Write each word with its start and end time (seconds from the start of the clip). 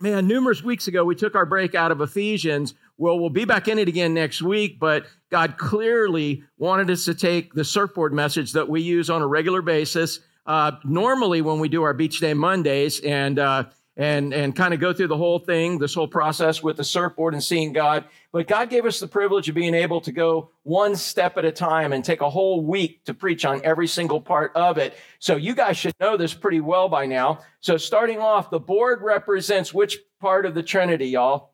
man, 0.00 0.26
numerous 0.26 0.62
weeks 0.62 0.88
ago, 0.88 1.04
we 1.04 1.14
took 1.14 1.34
our 1.34 1.46
break 1.46 1.74
out 1.74 1.92
of 1.92 2.00
Ephesians. 2.00 2.74
Well, 2.96 3.18
we'll 3.18 3.30
be 3.30 3.44
back 3.44 3.68
in 3.68 3.78
it 3.78 3.88
again 3.88 4.14
next 4.14 4.42
week, 4.42 4.78
but 4.80 5.06
God 5.30 5.58
clearly 5.58 6.42
wanted 6.58 6.90
us 6.90 7.04
to 7.04 7.14
take 7.14 7.52
the 7.54 7.64
surfboard 7.64 8.12
message 8.12 8.52
that 8.52 8.68
we 8.68 8.80
use 8.80 9.10
on 9.10 9.22
a 9.22 9.26
regular 9.26 9.62
basis. 9.62 10.20
Uh, 10.46 10.72
normally, 10.84 11.42
when 11.42 11.60
we 11.60 11.68
do 11.68 11.82
our 11.82 11.94
Beach 11.94 12.18
Day 12.18 12.34
Mondays, 12.34 13.00
and 13.00 13.38
uh, 13.38 13.64
and 13.96 14.32
and 14.32 14.54
kind 14.54 14.72
of 14.72 14.80
go 14.80 14.92
through 14.92 15.08
the 15.08 15.16
whole 15.16 15.38
thing, 15.38 15.78
this 15.78 15.94
whole 15.94 16.08
process 16.08 16.62
with 16.62 16.76
the 16.76 16.84
surfboard 16.84 17.34
and 17.34 17.42
seeing 17.42 17.72
God. 17.72 18.04
But 18.32 18.46
God 18.46 18.70
gave 18.70 18.86
us 18.86 19.00
the 19.00 19.08
privilege 19.08 19.48
of 19.48 19.54
being 19.54 19.74
able 19.74 20.00
to 20.02 20.12
go 20.12 20.50
one 20.62 20.96
step 20.96 21.36
at 21.36 21.44
a 21.44 21.52
time 21.52 21.92
and 21.92 22.04
take 22.04 22.20
a 22.20 22.30
whole 22.30 22.64
week 22.64 23.04
to 23.04 23.14
preach 23.14 23.44
on 23.44 23.60
every 23.64 23.86
single 23.86 24.20
part 24.20 24.52
of 24.54 24.78
it. 24.78 24.94
So 25.18 25.36
you 25.36 25.54
guys 25.54 25.76
should 25.76 25.94
know 26.00 26.16
this 26.16 26.32
pretty 26.32 26.60
well 26.60 26.88
by 26.88 27.06
now. 27.06 27.40
So 27.60 27.76
starting 27.76 28.18
off, 28.18 28.50
the 28.50 28.60
board 28.60 29.02
represents 29.02 29.74
which 29.74 29.98
part 30.20 30.46
of 30.46 30.54
the 30.54 30.62
Trinity, 30.62 31.08
y'all? 31.08 31.50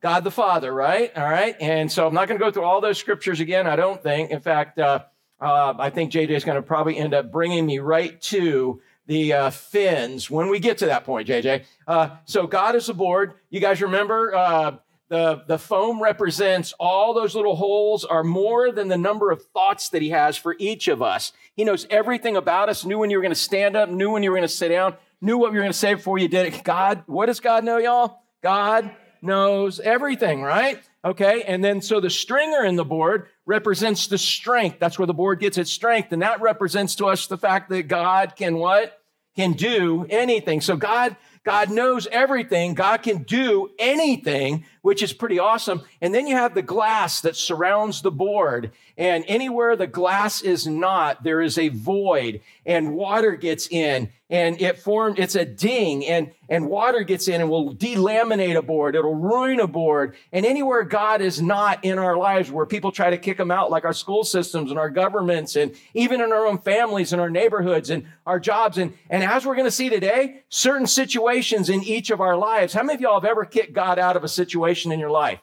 God 0.00 0.24
the 0.24 0.30
Father, 0.30 0.72
right? 0.72 1.14
All 1.16 1.24
right. 1.24 1.54
And 1.60 1.92
so 1.92 2.06
I'm 2.06 2.14
not 2.14 2.26
going 2.26 2.40
to 2.40 2.44
go 2.44 2.50
through 2.50 2.64
all 2.64 2.80
those 2.80 2.98
scriptures 2.98 3.40
again. 3.40 3.66
I 3.66 3.76
don't 3.76 4.02
think. 4.02 4.30
In 4.30 4.40
fact, 4.40 4.78
uh, 4.78 5.00
uh, 5.40 5.74
I 5.78 5.90
think 5.90 6.12
JJ 6.12 6.30
is 6.30 6.44
going 6.44 6.56
to 6.56 6.62
probably 6.62 6.96
end 6.96 7.14
up 7.14 7.30
bringing 7.30 7.66
me 7.66 7.78
right 7.78 8.20
to 8.22 8.80
the 9.10 9.32
uh, 9.32 9.50
fins 9.50 10.30
when 10.30 10.48
we 10.50 10.60
get 10.60 10.78
to 10.78 10.86
that 10.86 11.02
point, 11.02 11.26
JJ. 11.26 11.64
Uh, 11.84 12.10
so 12.26 12.46
God 12.46 12.76
is 12.76 12.88
aboard. 12.88 13.34
You 13.50 13.58
guys 13.58 13.82
remember 13.82 14.32
uh, 14.32 14.76
the, 15.08 15.42
the 15.48 15.58
foam 15.58 16.00
represents 16.00 16.72
all 16.78 17.12
those 17.12 17.34
little 17.34 17.56
holes 17.56 18.04
are 18.04 18.22
more 18.22 18.70
than 18.70 18.86
the 18.86 18.96
number 18.96 19.32
of 19.32 19.44
thoughts 19.46 19.88
that 19.88 20.00
he 20.00 20.10
has 20.10 20.36
for 20.36 20.54
each 20.60 20.86
of 20.86 21.02
us. 21.02 21.32
He 21.56 21.64
knows 21.64 21.88
everything 21.90 22.36
about 22.36 22.68
us, 22.68 22.84
knew 22.84 22.98
when 22.98 23.10
you 23.10 23.16
were 23.16 23.22
going 23.22 23.32
to 23.32 23.40
stand 23.40 23.74
up, 23.74 23.90
knew 23.90 24.12
when 24.12 24.22
you 24.22 24.30
were 24.30 24.36
going 24.36 24.48
to 24.48 24.54
sit 24.54 24.68
down, 24.68 24.94
knew 25.20 25.36
what 25.36 25.48
you 25.48 25.56
were 25.56 25.62
going 25.62 25.72
to 25.72 25.78
say 25.78 25.94
before 25.94 26.18
you 26.18 26.28
did 26.28 26.54
it. 26.54 26.62
God, 26.62 27.02
what 27.06 27.26
does 27.26 27.40
God 27.40 27.64
know, 27.64 27.78
y'all? 27.78 28.22
God 28.44 28.92
knows 29.20 29.80
everything, 29.80 30.40
right? 30.40 30.80
Okay. 31.04 31.42
And 31.42 31.64
then 31.64 31.82
so 31.82 31.98
the 31.98 32.10
stringer 32.10 32.64
in 32.64 32.76
the 32.76 32.84
board 32.84 33.26
represents 33.44 34.06
the 34.06 34.18
strength. 34.18 34.78
That's 34.78 35.00
where 35.00 35.06
the 35.06 35.14
board 35.14 35.40
gets 35.40 35.58
its 35.58 35.72
strength. 35.72 36.12
And 36.12 36.22
that 36.22 36.40
represents 36.40 36.94
to 36.96 37.06
us 37.06 37.26
the 37.26 37.38
fact 37.38 37.70
that 37.70 37.88
God 37.88 38.36
can 38.36 38.54
what? 38.54 38.99
Can 39.36 39.52
do 39.52 40.06
anything. 40.10 40.60
So 40.60 40.76
God, 40.76 41.16
God 41.44 41.70
knows 41.70 42.06
everything. 42.10 42.74
God 42.74 43.02
can 43.02 43.22
do 43.22 43.70
anything, 43.78 44.64
which 44.82 45.02
is 45.02 45.12
pretty 45.12 45.38
awesome. 45.38 45.82
And 46.00 46.14
then 46.14 46.26
you 46.26 46.36
have 46.36 46.54
the 46.54 46.62
glass 46.62 47.20
that 47.22 47.36
surrounds 47.36 48.02
the 48.02 48.10
board. 48.10 48.72
And 48.96 49.24
anywhere 49.28 49.76
the 49.76 49.86
glass 49.86 50.42
is 50.42 50.66
not, 50.66 51.22
there 51.22 51.40
is 51.40 51.58
a 51.58 51.68
void 51.68 52.40
and 52.66 52.94
water 52.94 53.32
gets 53.36 53.66
in 53.68 54.10
and 54.28 54.60
it 54.60 54.78
formed, 54.78 55.18
it's 55.18 55.34
a 55.34 55.44
ding 55.44 56.06
and, 56.06 56.30
and 56.48 56.68
water 56.68 57.02
gets 57.02 57.26
in 57.26 57.40
and 57.40 57.50
will 57.50 57.74
delaminate 57.74 58.56
a 58.56 58.62
board. 58.62 58.94
It'll 58.94 59.14
ruin 59.14 59.58
a 59.58 59.66
board. 59.66 60.14
And 60.32 60.46
anywhere 60.46 60.84
God 60.84 61.20
is 61.20 61.42
not 61.42 61.84
in 61.84 61.98
our 61.98 62.16
lives 62.16 62.50
where 62.50 62.64
people 62.64 62.92
try 62.92 63.10
to 63.10 63.18
kick 63.18 63.40
him 63.40 63.50
out, 63.50 63.72
like 63.72 63.84
our 63.84 63.92
school 63.92 64.22
systems 64.22 64.70
and 64.70 64.78
our 64.78 64.90
governments 64.90 65.56
and 65.56 65.74
even 65.94 66.20
in 66.20 66.32
our 66.32 66.46
own 66.46 66.58
families 66.58 67.12
and 67.12 67.20
our 67.20 67.30
neighborhoods 67.30 67.90
and 67.90 68.06
our 68.24 68.38
jobs. 68.38 68.78
And, 68.78 68.92
and 69.08 69.24
as 69.24 69.44
we're 69.44 69.56
going 69.56 69.66
to 69.66 69.70
see 69.70 69.88
today, 69.88 70.42
certain 70.48 70.86
situations 70.86 71.68
in 71.68 71.82
each 71.82 72.10
of 72.10 72.20
our 72.20 72.36
lives. 72.36 72.72
How 72.72 72.82
many 72.82 72.94
of 72.94 73.00
y'all 73.00 73.20
have 73.20 73.28
ever 73.28 73.44
kicked 73.44 73.72
God 73.72 73.98
out 73.98 74.16
of 74.16 74.22
a 74.22 74.28
situation 74.28 74.69
in 74.70 75.00
your 75.00 75.10
life? 75.10 75.40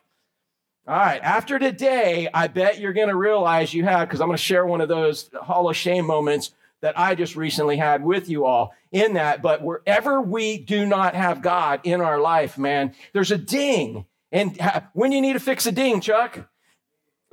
All 0.88 0.96
right. 0.96 1.22
After 1.22 1.60
today, 1.60 2.30
I 2.34 2.48
bet 2.48 2.80
you're 2.80 2.94
going 2.94 3.10
to 3.10 3.16
realize 3.16 3.74
you 3.74 3.84
have, 3.84 4.08
because 4.08 4.22
I'm 4.22 4.28
going 4.28 4.38
to 4.38 4.44
share 4.44 4.66
one 4.66 4.82
of 4.82 4.88
those 4.88 5.30
Hall 5.34 5.70
of 5.70 5.76
Shame 5.76 6.06
moments 6.06 6.52
that 6.82 6.98
I 6.98 7.16
just 7.16 7.36
recently 7.36 7.76
had 7.76 8.04
with 8.04 8.30
you 8.30 8.46
all 8.46 8.74
in 8.92 9.16
that. 9.16 9.42
But 9.42 9.62
wherever 9.62 10.22
we 10.22 10.58
do 10.58 10.86
not 10.86 11.16
have 11.16 11.42
God 11.42 11.82
in 11.84 12.02
our 12.02 12.20
life, 12.20 12.58
man, 12.58 12.94
there's 13.14 13.32
a 13.32 13.38
ding. 13.38 14.06
And 14.32 14.58
when 14.94 15.12
you 15.12 15.20
need 15.20 15.34
to 15.34 15.40
fix 15.40 15.66
a 15.66 15.72
ding, 15.72 16.02
Chuck? 16.02 16.48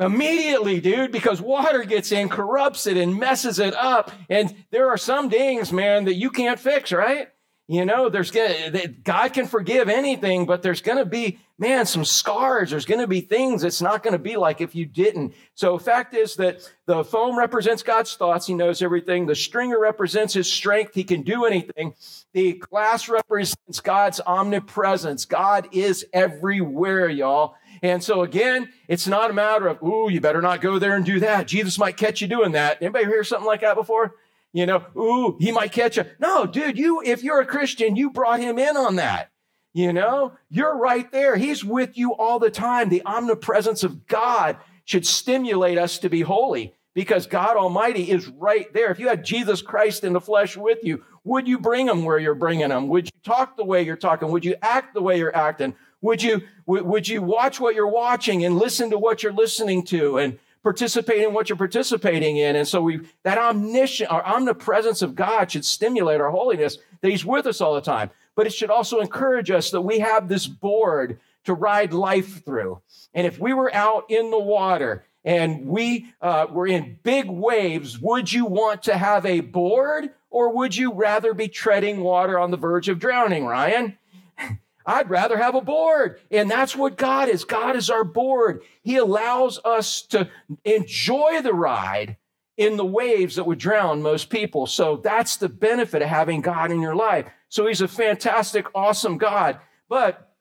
Immediately, 0.00 0.80
dude, 0.80 1.12
because 1.12 1.40
water 1.40 1.84
gets 1.84 2.10
in, 2.10 2.28
corrupts 2.28 2.88
it, 2.88 2.96
and 2.96 3.16
messes 3.16 3.60
it 3.60 3.74
up. 3.74 4.10
And 4.28 4.52
there 4.70 4.88
are 4.88 4.96
some 4.96 5.28
dings, 5.28 5.72
man, 5.72 6.06
that 6.06 6.14
you 6.14 6.30
can't 6.30 6.58
fix, 6.58 6.90
right? 6.90 7.28
You 7.66 7.86
know, 7.86 8.10
there's 8.10 8.30
gonna, 8.30 8.88
God 8.88 9.32
can 9.32 9.46
forgive 9.46 9.88
anything, 9.88 10.44
but 10.44 10.60
there's 10.60 10.82
going 10.82 10.98
to 10.98 11.06
be, 11.06 11.38
man, 11.58 11.86
some 11.86 12.04
scars. 12.04 12.70
There's 12.70 12.84
going 12.84 13.00
to 13.00 13.06
be 13.06 13.22
things 13.22 13.64
it's 13.64 13.80
not 13.80 14.02
going 14.02 14.12
to 14.12 14.18
be 14.18 14.36
like 14.36 14.60
if 14.60 14.74
you 14.74 14.84
didn't. 14.84 15.32
So, 15.54 15.78
fact 15.78 16.12
is 16.12 16.36
that 16.36 16.70
the 16.84 17.02
foam 17.02 17.38
represents 17.38 17.82
God's 17.82 18.16
thoughts. 18.16 18.46
He 18.46 18.52
knows 18.52 18.82
everything. 18.82 19.24
The 19.24 19.34
stringer 19.34 19.80
represents 19.80 20.34
his 20.34 20.52
strength. 20.52 20.94
He 20.94 21.04
can 21.04 21.22
do 21.22 21.46
anything. 21.46 21.94
The 22.34 22.52
glass 22.52 23.08
represents 23.08 23.80
God's 23.80 24.20
omnipresence. 24.26 25.24
God 25.24 25.68
is 25.72 26.04
everywhere, 26.12 27.08
y'all. 27.08 27.54
And 27.82 28.04
so 28.04 28.22
again, 28.22 28.68
it's 28.88 29.06
not 29.06 29.30
a 29.30 29.34
matter 29.34 29.68
of, 29.68 29.82
ooh, 29.82 30.10
you 30.10 30.20
better 30.20 30.42
not 30.42 30.60
go 30.60 30.78
there 30.78 30.96
and 30.96 31.04
do 31.04 31.20
that. 31.20 31.48
Jesus 31.48 31.78
might 31.78 31.96
catch 31.96 32.20
you 32.20 32.28
doing 32.28 32.52
that. 32.52 32.82
Anybody 32.82 33.06
hear 33.06 33.24
something 33.24 33.46
like 33.46 33.62
that 33.62 33.74
before? 33.74 34.16
You 34.54 34.66
know, 34.66 34.84
ooh, 34.96 35.36
he 35.40 35.50
might 35.50 35.72
catch 35.72 35.96
you. 35.96 36.04
No, 36.20 36.46
dude, 36.46 36.78
you, 36.78 37.02
if 37.04 37.24
you're 37.24 37.40
a 37.40 37.46
Christian, 37.46 37.96
you 37.96 38.10
brought 38.10 38.38
him 38.38 38.56
in 38.56 38.76
on 38.76 38.96
that. 38.96 39.32
You 39.72 39.92
know, 39.92 40.34
you're 40.48 40.78
right 40.78 41.10
there. 41.10 41.34
He's 41.34 41.64
with 41.64 41.98
you 41.98 42.14
all 42.14 42.38
the 42.38 42.52
time. 42.52 42.88
The 42.88 43.02
omnipresence 43.04 43.82
of 43.82 44.06
God 44.06 44.56
should 44.84 45.04
stimulate 45.04 45.76
us 45.76 45.98
to 45.98 46.08
be 46.08 46.20
holy 46.20 46.72
because 46.94 47.26
God 47.26 47.56
Almighty 47.56 48.08
is 48.08 48.28
right 48.28 48.72
there. 48.72 48.92
If 48.92 49.00
you 49.00 49.08
had 49.08 49.24
Jesus 49.24 49.60
Christ 49.60 50.04
in 50.04 50.12
the 50.12 50.20
flesh 50.20 50.56
with 50.56 50.78
you, 50.84 51.02
would 51.24 51.48
you 51.48 51.58
bring 51.58 51.88
him 51.88 52.04
where 52.04 52.20
you're 52.20 52.36
bringing 52.36 52.70
him? 52.70 52.86
Would 52.86 53.06
you 53.06 53.20
talk 53.24 53.56
the 53.56 53.64
way 53.64 53.82
you're 53.82 53.96
talking? 53.96 54.30
Would 54.30 54.44
you 54.44 54.54
act 54.62 54.94
the 54.94 55.02
way 55.02 55.18
you're 55.18 55.34
acting? 55.34 55.74
Would 56.00 56.22
you, 56.22 56.42
would 56.66 57.08
you 57.08 57.22
watch 57.22 57.58
what 57.58 57.74
you're 57.74 57.88
watching 57.88 58.44
and 58.44 58.56
listen 58.56 58.90
to 58.90 58.98
what 58.98 59.24
you're 59.24 59.32
listening 59.32 59.84
to 59.86 60.18
and 60.18 60.38
participate 60.64 61.22
in 61.22 61.32
what 61.32 61.48
you're 61.48 61.56
participating 61.56 62.38
in. 62.38 62.56
And 62.56 62.66
so 62.66 62.82
we 62.82 63.02
that 63.22 63.38
omniscient 63.38 64.10
our 64.10 64.24
omnipresence 64.24 65.02
of 65.02 65.14
God 65.14 65.52
should 65.52 65.64
stimulate 65.64 66.20
our 66.20 66.30
holiness, 66.30 66.78
that 67.02 67.10
He's 67.10 67.24
with 67.24 67.46
us 67.46 67.60
all 67.60 67.74
the 67.74 67.80
time. 67.80 68.10
But 68.34 68.48
it 68.48 68.52
should 68.52 68.70
also 68.70 68.98
encourage 68.98 69.50
us 69.50 69.70
that 69.70 69.82
we 69.82 70.00
have 70.00 70.26
this 70.26 70.48
board 70.48 71.20
to 71.44 71.54
ride 71.54 71.92
life 71.92 72.44
through. 72.44 72.80
And 73.12 73.26
if 73.26 73.38
we 73.38 73.52
were 73.52 73.72
out 73.72 74.06
in 74.08 74.30
the 74.32 74.40
water 74.40 75.04
and 75.24 75.66
we 75.66 76.12
uh, 76.20 76.46
were 76.50 76.66
in 76.66 76.98
big 77.04 77.30
waves, 77.30 78.00
would 78.00 78.32
you 78.32 78.46
want 78.46 78.82
to 78.84 78.96
have 78.96 79.24
a 79.24 79.40
board 79.40 80.10
or 80.30 80.52
would 80.52 80.74
you 80.74 80.92
rather 80.92 81.32
be 81.32 81.46
treading 81.46 82.00
water 82.00 82.38
on 82.38 82.50
the 82.50 82.56
verge 82.56 82.88
of 82.88 82.98
drowning, 82.98 83.44
Ryan? 83.44 83.98
I'd 84.86 85.08
rather 85.08 85.38
have 85.38 85.54
a 85.54 85.60
board. 85.60 86.18
And 86.30 86.50
that's 86.50 86.74
what 86.74 86.96
God 86.96 87.28
is. 87.28 87.44
God 87.44 87.76
is 87.76 87.88
our 87.88 88.04
board. 88.04 88.62
He 88.84 88.96
allows 88.96 89.58
us 89.64 90.02
to 90.08 90.28
enjoy 90.64 91.40
the 91.42 91.54
ride 91.54 92.18
in 92.56 92.76
the 92.76 92.84
waves 92.84 93.36
that 93.36 93.46
would 93.46 93.58
drown 93.58 94.02
most 94.02 94.30
people. 94.30 94.66
So 94.66 94.96
that's 94.96 95.36
the 95.36 95.48
benefit 95.48 96.02
of 96.02 96.08
having 96.08 96.42
God 96.42 96.70
in 96.70 96.80
your 96.80 96.94
life. 96.94 97.26
So 97.48 97.66
he's 97.66 97.80
a 97.80 97.88
fantastic, 97.88 98.66
awesome 98.74 99.18
God. 99.18 99.58
But 99.88 100.34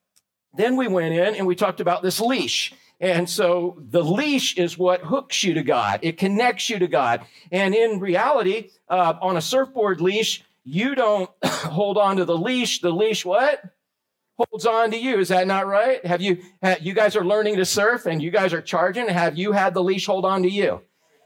then 0.56 0.76
we 0.76 0.88
went 0.88 1.16
in 1.16 1.36
and 1.36 1.48
we 1.48 1.56
talked 1.56 1.80
about 1.80 2.04
this 2.04 2.20
leash. 2.20 2.74
And 3.00 3.30
so 3.30 3.82
the 3.90 4.04
leash 4.04 4.58
is 4.58 4.78
what 4.78 5.02
hooks 5.02 5.44
you 5.44 5.56
to 5.56 5.64
God. 5.64 6.02
It 6.04 6.18
connects 6.18 6.70
you 6.70 6.80
to 6.80 6.88
God. 6.88 7.26
And 7.52 7.74
in 7.74 8.00
reality, 8.00 8.70
uh, 8.88 9.16
on 9.22 9.36
a 9.36 9.42
surfboard 9.42 10.00
leash, 10.00 10.44
you 10.64 10.96
don't 10.96 11.30
hold 11.46 11.98
on 11.98 12.18
to 12.18 12.26
the 12.26 12.38
leash. 12.38 12.82
The 12.82 12.92
leash, 12.92 13.26
what? 13.26 13.64
Holds 14.38 14.66
on 14.66 14.92
to 14.92 14.98
you. 14.98 15.20
Is 15.20 15.30
that 15.30 15.48
not 15.48 15.68
right? 15.68 16.06
Have 16.06 16.22
you, 16.22 16.40
you 16.82 16.94
guys 16.94 17.16
are 17.16 17.26
learning 17.26 17.58
to 17.58 17.66
surf 17.66 18.06
and 18.06 18.22
you 18.22 18.32
guys 18.32 18.54
are 18.54 18.62
charging. 18.62 19.08
Have 19.08 19.38
you 19.38 19.52
had 19.52 19.74
the 19.74 19.84
leash 19.84 20.06
hold 20.06 20.26
on 20.26 20.44
to 20.44 20.50
you? 20.50 20.82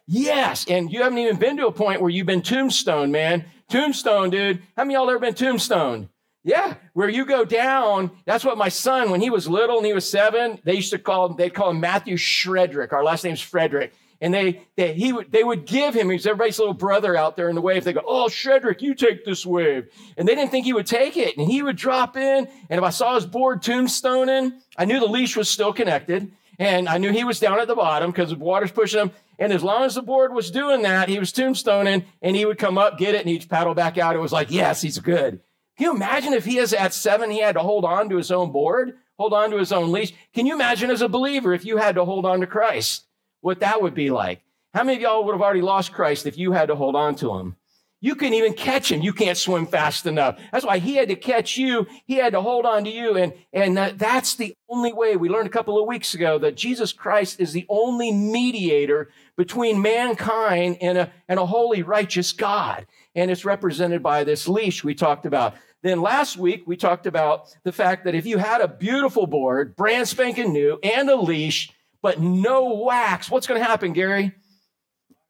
Yes. 0.08 0.66
And 0.70 0.92
you 0.92 1.04
haven't 1.04 1.18
even 1.18 1.38
been 1.38 1.58
to 1.58 1.68
a 1.68 1.72
point 1.72 2.02
where 2.02 2.10
you've 2.10 2.28
been 2.28 2.42
tombstone, 2.42 3.12
man. 3.12 3.46
Tombstone, 3.70 4.30
dude. 4.30 4.62
How 4.76 4.84
many 4.84 4.94
y'all 4.94 5.10
ever 5.10 5.20
been 5.20 5.34
tombstone? 5.34 6.10
Yeah, 6.44 6.76
where 6.94 7.10
you 7.10 7.26
go 7.26 7.44
down. 7.44 8.12
That's 8.26 8.46
what 8.46 8.58
my 8.58 8.70
son, 8.70 9.12
when 9.12 9.20
he 9.20 9.30
was 9.30 9.50
little 9.50 9.78
and 9.78 9.86
he 9.86 9.92
was 9.92 10.10
seven, 10.10 10.60
they 10.64 10.76
used 10.76 10.92
to 10.92 10.98
call 10.98 11.34
they'd 11.34 11.54
call 11.54 11.72
him 11.72 11.82
Matthew 11.82 12.16
Shredrick. 12.16 12.94
Our 12.94 13.04
last 13.04 13.26
name's 13.26 13.42
Frederick 13.42 13.94
and 14.20 14.34
they, 14.34 14.62
they, 14.76 14.94
he 14.94 15.14
would, 15.14 15.32
they 15.32 15.44
would 15.44 15.66
give 15.66 15.94
him, 15.94 16.10
he's 16.10 16.26
everybody's 16.26 16.60
little 16.60 16.74
brother 16.74 17.16
out 17.16 17.36
there 17.36 17.50
in 17.50 17.56
the 17.56 17.62
wave. 17.62 17.84
They 17.84 17.94
go, 17.94 18.02
Oh, 18.06 18.28
Shredrick, 18.28 18.82
you 18.82 18.96
take 18.96 19.26
this 19.26 19.46
wave. 19.46 19.90
And 20.18 20.28
they 20.28 20.36
didn't 20.36 20.52
think 20.52 20.66
he 20.66 20.74
would 20.74 20.88
take 20.88 21.18
it. 21.18 21.38
And 21.38 21.48
he 21.48 21.62
would 21.62 21.76
drop 21.76 22.18
in. 22.18 22.48
And 22.70 22.78
if 22.78 22.84
I 22.84 22.90
saw 22.90 23.16
his 23.16 23.26
board 23.26 23.62
tombstoning, 23.62 24.54
I 24.78 24.86
knew 24.86 25.00
the 25.00 25.06
leash 25.06 25.36
was 25.36 25.50
still 25.50 25.74
connected. 25.74 26.32
And 26.60 26.90
I 26.90 26.98
knew 26.98 27.12
he 27.12 27.24
was 27.24 27.40
down 27.40 27.60
at 27.60 27.68
the 27.68 27.76
bottom 27.76 28.12
because 28.12 28.32
the 28.32 28.36
water's 28.36 28.72
pushing 28.72 29.02
him. 29.02 29.12
And 29.40 29.54
as 29.54 29.64
long 29.64 29.84
as 29.84 29.96
the 29.96 30.02
board 30.02 30.34
was 30.34 30.50
doing 30.50 30.82
that, 30.82 31.10
he 31.10 31.20
was 31.20 31.32
tombstoning 31.32 32.06
and 32.22 32.36
he 32.36 32.46
would 32.46 32.58
come 32.58 32.78
up, 32.78 32.98
get 32.98 33.14
it, 33.14 33.22
and 33.22 33.30
he'd 33.30 33.48
paddle 33.48 33.76
back 33.76 33.98
out. 33.98 34.16
It 34.16 34.20
was 34.20 34.32
like, 34.32 34.50
yes, 34.50 34.82
he's 34.82 34.98
good. 34.98 35.42
Can 35.78 35.86
you 35.86 35.96
imagine 35.96 36.34
if 36.34 36.46
he 36.46 36.58
is 36.58 36.74
at 36.74 36.94
seven, 36.94 37.30
he 37.30 37.40
had 37.40 37.54
to 37.54 37.62
hold 37.62 37.86
on 37.86 38.10
to 38.10 38.18
his 38.18 38.32
own 38.32 38.52
board, 38.52 38.98
hold 39.20 39.34
on 39.34 39.52
to 39.52 39.58
his 39.58 39.72
own 39.72 39.92
leash? 39.92 40.12
Can 40.34 40.48
you 40.48 40.56
imagine 40.56 40.90
as 40.90 41.04
a 41.04 41.08
believer 41.08 41.54
if 41.54 41.66
you 41.66 41.78
had 41.78 41.96
to 41.96 42.06
hold 42.06 42.26
on 42.26 42.40
to 42.40 42.48
Christ? 42.48 43.06
What 43.42 43.60
that 43.62 43.82
would 43.82 43.94
be 43.94 44.10
like. 44.10 44.42
How 44.74 44.84
many 44.84 44.98
of 44.98 45.02
y'all 45.02 45.24
would 45.24 45.34
have 45.34 45.42
already 45.42 45.62
lost 45.62 45.94
Christ 45.94 46.26
if 46.26 46.38
you 46.38 46.52
had 46.52 46.68
to 46.68 46.76
hold 46.76 46.96
on 46.96 47.16
to 47.16 47.34
him? 47.36 47.56
You 48.00 48.14
can 48.14 48.36
even 48.36 48.54
catch 48.54 48.92
him. 48.92 49.02
You 49.02 49.12
can't 49.12 49.38
swim 49.38 49.66
fast 49.66 50.06
enough. 50.06 50.40
That's 50.52 50.66
why 50.66 50.78
he 50.78 50.96
had 50.96 51.10
to 51.10 51.16
catch 51.16 51.58
you. 51.58 51.88
He 52.06 52.16
had 52.16 52.34
to 52.34 52.42
hold 52.42 52.66
on 52.66 52.84
to 52.84 52.92
you. 52.92 53.18
And, 53.18 53.34
and 53.52 53.76
that's 53.76 54.36
the 54.36 54.54
only 54.70 54.94
way. 54.94 55.16
We 55.16 55.30
learned 55.30 55.48
a 55.48 55.52
couple 55.52 55.82
of 55.82 55.88
weeks 55.88 56.14
ago 56.14 56.38
that 56.40 56.56
Jesus 56.56 56.94
Christ 56.94 57.40
is 57.40 57.54
the 57.54 57.66
only 57.70 58.12
mediator 58.12 59.10
between 59.36 59.82
mankind 59.82 60.78
and 60.80 60.98
a, 61.00 61.12
and 61.28 61.40
a 61.40 61.46
holy, 61.48 61.82
righteous 61.82 62.34
God. 62.34 62.86
And 63.16 63.32
it's 63.32 63.46
represented 63.46 64.04
by 64.04 64.24
this 64.24 64.48
leash 64.48 64.84
we 64.84 64.94
talked 64.94 65.26
about. 65.26 65.56
Then 65.82 66.02
last 66.02 66.38
week, 66.38 66.64
we 66.68 66.78
talked 66.78 67.08
about 67.08 67.48
the 67.64 67.72
fact 67.72 68.06
that 68.06 68.14
if 68.14 68.28
you 68.28 68.38
had 68.38 68.62
a 68.62 68.68
beautiful 68.68 69.26
board, 69.26 69.76
brand 69.76 70.08
spanking 70.08 70.54
new, 70.54 70.78
and 70.84 71.10
a 71.10 71.16
leash, 71.16 71.72
but 72.02 72.20
no 72.20 72.74
wax, 72.76 73.30
what's 73.30 73.48
going 73.48 73.60
to 73.60 73.66
happen, 73.66 73.94
Gary? 73.94 74.34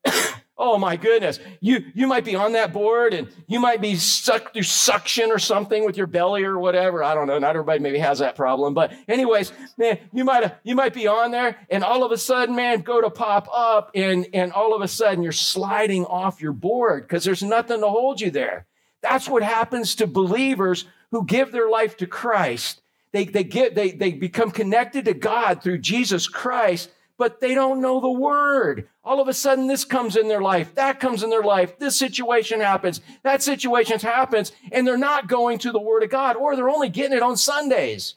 Oh 0.60 0.80
my 0.80 0.96
goodness. 0.96 1.40
You, 1.62 1.86
you 1.94 2.08
might 2.08 2.26
be 2.26 2.36
on 2.36 2.54
that 2.54 2.74
board 2.74 3.14
and 3.14 3.28
you 3.48 3.60
might 3.60 3.80
be 3.80 3.96
stuck 3.96 4.54
through 4.54 4.64
suction 4.64 5.32
or 5.32 5.38
something 5.38 5.86
with 5.86 5.98
your 5.98 6.08
belly 6.08 6.44
or 6.44 6.58
whatever. 6.58 7.04
I 7.04 7.14
don't 7.14 7.28
know. 7.28 7.38
Not 7.38 7.52
everybody 7.52 7.80
maybe 7.80 8.00
has 8.00 8.20
that 8.20 8.36
problem. 8.36 8.74
But 8.74 8.92
anyways, 9.08 9.52
man, 9.78 10.00
you 10.12 10.26
might, 10.26 10.56
you 10.64 10.74
might 10.74 10.96
be 10.96 11.06
on 11.06 11.30
there 11.30 11.58
and 11.70 11.84
all 11.84 12.04
of 12.04 12.12
a 12.12 12.18
sudden, 12.18 12.56
man, 12.56 12.82
go 12.82 13.02
to 13.02 13.12
pop 13.12 13.48
up 13.54 13.92
and, 13.94 14.28
and 14.34 14.52
all 14.52 14.76
of 14.76 14.82
a 14.82 14.88
sudden 14.88 15.22
you're 15.22 15.32
sliding 15.32 16.06
off 16.06 16.42
your 16.42 16.54
board 16.54 17.04
because 17.04 17.24
there's 17.24 17.44
nothing 17.44 17.82
to 17.82 17.88
hold 17.88 18.20
you 18.20 18.32
there. 18.32 18.66
That's 19.04 19.30
what 19.30 19.44
happens 19.44 19.94
to 19.96 20.08
believers 20.08 20.86
who 21.12 21.24
give 21.24 21.52
their 21.52 21.70
life 21.70 21.98
to 21.98 22.08
Christ. 22.08 22.82
They, 23.12 23.26
they 23.26 23.44
get, 23.44 23.76
they, 23.76 23.92
they 23.92 24.12
become 24.12 24.52
connected 24.52 25.06
to 25.06 25.14
God 25.14 25.64
through 25.64 25.80
Jesus 25.80 26.28
Christ 26.28 26.90
but 27.18 27.40
they 27.40 27.56
don't 27.56 27.82
know 27.82 28.00
the 28.00 28.10
word. 28.10 28.88
All 29.04 29.20
of 29.20 29.28
a 29.28 29.34
sudden, 29.34 29.68
this 29.68 29.84
comes 29.84 30.16
in 30.16 30.28
their 30.28 30.42
life, 30.42 30.76
that 30.76 31.00
comes 31.00 31.24
in 31.24 31.30
their 31.30 31.44
life, 31.44 31.78
this 31.80 31.98
situation 31.98 32.62
happens, 32.62 33.02
that 33.24 33.42
situation 33.42 34.00
happens, 34.00 34.52
and 34.72 34.86
they're 34.86 34.98
not 34.98 35.28
going 35.28 35.58
to 35.60 35.72
the 35.72 35.80
word 35.80 36.04
of 36.04 36.10
God, 36.10 36.36
or 36.36 36.56
they're 36.56 36.70
only 36.70 36.90
getting 36.90 37.18
it 37.18 37.24
on 37.24 37.36
Sundays. 37.36 38.16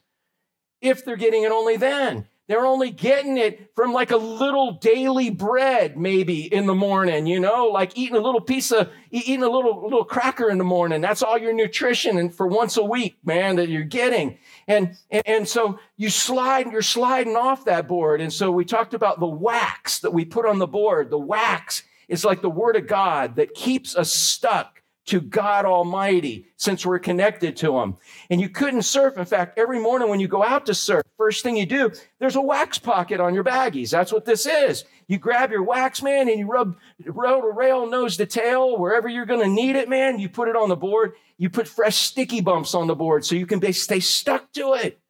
If 0.81 1.05
they're 1.05 1.17
getting 1.17 1.45
it 1.45 1.53
only 1.53 1.77
then. 1.77 2.27
They're 2.51 2.67
only 2.67 2.91
getting 2.91 3.39
it 3.39 3.71
from 3.77 3.93
like 3.93 4.11
a 4.11 4.17
little 4.17 4.73
daily 4.73 5.31
bread, 5.31 5.97
maybe 5.97 6.53
in 6.53 6.67
the 6.67 6.75
morning, 6.75 7.29
you 7.29 7.39
know, 7.39 7.67
like 7.67 7.97
eating 7.97 8.17
a 8.17 8.21
little 8.21 8.41
piece 8.41 8.73
of, 8.73 8.91
eating 9.13 9.45
a 9.45 9.49
little, 9.49 9.85
little 9.85 10.05
cracker 10.05 10.51
in 10.51 10.59
the 10.59 10.65
morning. 10.65 11.01
That's 11.01 11.23
all 11.23 11.39
your 11.39 11.53
nutrition 11.53 12.19
and 12.19 12.35
for 12.35 12.49
once 12.49 12.77
a 12.77 12.83
week, 12.83 13.19
man, 13.25 13.55
that 13.55 13.69
you're 13.69 13.85
getting. 13.85 14.37
And, 14.67 14.97
and, 15.13 15.23
and 15.27 15.49
so 15.49 15.79
you 15.97 16.11
slide, 16.11 16.73
you're 16.73 16.83
sliding 16.83 17.37
off 17.37 17.67
that 17.67 17.87
board. 17.87 18.21
And 18.21 18.33
so 18.33 18.51
we 18.51 18.65
talked 18.65 18.95
about 18.95 19.21
the 19.21 19.29
wax 19.29 20.01
that 20.01 20.11
we 20.11 20.25
put 20.25 20.45
on 20.45 20.59
the 20.59 20.67
board. 20.67 21.11
The 21.11 21.19
wax 21.19 21.85
is 22.09 22.25
like 22.25 22.43
the 22.43 22.51
word 22.51 22.75
of 22.75 22.89
God 22.89 23.37
that 23.37 23.55
keeps 23.55 23.95
us 23.95 24.13
stuck 24.13 24.80
to 25.07 25.21
God 25.21 25.65
Almighty 25.65 26.47
since 26.57 26.85
we're 26.85 26.99
connected 26.99 27.57
to 27.59 27.79
Him. 27.79 27.97
And 28.29 28.41
you 28.41 28.49
couldn't 28.49 28.83
surf. 28.83 29.17
In 29.17 29.25
fact, 29.25 29.59
every 29.59 29.81
morning 29.81 30.09
when 30.09 30.21
you 30.21 30.29
go 30.29 30.43
out 30.43 30.67
to 30.67 30.75
surf, 30.75 31.03
first 31.17 31.43
thing 31.43 31.57
you 31.57 31.67
do, 31.67 31.91
there's 32.19 32.37
a 32.37 32.41
wax 32.41 32.79
pocket 32.79 33.21
on 33.21 33.35
your 33.35 33.45
baggies. 33.45 33.91
That's 33.91 34.13
what 34.13 34.25
this 34.25 34.47
is. 34.47 34.85
You 35.09 35.19
grab 35.19 35.51
your 35.51 35.63
wax, 35.63 36.03
man, 36.03 36.29
and 36.29 36.39
you 36.39 36.47
rub 36.47 36.77
roll 37.05 37.43
to 37.43 37.51
rail, 37.51 37.89
nose 37.89 38.17
to 38.19 38.27
tail, 38.27 38.79
wherever 38.79 39.09
you're 39.09 39.27
going 39.27 39.41
to 39.41 39.49
need 39.49 39.75
it, 39.77 39.89
man. 39.89 40.19
You 40.19 40.29
put 40.29 40.49
it 40.49 40.57
on 40.57 40.69
the 40.69 40.77
board. 40.77 41.15
You 41.37 41.51
put 41.51 41.67
fresh 41.67 41.97
sticky 41.97 42.43
bumps 42.43 42.75
on 42.75 42.87
the 42.87 42.95
board 42.95 43.25
so 43.25 43.35
you 43.35 43.47
can 43.47 43.61
stay 43.73 44.01
stuck 44.01 44.53
to 44.53 44.75
it. 44.75 45.01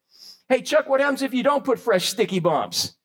Hey, 0.49 0.61
Chuck, 0.61 0.89
what 0.89 0.99
happens 0.99 1.21
if 1.21 1.33
you 1.33 1.43
don't 1.43 1.63
put 1.63 1.79
fresh 1.79 2.09
sticky 2.09 2.39
bumps? 2.39 2.95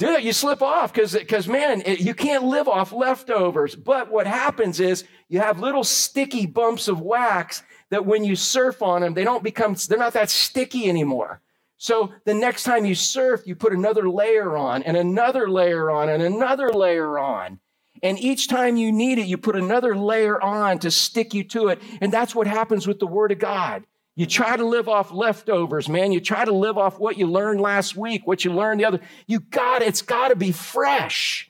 it. 0.00 0.22
You 0.22 0.32
slip 0.32 0.62
off 0.62 0.92
because, 0.92 1.12
because 1.12 1.48
man, 1.48 1.82
it, 1.84 2.00
you 2.00 2.14
can't 2.14 2.44
live 2.44 2.68
off 2.68 2.92
leftovers. 2.92 3.74
But 3.74 4.10
what 4.10 4.26
happens 4.26 4.80
is 4.80 5.04
you 5.28 5.40
have 5.40 5.60
little 5.60 5.84
sticky 5.84 6.46
bumps 6.46 6.88
of 6.88 7.00
wax 7.00 7.62
that 7.90 8.06
when 8.06 8.24
you 8.24 8.36
surf 8.36 8.82
on 8.82 9.02
them, 9.02 9.14
they 9.14 9.24
don't 9.24 9.42
become, 9.42 9.76
they're 9.88 9.98
not 9.98 10.14
that 10.14 10.30
sticky 10.30 10.88
anymore. 10.88 11.40
So 11.76 12.12
the 12.24 12.34
next 12.34 12.64
time 12.64 12.84
you 12.84 12.94
surf, 12.94 13.42
you 13.46 13.54
put 13.54 13.72
another 13.72 14.08
layer 14.08 14.56
on 14.56 14.82
and 14.82 14.96
another 14.96 15.48
layer 15.48 15.90
on 15.90 16.08
and 16.08 16.22
another 16.22 16.72
layer 16.72 17.18
on. 17.18 17.60
And 18.02 18.18
each 18.18 18.48
time 18.48 18.76
you 18.76 18.92
need 18.92 19.18
it, 19.18 19.26
you 19.26 19.38
put 19.38 19.56
another 19.56 19.96
layer 19.96 20.40
on 20.40 20.78
to 20.80 20.90
stick 20.90 21.34
you 21.34 21.44
to 21.44 21.68
it. 21.68 21.80
And 22.00 22.12
that's 22.12 22.34
what 22.34 22.46
happens 22.46 22.86
with 22.86 22.98
the 22.98 23.06
Word 23.06 23.32
of 23.32 23.38
God. 23.38 23.84
You 24.14 24.26
try 24.26 24.56
to 24.56 24.64
live 24.64 24.88
off 24.88 25.12
leftovers, 25.12 25.88
man. 25.88 26.10
You 26.10 26.20
try 26.20 26.44
to 26.44 26.52
live 26.52 26.76
off 26.76 26.98
what 26.98 27.18
you 27.18 27.26
learned 27.26 27.60
last 27.60 27.96
week, 27.96 28.26
what 28.26 28.44
you 28.44 28.52
learned 28.52 28.80
the 28.80 28.84
other. 28.84 29.00
You 29.26 29.38
got 29.38 29.82
it's 29.82 30.02
got 30.02 30.28
to 30.28 30.36
be 30.36 30.50
fresh 30.50 31.47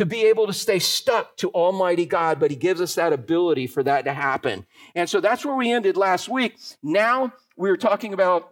to 0.00 0.06
be 0.06 0.24
able 0.24 0.46
to 0.46 0.52
stay 0.54 0.78
stuck 0.78 1.36
to 1.36 1.50
Almighty 1.50 2.06
God, 2.06 2.40
but 2.40 2.50
He 2.50 2.56
gives 2.56 2.80
us 2.80 2.94
that 2.94 3.12
ability 3.12 3.66
for 3.66 3.82
that 3.82 4.06
to 4.06 4.14
happen. 4.14 4.64
And 4.94 5.10
so 5.10 5.20
that's 5.20 5.44
where 5.44 5.54
we 5.54 5.70
ended 5.70 5.98
last 5.98 6.26
week. 6.26 6.56
Now 6.82 7.34
we 7.54 7.68
are 7.68 7.76
talking 7.76 8.14
about 8.14 8.50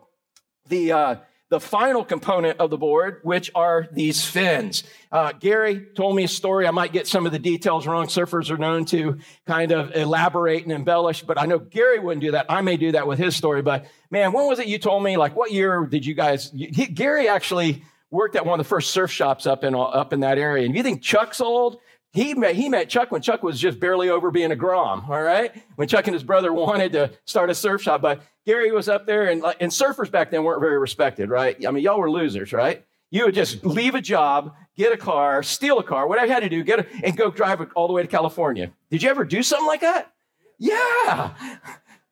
the 0.69 0.93
uh, 0.93 1.17
the 1.49 1.59
final 1.59 2.05
component 2.05 2.61
of 2.61 2.69
the 2.69 2.77
board, 2.77 3.21
which 3.23 3.51
are 3.55 3.89
these 3.93 4.23
fins. 4.27 4.85
Uh, 5.11 5.33
Gary 5.33 5.87
told 5.97 6.17
me 6.17 6.25
a 6.25 6.29
story. 6.29 6.67
I 6.67 6.71
might 6.71 6.93
get 6.93 7.07
some 7.07 7.25
of 7.25 7.33
the 7.33 7.39
details 7.39 7.87
wrong. 7.87 8.09
Surfers 8.09 8.51
are 8.51 8.59
known 8.59 8.85
to 8.87 9.17
kind 9.47 9.73
of 9.73 9.97
elaborate 9.97 10.65
and 10.65 10.73
embellish, 10.73 11.23
but 11.23 11.41
I 11.41 11.47
know 11.47 11.59
Gary 11.59 11.99
wouldn't 11.99 12.21
do 12.21 12.33
that. 12.33 12.45
I 12.51 12.61
may 12.61 12.77
do 12.77 12.93
that 12.93 13.07
with 13.07 13.19
his 13.19 13.35
story. 13.35 13.63
But 13.63 13.87
man, 14.11 14.33
when 14.33 14.47
was 14.49 14.59
it 14.59 14.67
you 14.67 14.77
told 14.77 15.03
me? 15.03 15.17
Like, 15.17 15.35
what 15.35 15.51
year 15.51 15.87
did 15.87 16.05
you 16.05 16.13
guys? 16.13 16.51
He, 16.51 16.85
Gary 16.89 17.27
actually 17.27 17.85
worked 18.11 18.37
at 18.37 18.45
one 18.45 18.59
of 18.59 18.65
the 18.65 18.69
first 18.69 18.91
surf 18.91 19.11
shops 19.11 19.47
up 19.47 19.65
in 19.65 19.75
up 19.75 20.13
in 20.13 20.21
that 20.21 20.39
area. 20.39 20.67
And 20.67 20.75
you 20.75 20.83
think 20.83 21.03
Chuck's 21.03 21.41
old? 21.41 21.79
He 22.13 22.33
met, 22.33 22.55
he 22.55 22.71
met 22.71 22.89
Chuck 22.89 23.11
when 23.11 23.21
Chuck 23.21 23.43
was 23.43 23.61
just 23.61 23.79
barely 23.79 24.09
over 24.09 24.31
being 24.31 24.51
a 24.51 24.57
Grom, 24.57 25.05
all 25.11 25.21
right? 25.21 25.53
When 25.77 25.89
Chuck 25.89 26.07
and 26.07 26.15
his 26.15 26.23
brother 26.23 26.53
wanted 26.55 26.93
to 26.93 27.11
start 27.27 27.51
a 27.51 27.55
surf 27.55 27.83
shop. 27.83 28.01
But 28.01 28.23
Gary 28.47 28.73
was 28.73 28.89
up 28.89 29.07
there, 29.07 29.27
and, 29.27 29.45
and 29.61 29.71
surfers 29.71 30.11
back 30.11 30.31
then 30.31 30.43
weren't 30.43 30.61
very 30.61 30.79
respected, 30.79 31.29
right? 31.29 31.57
I 31.67 31.71
mean, 31.71 31.85
y'all 31.85 31.99
were 31.99 32.11
losers, 32.11 32.53
right? 32.53 32.85
You 33.11 33.27
would 33.27 33.35
just 33.35 33.65
leave 33.65 33.95
a 33.95 34.01
job, 34.01 34.55
get 34.75 34.93
a 34.93 34.97
car, 34.97 35.43
steal 35.43 35.79
a 35.79 35.85
car, 35.85 36.09
whatever 36.09 36.29
you 36.29 36.33
had 36.33 36.41
to 36.41 36.49
do, 36.49 36.65
get 36.65 36.81
a, 36.81 36.87
and 37.05 37.15
go 37.15 37.31
drive 37.31 37.61
all 37.75 37.87
the 37.87 37.93
way 37.93 38.03
to 38.03 38.09
California. 38.09 38.71
Did 38.91 39.03
you 39.03 39.11
ever 39.11 39.27
do 39.27 39.43
something 39.43 39.67
like 39.67 39.83
that? 39.83 40.13
Yeah 40.59 41.35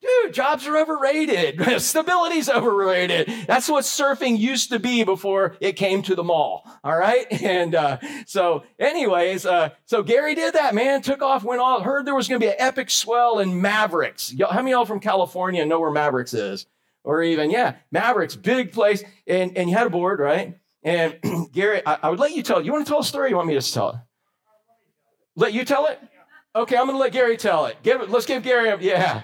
dude, 0.06 0.34
jobs 0.34 0.66
are 0.66 0.76
overrated. 0.76 1.60
Stability's 1.80 2.48
overrated. 2.48 3.32
That's 3.46 3.68
what 3.68 3.84
surfing 3.84 4.38
used 4.38 4.70
to 4.70 4.78
be 4.78 5.04
before 5.04 5.56
it 5.60 5.72
came 5.72 6.02
to 6.02 6.14
the 6.14 6.24
mall. 6.24 6.68
All 6.84 6.96
right. 6.96 7.26
And 7.46 7.76
uh, 7.76 7.98
so, 8.26 8.64
anyways, 8.78 9.46
uh, 9.46 9.70
so 9.84 10.02
Gary 10.02 10.34
did 10.34 10.54
that, 10.54 10.74
man. 10.74 11.00
Took 11.00 11.22
off, 11.22 11.44
went 11.44 11.60
all, 11.60 11.80
heard 11.80 12.04
there 12.04 12.14
was 12.14 12.28
going 12.28 12.40
to 12.40 12.44
be 12.44 12.50
an 12.50 12.56
epic 12.58 12.90
swell 12.90 13.38
in 13.38 13.60
Mavericks. 13.60 14.34
How 14.38 14.56
many 14.56 14.72
of 14.72 14.78
y'all 14.78 14.84
from 14.84 14.98
California 14.98 15.64
know 15.64 15.78
where 15.78 15.92
Mavericks 15.92 16.34
is? 16.34 16.66
Or 17.04 17.22
even, 17.22 17.50
yeah, 17.50 17.76
Mavericks, 17.92 18.34
big 18.34 18.72
place. 18.72 19.04
And, 19.28 19.56
and 19.56 19.70
you 19.70 19.76
had 19.76 19.86
a 19.86 19.90
board, 19.90 20.18
right? 20.18 20.58
And 20.82 21.18
Gary, 21.52 21.82
I, 21.86 21.98
I 22.02 22.10
would 22.10 22.18
let 22.18 22.32
you 22.32 22.42
tell. 22.42 22.60
You 22.60 22.72
want 22.72 22.84
to 22.84 22.90
tell 22.90 23.00
a 23.00 23.04
story? 23.04 23.30
you 23.30 23.36
want 23.36 23.48
me 23.48 23.54
to 23.54 23.72
tell 23.72 23.90
it? 23.90 23.96
Let 25.36 25.52
you 25.52 25.64
tell 25.64 25.86
it? 25.86 26.00
Okay, 26.56 26.76
I'm 26.76 26.86
going 26.86 26.94
to 26.94 27.00
let 27.00 27.12
Gary 27.12 27.36
tell 27.36 27.66
it. 27.66 27.76
Give. 27.82 28.08
Let's 28.08 28.24
give 28.24 28.42
Gary 28.42 28.70
a, 28.70 28.78
yeah. 28.78 29.22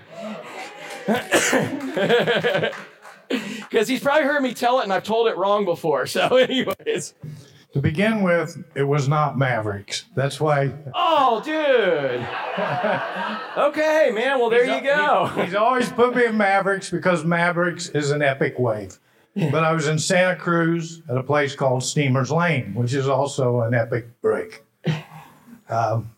Because 3.28 3.88
he's 3.88 4.00
probably 4.00 4.25
heard 4.25 4.42
me 4.42 4.52
tell 4.54 4.80
it 4.80 4.85
and 4.85 4.92
I've 4.92 5.04
told 5.04 5.28
it 5.28 5.37
wrong 5.37 5.64
before. 5.64 6.06
So, 6.06 6.37
anyways. 6.37 7.14
To 7.73 7.80
begin 7.80 8.23
with, 8.23 8.62
it 8.75 8.82
was 8.82 9.09
not 9.09 9.38
Mavericks. 9.38 10.04
That's 10.14 10.38
why. 10.38 10.75
Oh, 10.94 11.40
dude. 11.42 12.26
okay, 13.68 14.11
man. 14.12 14.38
Well, 14.38 14.50
there 14.50 14.66
he's, 14.66 14.76
you 14.76 14.82
go. 14.82 15.30
He, 15.35 15.44
he's 15.44 15.54
always 15.54 15.88
put 15.90 16.14
me 16.14 16.26
in 16.26 16.37
Mavericks 16.37 16.90
because 16.90 17.25
Mavericks 17.25 17.88
is 17.88 18.11
an 18.11 18.21
epic 18.21 18.59
wave. 18.59 18.99
But 19.35 19.64
I 19.64 19.73
was 19.73 19.88
in 19.88 19.99
Santa 19.99 20.37
Cruz 20.37 21.00
at 21.09 21.16
a 21.16 21.23
place 21.23 21.56
called 21.56 21.82
Steamer's 21.82 22.30
Lane, 22.30 22.75
which 22.75 22.92
is 22.92 23.09
also 23.09 23.62
an 23.62 23.73
epic 23.73 24.21
break. 24.21 24.62
Um, 25.71 26.11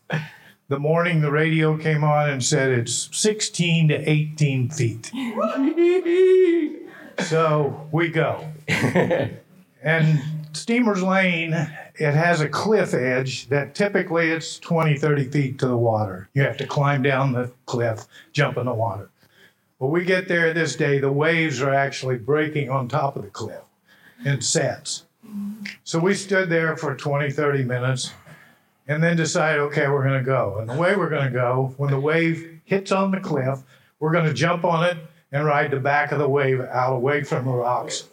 the 0.67 0.79
morning 0.79 1.21
the 1.21 1.31
radio 1.31 1.77
came 1.77 2.03
on 2.03 2.29
and 2.29 2.43
said 2.43 2.71
it's 2.71 3.15
16 3.15 3.89
to 3.89 4.09
18 4.09 4.69
feet. 4.69 5.11
so 7.19 7.87
we 7.91 8.09
go. 8.09 8.45
and 8.67 10.21
Steamer's 10.53 11.03
Lane, 11.03 11.53
it 11.53 12.13
has 12.13 12.41
a 12.41 12.49
cliff 12.49 12.93
edge 12.93 13.47
that 13.49 13.75
typically 13.75 14.31
it's 14.31 14.57
20, 14.59 14.97
30 14.97 15.25
feet 15.25 15.59
to 15.59 15.67
the 15.67 15.77
water. 15.77 16.29
You 16.33 16.43
have 16.43 16.57
to 16.57 16.67
climb 16.67 17.03
down 17.03 17.33
the 17.33 17.51
cliff, 17.65 18.05
jump 18.31 18.57
in 18.57 18.65
the 18.65 18.73
water. 18.73 19.09
But 19.79 19.87
we 19.87 20.03
get 20.03 20.27
there 20.27 20.53
this 20.53 20.75
day, 20.75 20.99
the 20.99 21.11
waves 21.11 21.61
are 21.61 21.73
actually 21.73 22.17
breaking 22.17 22.69
on 22.69 22.87
top 22.87 23.17
of 23.17 23.23
the 23.23 23.29
cliff 23.29 23.61
in 24.23 24.41
sets. 24.41 25.03
So 25.83 25.99
we 25.99 26.13
stood 26.13 26.49
there 26.49 26.77
for 26.77 26.95
20, 26.95 27.29
30 27.29 27.63
minutes 27.63 28.13
and 28.87 29.03
then 29.03 29.17
decide, 29.17 29.59
okay, 29.59 29.87
we're 29.87 30.03
going 30.03 30.19
to 30.19 30.25
go. 30.25 30.57
And 30.59 30.69
the 30.69 30.75
way 30.75 30.95
we're 30.95 31.09
going 31.09 31.25
to 31.25 31.31
go, 31.31 31.73
when 31.77 31.91
the 31.91 31.99
wave 31.99 32.59
hits 32.65 32.91
on 32.91 33.11
the 33.11 33.19
cliff, 33.19 33.59
we're 33.99 34.11
going 34.11 34.25
to 34.25 34.33
jump 34.33 34.63
on 34.63 34.85
it 34.85 34.97
and 35.31 35.45
ride 35.45 35.71
the 35.71 35.79
back 35.79 36.11
of 36.11 36.19
the 36.19 36.29
wave 36.29 36.61
out 36.61 36.93
away 36.93 37.23
from 37.23 37.45
the 37.45 37.51
rocks 37.51 38.07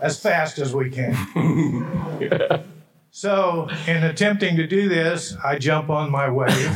as 0.00 0.20
fast 0.20 0.58
as 0.58 0.74
we 0.74 0.90
can. 0.90 2.64
So, 3.10 3.68
in 3.86 4.04
attempting 4.04 4.56
to 4.56 4.66
do 4.66 4.88
this, 4.88 5.34
I 5.42 5.58
jump 5.58 5.90
on 5.90 6.10
my 6.10 6.30
wave 6.30 6.70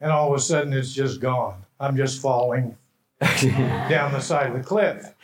and 0.00 0.10
all 0.10 0.32
of 0.32 0.38
a 0.38 0.42
sudden 0.42 0.72
it's 0.72 0.92
just 0.92 1.20
gone. 1.20 1.64
I'm 1.80 1.96
just 1.96 2.20
falling 2.20 2.76
down 3.20 4.12
the 4.12 4.20
side 4.20 4.48
of 4.48 4.54
the 4.54 4.62
cliff. 4.62 5.14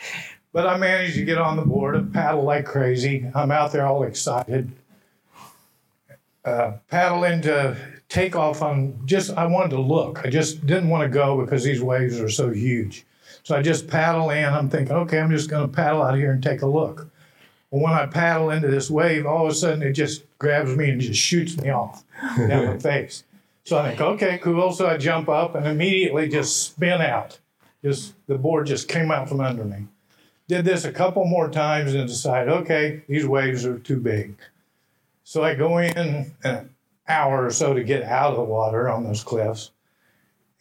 But 0.52 0.66
I 0.66 0.76
managed 0.76 1.16
to 1.16 1.24
get 1.24 1.38
on 1.38 1.56
the 1.56 1.64
board 1.64 1.96
and 1.96 2.12
paddle 2.14 2.44
like 2.44 2.64
crazy. 2.64 3.30
I'm 3.34 3.50
out 3.50 3.72
there 3.72 3.86
all 3.86 4.04
excited. 4.04 4.70
Uh, 6.44 6.72
paddle 6.88 7.24
into 7.24 7.76
takeoff 8.08 8.60
on 8.60 9.00
just, 9.06 9.30
I 9.32 9.46
wanted 9.46 9.70
to 9.70 9.80
look. 9.80 10.20
I 10.24 10.30
just 10.30 10.66
didn't 10.66 10.90
want 10.90 11.02
to 11.02 11.08
go 11.08 11.42
because 11.42 11.64
these 11.64 11.82
waves 11.82 12.20
are 12.20 12.28
so 12.28 12.50
huge. 12.50 13.06
So 13.44 13.56
I 13.56 13.62
just 13.62 13.88
paddle 13.88 14.30
in. 14.30 14.44
I'm 14.44 14.68
thinking, 14.68 14.94
okay, 14.94 15.20
I'm 15.20 15.30
just 15.30 15.48
going 15.48 15.66
to 15.66 15.74
paddle 15.74 16.02
out 16.02 16.16
here 16.16 16.32
and 16.32 16.42
take 16.42 16.62
a 16.62 16.66
look. 16.66 17.10
Well, 17.70 17.82
when 17.82 17.92
I 17.92 18.06
paddle 18.06 18.50
into 18.50 18.68
this 18.68 18.90
wave, 18.90 19.26
all 19.26 19.46
of 19.46 19.52
a 19.52 19.54
sudden 19.54 19.82
it 19.82 19.92
just 19.92 20.22
grabs 20.38 20.76
me 20.76 20.90
and 20.90 21.00
just 21.00 21.20
shoots 21.20 21.56
me 21.56 21.70
off 21.70 22.04
down 22.36 22.74
the 22.74 22.80
face. 22.80 23.24
So 23.64 23.78
I 23.78 23.88
think, 23.88 24.00
okay, 24.00 24.38
cool. 24.38 24.72
So 24.72 24.86
I 24.86 24.98
jump 24.98 25.28
up 25.28 25.54
and 25.54 25.66
immediately 25.66 26.28
just 26.28 26.62
spin 26.62 27.00
out. 27.00 27.38
Just 27.82 28.14
the 28.26 28.38
board 28.38 28.66
just 28.66 28.88
came 28.88 29.10
out 29.10 29.28
from 29.28 29.40
under 29.40 29.64
me. 29.64 29.86
Did 30.46 30.66
this 30.66 30.84
a 30.84 30.92
couple 30.92 31.24
more 31.24 31.48
times 31.50 31.94
and 31.94 32.06
decided, 32.06 32.52
okay, 32.52 33.02
these 33.08 33.26
waves 33.26 33.64
are 33.64 33.78
too 33.78 33.98
big. 33.98 34.36
So 35.24 35.42
I 35.42 35.54
go 35.54 35.78
in 35.78 36.32
an 36.44 36.74
hour 37.08 37.46
or 37.46 37.50
so 37.50 37.74
to 37.74 37.82
get 37.82 38.02
out 38.02 38.30
of 38.30 38.36
the 38.36 38.44
water 38.44 38.88
on 38.88 39.04
those 39.04 39.24
cliffs. 39.24 39.70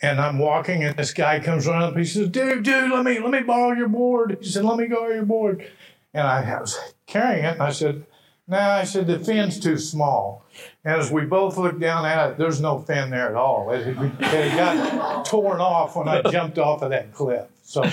And 0.01 0.19
I'm 0.19 0.39
walking, 0.39 0.83
and 0.83 0.97
this 0.97 1.13
guy 1.13 1.39
comes 1.39 1.67
running 1.67 1.89
up. 1.89 1.97
He 1.97 2.05
says, 2.05 2.29
"Dude, 2.29 2.63
dude, 2.63 2.91
let 2.91 3.05
me 3.05 3.19
let 3.19 3.31
me 3.31 3.41
borrow 3.41 3.73
your 3.73 3.87
board." 3.87 4.37
He 4.41 4.49
said, 4.49 4.65
"Let 4.65 4.77
me 4.77 4.87
borrow 4.87 5.13
your 5.13 5.25
board." 5.25 5.69
And 6.13 6.27
I 6.27 6.59
was 6.59 6.77
carrying 7.05 7.45
it, 7.45 7.53
and 7.53 7.61
I 7.61 7.71
said, 7.71 8.05
"No," 8.47 8.57
nah, 8.57 8.75
I 8.75 8.83
said, 8.83 9.07
"the 9.07 9.19
fin's 9.19 9.59
too 9.59 9.77
small." 9.77 10.45
And 10.83 10.99
as 10.99 11.09
we 11.11 11.21
both 11.21 11.57
looked 11.57 11.79
down 11.79 12.05
at 12.05 12.31
it, 12.31 12.37
there's 12.37 12.59
no 12.59 12.79
fin 12.79 13.11
there 13.11 13.29
at 13.29 13.35
all. 13.35 13.71
It, 13.71 13.87
it, 13.87 13.97
it 13.97 14.57
got 14.57 15.25
torn 15.25 15.61
off 15.61 15.95
when 15.95 16.07
I 16.07 16.21
jumped 16.21 16.57
off 16.57 16.81
of 16.81 16.89
that 16.89 17.13
cliff. 17.13 17.47
So 17.63 17.89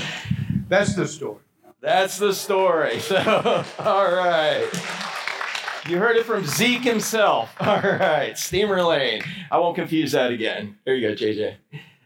that's 0.69 0.95
the 0.95 1.07
story. 1.07 1.39
That's 1.81 2.19
the 2.19 2.35
story. 2.35 2.99
So, 2.99 3.65
all 3.79 4.13
right. 4.13 4.69
You 5.89 5.99
heard 5.99 6.17
it 6.17 6.27
from 6.27 6.45
Zeke 6.45 6.83
himself. 6.83 7.55
All 7.61 7.81
right, 7.81 8.37
Steamer 8.37 8.83
Lane. 8.83 9.23
I 9.51 9.59
won't 9.59 9.77
confuse 9.77 10.13
that 10.13 10.31
again. 10.31 10.77
There 10.85 10.95
you 10.95 11.09
go, 11.09 11.15
JJ. 11.15 11.57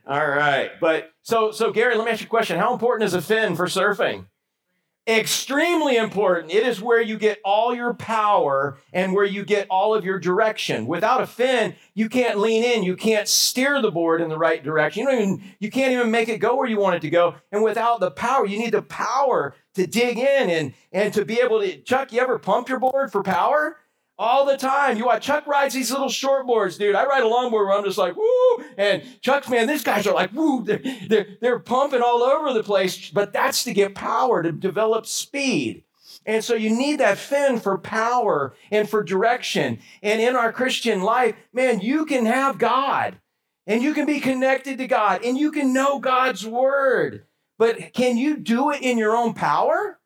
All 0.07 0.27
right, 0.27 0.71
but 0.81 1.11
so 1.23 1.51
so 1.51 1.71
Gary, 1.73 1.97
let 1.97 2.05
me 2.05 2.11
ask 2.11 2.21
you 2.21 2.27
a 2.27 2.31
question. 2.31 2.59
How 2.59 2.73
important 2.73 3.07
is 3.07 3.15
a 3.15 3.23
fin 3.23 3.57
for 3.57 3.67
surfing? 3.67 4.27
Extremely 5.07 5.99
important. 5.99 6.51
It 6.51 6.67
is 6.67 6.81
where 6.81 7.03
you 7.03 7.19
get 7.19 7.39
all 7.45 7.75
your 7.75 7.93
power 7.93 8.79
and 8.91 9.13
where 9.13 9.27
you 9.27 9.45
get 9.45 9.67
all 9.69 9.95
of 9.95 10.03
your 10.03 10.19
direction. 10.19 10.87
Without 10.87 11.21
a 11.21 11.27
fin, 11.27 11.75
you 11.93 12.09
can't 12.09 12.39
lean 12.39 12.65
in, 12.65 12.83
you 12.83 12.97
can't 12.97 13.29
steer 13.29 13.83
the 13.83 13.91
board 13.91 14.23
in 14.23 14.31
the 14.31 14.39
right 14.39 14.65
direction. 14.65 15.03
You 15.03 15.11
don't 15.11 15.21
even 15.21 15.43
you 15.59 15.71
can't 15.71 15.93
even 15.93 16.11
make 16.11 16.31
it 16.31 16.39
go 16.39 16.57
where 16.57 16.67
you 16.67 16.81
want 16.81 16.97
it 16.97 17.03
to 17.03 17.11
go. 17.11 17.35
And 17.53 17.63
without 17.63 18.01
the 18.01 18.13
power, 18.13 18.47
you 18.47 18.59
need 18.59 18.73
the 18.73 18.81
power 18.81 19.55
to 19.75 19.87
dig 19.87 20.17
in 20.17 20.49
and 20.49 20.73
and 20.91 21.13
to 21.13 21.27
be 21.27 21.39
able 21.39 21.61
to 21.61 21.83
Chuck, 21.83 22.11
you 22.11 22.21
ever 22.23 22.39
pump 22.39 22.71
your 22.71 22.79
board 22.79 23.13
for 23.13 23.23
power? 23.23 23.77
All 24.19 24.45
the 24.45 24.57
time. 24.57 24.97
You 24.97 25.07
watch 25.07 25.27
Chuck 25.27 25.47
rides 25.47 25.75
these 25.75 25.91
little 25.91 26.09
short 26.09 26.47
boards, 26.47 26.79
dude. 26.79 26.95
I 26.95 27.05
ride 27.07 27.23
a 27.23 27.27
longboard 27.27 27.67
where 27.67 27.73
I'm 27.73 27.85
just 27.85 27.99
like, 27.99 28.17
woo. 28.17 28.65
And 28.77 29.03
Chuck's, 29.21 29.49
man, 29.49 29.67
these 29.67 29.85
guys 29.85 30.07
are 30.07 30.15
like, 30.15 30.33
woo. 30.33 30.63
They're, 30.65 30.83
they're, 31.09 31.27
they're 31.41 31.59
pumping 31.59 32.03
all 32.03 32.23
over 32.23 32.53
the 32.53 32.63
place. 32.63 33.11
But 33.11 33.33
that's 33.33 33.65
to 33.65 33.73
get 33.73 33.95
power, 33.95 34.43
to 34.43 34.53
develop 34.53 35.07
speed. 35.07 35.85
And 36.27 36.43
so 36.43 36.55
you 36.55 36.71
need 36.71 37.01
that 37.01 37.19
fin 37.19 37.59
for 37.59 37.77
power 37.77 38.55
and 38.71 38.89
for 38.89 39.03
direction. 39.03 39.79
And 40.03 40.21
in 40.21 40.37
our 40.37 40.53
Christian 40.53 41.03
life, 41.03 41.35
man, 41.53 41.81
you 41.81 42.07
can 42.07 42.27
have 42.27 42.59
God 42.59 43.19
and 43.67 43.83
you 43.83 43.95
can 43.95 44.07
be 44.07 44.21
connected 44.21 44.79
to 44.79 44.87
God 44.87 45.25
and 45.25 45.37
you 45.37 45.51
can 45.51 45.73
know 45.73 45.99
God's 45.99 46.47
word. 46.47 47.27
But 47.59 47.93
can 47.93 48.17
you 48.17 48.37
do 48.37 48.71
it 48.71 48.83
in 48.83 48.99
your 48.99 49.15
own 49.15 49.35
power? 49.35 49.99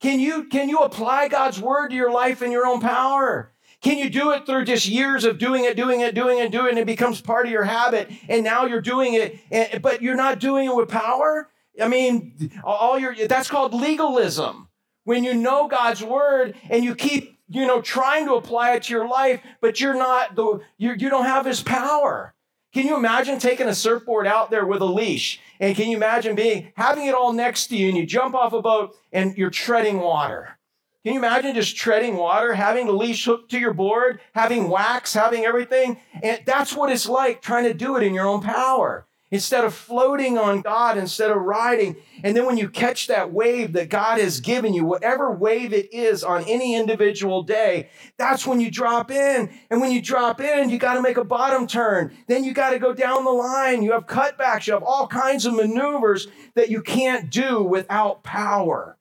Can 0.00 0.20
you, 0.20 0.44
can 0.44 0.68
you 0.68 0.78
apply 0.78 1.28
God's 1.28 1.60
word 1.60 1.88
to 1.88 1.96
your 1.96 2.12
life 2.12 2.42
in 2.42 2.52
your 2.52 2.66
own 2.66 2.80
power? 2.80 3.52
Can 3.80 3.98
you 3.98 4.10
do 4.10 4.32
it 4.32 4.44
through 4.44 4.64
just 4.64 4.86
years 4.86 5.24
of 5.24 5.38
doing 5.38 5.64
it, 5.64 5.76
doing 5.76 6.00
it, 6.00 6.14
doing 6.14 6.38
it, 6.38 6.50
doing 6.50 6.66
it, 6.66 6.70
and 6.70 6.78
it 6.78 6.86
becomes 6.86 7.20
part 7.20 7.46
of 7.46 7.52
your 7.52 7.64
habit, 7.64 8.10
and 8.28 8.42
now 8.42 8.64
you're 8.66 8.80
doing 8.80 9.14
it, 9.14 9.38
eh, 9.52 9.78
but 9.78 10.02
you're 10.02 10.16
not 10.16 10.40
doing 10.40 10.68
it 10.68 10.74
with 10.74 10.88
power? 10.88 11.48
I 11.80 11.86
mean, 11.86 12.50
all 12.64 12.98
your 12.98 13.14
that's 13.28 13.48
called 13.48 13.72
legalism. 13.72 14.68
When 15.04 15.24
you 15.24 15.32
know 15.32 15.68
God's 15.68 16.02
word 16.02 16.54
and 16.68 16.84
you 16.84 16.94
keep, 16.94 17.38
you 17.48 17.66
know, 17.66 17.80
trying 17.80 18.26
to 18.26 18.34
apply 18.34 18.74
it 18.74 18.84
to 18.84 18.92
your 18.92 19.08
life, 19.08 19.40
but 19.60 19.80
you're 19.80 19.94
not 19.96 20.34
the 20.34 20.60
you, 20.76 20.94
you 20.98 21.08
don't 21.08 21.24
have 21.24 21.46
his 21.46 21.62
power. 21.62 22.34
Can 22.74 22.86
you 22.86 22.96
imagine 22.96 23.38
taking 23.38 23.66
a 23.66 23.74
surfboard 23.74 24.26
out 24.26 24.50
there 24.50 24.66
with 24.66 24.82
a 24.82 24.86
leash? 24.86 25.40
And 25.58 25.74
can 25.74 25.88
you 25.88 25.96
imagine 25.96 26.34
being 26.34 26.72
having 26.76 27.06
it 27.06 27.14
all 27.14 27.32
next 27.32 27.68
to 27.68 27.76
you 27.76 27.88
and 27.88 27.96
you 27.96 28.06
jump 28.06 28.34
off 28.34 28.52
a 28.52 28.60
boat 28.60 28.94
and 29.12 29.36
you're 29.36 29.50
treading 29.50 29.98
water? 30.00 30.58
Can 31.02 31.14
you 31.14 31.20
imagine 31.20 31.54
just 31.54 31.76
treading 31.76 32.16
water, 32.16 32.52
having 32.54 32.86
the 32.86 32.92
leash 32.92 33.24
hooked 33.24 33.50
to 33.52 33.58
your 33.58 33.72
board, 33.72 34.20
having 34.34 34.68
wax, 34.68 35.14
having 35.14 35.46
everything? 35.46 35.98
And 36.22 36.42
that's 36.44 36.74
what 36.74 36.92
it's 36.92 37.08
like 37.08 37.40
trying 37.40 37.64
to 37.64 37.72
do 37.72 37.96
it 37.96 38.02
in 38.02 38.12
your 38.12 38.26
own 38.26 38.42
power 38.42 39.07
instead 39.30 39.64
of 39.64 39.74
floating 39.74 40.38
on 40.38 40.62
God, 40.62 40.96
instead 40.96 41.30
of 41.30 41.38
riding. 41.38 41.96
And 42.22 42.36
then 42.36 42.46
when 42.46 42.56
you 42.56 42.68
catch 42.68 43.06
that 43.08 43.32
wave 43.32 43.72
that 43.74 43.90
God 43.90 44.18
has 44.18 44.40
given 44.40 44.74
you, 44.74 44.84
whatever 44.84 45.30
wave 45.30 45.72
it 45.72 45.92
is 45.92 46.24
on 46.24 46.44
any 46.44 46.74
individual 46.74 47.42
day, 47.42 47.90
that's 48.16 48.46
when 48.46 48.60
you 48.60 48.70
drop 48.70 49.10
in. 49.10 49.50
And 49.70 49.80
when 49.80 49.92
you 49.92 50.00
drop 50.00 50.40
in, 50.40 50.70
you 50.70 50.78
got 50.78 50.94
to 50.94 51.02
make 51.02 51.16
a 51.16 51.24
bottom 51.24 51.66
turn. 51.66 52.16
Then 52.26 52.44
you 52.44 52.52
got 52.52 52.70
to 52.70 52.78
go 52.78 52.94
down 52.94 53.24
the 53.24 53.30
line. 53.30 53.82
You 53.82 53.92
have 53.92 54.06
cutbacks. 54.06 54.66
You 54.66 54.74
have 54.74 54.82
all 54.82 55.06
kinds 55.06 55.46
of 55.46 55.54
maneuvers 55.54 56.28
that 56.54 56.70
you 56.70 56.82
can't 56.82 57.30
do 57.30 57.62
without 57.62 58.22
power. 58.22 58.96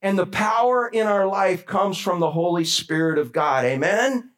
And 0.00 0.18
the 0.18 0.26
power 0.26 0.88
in 0.88 1.06
our 1.06 1.26
life 1.26 1.64
comes 1.64 1.96
from 1.96 2.18
the 2.18 2.30
Holy 2.32 2.64
Spirit 2.64 3.18
of 3.18 3.32
God. 3.32 3.64
Amen? 3.64 4.31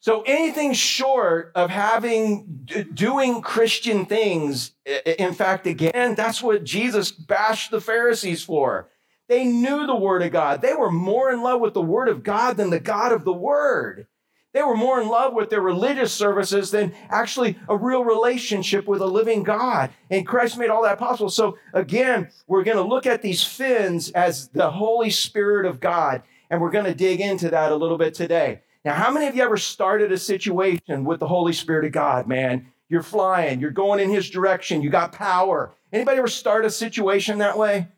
So 0.00 0.22
anything 0.22 0.74
short 0.74 1.50
of 1.54 1.70
having 1.70 2.68
doing 2.94 3.42
Christian 3.42 4.06
things, 4.06 4.72
in 5.04 5.34
fact, 5.34 5.66
again, 5.66 6.14
that's 6.14 6.40
what 6.40 6.62
Jesus 6.62 7.10
bashed 7.10 7.70
the 7.70 7.80
Pharisees 7.80 8.44
for. 8.44 8.88
They 9.28 9.44
knew 9.44 9.86
the 9.86 9.96
Word 9.96 10.22
of 10.22 10.30
God. 10.32 10.62
They 10.62 10.74
were 10.74 10.92
more 10.92 11.32
in 11.32 11.42
love 11.42 11.60
with 11.60 11.74
the 11.74 11.82
Word 11.82 12.08
of 12.08 12.22
God 12.22 12.56
than 12.56 12.70
the 12.70 12.80
God 12.80 13.12
of 13.12 13.24
the 13.24 13.32
Word. 13.32 14.06
They 14.54 14.62
were 14.62 14.76
more 14.76 15.00
in 15.00 15.08
love 15.08 15.34
with 15.34 15.50
their 15.50 15.60
religious 15.60 16.12
services 16.12 16.70
than 16.70 16.94
actually 17.10 17.58
a 17.68 17.76
real 17.76 18.02
relationship 18.02 18.86
with 18.86 19.02
a 19.02 19.06
living 19.06 19.42
God. 19.42 19.90
And 20.10 20.26
Christ 20.26 20.56
made 20.56 20.70
all 20.70 20.84
that 20.84 20.98
possible. 20.98 21.28
So, 21.28 21.58
again, 21.74 22.30
we're 22.46 22.64
going 22.64 22.78
to 22.78 22.82
look 22.82 23.04
at 23.04 23.20
these 23.20 23.44
fins 23.44 24.10
as 24.12 24.48
the 24.48 24.70
Holy 24.70 25.10
Spirit 25.10 25.66
of 25.66 25.80
God, 25.80 26.22
and 26.48 26.62
we're 26.62 26.70
going 26.70 26.86
to 26.86 26.94
dig 26.94 27.20
into 27.20 27.50
that 27.50 27.72
a 27.72 27.76
little 27.76 27.98
bit 27.98 28.14
today. 28.14 28.62
Now, 28.88 28.94
how 28.94 29.10
many 29.10 29.26
of 29.26 29.36
you 29.36 29.42
ever 29.42 29.58
started 29.58 30.12
a 30.12 30.16
situation 30.16 31.04
with 31.04 31.20
the 31.20 31.28
Holy 31.28 31.52
Spirit 31.52 31.84
of 31.84 31.92
God, 31.92 32.26
man? 32.26 32.68
You're 32.88 33.02
flying, 33.02 33.60
you're 33.60 33.70
going 33.70 34.00
in 34.00 34.08
his 34.08 34.30
direction, 34.30 34.80
you 34.80 34.88
got 34.88 35.12
power. 35.12 35.74
Anybody 35.92 36.16
ever 36.16 36.26
start 36.26 36.64
a 36.64 36.70
situation 36.70 37.36
that 37.36 37.58
way? 37.58 37.88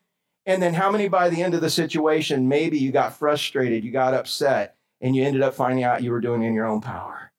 And 0.47 0.61
then 0.61 0.75
how 0.75 0.91
many 0.91 1.07
by 1.07 1.31
the 1.31 1.45
end 1.45 1.55
of 1.55 1.61
the 1.61 1.71
situation, 1.71 2.49
maybe 2.49 2.77
you 2.77 2.91
got 2.91 3.17
frustrated, 3.17 3.85
you 3.85 3.93
got 3.93 4.15
upset, 4.15 4.79
and 5.01 5.15
you 5.15 5.23
ended 5.23 5.43
up 5.43 5.55
finding 5.55 5.85
out 5.85 6.03
you 6.03 6.11
were 6.11 6.21
doing 6.21 6.43
in 6.43 6.55
your 6.55 6.67
own 6.67 6.81
power? 6.81 7.30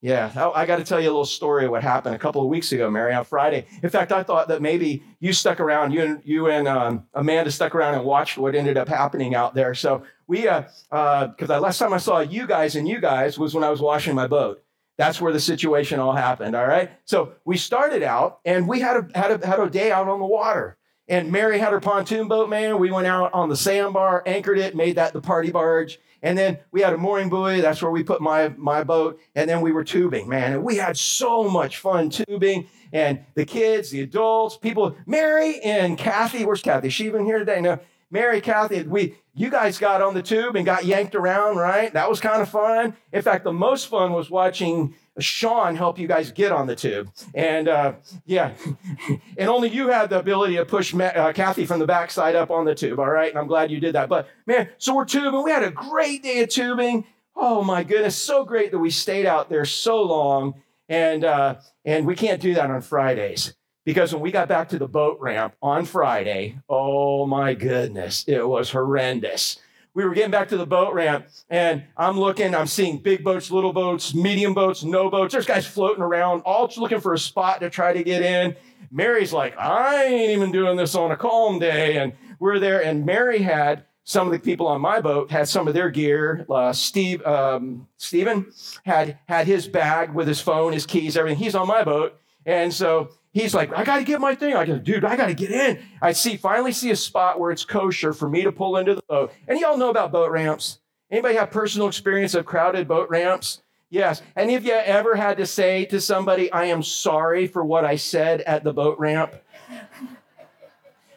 Yeah, 0.00 0.30
I, 0.36 0.62
I 0.62 0.66
got 0.66 0.76
to 0.76 0.84
tell 0.84 1.00
you 1.00 1.08
a 1.08 1.10
little 1.10 1.24
story 1.24 1.64
of 1.64 1.72
what 1.72 1.82
happened 1.82 2.14
a 2.14 2.18
couple 2.18 2.40
of 2.40 2.48
weeks 2.48 2.70
ago, 2.70 2.88
Mary, 2.88 3.12
on 3.12 3.24
Friday. 3.24 3.66
In 3.82 3.90
fact, 3.90 4.12
I 4.12 4.22
thought 4.22 4.46
that 4.48 4.62
maybe 4.62 5.02
you 5.18 5.32
stuck 5.32 5.58
around, 5.58 5.92
you 5.92 6.02
and 6.02 6.22
you 6.24 6.48
and 6.48 6.68
um, 6.68 7.06
Amanda 7.14 7.50
stuck 7.50 7.74
around 7.74 7.94
and 7.94 8.04
watched 8.04 8.38
what 8.38 8.54
ended 8.54 8.76
up 8.76 8.88
happening 8.88 9.34
out 9.34 9.54
there. 9.54 9.74
So 9.74 10.04
we, 10.28 10.42
because 10.42 10.72
uh, 10.92 10.94
uh, 10.94 11.46
the 11.46 11.60
last 11.60 11.78
time 11.78 11.92
I 11.92 11.98
saw 11.98 12.20
you 12.20 12.46
guys 12.46 12.76
and 12.76 12.86
you 12.86 13.00
guys 13.00 13.38
was 13.38 13.54
when 13.54 13.64
I 13.64 13.70
was 13.70 13.80
washing 13.80 14.14
my 14.14 14.28
boat. 14.28 14.62
That's 14.98 15.20
where 15.20 15.32
the 15.32 15.40
situation 15.40 16.00
all 16.00 16.14
happened. 16.14 16.54
All 16.54 16.66
right. 16.66 16.90
So 17.04 17.32
we 17.44 17.56
started 17.56 18.02
out 18.02 18.40
and 18.44 18.68
we 18.68 18.80
had 18.80 18.96
a 18.96 19.18
had 19.18 19.42
a 19.42 19.46
had 19.46 19.60
a 19.60 19.70
day 19.70 19.92
out 19.92 20.08
on 20.08 20.18
the 20.18 20.26
water. 20.26 20.76
And 21.08 21.32
Mary 21.32 21.58
had 21.58 21.72
her 21.72 21.80
pontoon 21.80 22.28
boat, 22.28 22.50
man. 22.50 22.78
We 22.78 22.90
went 22.90 23.06
out 23.06 23.32
on 23.32 23.48
the 23.48 23.56
sandbar, 23.56 24.22
anchored 24.26 24.58
it, 24.58 24.76
made 24.76 24.96
that 24.96 25.14
the 25.14 25.22
party 25.22 25.50
barge. 25.50 25.98
And 26.22 26.36
then 26.36 26.58
we 26.72 26.80
had 26.80 26.92
a 26.92 26.98
mooring 26.98 27.28
buoy. 27.28 27.60
That's 27.60 27.80
where 27.80 27.90
we 27.90 28.02
put 28.02 28.20
my, 28.20 28.48
my 28.56 28.82
boat. 28.84 29.20
And 29.34 29.48
then 29.48 29.60
we 29.60 29.72
were 29.72 29.84
tubing, 29.84 30.28
man. 30.28 30.52
And 30.52 30.64
we 30.64 30.76
had 30.76 30.96
so 30.96 31.48
much 31.48 31.78
fun 31.78 32.10
tubing. 32.10 32.68
And 32.92 33.24
the 33.34 33.44
kids, 33.44 33.90
the 33.90 34.00
adults, 34.00 34.56
people, 34.56 34.96
Mary 35.06 35.60
and 35.60 35.96
Kathy, 35.96 36.44
where's 36.44 36.62
Kathy? 36.62 36.88
Is 36.88 36.94
she 36.94 37.06
even 37.06 37.24
here 37.24 37.38
today? 37.38 37.60
No. 37.60 37.78
Mary, 38.10 38.40
Kathy, 38.40 38.82
we, 38.84 39.16
you 39.34 39.50
guys 39.50 39.78
got 39.78 40.00
on 40.00 40.14
the 40.14 40.22
tube 40.22 40.56
and 40.56 40.64
got 40.64 40.86
yanked 40.86 41.14
around, 41.14 41.56
right? 41.56 41.92
That 41.92 42.08
was 42.08 42.20
kind 42.20 42.40
of 42.40 42.48
fun. 42.48 42.96
In 43.12 43.20
fact, 43.22 43.44
the 43.44 43.52
most 43.52 43.88
fun 43.88 44.12
was 44.12 44.30
watching 44.30 44.94
Sean 45.18 45.76
help 45.76 45.98
you 45.98 46.08
guys 46.08 46.32
get 46.32 46.50
on 46.50 46.66
the 46.66 46.74
tube. 46.74 47.10
And 47.34 47.68
uh, 47.68 47.94
yeah, 48.24 48.54
and 49.36 49.48
only 49.50 49.68
you 49.68 49.88
had 49.88 50.10
the 50.10 50.18
ability 50.18 50.56
to 50.56 50.64
push 50.64 50.94
uh, 50.94 51.32
Kathy 51.34 51.66
from 51.66 51.80
the 51.80 51.86
backside 51.86 52.34
up 52.34 52.50
on 52.50 52.64
the 52.64 52.74
tube. 52.74 52.98
All 52.98 53.10
right. 53.10 53.28
And 53.28 53.38
I'm 53.38 53.46
glad 53.46 53.70
you 53.70 53.80
did 53.80 53.94
that. 53.94 54.08
But 54.08 54.28
man, 54.46 54.70
so 54.78 54.94
we're 54.94 55.04
tubing. 55.04 55.42
We 55.42 55.50
had 55.50 55.62
a 55.62 55.70
great 55.70 56.22
day 56.22 56.42
of 56.42 56.48
tubing. 56.48 57.04
Oh 57.36 57.62
my 57.62 57.84
goodness. 57.84 58.16
So 58.16 58.44
great 58.44 58.70
that 58.72 58.78
we 58.78 58.90
stayed 58.90 59.26
out 59.26 59.50
there 59.50 59.64
so 59.64 60.02
long. 60.02 60.54
And, 60.88 61.24
uh, 61.24 61.56
and 61.84 62.06
we 62.06 62.14
can't 62.14 62.40
do 62.40 62.54
that 62.54 62.70
on 62.70 62.80
Fridays 62.80 63.54
because 63.88 64.12
when 64.12 64.20
we 64.20 64.30
got 64.30 64.48
back 64.48 64.68
to 64.68 64.78
the 64.78 64.86
boat 64.86 65.16
ramp 65.18 65.54
on 65.62 65.86
Friday, 65.86 66.58
oh 66.68 67.24
my 67.24 67.54
goodness, 67.54 68.22
it 68.28 68.46
was 68.46 68.70
horrendous. 68.70 69.60
We 69.94 70.04
were 70.04 70.12
getting 70.12 70.30
back 70.30 70.48
to 70.48 70.58
the 70.58 70.66
boat 70.66 70.92
ramp 70.92 71.28
and 71.48 71.82
I'm 71.96 72.20
looking, 72.20 72.54
I'm 72.54 72.66
seeing 72.66 72.98
big 72.98 73.24
boats, 73.24 73.50
little 73.50 73.72
boats, 73.72 74.14
medium 74.14 74.52
boats, 74.52 74.84
no 74.84 75.08
boats. 75.08 75.32
There's 75.32 75.46
guys 75.46 75.66
floating 75.66 76.02
around, 76.02 76.42
all 76.42 76.70
looking 76.76 77.00
for 77.00 77.14
a 77.14 77.18
spot 77.18 77.60
to 77.60 77.70
try 77.70 77.94
to 77.94 78.04
get 78.04 78.20
in. 78.20 78.54
Mary's 78.90 79.32
like, 79.32 79.58
I 79.58 80.04
ain't 80.04 80.32
even 80.32 80.52
doing 80.52 80.76
this 80.76 80.94
on 80.94 81.10
a 81.10 81.16
calm 81.16 81.58
day. 81.58 81.96
And 81.96 82.12
we're 82.40 82.58
there, 82.58 82.84
and 82.84 83.06
Mary 83.06 83.40
had 83.40 83.84
some 84.04 84.26
of 84.26 84.34
the 84.34 84.38
people 84.38 84.66
on 84.66 84.82
my 84.82 85.00
boat 85.00 85.30
had 85.30 85.48
some 85.48 85.66
of 85.66 85.72
their 85.72 85.88
gear. 85.88 86.44
Uh, 86.50 86.74
Steve, 86.74 87.24
um, 87.24 87.88
Stephen 87.96 88.52
had 88.84 89.18
had 89.26 89.46
his 89.46 89.66
bag 89.66 90.12
with 90.12 90.28
his 90.28 90.42
phone, 90.42 90.74
his 90.74 90.84
keys, 90.84 91.16
everything. 91.16 91.38
He's 91.42 91.54
on 91.54 91.66
my 91.66 91.84
boat, 91.84 92.20
and 92.44 92.72
so 92.72 93.08
he's 93.40 93.54
like, 93.54 93.72
"I 93.72 93.84
got 93.84 93.98
to 93.98 94.04
get 94.04 94.20
my 94.20 94.34
thing." 94.34 94.54
I 94.54 94.64
go, 94.64 94.78
"Dude, 94.78 95.04
I 95.04 95.16
got 95.16 95.26
to 95.26 95.34
get 95.34 95.50
in." 95.50 95.78
I 96.00 96.12
see 96.12 96.36
finally 96.36 96.72
see 96.72 96.90
a 96.90 96.96
spot 96.96 97.38
where 97.38 97.50
it's 97.50 97.64
kosher 97.64 98.12
for 98.12 98.28
me 98.28 98.42
to 98.42 98.52
pull 98.52 98.76
into 98.76 98.94
the 98.94 99.02
boat. 99.08 99.32
And 99.46 99.58
y'all 99.58 99.76
know 99.76 99.90
about 99.90 100.12
boat 100.12 100.30
ramps. 100.30 100.78
Anybody 101.10 101.36
have 101.36 101.50
personal 101.50 101.88
experience 101.88 102.34
of 102.34 102.44
crowded 102.44 102.86
boat 102.86 103.08
ramps? 103.08 103.62
Yes. 103.90 104.20
Any 104.36 104.54
of 104.54 104.64
you 104.64 104.72
ever 104.72 105.16
had 105.16 105.38
to 105.38 105.46
say 105.46 105.86
to 105.86 106.00
somebody, 106.00 106.52
I 106.52 106.66
am 106.66 106.82
sorry 106.82 107.46
for 107.46 107.64
what 107.64 107.84
I 107.84 107.96
said 107.96 108.42
at 108.42 108.62
the 108.62 108.72
boat 108.72 108.98
ramp? 108.98 109.34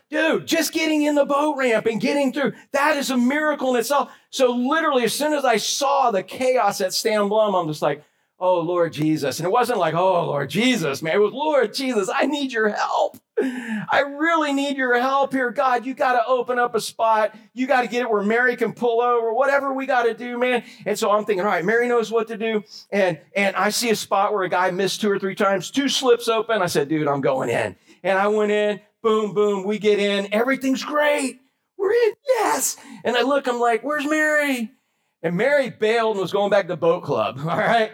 Dude, 0.09 0.45
just 0.45 0.73
getting 0.73 1.03
in 1.03 1.15
the 1.15 1.25
boat 1.25 1.55
ramp 1.57 1.85
and 1.85 1.99
getting 1.99 2.33
through, 2.33 2.53
that 2.73 2.97
is 2.97 3.11
a 3.11 3.17
miracle 3.17 3.73
in 3.73 3.79
itself. 3.79 4.11
So, 4.29 4.51
literally, 4.51 5.05
as 5.05 5.13
soon 5.13 5.31
as 5.31 5.45
I 5.45 5.55
saw 5.55 6.11
the 6.11 6.21
chaos 6.21 6.81
at 6.81 6.93
Stan 6.93 7.29
Blum, 7.29 7.55
I'm 7.55 7.67
just 7.67 7.81
like, 7.81 8.03
oh, 8.41 8.59
Lord 8.59 8.91
Jesus. 8.91 9.39
And 9.39 9.45
it 9.45 9.51
wasn't 9.51 9.77
like, 9.77 9.93
oh, 9.93 10.25
Lord 10.25 10.49
Jesus, 10.49 11.03
man. 11.03 11.13
It 11.13 11.19
was, 11.19 11.31
Lord 11.31 11.73
Jesus, 11.75 12.09
I 12.13 12.25
need 12.25 12.51
your 12.51 12.69
help. 12.69 13.17
I 13.39 14.03
really 14.17 14.51
need 14.51 14.77
your 14.77 14.99
help 14.99 15.31
here. 15.31 15.51
God, 15.51 15.85
you 15.85 15.93
got 15.93 16.13
to 16.13 16.25
open 16.25 16.57
up 16.57 16.73
a 16.73 16.81
spot. 16.81 17.35
You 17.53 17.67
got 17.67 17.81
to 17.81 17.87
get 17.87 18.01
it 18.01 18.09
where 18.09 18.23
Mary 18.23 18.55
can 18.55 18.73
pull 18.73 18.99
over, 18.99 19.31
whatever 19.31 19.73
we 19.73 19.85
got 19.85 20.03
to 20.03 20.15
do, 20.15 20.39
man. 20.39 20.63
And 20.87 20.97
so 20.97 21.11
I'm 21.11 21.23
thinking, 21.23 21.45
all 21.45 21.51
right, 21.51 21.63
Mary 21.63 21.87
knows 21.87 22.11
what 22.11 22.27
to 22.29 22.37
do. 22.37 22.63
And, 22.91 23.19
and 23.35 23.55
I 23.55 23.69
see 23.69 23.91
a 23.91 23.95
spot 23.95 24.33
where 24.33 24.43
a 24.43 24.49
guy 24.49 24.71
missed 24.71 25.01
two 25.01 25.11
or 25.11 25.19
three 25.19 25.35
times, 25.35 25.69
two 25.69 25.87
slips 25.87 26.27
open. 26.27 26.63
I 26.63 26.67
said, 26.67 26.89
dude, 26.89 27.07
I'm 27.07 27.21
going 27.21 27.49
in. 27.49 27.75
And 28.01 28.17
I 28.17 28.27
went 28.27 28.51
in, 28.51 28.81
boom, 29.03 29.35
boom, 29.35 29.65
we 29.65 29.77
get 29.77 29.99
in. 29.99 30.33
Everything's 30.33 30.83
great. 30.83 31.39
We're 31.77 31.91
in, 31.91 32.13
yes. 32.27 32.75
And 33.03 33.15
I 33.15 33.21
look, 33.21 33.47
I'm 33.47 33.59
like, 33.59 33.83
where's 33.83 34.05
Mary? 34.05 34.71
And 35.23 35.37
Mary 35.37 35.69
bailed 35.69 36.15
and 36.15 36.21
was 36.21 36.31
going 36.31 36.49
back 36.49 36.67
to 36.67 36.75
boat 36.75 37.03
club. 37.03 37.39
All 37.47 37.57
right 37.57 37.91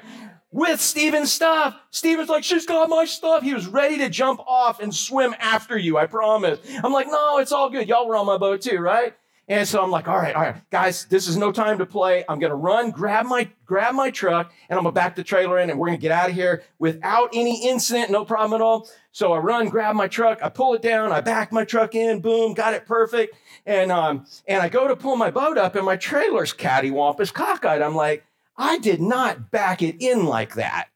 with 0.51 0.79
Steven's 0.79 1.31
stuff. 1.31 1.75
Steven's 1.91 2.29
like, 2.29 2.43
she's 2.43 2.65
got 2.65 2.89
my 2.89 3.05
stuff. 3.05 3.43
He 3.43 3.53
was 3.53 3.67
ready 3.67 3.97
to 3.99 4.09
jump 4.09 4.39
off 4.47 4.79
and 4.79 4.93
swim 4.93 5.35
after 5.39 5.77
you, 5.77 5.97
I 5.97 6.05
promise. 6.05 6.59
I'm 6.83 6.93
like, 6.93 7.07
no, 7.07 7.39
it's 7.39 7.51
all 7.51 7.69
good. 7.69 7.87
Y'all 7.87 8.07
were 8.07 8.15
on 8.15 8.25
my 8.25 8.37
boat 8.37 8.61
too, 8.61 8.77
right? 8.77 9.13
And 9.49 9.65
so 9.65 9.81
I'm 9.81 9.91
like, 9.91 10.09
all 10.09 10.17
right, 10.17 10.35
all 10.35 10.41
right, 10.41 10.69
guys, 10.71 11.05
this 11.05 11.25
is 11.29 11.37
no 11.37 11.53
time 11.53 11.77
to 11.77 11.85
play. 11.85 12.25
I'm 12.27 12.37
gonna 12.37 12.55
run, 12.55 12.91
grab 12.91 13.25
my 13.25 13.49
grab 13.65 13.95
my 13.95 14.11
truck, 14.11 14.51
and 14.69 14.77
I'm 14.77 14.83
gonna 14.83 14.91
back 14.91 15.15
the 15.15 15.23
trailer 15.23 15.59
in, 15.59 15.69
and 15.69 15.79
we're 15.79 15.87
gonna 15.87 15.97
get 15.97 16.11
out 16.11 16.29
of 16.29 16.35
here 16.35 16.63
without 16.79 17.29
any 17.33 17.65
incident, 17.65 18.11
no 18.11 18.25
problem 18.25 18.59
at 18.59 18.63
all. 18.63 18.89
So 19.13 19.31
I 19.31 19.37
run, 19.37 19.69
grab 19.69 19.95
my 19.95 20.09
truck, 20.09 20.39
I 20.43 20.49
pull 20.49 20.73
it 20.73 20.81
down, 20.81 21.13
I 21.13 21.21
back 21.21 21.53
my 21.53 21.63
truck 21.63 21.95
in, 21.95 22.19
boom, 22.19 22.55
got 22.55 22.73
it 22.73 22.85
perfect. 22.85 23.37
And 23.65 23.89
um, 23.89 24.25
and 24.49 24.61
I 24.61 24.67
go 24.67 24.85
to 24.85 24.97
pull 24.97 25.15
my 25.15 25.31
boat 25.31 25.57
up, 25.57 25.75
and 25.75 25.85
my 25.85 25.95
trailer's 25.95 26.53
cattywampus 26.53 27.31
cockeyed. 27.31 27.81
I'm 27.81 27.95
like, 27.95 28.25
I 28.57 28.79
did 28.79 29.01
not 29.01 29.51
back 29.51 29.81
it 29.81 29.97
in 29.99 30.25
like 30.25 30.55
that. 30.55 30.87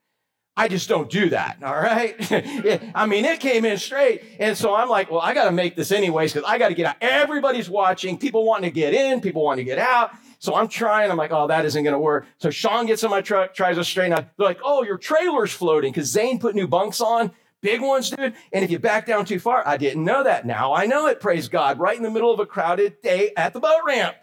I 0.58 0.68
just 0.68 0.90
don't 0.90 1.10
do 1.10 1.30
that. 1.30 1.58
All 1.64 1.80
right. 1.80 2.16
I 2.96 3.06
mean, 3.06 3.24
it 3.24 3.40
came 3.40 3.64
in 3.64 3.78
straight. 3.78 4.24
And 4.38 4.58
so 4.58 4.76
I'm 4.76 4.90
like, 4.90 5.10
well, 5.10 5.22
I 5.22 5.34
got 5.34 5.46
to 5.46 5.52
make 5.52 5.76
this 5.76 5.92
anyways 5.92 6.34
because 6.34 6.48
I 6.48 6.58
got 6.58 6.70
to 6.70 6.74
get 6.74 6.86
out. 6.86 6.98
Everybody's 7.00 7.70
watching, 7.70 8.18
people 8.18 8.46
wanting 8.46 8.70
to 8.70 8.74
get 8.74 8.94
in, 8.94 9.22
people 9.22 9.44
wanting 9.44 9.66
to 9.66 9.70
get 9.70 9.80
out. 9.80 10.12
So 10.40 10.56
I'm 10.56 10.68
trying. 10.68 11.10
I'm 11.10 11.18
like, 11.18 11.32
oh, 11.32 11.48
that 11.48 11.66
isn't 11.66 11.84
going 11.84 11.94
to 11.94 12.00
work. 12.00 12.26
So 12.38 12.50
Sean 12.50 12.86
gets 12.86 13.04
in 13.04 13.10
my 13.10 13.22
truck, 13.22 13.54
tries 13.54 13.78
to 13.78 13.84
straighten 13.84 14.14
out. 14.14 14.26
They're 14.38 14.48
like, 14.48 14.60
oh, 14.64 14.84
your 14.84 14.98
trailer's 14.98 15.52
floating 15.52 15.94
because 15.94 16.12
Zane 16.12 16.38
put 16.38 16.54
new 16.54 16.68
bunks 16.68 17.00
on. 17.00 17.32
Big 17.62 17.80
ones, 17.80 18.10
dude. 18.10 18.34
And 18.52 18.66
if 18.66 18.72
you 18.72 18.80
back 18.80 19.06
down 19.06 19.24
too 19.24 19.40
far, 19.40 19.66
I 19.68 19.78
didn't 19.78 20.04
know 20.04 20.24
that. 20.24 20.46
Now 20.46 20.74
I 20.74 20.88
know 20.88 21.08
it, 21.08 21.20
praise 21.20 21.48
God, 21.48 21.80
right 21.80 21.96
in 21.96 22.02
the 22.02 22.10
middle 22.10 22.34
of 22.34 22.40
a 22.40 22.46
crowded 22.46 23.02
day 23.04 23.32
at 23.38 23.54
the 23.54 23.60
boat 23.60 23.82
ramp 23.86 24.16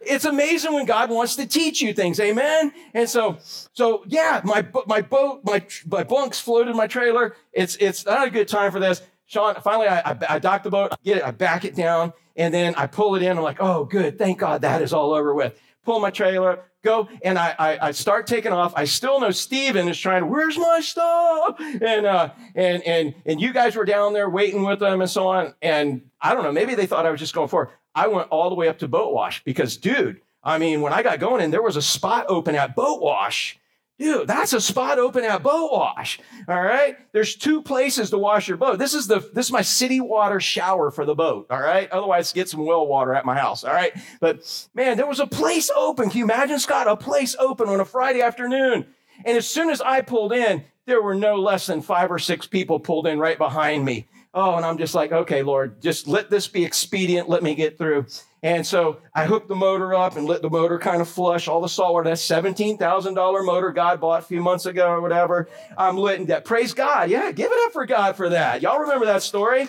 it's 0.00 0.24
amazing 0.24 0.72
when 0.72 0.86
God 0.86 1.10
wants 1.10 1.36
to 1.36 1.46
teach 1.46 1.80
you 1.80 1.92
things. 1.92 2.18
Amen. 2.20 2.72
And 2.94 3.08
so, 3.08 3.38
so 3.40 4.04
yeah, 4.06 4.40
my 4.44 4.66
my 4.86 5.02
boat, 5.02 5.42
my 5.44 5.64
my 5.86 6.04
bunks 6.04 6.40
floated 6.40 6.74
my 6.74 6.86
trailer. 6.86 7.36
It's 7.52 7.76
it's 7.76 8.06
not 8.06 8.26
a 8.26 8.30
good 8.30 8.48
time 8.48 8.72
for 8.72 8.80
this. 8.80 9.02
Sean, 9.30 9.54
finally, 9.62 9.86
I, 9.86 10.18
I, 10.28 10.40
dock 10.40 10.64
the 10.64 10.70
boat, 10.70 10.88
I 10.90 10.96
get 11.04 11.18
it, 11.18 11.22
I 11.22 11.30
back 11.30 11.64
it 11.64 11.76
down, 11.76 12.12
and 12.34 12.52
then 12.52 12.74
I 12.74 12.88
pull 12.88 13.14
it 13.14 13.22
in. 13.22 13.36
I'm 13.36 13.44
like, 13.44 13.58
oh, 13.60 13.84
good, 13.84 14.18
thank 14.18 14.40
God 14.40 14.62
that 14.62 14.82
is 14.82 14.92
all 14.92 15.12
over 15.12 15.32
with. 15.32 15.56
Pull 15.84 16.00
my 16.00 16.10
trailer, 16.10 16.64
go, 16.82 17.08
and 17.22 17.38
I, 17.38 17.54
I, 17.56 17.78
I 17.80 17.90
start 17.92 18.26
taking 18.26 18.50
off. 18.50 18.72
I 18.74 18.86
still 18.86 19.20
know 19.20 19.30
Steven 19.30 19.86
is 19.86 19.96
trying, 19.96 20.28
where's 20.28 20.58
my 20.58 20.80
stuff? 20.80 21.60
And, 21.60 22.06
uh, 22.06 22.30
and, 22.56 22.82
and, 22.82 23.14
and 23.24 23.40
you 23.40 23.52
guys 23.52 23.76
were 23.76 23.84
down 23.84 24.14
there 24.14 24.28
waiting 24.28 24.64
with 24.64 24.80
them 24.80 25.00
and 25.00 25.08
so 25.08 25.28
on. 25.28 25.54
And 25.62 26.10
I 26.20 26.34
don't 26.34 26.42
know, 26.42 26.50
maybe 26.50 26.74
they 26.74 26.86
thought 26.86 27.06
I 27.06 27.10
was 27.12 27.20
just 27.20 27.32
going 27.32 27.48
forward. 27.48 27.70
I 27.94 28.08
went 28.08 28.28
all 28.28 28.48
the 28.48 28.56
way 28.56 28.68
up 28.68 28.78
to 28.78 28.88
Boat 28.88 29.12
Wash 29.12 29.42
because, 29.44 29.76
dude, 29.76 30.20
I 30.42 30.58
mean, 30.58 30.80
when 30.80 30.92
I 30.92 31.02
got 31.02 31.20
going 31.20 31.42
and 31.42 31.52
there 31.52 31.62
was 31.62 31.76
a 31.76 31.82
spot 31.82 32.26
open 32.28 32.54
at 32.54 32.74
Boat 32.74 33.00
Wash. 33.00 33.58
Dude, 33.98 34.26
that's 34.26 34.54
a 34.54 34.62
spot 34.62 34.98
open 34.98 35.24
at 35.24 35.42
Boat 35.42 35.70
Wash. 35.72 36.18
All 36.48 36.62
right. 36.62 36.96
There's 37.12 37.36
two 37.36 37.60
places 37.60 38.08
to 38.10 38.16
wash 38.16 38.48
your 38.48 38.56
boat. 38.56 38.78
This 38.78 38.94
is 38.94 39.06
the 39.08 39.18
this 39.34 39.46
is 39.46 39.52
my 39.52 39.60
city 39.60 40.00
water 40.00 40.40
shower 40.40 40.90
for 40.90 41.04
the 41.04 41.14
boat. 41.14 41.48
All 41.50 41.60
right. 41.60 41.90
Otherwise, 41.90 42.32
get 42.32 42.48
some 42.48 42.64
well 42.64 42.86
water 42.86 43.12
at 43.12 43.26
my 43.26 43.36
house. 43.36 43.62
All 43.62 43.74
right. 43.74 43.92
But 44.18 44.68
man, 44.72 44.96
there 44.96 45.06
was 45.06 45.20
a 45.20 45.26
place 45.26 45.70
open. 45.76 46.08
Can 46.08 46.20
you 46.20 46.24
imagine, 46.24 46.58
Scott? 46.58 46.88
A 46.88 46.96
place 46.96 47.36
open 47.38 47.68
on 47.68 47.78
a 47.78 47.84
Friday 47.84 48.22
afternoon. 48.22 48.86
And 49.26 49.36
as 49.36 49.46
soon 49.46 49.68
as 49.68 49.82
I 49.82 50.00
pulled 50.00 50.32
in, 50.32 50.64
there 50.86 51.02
were 51.02 51.14
no 51.14 51.36
less 51.36 51.66
than 51.66 51.82
five 51.82 52.10
or 52.10 52.18
six 52.18 52.46
people 52.46 52.80
pulled 52.80 53.06
in 53.06 53.18
right 53.18 53.36
behind 53.36 53.84
me. 53.84 54.06
Oh, 54.32 54.54
and 54.54 54.64
I'm 54.64 54.78
just 54.78 54.94
like, 54.94 55.10
okay, 55.10 55.42
Lord, 55.42 55.82
just 55.82 56.06
let 56.06 56.30
this 56.30 56.46
be 56.46 56.64
expedient. 56.64 57.28
Let 57.28 57.42
me 57.42 57.56
get 57.56 57.76
through. 57.76 58.06
And 58.42 58.64
so 58.64 58.98
I 59.12 59.26
hooked 59.26 59.48
the 59.48 59.56
motor 59.56 59.92
up 59.92 60.16
and 60.16 60.24
let 60.24 60.40
the 60.40 60.48
motor 60.48 60.78
kind 60.78 61.02
of 61.02 61.08
flush 61.08 61.48
all 61.48 61.60
the 61.60 61.68
salt 61.68 61.92
water. 61.92 62.08
That 62.08 62.16
$17,000 62.16 63.44
motor 63.44 63.72
God 63.72 64.00
bought 64.00 64.22
a 64.22 64.24
few 64.24 64.40
months 64.40 64.66
ago 64.66 64.88
or 64.88 65.00
whatever. 65.00 65.48
I'm 65.76 65.96
letting 65.96 66.26
that. 66.26 66.44
Praise 66.44 66.72
God. 66.72 67.10
Yeah, 67.10 67.32
give 67.32 67.50
it 67.50 67.58
up 67.66 67.72
for 67.72 67.86
God 67.86 68.16
for 68.16 68.28
that. 68.28 68.62
Y'all 68.62 68.78
remember 68.78 69.06
that 69.06 69.22
story? 69.22 69.68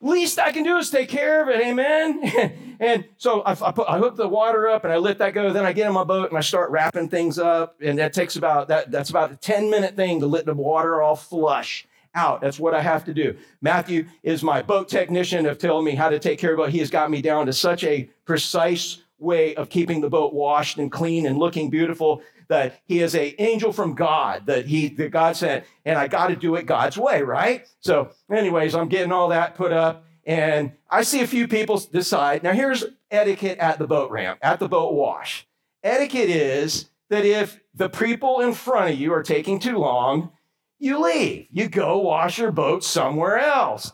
Least 0.00 0.40
I 0.40 0.50
can 0.50 0.64
do 0.64 0.76
is 0.78 0.90
take 0.90 1.08
care 1.08 1.40
of 1.42 1.48
it. 1.48 1.64
Amen. 1.64 2.76
and 2.80 3.04
so 3.16 3.42
I, 3.42 3.52
I, 3.52 3.70
put, 3.70 3.88
I 3.88 3.98
hook 3.98 4.16
the 4.16 4.26
water 4.26 4.68
up 4.68 4.82
and 4.82 4.92
I 4.92 4.96
let 4.96 5.18
that 5.18 5.32
go. 5.32 5.52
Then 5.52 5.64
I 5.64 5.72
get 5.72 5.86
in 5.86 5.92
my 5.92 6.02
boat 6.02 6.30
and 6.30 6.36
I 6.36 6.40
start 6.40 6.72
wrapping 6.72 7.08
things 7.08 7.38
up. 7.38 7.76
And 7.80 7.96
that 8.00 8.12
takes 8.12 8.34
about 8.34 8.66
that. 8.68 8.90
That's 8.90 9.10
about 9.10 9.30
a 9.30 9.36
10 9.36 9.70
minute 9.70 9.94
thing 9.94 10.18
to 10.18 10.26
let 10.26 10.44
the 10.46 10.54
water 10.54 11.00
all 11.00 11.14
flush 11.14 11.86
out. 12.14 12.40
That's 12.40 12.58
what 12.58 12.74
I 12.74 12.82
have 12.82 13.04
to 13.06 13.14
do. 13.14 13.36
Matthew 13.60 14.06
is 14.22 14.42
my 14.42 14.62
boat 14.62 14.88
technician 14.88 15.46
of 15.46 15.58
telling 15.58 15.84
me 15.84 15.94
how 15.94 16.08
to 16.08 16.18
take 16.18 16.38
care 16.38 16.54
of 16.54 16.60
it. 16.60 16.70
He 16.70 16.78
has 16.78 16.90
got 16.90 17.10
me 17.10 17.22
down 17.22 17.46
to 17.46 17.52
such 17.52 17.84
a 17.84 18.08
precise 18.24 19.02
way 19.18 19.54
of 19.54 19.68
keeping 19.68 20.00
the 20.00 20.10
boat 20.10 20.34
washed 20.34 20.78
and 20.78 20.90
clean 20.90 21.26
and 21.26 21.38
looking 21.38 21.70
beautiful 21.70 22.22
that 22.48 22.80
he 22.84 23.00
is 23.00 23.14
a 23.14 23.40
angel 23.40 23.72
from 23.72 23.94
God 23.94 24.46
that 24.46 24.66
he 24.66 24.88
that 24.88 25.10
God 25.10 25.36
sent, 25.36 25.64
and 25.84 25.98
I 25.98 26.08
got 26.08 26.26
to 26.26 26.36
do 26.36 26.54
it 26.56 26.66
God's 26.66 26.98
way, 26.98 27.22
right? 27.22 27.66
So, 27.80 28.10
anyways, 28.30 28.74
I'm 28.74 28.88
getting 28.88 29.12
all 29.12 29.28
that 29.28 29.54
put 29.54 29.72
up, 29.72 30.04
and 30.26 30.72
I 30.90 31.02
see 31.02 31.22
a 31.22 31.26
few 31.26 31.48
people 31.48 31.78
decide. 31.78 32.42
Now, 32.42 32.52
here's 32.52 32.84
etiquette 33.10 33.58
at 33.58 33.78
the 33.78 33.86
boat 33.86 34.10
ramp, 34.10 34.38
at 34.42 34.58
the 34.58 34.68
boat 34.68 34.92
wash. 34.92 35.46
Etiquette 35.82 36.28
is 36.28 36.90
that 37.08 37.24
if 37.24 37.60
the 37.74 37.88
people 37.88 38.40
in 38.40 38.52
front 38.52 38.92
of 38.92 38.98
you 38.98 39.12
are 39.14 39.22
taking 39.22 39.58
too 39.58 39.78
long, 39.78 40.32
you 40.82 41.00
leave. 41.00 41.46
You 41.52 41.68
go 41.68 41.98
wash 41.98 42.38
your 42.38 42.50
boat 42.50 42.82
somewhere 42.82 43.38
else. 43.38 43.92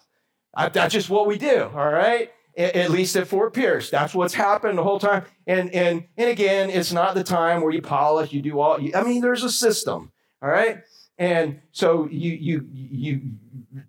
that's 0.73 0.95
just 0.95 1.11
what 1.11 1.27
we 1.27 1.37
do, 1.37 1.71
all 1.75 1.91
right? 1.91 2.31
At 2.57 2.91
least 2.91 3.15
at 3.15 3.29
Fort 3.29 3.55
Pierce, 3.55 3.89
that's 3.91 4.15
what's 4.15 4.35
happened 4.35 4.79
the 4.79 4.83
whole 4.83 4.99
time. 4.99 5.25
And 5.47 5.73
and 5.73 6.05
and 6.17 6.31
again, 6.31 6.71
it's 6.71 6.93
not 6.93 7.15
the 7.15 7.23
time 7.23 7.61
where 7.61 7.71
you 7.71 7.83
polish, 7.83 8.33
you 8.33 8.43
do 8.43 8.59
all. 8.59 8.81
I 8.97 9.05
mean, 9.05 9.21
there's 9.21 9.45
a 9.45 9.51
system, 9.51 10.11
all 10.43 10.49
right. 10.49 10.79
And 11.19 11.61
so 11.71 12.09
you 12.11 12.33
you 12.33 12.69
you 12.73 13.21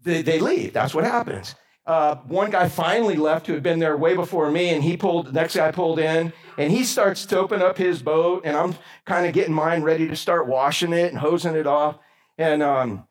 they, 0.04 0.22
they 0.22 0.40
leave. 0.40 0.74
That's 0.74 0.94
what 0.94 1.06
happens. 1.06 1.56
Uh, 1.88 2.18
one 2.28 2.52
guy 2.52 2.68
finally 2.68 3.16
left 3.16 3.48
who 3.48 3.54
had 3.54 3.64
been 3.64 3.80
there 3.80 3.98
way 3.98 4.14
before 4.14 4.52
me, 4.52 4.70
and 4.70 4.84
he 4.84 4.98
pulled. 4.98 5.28
The 5.28 5.32
next 5.32 5.56
guy 5.56 5.72
pulled 5.72 5.98
in, 5.98 6.32
and 6.58 6.72
he 6.72 6.84
starts 6.84 7.26
to 7.28 7.40
open 7.40 7.64
up 7.64 7.78
his 7.78 8.04
boat, 8.04 8.44
and 8.46 8.56
I'm 8.56 8.76
kind 9.06 9.26
of 9.26 9.34
getting 9.34 9.54
mine 9.54 9.82
ready 9.82 10.08
to 10.08 10.16
start 10.16 10.46
washing 10.46 10.94
it 10.94 11.12
and 11.12 11.18
hosing 11.18 11.56
it 11.56 11.66
off. 11.66 11.98
And 12.40 12.64
um, 12.64 13.06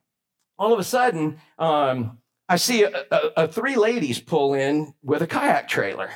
all 0.59 0.73
of 0.73 0.79
a 0.81 0.85
sudden, 0.85 1.39
um, 1.59 2.19
I 2.49 2.57
see 2.57 2.83
a, 2.83 3.05
a, 3.11 3.21
a 3.37 3.49
three 3.49 3.77
ladies 3.77 4.19
pull 4.19 4.55
in 4.55 4.95
with 5.03 5.23
a 5.23 5.27
kayak 5.27 5.69
trailer. 5.69 6.11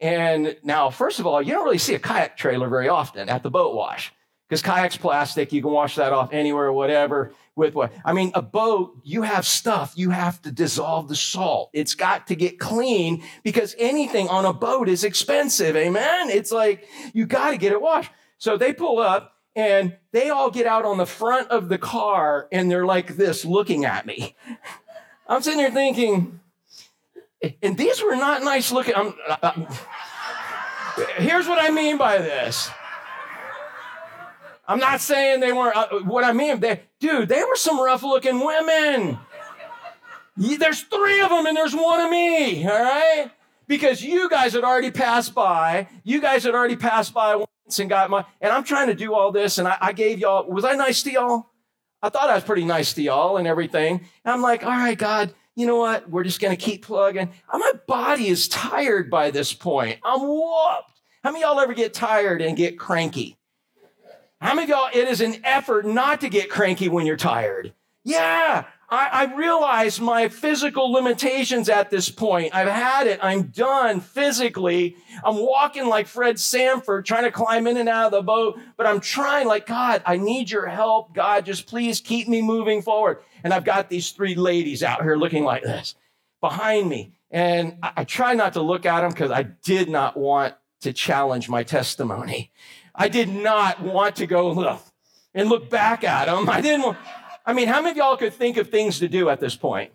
And 0.00 0.56
now, 0.62 0.88
first 0.90 1.18
of 1.18 1.26
all, 1.26 1.42
you 1.42 1.52
don't 1.52 1.64
really 1.64 1.78
see 1.78 1.94
a 1.94 1.98
kayak 1.98 2.36
trailer 2.36 2.68
very 2.68 2.88
often 2.88 3.28
at 3.28 3.42
the 3.42 3.50
boat 3.50 3.74
wash. 3.74 4.12
because 4.48 4.62
kayak's 4.62 4.96
plastic. 4.96 5.52
You 5.52 5.62
can 5.62 5.70
wash 5.70 5.96
that 5.96 6.12
off 6.12 6.32
anywhere, 6.32 6.72
whatever. 6.72 7.32
With 7.56 7.74
what? 7.74 7.92
I 8.04 8.12
mean, 8.12 8.32
a 8.34 8.42
boat, 8.42 8.98
you 9.04 9.22
have 9.22 9.46
stuff. 9.46 9.92
You 9.96 10.10
have 10.10 10.42
to 10.42 10.50
dissolve 10.50 11.08
the 11.08 11.14
salt. 11.16 11.70
It's 11.72 11.94
got 11.94 12.26
to 12.28 12.36
get 12.36 12.58
clean 12.58 13.22
because 13.44 13.76
anything 13.78 14.28
on 14.28 14.44
a 14.44 14.52
boat 14.52 14.88
is 14.88 15.04
expensive. 15.04 15.76
Amen. 15.76 16.30
It's 16.30 16.50
like 16.50 16.88
you 17.12 17.26
got 17.26 17.50
to 17.50 17.56
get 17.56 17.72
it 17.72 17.80
washed. 17.80 18.10
So 18.38 18.56
they 18.56 18.72
pull 18.72 18.98
up 18.98 19.33
and 19.56 19.96
they 20.12 20.30
all 20.30 20.50
get 20.50 20.66
out 20.66 20.84
on 20.84 20.98
the 20.98 21.06
front 21.06 21.48
of 21.50 21.68
the 21.68 21.78
car 21.78 22.48
and 22.50 22.70
they're 22.70 22.86
like 22.86 23.16
this 23.16 23.44
looking 23.44 23.84
at 23.84 24.06
me. 24.06 24.34
I'm 25.28 25.42
sitting 25.42 25.58
there 25.58 25.70
thinking, 25.70 26.40
and 27.62 27.78
these 27.78 28.02
were 28.02 28.16
not 28.16 28.42
nice 28.42 28.72
looking. 28.72 28.94
Uh, 28.94 29.12
uh, 29.28 29.64
here's 31.16 31.48
what 31.48 31.62
I 31.62 31.70
mean 31.70 31.96
by 31.96 32.18
this. 32.18 32.70
I'm 34.66 34.78
not 34.78 35.00
saying 35.00 35.40
they 35.40 35.52
weren't. 35.52 35.76
Uh, 35.76 35.88
what 36.00 36.24
I 36.24 36.32
mean, 36.32 36.60
they, 36.60 36.82
dude, 37.00 37.28
they 37.28 37.42
were 37.42 37.56
some 37.56 37.80
rough 37.80 38.02
looking 38.02 38.44
women. 38.44 39.18
There's 40.36 40.80
three 40.82 41.20
of 41.20 41.30
them 41.30 41.46
and 41.46 41.56
there's 41.56 41.74
one 41.74 42.00
of 42.00 42.10
me, 42.10 42.66
all 42.66 42.82
right? 42.82 43.30
Because 43.66 44.02
you 44.02 44.28
guys 44.28 44.52
had 44.52 44.64
already 44.64 44.90
passed 44.90 45.34
by. 45.34 45.88
You 46.02 46.20
guys 46.20 46.44
had 46.44 46.54
already 46.54 46.76
passed 46.76 47.14
by 47.14 47.44
and 47.78 47.88
got 47.88 48.10
my, 48.10 48.24
and 48.40 48.52
I'm 48.52 48.64
trying 48.64 48.88
to 48.88 48.94
do 48.94 49.14
all 49.14 49.32
this 49.32 49.58
and 49.58 49.66
I, 49.66 49.76
I 49.80 49.92
gave 49.92 50.18
y'all, 50.18 50.48
was 50.48 50.64
I 50.64 50.74
nice 50.74 51.02
to 51.04 51.12
y'all? 51.12 51.50
I 52.02 52.10
thought 52.10 52.28
I 52.28 52.34
was 52.34 52.44
pretty 52.44 52.64
nice 52.64 52.92
to 52.94 53.02
y'all 53.02 53.38
and 53.38 53.46
everything. 53.46 54.06
And 54.24 54.32
I'm 54.32 54.42
like, 54.42 54.62
all 54.62 54.70
right, 54.70 54.98
God, 54.98 55.34
you 55.56 55.66
know 55.66 55.76
what? 55.76 56.10
We're 56.10 56.24
just 56.24 56.40
going 56.40 56.54
to 56.54 56.62
keep 56.62 56.84
plugging. 56.84 57.32
My 57.52 57.72
body 57.86 58.28
is 58.28 58.48
tired 58.48 59.10
by 59.10 59.30
this 59.30 59.52
point. 59.52 60.00
I'm 60.04 60.20
whooped. 60.20 61.00
How 61.22 61.30
many 61.30 61.40
y'all 61.40 61.58
ever 61.58 61.72
get 61.72 61.94
tired 61.94 62.42
and 62.42 62.56
get 62.56 62.78
cranky? 62.78 63.38
How 64.40 64.54
many 64.54 64.64
of 64.64 64.68
y'all, 64.68 64.90
it 64.92 65.08
is 65.08 65.22
an 65.22 65.40
effort 65.44 65.86
not 65.86 66.20
to 66.20 66.28
get 66.28 66.50
cranky 66.50 66.90
when 66.90 67.06
you're 67.06 67.16
tired? 67.16 67.72
Yeah, 68.04 68.64
I, 68.94 69.08
I 69.12 69.34
realize 69.34 70.00
my 70.00 70.28
physical 70.28 70.92
limitations 70.92 71.68
at 71.68 71.90
this 71.90 72.08
point. 72.08 72.54
I've 72.54 72.68
had 72.68 73.06
it. 73.06 73.18
I'm 73.22 73.48
done 73.48 74.00
physically. 74.00 74.96
I'm 75.22 75.36
walking 75.36 75.88
like 75.88 76.06
Fred 76.06 76.38
Sanford, 76.38 77.04
trying 77.04 77.24
to 77.24 77.30
climb 77.30 77.66
in 77.66 77.76
and 77.76 77.88
out 77.88 78.06
of 78.06 78.12
the 78.12 78.22
boat, 78.22 78.58
but 78.76 78.86
I'm 78.86 79.00
trying 79.00 79.46
like, 79.46 79.66
God, 79.66 80.02
I 80.06 80.16
need 80.16 80.50
your 80.50 80.66
help. 80.66 81.14
God, 81.14 81.46
just 81.46 81.66
please 81.66 82.00
keep 82.00 82.28
me 82.28 82.42
moving 82.42 82.82
forward. 82.82 83.18
And 83.42 83.52
I've 83.52 83.64
got 83.64 83.90
these 83.90 84.10
three 84.10 84.34
ladies 84.34 84.82
out 84.82 85.02
here 85.02 85.16
looking 85.16 85.44
like 85.44 85.62
this 85.62 85.94
behind 86.40 86.88
me. 86.88 87.12
And 87.30 87.78
I, 87.82 87.92
I 87.98 88.04
try 88.04 88.34
not 88.34 88.52
to 88.54 88.62
look 88.62 88.86
at 88.86 89.00
them 89.00 89.10
because 89.10 89.30
I 89.30 89.42
did 89.42 89.88
not 89.88 90.16
want 90.16 90.54
to 90.82 90.92
challenge 90.92 91.48
my 91.48 91.62
testimony. 91.62 92.52
I 92.94 93.08
did 93.08 93.28
not 93.28 93.80
want 93.82 94.16
to 94.16 94.26
go 94.26 94.50
look 94.52 94.82
and 95.34 95.48
look 95.48 95.68
back 95.68 96.04
at 96.04 96.26
them. 96.26 96.48
I 96.48 96.60
didn't 96.60 96.82
want, 96.82 96.98
I 97.46 97.52
mean, 97.52 97.68
how 97.68 97.80
many 97.80 97.90
of 97.90 97.96
y'all 97.96 98.16
could 98.16 98.32
think 98.32 98.56
of 98.56 98.70
things 98.70 98.98
to 99.00 99.08
do 99.08 99.28
at 99.28 99.40
this 99.40 99.54
point? 99.56 99.92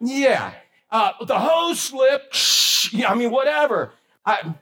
Yeah. 0.00 0.52
Uh, 0.90 1.12
the 1.24 1.38
hose 1.38 1.80
slipped. 1.80 2.34
I 3.06 3.14
mean, 3.14 3.30
whatever. 3.30 3.92
I, 4.24 4.54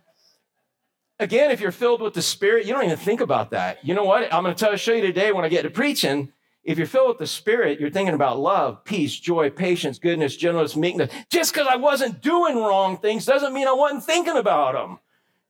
again, 1.19 1.51
if 1.51 1.61
you're 1.61 1.73
filled 1.73 2.01
with 2.01 2.15
the 2.15 2.23
Spirit, 2.23 2.67
you 2.67 2.73
don't 2.73 2.85
even 2.85 2.97
think 2.97 3.21
about 3.21 3.51
that. 3.51 3.85
You 3.85 3.95
know 3.95 4.05
what? 4.05 4.33
I'm 4.33 4.43
going 4.43 4.55
to 4.55 4.59
tell, 4.59 4.75
show 4.77 4.93
you 4.93 5.03
today 5.03 5.33
when 5.33 5.45
I 5.45 5.49
get 5.49 5.63
to 5.63 5.71
preaching. 5.71 6.33
If 6.63 6.77
you're 6.77 6.87
filled 6.87 7.09
with 7.09 7.19
the 7.19 7.27
Spirit, 7.27 7.81
you're 7.81 7.91
thinking 7.91 8.15
about 8.15 8.39
love, 8.39 8.85
peace, 8.85 9.19
joy, 9.19 9.51
patience, 9.51 9.99
goodness, 9.99 10.37
gentleness, 10.37 10.77
meekness. 10.77 11.13
Just 11.31 11.53
because 11.53 11.67
I 11.71 11.77
wasn't 11.77 12.21
doing 12.21 12.57
wrong 12.57 12.99
things 12.99 13.25
doesn't 13.25 13.55
mean 13.55 13.67
I 13.67 13.73
wasn't 13.73 14.05
thinking 14.05 14.37
about 14.37 14.75
them. 14.75 14.99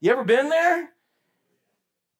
You 0.00 0.12
ever 0.12 0.24
been 0.24 0.48
there? 0.48 0.90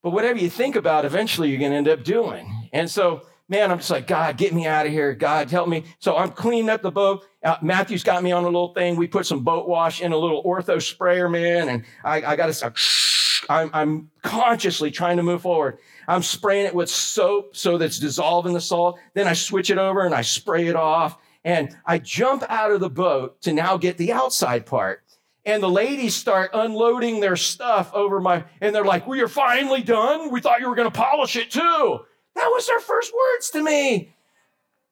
But 0.03 0.11
whatever 0.11 0.39
you 0.39 0.49
think 0.49 0.75
about, 0.75 1.05
eventually 1.05 1.49
you're 1.49 1.59
going 1.59 1.71
to 1.71 1.77
end 1.77 1.87
up 1.87 2.03
doing. 2.03 2.69
And 2.73 2.89
so, 2.89 3.21
man, 3.51 3.69
I'm 3.69 3.79
just 3.79 3.91
like, 3.91 4.07
God, 4.07 4.37
get 4.37 4.53
me 4.53 4.65
out 4.65 4.85
of 4.85 4.93
here. 4.93 5.13
God, 5.13 5.51
help 5.51 5.67
me. 5.67 5.83
So 5.99 6.15
I'm 6.15 6.31
cleaning 6.31 6.69
up 6.69 6.81
the 6.81 6.89
boat. 6.89 7.25
Uh, 7.43 7.57
Matthew's 7.61 8.01
got 8.01 8.23
me 8.23 8.31
on 8.31 8.43
a 8.43 8.47
little 8.47 8.73
thing. 8.73 8.95
We 8.95 9.07
put 9.07 9.25
some 9.25 9.43
boat 9.43 9.67
wash 9.67 10.01
in 10.01 10.13
a 10.13 10.17
little 10.17 10.41
ortho 10.43 10.81
sprayer, 10.81 11.27
man. 11.27 11.67
And 11.67 11.83
I, 12.01 12.23
I 12.23 12.35
got 12.37 12.51
to, 12.51 12.73
I'm, 13.49 13.69
I'm 13.73 14.09
consciously 14.21 14.89
trying 14.89 15.17
to 15.17 15.23
move 15.23 15.41
forward. 15.41 15.79
I'm 16.07 16.23
spraying 16.23 16.65
it 16.65 16.73
with 16.73 16.89
soap 16.89 17.57
so 17.57 17.77
that's 17.77 17.99
dissolving 17.99 18.53
the 18.53 18.61
salt. 18.61 18.97
Then 19.15 19.27
I 19.27 19.33
switch 19.33 19.69
it 19.69 19.77
over 19.77 20.05
and 20.05 20.15
I 20.15 20.21
spray 20.21 20.67
it 20.67 20.75
off. 20.77 21.17
And 21.43 21.75
I 21.85 21.97
jump 21.97 22.43
out 22.47 22.71
of 22.71 22.79
the 22.79 22.89
boat 22.89 23.41
to 23.41 23.51
now 23.51 23.75
get 23.75 23.97
the 23.97 24.13
outside 24.13 24.65
part 24.65 25.03
and 25.43 25.61
the 25.61 25.69
ladies 25.69 26.15
start 26.15 26.51
unloading 26.53 27.19
their 27.19 27.35
stuff 27.35 27.91
over 27.93 28.21
my, 28.21 28.45
and 28.61 28.75
they're 28.75 28.85
like, 28.85 29.07
We 29.07 29.21
are 29.21 29.27
finally 29.27 29.81
done. 29.81 30.31
We 30.31 30.39
thought 30.39 30.59
you 30.59 30.69
were 30.69 30.75
going 30.75 30.89
to 30.89 30.97
polish 30.97 31.35
it 31.35 31.49
too. 31.49 32.01
That 32.35 32.47
was 32.47 32.67
their 32.67 32.79
first 32.79 33.13
words 33.13 33.49
to 33.51 33.63
me. 33.63 34.13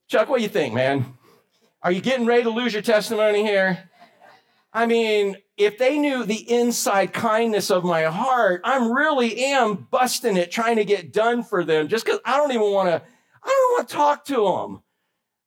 Chuck, 0.08 0.30
what 0.30 0.38
do 0.38 0.43
you 0.43 0.49
think, 0.49 0.73
man? 0.73 1.13
Are 1.82 1.91
you 1.91 2.02
getting 2.02 2.25
ready 2.25 2.43
to 2.43 2.49
lose 2.49 2.73
your 2.73 2.82
testimony 2.82 3.43
here? 3.43 3.89
I 4.73 4.86
mean, 4.86 5.38
if 5.58 5.78
they 5.78 5.97
knew 5.97 6.23
the 6.25 6.49
inside 6.52 7.13
kindness 7.13 7.71
of 7.71 7.84
my 7.84 8.04
heart, 8.04 8.62
I'm 8.63 8.91
really 8.91 9.45
am 9.45 9.88
busting 9.89 10.38
it 10.38 10.52
trying 10.52 10.75
to 10.75 10.86
get 10.86 11.12
done 11.12 11.43
for 11.43 11.63
them 11.63 11.88
just 11.88 12.06
because 12.06 12.19
I 12.25 12.38
don't 12.38 12.52
even 12.52 12.71
want 12.71 12.89
to, 12.89 13.02
I 13.43 13.47
don't 13.47 13.78
want 13.78 13.89
to 13.89 13.95
talk 13.95 14.25
to 14.25 14.36
them. 14.36 14.84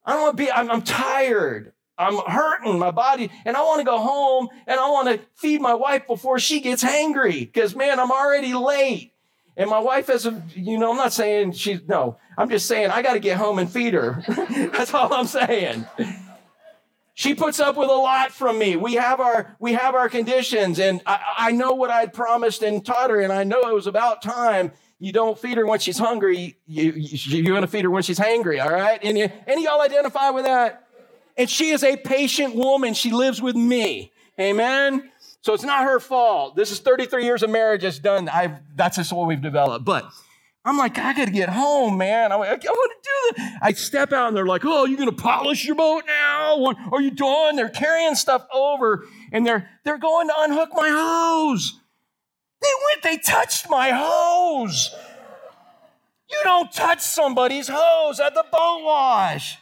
I 0.04 0.12
don't 0.12 0.22
want 0.22 0.36
to 0.36 0.42
be, 0.42 0.50
I'm, 0.50 0.70
I'm 0.70 0.82
tired. 0.82 1.72
I'm 1.98 2.16
hurting 2.26 2.78
my 2.78 2.90
body 2.90 3.30
and 3.44 3.56
I 3.56 3.62
want 3.62 3.80
to 3.80 3.84
go 3.84 3.98
home 3.98 4.48
and 4.66 4.80
I 4.80 4.90
want 4.90 5.08
to 5.08 5.24
feed 5.34 5.60
my 5.60 5.74
wife 5.74 6.06
before 6.06 6.38
she 6.38 6.60
gets 6.60 6.82
hangry 6.82 7.40
because 7.40 7.76
man, 7.76 8.00
I'm 8.00 8.10
already 8.10 8.54
late. 8.54 9.11
And 9.56 9.68
my 9.68 9.78
wife 9.78 10.08
a, 10.08 10.42
you 10.54 10.78
know, 10.78 10.92
I'm 10.92 10.96
not 10.96 11.12
saying 11.12 11.52
she's, 11.52 11.80
no, 11.86 12.16
I'm 12.38 12.48
just 12.48 12.66
saying 12.66 12.90
I 12.90 13.02
got 13.02 13.14
to 13.14 13.20
get 13.20 13.36
home 13.36 13.58
and 13.58 13.70
feed 13.70 13.94
her. 13.94 14.24
That's 14.72 14.94
all 14.94 15.12
I'm 15.12 15.26
saying. 15.26 15.86
She 17.14 17.34
puts 17.34 17.60
up 17.60 17.76
with 17.76 17.90
a 17.90 17.94
lot 17.94 18.32
from 18.32 18.58
me. 18.58 18.76
We 18.76 18.94
have 18.94 19.20
our, 19.20 19.54
we 19.58 19.74
have 19.74 19.94
our 19.94 20.08
conditions 20.08 20.78
and 20.78 21.02
I, 21.06 21.20
I 21.36 21.52
know 21.52 21.74
what 21.74 21.90
I'd 21.90 22.14
promised 22.14 22.62
and 22.62 22.84
taught 22.84 23.10
her 23.10 23.20
and 23.20 23.32
I 23.32 23.44
know 23.44 23.60
it 23.68 23.74
was 23.74 23.86
about 23.86 24.22
time. 24.22 24.72
You 24.98 25.12
don't 25.12 25.38
feed 25.38 25.58
her 25.58 25.66
when 25.66 25.80
she's 25.80 25.98
hungry. 25.98 26.56
You, 26.66 26.92
you, 26.92 27.42
you're 27.42 27.52
going 27.52 27.62
to 27.62 27.68
feed 27.68 27.84
her 27.84 27.90
when 27.90 28.02
she's 28.02 28.18
hangry. 28.18 28.64
All 28.64 28.72
right. 28.72 28.98
Any, 29.02 29.30
any 29.46 29.64
y'all 29.64 29.82
identify 29.82 30.30
with 30.30 30.46
that? 30.46 30.86
And 31.36 31.50
she 31.50 31.70
is 31.70 31.84
a 31.84 31.96
patient 31.96 32.54
woman. 32.54 32.94
She 32.94 33.10
lives 33.10 33.42
with 33.42 33.56
me. 33.56 34.12
Amen. 34.40 35.11
So 35.42 35.54
it's 35.54 35.64
not 35.64 35.84
her 35.84 35.98
fault. 35.98 36.54
This 36.54 36.70
is 36.70 36.78
33 36.78 37.24
years 37.24 37.42
of 37.42 37.50
marriage 37.50 37.82
that's 37.82 37.98
done. 37.98 38.28
I've, 38.28 38.58
that's 38.76 38.96
just 38.96 39.12
what 39.12 39.26
we've 39.26 39.42
developed. 39.42 39.84
But 39.84 40.08
I'm 40.64 40.78
like, 40.78 40.96
I 40.98 41.12
got 41.12 41.24
to 41.24 41.32
get 41.32 41.48
home, 41.48 41.98
man. 41.98 42.30
I'm 42.30 42.38
like, 42.38 42.64
I 42.64 42.70
want 42.70 42.92
to 43.02 43.10
do 43.10 43.42
this. 43.42 43.52
I 43.60 43.72
step 43.72 44.12
out 44.12 44.28
and 44.28 44.36
they're 44.36 44.46
like, 44.46 44.64
oh, 44.64 44.84
you're 44.84 44.96
going 44.96 45.10
to 45.10 45.16
polish 45.16 45.64
your 45.64 45.74
boat 45.74 46.04
now? 46.06 46.58
What 46.58 46.76
Are 46.92 47.00
you 47.00 47.10
done? 47.10 47.56
They're 47.56 47.68
carrying 47.68 48.14
stuff 48.14 48.46
over 48.54 49.04
and 49.32 49.44
they're, 49.44 49.68
they're 49.84 49.98
going 49.98 50.28
to 50.28 50.34
unhook 50.38 50.70
my 50.74 50.88
hose. 50.88 51.80
They 52.60 52.68
went, 52.88 53.02
they 53.02 53.16
touched 53.18 53.68
my 53.68 53.90
hose. 53.90 54.94
You 56.30 56.38
don't 56.44 56.72
touch 56.72 57.00
somebody's 57.00 57.68
hose 57.68 58.20
at 58.20 58.34
the 58.34 58.44
boat 58.50 58.84
wash. 58.84 59.58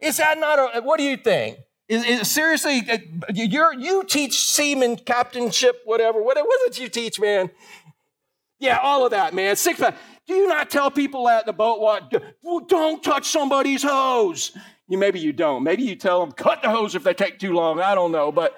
Is 0.00 0.18
that 0.18 0.38
not 0.38 0.76
a, 0.76 0.82
what 0.82 0.98
do 0.98 1.04
you 1.04 1.16
think? 1.16 1.58
Is, 1.88 2.04
is 2.04 2.30
seriously, 2.30 2.82
uh, 2.90 2.98
you 3.32 3.72
you 3.78 4.04
teach 4.04 4.38
seaman, 4.38 4.96
captainship, 4.96 5.80
whatever. 5.84 6.22
What, 6.22 6.36
what 6.36 6.60
did 6.66 6.78
you 6.78 6.88
teach, 6.88 7.18
man? 7.18 7.50
Yeah, 8.58 8.78
all 8.82 9.04
of 9.04 9.12
that, 9.12 9.32
man. 9.34 9.56
Six 9.56 9.80
pack. 9.80 9.96
Do 10.26 10.34
you 10.34 10.48
not 10.48 10.68
tell 10.68 10.90
people 10.90 11.28
at 11.28 11.46
the 11.46 11.52
boat 11.54 11.80
what? 11.80 12.12
Don't 12.68 13.02
touch 13.02 13.28
somebody's 13.28 13.82
hose. 13.82 14.52
You 14.88 14.98
maybe 14.98 15.18
you 15.20 15.32
don't. 15.32 15.62
Maybe 15.62 15.82
you 15.82 15.96
tell 15.96 16.20
them 16.20 16.32
cut 16.32 16.60
the 16.62 16.68
hose 16.68 16.94
if 16.94 17.04
they 17.04 17.14
take 17.14 17.38
too 17.38 17.52
long. 17.52 17.80
I 17.80 17.94
don't 17.94 18.12
know, 18.12 18.30
but 18.32 18.54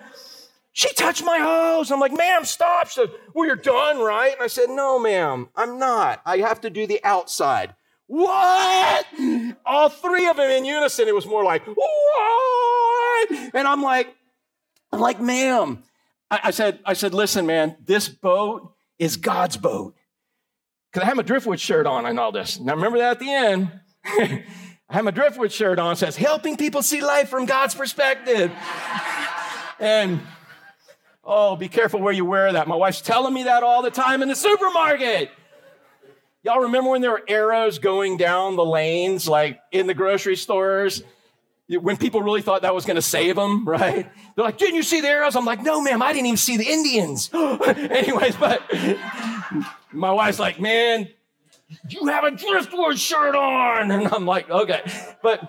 she 0.73 0.93
touched 0.95 1.25
my 1.25 1.39
hose. 1.39 1.93
I'm 1.93 2.01
like, 2.01 2.17
ma'am, 2.17 2.45
stop. 2.45 2.89
She 2.89 2.95
said, 2.95 3.11
well, 3.35 3.47
you're 3.47 3.57
done, 3.57 3.99
right? 3.99 4.33
And 4.33 4.43
I 4.43 4.47
said, 4.49 4.71
no, 4.71 4.99
ma'am, 4.99 5.49
I'm 5.55 5.79
not. 5.79 6.21
I 6.25 6.39
have 6.39 6.61
to 6.63 6.71
do 6.71 6.87
the 6.87 7.01
outside. 7.05 7.75
What? 8.07 9.07
All 9.65 9.89
three 9.89 10.27
of 10.27 10.37
them 10.37 10.51
in 10.51 10.65
unison. 10.65 11.07
It 11.07 11.15
was 11.15 11.27
more 11.27 11.45
like, 11.45 11.65
what? 13.29 13.55
And 13.55 13.67
I'm 13.67 13.83
like, 13.83 14.15
I'm 14.93 15.01
like, 15.01 15.21
ma'am. 15.21 15.83
I, 16.31 16.41
I 16.45 16.51
said, 16.51 16.79
I 16.85 16.93
said, 16.95 17.15
listen, 17.15 17.47
man, 17.47 17.77
this 17.85 18.09
boat 18.09 18.73
is 18.99 19.17
God's 19.17 19.57
boat. 19.57 19.95
Because 20.91 21.05
I 21.05 21.07
have 21.07 21.17
my 21.17 21.23
Driftwood 21.23 21.61
shirt 21.61 21.87
on 21.87 22.07
and 22.07 22.19
all 22.19 22.33
this. 22.33 22.59
Now 22.59 22.75
remember 22.75 22.99
that 22.99 23.13
at 23.13 23.19
the 23.21 23.33
end. 23.33 23.71
I 24.05 24.95
have 24.95 25.05
my 25.05 25.13
Driftwood 25.13 25.53
shirt 25.53 25.79
on. 25.79 25.95
says, 25.97 26.17
helping 26.17 26.57
people 26.57 26.83
see 26.83 27.01
life 27.01 27.29
from 27.29 27.47
God's 27.47 27.75
perspective. 27.75 28.51
and 29.81 30.21
oh, 31.25 31.55
be 31.55 31.69
careful 31.69 32.01
where 32.01 32.13
you 32.13 32.25
wear 32.25 32.53
that. 32.53 32.67
My 32.67 32.75
wife's 32.75 33.01
telling 33.01 33.33
me 33.33 33.45
that 33.45 33.63
all 33.63 33.83
the 33.83 33.91
time 33.91 34.23
in 34.23 34.29
the 34.29 34.35
supermarket. 34.35 35.31
Y'all 36.43 36.61
remember 36.61 36.91
when 36.91 37.03
there 37.03 37.11
were 37.11 37.25
arrows 37.29 37.79
going 37.79 38.17
down 38.17 38.57
the 38.57 38.65
lanes, 38.65 39.29
like 39.29 39.61
in 39.71 39.87
the 39.87 39.95
grocery 39.95 40.37
stores? 40.37 41.03
When 41.79 41.97
people 41.97 42.23
really 42.23 42.43
thought 42.43 42.63
that 42.63 42.75
was 42.75 42.85
going 42.85 42.97
to 42.97 43.03
save 43.03 43.37
them, 43.37 43.65
right? 43.69 44.11
They're 44.35 44.45
like, 44.45 44.59
didn't 44.59 44.75
you 44.75 44.83
see 44.83 45.01
the 45.01 45.09
arrows? 45.09 45.37
I'm 45.37 45.45
like, 45.45 45.63
no, 45.63 45.81
ma'am, 45.81 46.03
I 46.03 46.13
didn't 46.13 46.27
even 46.27 46.37
see 46.37 46.57
the 46.57 46.67
Indians. 46.69 47.31
Anyways, 47.35 48.37
but 48.37 48.63
my 49.93 50.13
wife's 50.13 50.39
like, 50.41 50.61
man, 50.61 51.09
You 51.89 52.07
have 52.07 52.25
a 52.25 52.33
driftwood 52.33 52.99
shirt 52.99 53.35
on. 53.37 53.91
And 53.91 54.09
I'm 54.09 54.27
like, 54.27 54.51
Okay. 54.51 54.83
But 55.23 55.49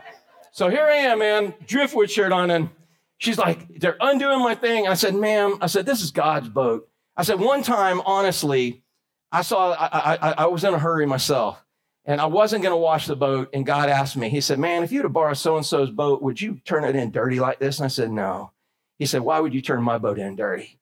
so 0.52 0.70
here 0.70 0.84
I 0.86 0.98
am, 0.98 1.20
man, 1.20 1.54
driftwood 1.66 2.12
shirt 2.12 2.32
on. 2.32 2.52
And 2.52 2.70
she's 3.18 3.38
like, 3.38 3.80
They're 3.80 3.98
undoing 4.00 4.40
my 4.40 4.54
thing. 4.56 4.88
I 4.88 4.94
said, 4.94 5.16
Ma'am, 5.16 5.58
I 5.62 5.68
said, 5.68 5.86
This 5.86 6.02
is 6.02 6.12
God's 6.12 6.50
boat. 6.50 6.88
I 7.18 7.24
said, 7.24 7.40
One 7.40 7.64
time, 7.64 8.02
honestly, 8.06 8.84
I 9.32 9.42
saw, 9.42 9.72
I, 9.72 10.16
I, 10.16 10.32
I 10.40 10.46
was 10.48 10.64
in 10.64 10.74
a 10.74 10.80
hurry 10.80 11.06
myself. 11.06 11.64
And 12.06 12.20
I 12.20 12.26
wasn't 12.26 12.64
going 12.64 12.74
to 12.74 12.78
wash 12.78 13.08
the 13.08 13.16
boat. 13.16 13.50
And 13.54 13.66
God 13.66 13.90
asked 13.90 14.18
me, 14.18 14.30
He 14.30 14.42
said, 14.42 14.60
Man, 14.60 14.84
if 14.84 14.92
you 14.92 15.00
were 15.00 15.04
to 15.04 15.10
borrow 15.10 15.34
so 15.34 15.58
and 15.58 15.66
so's 15.66 15.92
boat, 15.92 16.22
would 16.22 16.42
you 16.42 16.60
turn 16.66 16.84
it 16.84 16.96
in 16.96 17.12
dirty 17.12 17.40
like 17.40 17.60
this? 17.60 17.80
And 17.80 17.86
I 17.86 17.90
said, 17.90 18.12
No. 18.12 18.52
He 18.98 19.06
said, 19.06 19.22
Why 19.22 19.40
would 19.40 19.54
you 19.54 19.62
turn 19.62 19.84
my 19.84 19.98
boat 19.98 20.20
in 20.20 20.36
dirty? 20.36 20.80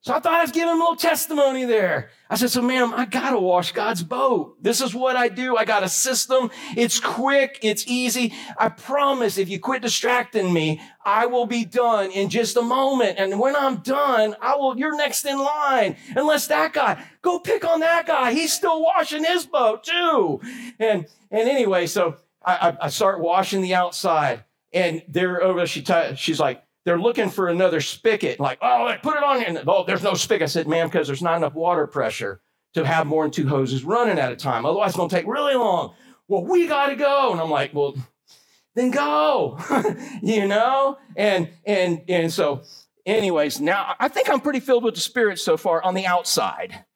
So 0.00 0.14
I 0.14 0.20
thought 0.20 0.34
I 0.34 0.42
was 0.42 0.52
giving 0.52 0.68
him 0.68 0.76
a 0.76 0.78
little 0.78 0.96
testimony 0.96 1.64
there. 1.64 2.10
I 2.30 2.36
said, 2.36 2.50
So, 2.50 2.62
ma'am, 2.62 2.94
I 2.94 3.04
got 3.04 3.30
to 3.30 3.38
wash 3.40 3.72
God's 3.72 4.04
boat. 4.04 4.62
This 4.62 4.80
is 4.80 4.94
what 4.94 5.16
I 5.16 5.28
do. 5.28 5.56
I 5.56 5.64
got 5.64 5.82
a 5.82 5.88
system. 5.88 6.50
It's 6.76 7.00
quick, 7.00 7.58
it's 7.62 7.84
easy. 7.88 8.32
I 8.56 8.68
promise 8.68 9.38
if 9.38 9.48
you 9.48 9.58
quit 9.58 9.82
distracting 9.82 10.52
me, 10.52 10.80
I 11.04 11.26
will 11.26 11.46
be 11.46 11.64
done 11.64 12.12
in 12.12 12.28
just 12.30 12.56
a 12.56 12.62
moment. 12.62 13.18
And 13.18 13.40
when 13.40 13.56
I'm 13.56 13.78
done, 13.78 14.36
I 14.40 14.54
will, 14.54 14.78
you're 14.78 14.96
next 14.96 15.24
in 15.24 15.36
line. 15.36 15.96
Unless 16.14 16.46
that 16.46 16.72
guy, 16.72 17.04
go 17.20 17.40
pick 17.40 17.64
on 17.64 17.80
that 17.80 18.06
guy. 18.06 18.32
He's 18.32 18.52
still 18.52 18.80
washing 18.80 19.24
his 19.24 19.46
boat 19.46 19.82
too. 19.82 20.40
And, 20.78 21.06
and 21.32 21.48
anyway, 21.48 21.88
so 21.88 22.18
I, 22.44 22.68
I, 22.68 22.84
I 22.86 22.88
start 22.90 23.20
washing 23.20 23.62
the 23.62 23.74
outside 23.74 24.44
and 24.72 25.02
there 25.08 25.42
over, 25.42 25.66
she, 25.66 25.82
t- 25.82 26.14
she's 26.14 26.38
like, 26.38 26.62
they're 26.88 26.98
looking 26.98 27.28
for 27.28 27.48
another 27.48 27.82
spigot, 27.82 28.40
like, 28.40 28.58
oh, 28.62 28.94
put 29.02 29.14
it 29.14 29.22
on. 29.22 29.42
And 29.42 29.62
oh, 29.66 29.84
there's 29.86 30.02
no 30.02 30.14
spigot. 30.14 30.44
I 30.44 30.46
said, 30.46 30.66
ma'am, 30.66 30.86
because 30.86 31.06
there's 31.06 31.20
not 31.20 31.36
enough 31.36 31.52
water 31.52 31.86
pressure 31.86 32.40
to 32.72 32.82
have 32.82 33.06
more 33.06 33.24
than 33.24 33.30
two 33.30 33.46
hoses 33.46 33.84
running 33.84 34.18
at 34.18 34.32
a 34.32 34.36
time. 34.36 34.64
Otherwise, 34.64 34.88
it's 34.88 34.96
going 34.96 35.10
to 35.10 35.14
take 35.14 35.26
really 35.26 35.54
long. 35.54 35.92
Well, 36.28 36.46
we 36.46 36.66
got 36.66 36.86
to 36.86 36.96
go. 36.96 37.30
And 37.30 37.42
I'm 37.42 37.50
like, 37.50 37.74
well, 37.74 37.94
then 38.74 38.90
go, 38.90 39.58
you 40.22 40.48
know? 40.48 40.96
And, 41.14 41.50
and, 41.66 42.00
and 42.08 42.32
so, 42.32 42.62
anyways, 43.04 43.60
now 43.60 43.94
I 44.00 44.08
think 44.08 44.30
I'm 44.30 44.40
pretty 44.40 44.60
filled 44.60 44.82
with 44.82 44.94
the 44.94 45.02
Spirit 45.02 45.38
so 45.38 45.58
far 45.58 45.82
on 45.82 45.92
the 45.92 46.06
outside. 46.06 46.86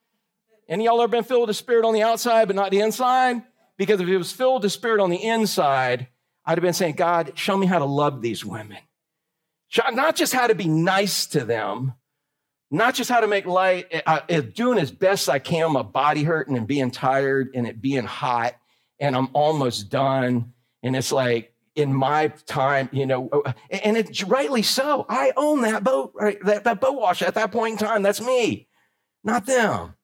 Any 0.71 0.87
y'all 0.87 1.03
ever 1.03 1.11
been 1.11 1.25
filled 1.25 1.43
with 1.43 1.49
the 1.49 1.55
Spirit 1.55 1.85
on 1.85 1.93
the 1.93 2.03
outside, 2.03 2.47
but 2.47 2.57
not 2.57 2.71
the 2.71 2.81
inside? 2.81 3.43
Because 3.77 4.01
if 4.01 4.09
it 4.09 4.17
was 4.17 4.33
filled 4.33 4.55
with 4.55 4.63
the 4.63 4.71
Spirit 4.71 5.03
on 5.03 5.11
the 5.11 5.23
inside, 5.23 6.09
I'd 6.47 6.57
have 6.57 6.63
been 6.63 6.73
saying, 6.73 6.95
God, 6.95 7.33
show 7.35 7.59
me 7.59 7.67
how 7.67 7.79
to 7.79 7.85
love 7.85 8.23
these 8.23 8.43
women 8.43 8.79
not 9.93 10.17
just 10.17 10.33
how 10.33 10.47
to 10.47 10.55
be 10.55 10.69
nice 10.69 11.27
to 11.27 11.45
them, 11.45 11.95
not 12.71 12.95
just 12.95 13.11
how 13.11 13.21
to 13.21 13.27
make 13.27 13.47
light, 13.47 14.03
uh, 14.07 14.21
uh, 14.29 14.41
doing 14.41 14.79
as 14.79 14.91
best 14.91 15.29
I 15.29 15.39
can, 15.39 15.73
my 15.73 15.83
body 15.83 16.25
hurting 16.25 16.57
and 16.57 16.67
being 16.67 16.91
tired 16.91 17.51
and 17.55 17.67
it 17.67 17.81
being 17.81 18.05
hot, 18.05 18.55
and 18.99 19.15
I'm 19.15 19.29
almost 19.35 19.91
done. 19.91 20.53
And 20.83 20.97
it's 20.97 21.13
like 21.13 21.55
in 21.75 21.95
my 21.95 22.29
time, 22.47 22.89
you 22.93 23.07
know, 23.07 23.29
uh, 23.29 23.53
and 23.71 23.97
it's 23.97 24.23
rightly 24.25 24.63
so. 24.63 25.07
I 25.09 25.33
own 25.37 25.63
that 25.63 25.85
boat, 25.85 26.13
right? 26.15 26.39
That, 26.45 26.65
that 26.65 26.81
boat 26.81 26.99
wash 26.99 27.23
at 27.23 27.35
that 27.35 27.53
point 27.53 27.81
in 27.81 27.87
time. 27.87 28.03
That's 28.03 28.21
me, 28.21 28.69
not 29.23 29.47
them. 29.47 29.95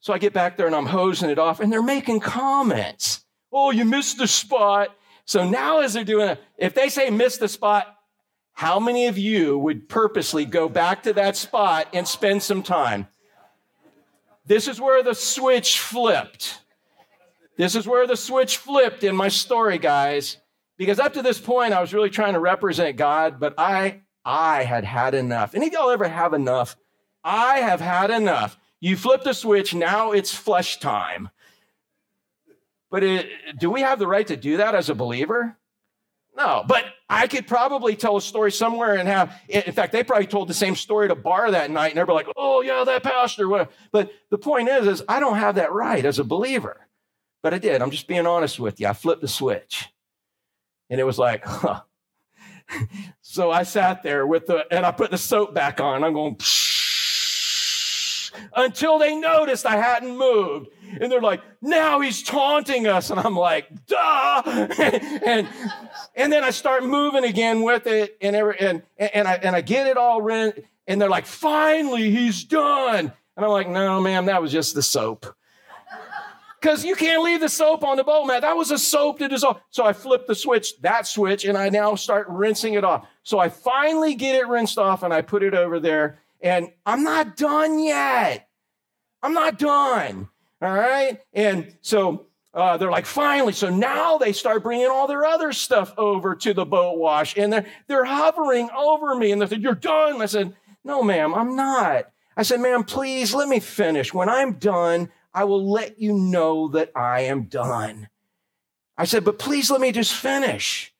So 0.00 0.12
I 0.12 0.18
get 0.18 0.34
back 0.34 0.58
there 0.58 0.66
and 0.66 0.76
I'm 0.76 0.86
hosing 0.86 1.30
it 1.30 1.38
off, 1.38 1.60
and 1.60 1.72
they're 1.72 1.82
making 1.82 2.20
comments. 2.20 3.24
Oh, 3.50 3.70
you 3.70 3.84
missed 3.84 4.18
the 4.18 4.26
spot. 4.26 4.94
So 5.24 5.48
now, 5.48 5.80
as 5.80 5.94
they're 5.94 6.04
doing 6.04 6.28
it, 6.28 6.40
if 6.58 6.74
they 6.74 6.90
say 6.90 7.08
miss 7.08 7.38
the 7.38 7.48
spot, 7.48 7.86
how 8.54 8.78
many 8.78 9.06
of 9.06 9.18
you 9.18 9.58
would 9.58 9.88
purposely 9.88 10.44
go 10.44 10.68
back 10.68 11.02
to 11.02 11.12
that 11.14 11.36
spot 11.36 11.88
and 11.92 12.06
spend 12.06 12.42
some 12.42 12.62
time? 12.62 13.08
This 14.46 14.68
is 14.68 14.80
where 14.80 15.02
the 15.02 15.14
switch 15.14 15.80
flipped. 15.80 16.60
This 17.56 17.74
is 17.74 17.86
where 17.86 18.06
the 18.06 18.16
switch 18.16 18.56
flipped 18.56 19.02
in 19.04 19.16
my 19.16 19.28
story, 19.28 19.78
guys. 19.78 20.38
Because 20.76 20.98
up 20.98 21.14
to 21.14 21.22
this 21.22 21.40
point, 21.40 21.72
I 21.72 21.80
was 21.80 21.92
really 21.92 22.10
trying 22.10 22.34
to 22.34 22.40
represent 22.40 22.96
God, 22.96 23.38
but 23.40 23.54
I, 23.58 24.02
I 24.24 24.64
had 24.64 24.84
had 24.84 25.14
enough. 25.14 25.54
Any 25.54 25.68
of 25.68 25.72
y'all 25.72 25.90
ever 25.90 26.08
have 26.08 26.32
enough? 26.32 26.76
I 27.22 27.58
have 27.58 27.80
had 27.80 28.10
enough. 28.10 28.58
You 28.80 28.96
flip 28.96 29.24
the 29.24 29.32
switch, 29.32 29.74
now 29.74 30.12
it's 30.12 30.34
flesh 30.34 30.78
time. 30.78 31.30
But 32.90 33.02
it, 33.02 33.26
do 33.58 33.70
we 33.70 33.80
have 33.80 33.98
the 33.98 34.06
right 34.06 34.26
to 34.26 34.36
do 34.36 34.58
that 34.58 34.74
as 34.74 34.90
a 34.90 34.94
believer? 34.94 35.56
No, 36.36 36.64
but 36.66 36.84
I 37.08 37.26
could 37.26 37.46
probably 37.46 37.96
tell 37.96 38.16
a 38.16 38.22
story 38.22 38.50
somewhere 38.50 38.94
and 38.94 39.06
have, 39.06 39.38
in 39.48 39.72
fact, 39.72 39.92
they 39.92 40.02
probably 40.02 40.26
told 40.26 40.48
the 40.48 40.54
same 40.54 40.74
story 40.74 41.08
to 41.08 41.14
bar 41.14 41.50
that 41.50 41.70
night 41.70 41.90
and 41.90 41.98
everybody 41.98 42.26
like, 42.26 42.34
oh 42.36 42.62
yeah, 42.62 42.82
that 42.84 43.02
pastor. 43.02 43.46
But 43.92 44.12
the 44.30 44.38
point 44.38 44.68
is, 44.68 44.86
is 44.86 45.02
I 45.06 45.20
don't 45.20 45.36
have 45.36 45.56
that 45.56 45.72
right 45.72 46.04
as 46.04 46.18
a 46.18 46.24
believer. 46.24 46.88
But 47.42 47.52
I 47.52 47.58
did. 47.58 47.82
I'm 47.82 47.90
just 47.90 48.08
being 48.08 48.26
honest 48.26 48.58
with 48.58 48.80
you. 48.80 48.86
I 48.86 48.94
flipped 48.94 49.20
the 49.20 49.28
switch. 49.28 49.88
And 50.88 50.98
it 50.98 51.04
was 51.04 51.18
like, 51.18 51.44
huh. 51.46 51.82
so 53.20 53.50
I 53.50 53.62
sat 53.64 54.02
there 54.02 54.26
with 54.26 54.46
the, 54.46 54.64
and 54.70 54.86
I 54.86 54.90
put 54.90 55.10
the 55.10 55.18
soap 55.18 55.54
back 55.54 55.80
on. 55.80 56.02
I'm 56.04 56.14
going, 56.14 56.36
until 58.54 58.98
they 58.98 59.16
noticed 59.16 59.66
I 59.66 59.76
hadn't 59.76 60.16
moved. 60.16 60.68
And 61.00 61.10
they're 61.10 61.20
like, 61.20 61.42
now 61.60 62.00
he's 62.00 62.22
taunting 62.22 62.86
us. 62.86 63.10
And 63.10 63.18
I'm 63.18 63.36
like, 63.36 63.68
duh. 63.86 64.42
and, 64.46 65.48
and 66.14 66.32
then 66.32 66.44
I 66.44 66.50
start 66.50 66.84
moving 66.84 67.24
again 67.24 67.62
with 67.62 67.86
it. 67.86 68.16
And, 68.20 68.36
every, 68.36 68.58
and, 68.60 68.82
and, 68.98 69.26
I, 69.26 69.34
and 69.34 69.56
I 69.56 69.60
get 69.60 69.86
it 69.86 69.96
all 69.96 70.22
rent. 70.22 70.60
And 70.86 71.00
they're 71.00 71.08
like, 71.08 71.26
finally, 71.26 72.10
he's 72.10 72.44
done. 72.44 73.12
And 73.36 73.44
I'm 73.44 73.50
like, 73.50 73.68
no, 73.68 74.00
ma'am, 74.00 74.26
that 74.26 74.40
was 74.40 74.52
just 74.52 74.74
the 74.74 74.82
soap. 74.82 75.26
Because 76.60 76.82
you 76.82 76.96
can't 76.96 77.22
leave 77.22 77.40
the 77.40 77.48
soap 77.48 77.84
on 77.84 77.98
the 77.98 78.04
bowl 78.04 78.24
man. 78.26 78.40
That 78.40 78.56
was 78.56 78.70
a 78.70 78.78
soap 78.78 79.18
to 79.18 79.28
dissolve. 79.28 79.60
So 79.68 79.84
I 79.84 79.92
flip 79.92 80.26
the 80.26 80.34
switch, 80.34 80.80
that 80.80 81.06
switch, 81.06 81.44
and 81.44 81.58
I 81.58 81.68
now 81.68 81.94
start 81.94 82.26
rinsing 82.28 82.72
it 82.72 82.84
off. 82.84 83.06
So 83.22 83.38
I 83.38 83.50
finally 83.50 84.14
get 84.14 84.34
it 84.34 84.48
rinsed 84.48 84.78
off 84.78 85.02
and 85.02 85.12
I 85.12 85.20
put 85.20 85.42
it 85.42 85.52
over 85.52 85.78
there. 85.78 86.20
And 86.44 86.68
I'm 86.84 87.02
not 87.02 87.38
done 87.38 87.78
yet. 87.78 88.48
I'm 89.22 89.32
not 89.32 89.58
done. 89.58 90.28
All 90.60 90.74
right. 90.74 91.18
And 91.32 91.74
so 91.80 92.26
uh, 92.52 92.76
they're 92.76 92.90
like, 92.90 93.06
finally. 93.06 93.54
So 93.54 93.70
now 93.70 94.18
they 94.18 94.32
start 94.32 94.62
bringing 94.62 94.88
all 94.88 95.06
their 95.06 95.24
other 95.24 95.54
stuff 95.54 95.94
over 95.96 96.36
to 96.36 96.52
the 96.52 96.66
boat 96.66 96.98
wash 96.98 97.36
and 97.38 97.50
they're, 97.50 97.66
they're 97.88 98.04
hovering 98.04 98.68
over 98.76 99.14
me 99.14 99.32
and 99.32 99.40
they 99.40 99.46
said, 99.46 99.62
You're 99.62 99.74
done. 99.74 100.20
I 100.20 100.26
said, 100.26 100.54
No, 100.84 101.02
ma'am, 101.02 101.34
I'm 101.34 101.56
not. 101.56 102.10
I 102.36 102.42
said, 102.42 102.60
Ma'am, 102.60 102.84
please 102.84 103.34
let 103.34 103.48
me 103.48 103.58
finish. 103.58 104.12
When 104.12 104.28
I'm 104.28 104.54
done, 104.54 105.08
I 105.32 105.44
will 105.44 105.70
let 105.70 105.98
you 105.98 106.12
know 106.12 106.68
that 106.68 106.92
I 106.94 107.22
am 107.22 107.44
done. 107.44 108.08
I 108.98 109.06
said, 109.06 109.24
But 109.24 109.38
please 109.38 109.70
let 109.70 109.80
me 109.80 109.92
just 109.92 110.12
finish. 110.12 110.92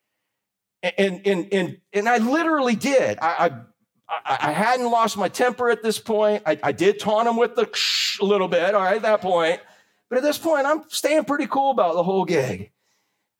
And, 0.83 1.27
and, 1.27 1.53
and, 1.53 1.79
and 1.93 2.09
I 2.09 2.17
literally 2.19 2.77
did. 2.77 3.19
I, 3.21 3.47
I, 3.47 3.51
I 4.09 4.53
hadn't 4.53 4.91
lost 4.91 5.17
my 5.17 5.29
temper 5.29 5.71
at 5.71 5.83
this 5.83 5.99
point. 5.99 6.43
I, 6.47 6.59
I 6.63 6.73
did 6.73 6.99
taunt 6.99 7.29
him 7.29 7.37
with 7.37 7.57
the 7.57 7.69
a 8.21 8.25
little 8.25 8.49
bit, 8.49 8.75
all 8.75 8.83
right, 8.83 8.97
at 8.97 9.03
that 9.03 9.21
point. 9.21 9.61
But 10.09 10.19
at 10.19 10.23
this 10.23 10.39
point, 10.39 10.67
I'm 10.67 10.85
staying 10.89 11.25
pretty 11.25 11.47
cool 11.47 11.71
about 11.71 11.95
the 11.95 12.03
whole 12.03 12.25
gig. 12.25 12.71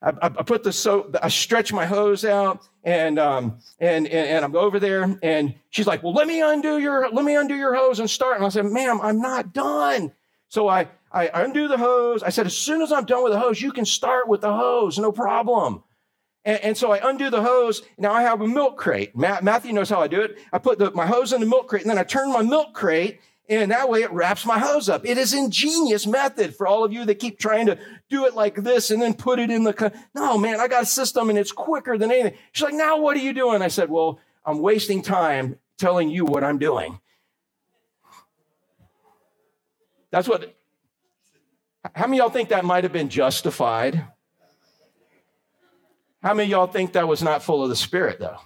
I, 0.01 0.09
I, 0.09 0.25
I 0.25 0.43
put 0.43 0.63
the 0.63 0.73
soap, 0.73 1.15
I 1.21 1.29
stretch 1.29 1.71
my 1.71 1.85
hose 1.85 2.25
out, 2.25 2.67
and 2.83 3.17
um, 3.17 3.59
and, 3.79 4.05
and 4.07 4.27
and 4.27 4.45
I'm 4.45 4.55
over 4.55 4.79
there, 4.79 5.17
and 5.23 5.55
she's 5.69 5.87
like, 5.87 6.03
"Well, 6.03 6.13
let 6.13 6.27
me 6.27 6.41
undo 6.41 6.77
your 6.77 7.09
let 7.09 7.23
me 7.23 7.35
undo 7.35 7.55
your 7.55 7.73
hose 7.75 7.99
and 7.99 8.09
start." 8.09 8.37
And 8.37 8.45
I 8.45 8.49
said, 8.49 8.65
"Ma'am, 8.65 8.99
I'm 9.01 9.21
not 9.21 9.53
done." 9.53 10.11
So 10.49 10.67
I 10.67 10.89
I 11.11 11.29
undo 11.33 11.67
the 11.67 11.77
hose. 11.77 12.23
I 12.23 12.29
said, 12.29 12.45
"As 12.45 12.57
soon 12.57 12.81
as 12.81 12.91
I'm 12.91 13.05
done 13.05 13.23
with 13.23 13.33
the 13.33 13.39
hose, 13.39 13.61
you 13.61 13.71
can 13.71 13.85
start 13.85 14.27
with 14.27 14.41
the 14.41 14.53
hose, 14.53 14.99
no 14.99 15.11
problem." 15.11 15.83
And, 16.45 16.63
and, 16.63 16.77
so 16.77 16.91
I 16.91 17.09
undo 17.09 17.31
the 17.31 17.41
hose. 17.41 17.81
Now 17.97 18.13
I 18.13 18.21
have 18.21 18.39
a 18.39 18.47
milk 18.47 18.77
crate. 18.77 19.17
Matthew 19.17 19.73
knows 19.73 19.89
how 19.89 19.99
I 19.99 20.07
do 20.07 20.21
it. 20.21 20.37
I 20.53 20.59
put 20.59 20.77
the, 20.77 20.91
my 20.91 21.07
hose 21.07 21.33
in 21.33 21.41
the 21.41 21.47
milk 21.47 21.67
crate 21.67 21.81
and 21.81 21.89
then 21.89 21.97
I 21.97 22.03
turn 22.03 22.31
my 22.31 22.43
milk 22.43 22.73
crate 22.73 23.19
and 23.47 23.71
that 23.71 23.89
way 23.89 24.01
it 24.01 24.11
wraps 24.11 24.45
my 24.45 24.59
hose 24.59 24.89
up. 24.89 25.05
It 25.05 25.17
is 25.17 25.33
ingenious 25.33 26.07
method 26.07 26.55
for 26.55 26.67
all 26.67 26.83
of 26.83 26.91
you 26.91 27.05
that 27.05 27.15
keep 27.15 27.37
trying 27.37 27.67
to 27.67 27.77
do 28.09 28.25
it 28.25 28.33
like 28.33 28.55
this 28.55 28.89
and 28.91 29.01
then 29.01 29.13
put 29.13 29.39
it 29.39 29.51
in 29.51 29.63
the. 29.63 29.93
no, 30.13 30.37
man, 30.37 30.59
I 30.59 30.67
got 30.67 30.83
a 30.83 30.87
system 30.87 31.29
and 31.29 31.37
it's 31.37 31.51
quicker 31.51 31.97
than 31.97 32.11
anything. 32.11 32.37
She's 32.51 32.63
like, 32.63 32.73
now 32.73 32.99
what 32.99 33.17
are 33.17 33.21
you 33.21 33.33
doing? 33.33 33.61
I 33.61 33.67
said, 33.67 33.89
well, 33.89 34.19
I'm 34.45 34.59
wasting 34.59 35.01
time 35.01 35.57
telling 35.77 36.09
you 36.09 36.25
what 36.25 36.43
I'm 36.43 36.57
doing. 36.57 36.99
That's 40.11 40.27
what. 40.27 40.55
How 41.93 42.07
many 42.07 42.17
y'all 42.17 42.29
think 42.29 42.49
that 42.49 42.65
might 42.65 42.83
have 42.83 42.93
been 42.93 43.09
justified? 43.09 44.07
How 46.25 46.33
many 46.33 46.49
y'all 46.49 46.65
think 46.65 46.93
that 46.93 47.07
was 47.07 47.21
not 47.21 47.43
full 47.43 47.61
of 47.61 47.69
the 47.69 47.75
Spirit, 47.75 48.19
though? 48.19 48.39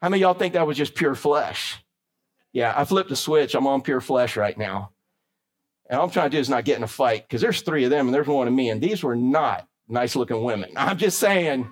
How 0.00 0.08
many 0.08 0.20
y'all 0.20 0.34
think 0.34 0.54
that 0.54 0.68
was 0.68 0.76
just 0.76 0.94
pure 0.94 1.16
flesh? 1.16 1.82
Yeah, 2.52 2.72
I 2.76 2.84
flipped 2.84 3.10
a 3.10 3.16
switch. 3.16 3.56
I'm 3.56 3.66
on 3.66 3.82
pure 3.82 4.00
flesh 4.00 4.36
right 4.36 4.56
now. 4.56 4.92
And 5.90 5.98
all 5.98 6.06
I'm 6.06 6.12
trying 6.12 6.30
to 6.30 6.36
do 6.36 6.40
is 6.40 6.48
not 6.48 6.64
get 6.64 6.76
in 6.76 6.84
a 6.84 6.86
fight 6.86 7.24
because 7.26 7.40
there's 7.40 7.62
three 7.62 7.82
of 7.82 7.90
them 7.90 8.06
and 8.06 8.14
there's 8.14 8.28
one 8.28 8.46
of 8.46 8.54
me. 8.54 8.70
And 8.70 8.80
these 8.80 9.02
were 9.02 9.16
not 9.16 9.66
nice 9.88 10.14
looking 10.14 10.44
women. 10.44 10.70
I'm 10.76 10.96
just 10.96 11.18
saying, 11.18 11.68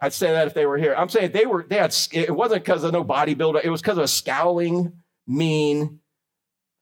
I'd 0.00 0.14
say 0.14 0.32
that 0.32 0.46
if 0.46 0.54
they 0.54 0.64
were 0.64 0.78
here. 0.78 0.94
I'm 0.96 1.10
saying 1.10 1.32
they 1.32 1.44
were, 1.44 1.66
they 1.68 1.76
had, 1.76 1.94
it 2.10 2.34
wasn't 2.34 2.64
because 2.64 2.84
of 2.84 2.94
no 2.94 3.04
bodybuilder. 3.04 3.62
It 3.62 3.70
was 3.70 3.82
because 3.82 3.98
of 3.98 4.04
a 4.04 4.08
scowling, 4.08 4.94
mean 5.26 6.00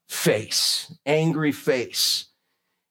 face, 0.09 0.97
angry 1.05 1.51
face. 1.51 2.27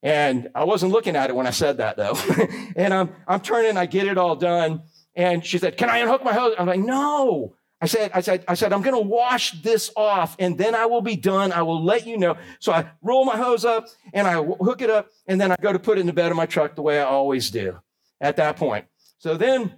And 0.04 0.50
I 0.54 0.66
wasn't 0.66 0.92
looking 0.92 1.16
at 1.16 1.30
it 1.30 1.36
when 1.36 1.48
I 1.48 1.52
said 1.52 1.78
that 1.78 1.96
though. 1.96 2.18
and 2.76 2.94
I'm, 2.94 3.10
I'm 3.26 3.39
turning, 3.39 3.78
I 3.78 3.86
get 3.86 4.06
it 4.06 4.18
all 4.18 4.36
done. 4.36 4.84
And 5.16 5.46
she 5.46 5.58
said, 5.58 5.78
Can 5.78 5.89
I 5.89 6.00
unhook 6.00 6.24
my 6.24 6.34
hose? 6.34 6.56
I'm 6.60 6.68
like, 6.68 6.82
No. 6.82 7.56
I 7.82 7.86
said, 7.86 8.12
I 8.13 8.22
said, 8.22 8.46
I 8.48 8.54
said, 8.54 8.72
I'm 8.72 8.82
going 8.82 8.96
to 8.96 9.10
wash 9.10 9.62
this 9.62 9.92
off 9.98 10.38
and 10.39 10.58
then 10.58 10.74
I 10.74 10.86
will 10.86 11.02
be 11.02 11.18
done. 11.18 11.52
I 11.52 11.63
will 11.63 11.84
let 11.84 12.08
you 12.08 12.18
know. 12.18 12.38
So 12.60 12.72
I 12.72 12.89
roll 13.02 13.26
my 13.26 13.36
hose 13.36 13.66
up 13.66 13.88
and 14.13 14.26
I 14.26 14.42
hook 14.42 14.82
it 14.82 14.89
up 14.89 15.10
and 15.28 15.39
then 15.39 15.52
I 15.52 15.58
go 15.60 15.74
to 15.74 15.80
put 15.80 15.98
it 15.98 16.02
in 16.02 16.08
the 16.08 16.13
bed 16.13 16.32
of 16.32 16.38
my 16.38 16.46
truck 16.46 16.76
the 16.76 16.82
way 16.82 17.00
I 17.00 17.04
always 17.04 17.52
do 17.52 17.78
at 18.22 18.38
that 18.38 18.56
point. 18.56 18.86
So 19.18 19.36
then 19.36 19.74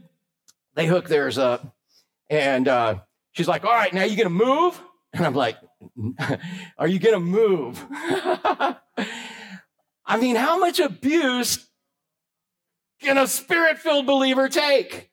they 0.76 0.86
hook 0.86 1.08
theirs 1.08 1.40
up 1.40 1.76
and 2.30 2.68
uh, 2.68 3.00
she's 3.32 3.48
like, 3.48 3.66
All 3.66 3.74
right, 3.74 3.92
now 3.92 4.04
you're 4.04 4.24
going 4.24 4.38
to 4.38 4.46
move? 4.46 4.80
And 5.12 5.26
I'm 5.26 5.34
like, 5.34 5.58
Are 6.78 6.88
you 6.88 7.00
going 7.00 7.16
to 7.16 7.20
move? 7.20 7.84
I 10.06 10.18
mean, 10.18 10.36
how 10.36 10.60
much 10.60 10.80
abuse 10.80 11.68
can 13.02 13.18
a 13.18 13.28
spirit 13.28 13.80
filled 13.80 14.06
believer 14.06 14.48
take? 14.50 15.10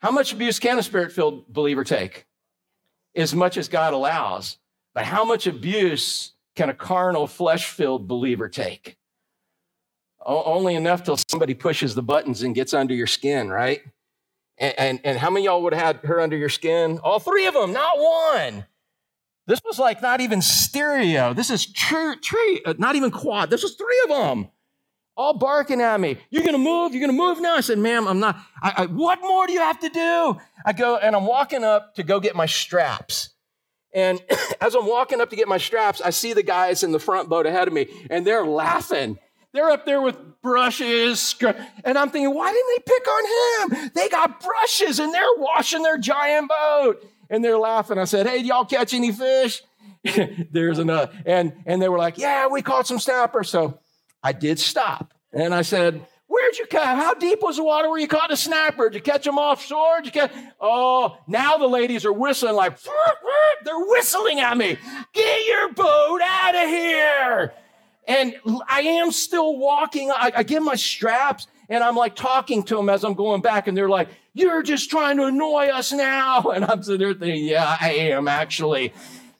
How 0.00 0.10
much 0.10 0.32
abuse 0.32 0.58
can 0.58 0.78
a 0.78 0.82
spirit 0.82 1.12
filled 1.12 1.48
believer 1.52 1.84
take? 1.84 2.26
As 3.14 3.34
much 3.34 3.56
as 3.56 3.68
God 3.68 3.94
allows. 3.94 4.58
But 4.94 5.04
how 5.04 5.24
much 5.24 5.46
abuse 5.46 6.32
can 6.56 6.68
a 6.68 6.74
carnal, 6.74 7.26
flesh 7.26 7.70
filled 7.70 8.06
believer 8.06 8.48
take? 8.48 8.96
O- 10.24 10.44
only 10.44 10.74
enough 10.74 11.02
till 11.02 11.18
somebody 11.28 11.54
pushes 11.54 11.94
the 11.94 12.02
buttons 12.02 12.42
and 12.42 12.54
gets 12.54 12.74
under 12.74 12.94
your 12.94 13.06
skin, 13.06 13.48
right? 13.48 13.80
And, 14.58 14.74
and, 14.78 15.00
and 15.04 15.18
how 15.18 15.30
many 15.30 15.46
y'all 15.46 15.62
would 15.62 15.72
have 15.72 15.96
had 15.96 16.06
her 16.06 16.20
under 16.20 16.36
your 16.36 16.48
skin? 16.48 16.98
All 17.02 17.18
three 17.18 17.46
of 17.46 17.54
them, 17.54 17.72
not 17.72 17.98
one. 17.98 18.66
This 19.48 19.60
was 19.64 19.80
like 19.80 20.00
not 20.00 20.20
even 20.20 20.40
stereo. 20.40 21.34
This 21.34 21.50
is 21.50 21.66
tree, 21.66 22.16
tree, 22.22 22.62
uh, 22.64 22.74
not 22.78 22.94
even 22.94 23.10
quad. 23.10 23.50
This 23.50 23.64
was 23.64 23.74
three 23.74 24.00
of 24.04 24.10
them 24.10 24.50
all 25.18 25.34
barking 25.34 25.80
at 25.80 26.00
me. 26.00 26.16
You're 26.30 26.44
to 26.44 26.56
move? 26.56 26.94
You're 26.94 27.08
to 27.08 27.12
move 27.12 27.40
now? 27.40 27.56
I 27.56 27.60
said, 27.60 27.78
ma'am, 27.78 28.06
I'm 28.06 28.20
not. 28.20 28.38
I, 28.62 28.72
I, 28.76 28.86
what 28.86 29.20
more 29.20 29.48
do 29.48 29.52
you 29.52 29.60
have 29.60 29.80
to 29.80 29.88
do? 29.88 30.38
I 30.64 30.72
go 30.72 30.96
and 30.96 31.14
I'm 31.16 31.26
walking 31.26 31.64
up 31.64 31.96
to 31.96 32.04
go 32.04 32.20
get 32.20 32.36
my 32.36 32.46
straps. 32.46 33.30
And 33.92 34.22
as 34.60 34.76
I'm 34.76 34.86
walking 34.86 35.20
up 35.20 35.30
to 35.30 35.36
get 35.36 35.48
my 35.48 35.58
straps, 35.58 36.00
I 36.00 36.10
see 36.10 36.34
the 36.34 36.44
guys 36.44 36.84
in 36.84 36.92
the 36.92 37.00
front 37.00 37.28
boat 37.28 37.46
ahead 37.46 37.66
of 37.66 37.74
me 37.74 37.88
and 38.08 38.24
they're 38.24 38.46
laughing. 38.46 39.18
They're 39.52 39.70
up 39.70 39.84
there 39.86 40.00
with 40.00 40.16
brushes. 40.40 41.34
And 41.84 41.98
I'm 41.98 42.10
thinking, 42.10 42.32
why 42.32 42.52
didn't 42.52 42.70
they 42.76 42.82
pick 42.86 43.08
on 43.08 43.24
him? 43.24 43.57
Brushes 44.40 44.98
and 44.98 45.12
they're 45.12 45.24
washing 45.36 45.82
their 45.82 45.98
giant 45.98 46.48
boat. 46.48 47.04
And 47.30 47.44
they're 47.44 47.58
laughing. 47.58 47.98
I 47.98 48.04
said, 48.04 48.26
hey, 48.26 48.40
do 48.40 48.46
y'all 48.46 48.64
catch 48.64 48.94
any 48.94 49.12
fish? 49.12 49.62
There's 50.50 50.78
another. 50.78 51.12
And, 51.26 51.52
and 51.66 51.82
they 51.82 51.88
were 51.88 51.98
like, 51.98 52.16
yeah, 52.16 52.46
we 52.46 52.62
caught 52.62 52.86
some 52.86 52.98
snapper. 52.98 53.44
So 53.44 53.80
I 54.22 54.32
did 54.32 54.58
stop. 54.58 55.12
And 55.32 55.54
I 55.54 55.62
said, 55.62 56.06
Where'd 56.28 56.58
you 56.58 56.66
catch? 56.66 56.84
How 56.84 57.14
deep 57.14 57.40
was 57.40 57.56
the 57.56 57.64
water 57.64 57.88
where 57.88 57.98
you 57.98 58.06
caught 58.06 58.30
a 58.30 58.36
snapper? 58.36 58.90
Did 58.90 58.96
you 58.96 59.00
catch 59.02 59.24
them 59.24 59.38
offshore? 59.38 60.02
Did 60.02 60.06
you 60.06 60.20
catch? 60.20 60.32
Oh, 60.60 61.16
now 61.26 61.56
the 61.56 61.66
ladies 61.66 62.04
are 62.04 62.12
whistling 62.12 62.54
like, 62.54 62.78
they're 63.64 63.78
whistling 63.78 64.38
at 64.38 64.56
me. 64.56 64.76
Get 65.14 65.46
your 65.46 65.72
boat 65.72 66.20
out 66.22 66.54
of 66.54 66.68
here. 66.68 67.54
And 68.06 68.36
I 68.68 68.80
am 68.82 69.10
still 69.10 69.56
walking. 69.56 70.10
I, 70.10 70.32
I 70.36 70.42
get 70.42 70.62
my 70.62 70.74
straps 70.74 71.46
and 71.68 71.84
I'm 71.84 71.96
like 71.96 72.16
talking 72.16 72.62
to 72.64 72.76
them 72.76 72.88
as 72.88 73.04
I'm 73.04 73.14
going 73.14 73.40
back. 73.40 73.68
And 73.68 73.76
they're 73.76 73.88
like, 73.88 74.08
You're 74.34 74.62
just 74.62 74.90
trying 74.90 75.16
to 75.18 75.24
annoy 75.24 75.66
us 75.66 75.92
now. 75.92 76.42
And 76.54 76.64
I'm 76.64 76.82
sitting 76.82 77.00
there 77.00 77.14
thinking, 77.14 77.44
Yeah, 77.44 77.76
I 77.80 77.90
am 77.92 78.28
actually. 78.28 78.92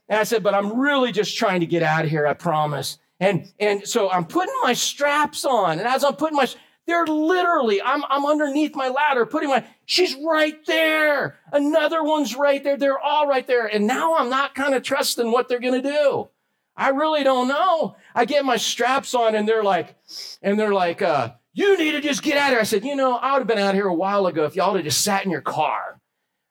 And 0.09 0.19
I 0.19 0.25
said, 0.25 0.43
But 0.43 0.55
I'm 0.55 0.79
really 0.79 1.13
just 1.13 1.37
trying 1.37 1.61
to 1.61 1.67
get 1.67 1.83
out 1.83 2.05
of 2.05 2.11
here, 2.11 2.27
I 2.27 2.35
promise. 2.35 2.99
And, 3.21 3.51
and 3.59 3.87
so 3.87 4.11
I'm 4.11 4.27
putting 4.27 4.55
my 4.63 4.75
straps 4.75 5.45
on. 5.45 5.79
And 5.79 5.89
as 5.89 6.05
I'm 6.05 6.15
putting 6.15 6.37
my, 6.37 6.47
they're 6.87 7.07
literally, 7.07 7.83
I'm, 7.83 8.03
I'm 8.09 8.25
underneath 8.25 8.75
my 8.77 8.89
ladder, 8.89 9.27
putting 9.27 9.49
my, 9.49 9.65
she's 9.87 10.17
right 10.25 10.65
there. 10.67 11.37
Another 11.53 12.05
one's 12.05 12.37
right 12.37 12.63
there. 12.63 12.77
They're 12.77 12.99
all 12.99 13.27
right 13.27 13.47
there. 13.47 13.67
And 13.67 13.87
now 13.87 14.17
I'm 14.17 14.31
not 14.31 14.55
kind 14.55 14.75
of 14.75 14.83
trusting 14.85 15.31
what 15.31 15.49
they're 15.49 15.59
going 15.59 15.83
to 15.83 15.89
do. 15.91 16.29
I 16.77 16.91
really 16.91 17.25
don't 17.25 17.49
know. 17.49 17.97
I 18.15 18.25
get 18.25 18.45
my 18.45 18.57
straps 18.57 19.13
on 19.13 19.35
and 19.35 19.49
they're 19.49 19.65
like, 19.65 19.97
and 20.43 20.59
they're 20.59 20.73
like, 20.73 21.03
uh, 21.03 21.33
you 21.59 21.77
need 21.77 21.91
to 21.91 22.01
just 22.01 22.23
get 22.23 22.39
out 22.39 22.47
of 22.47 22.51
here. 22.53 22.61
I 22.61 22.63
said, 22.63 22.85
you 22.85 22.95
know, 22.95 23.17
I 23.17 23.33
would 23.33 23.41
have 23.41 23.49
been 23.49 23.59
out 23.59 23.75
here 23.75 23.89
a 23.89 23.95
while 23.95 24.29
ago 24.29 24.45
if 24.45 24.55
y'all 24.55 24.77
had 24.77 24.85
just 24.85 25.03
sat 25.03 25.25
in 25.25 25.31
your 25.33 25.41
car. 25.41 26.01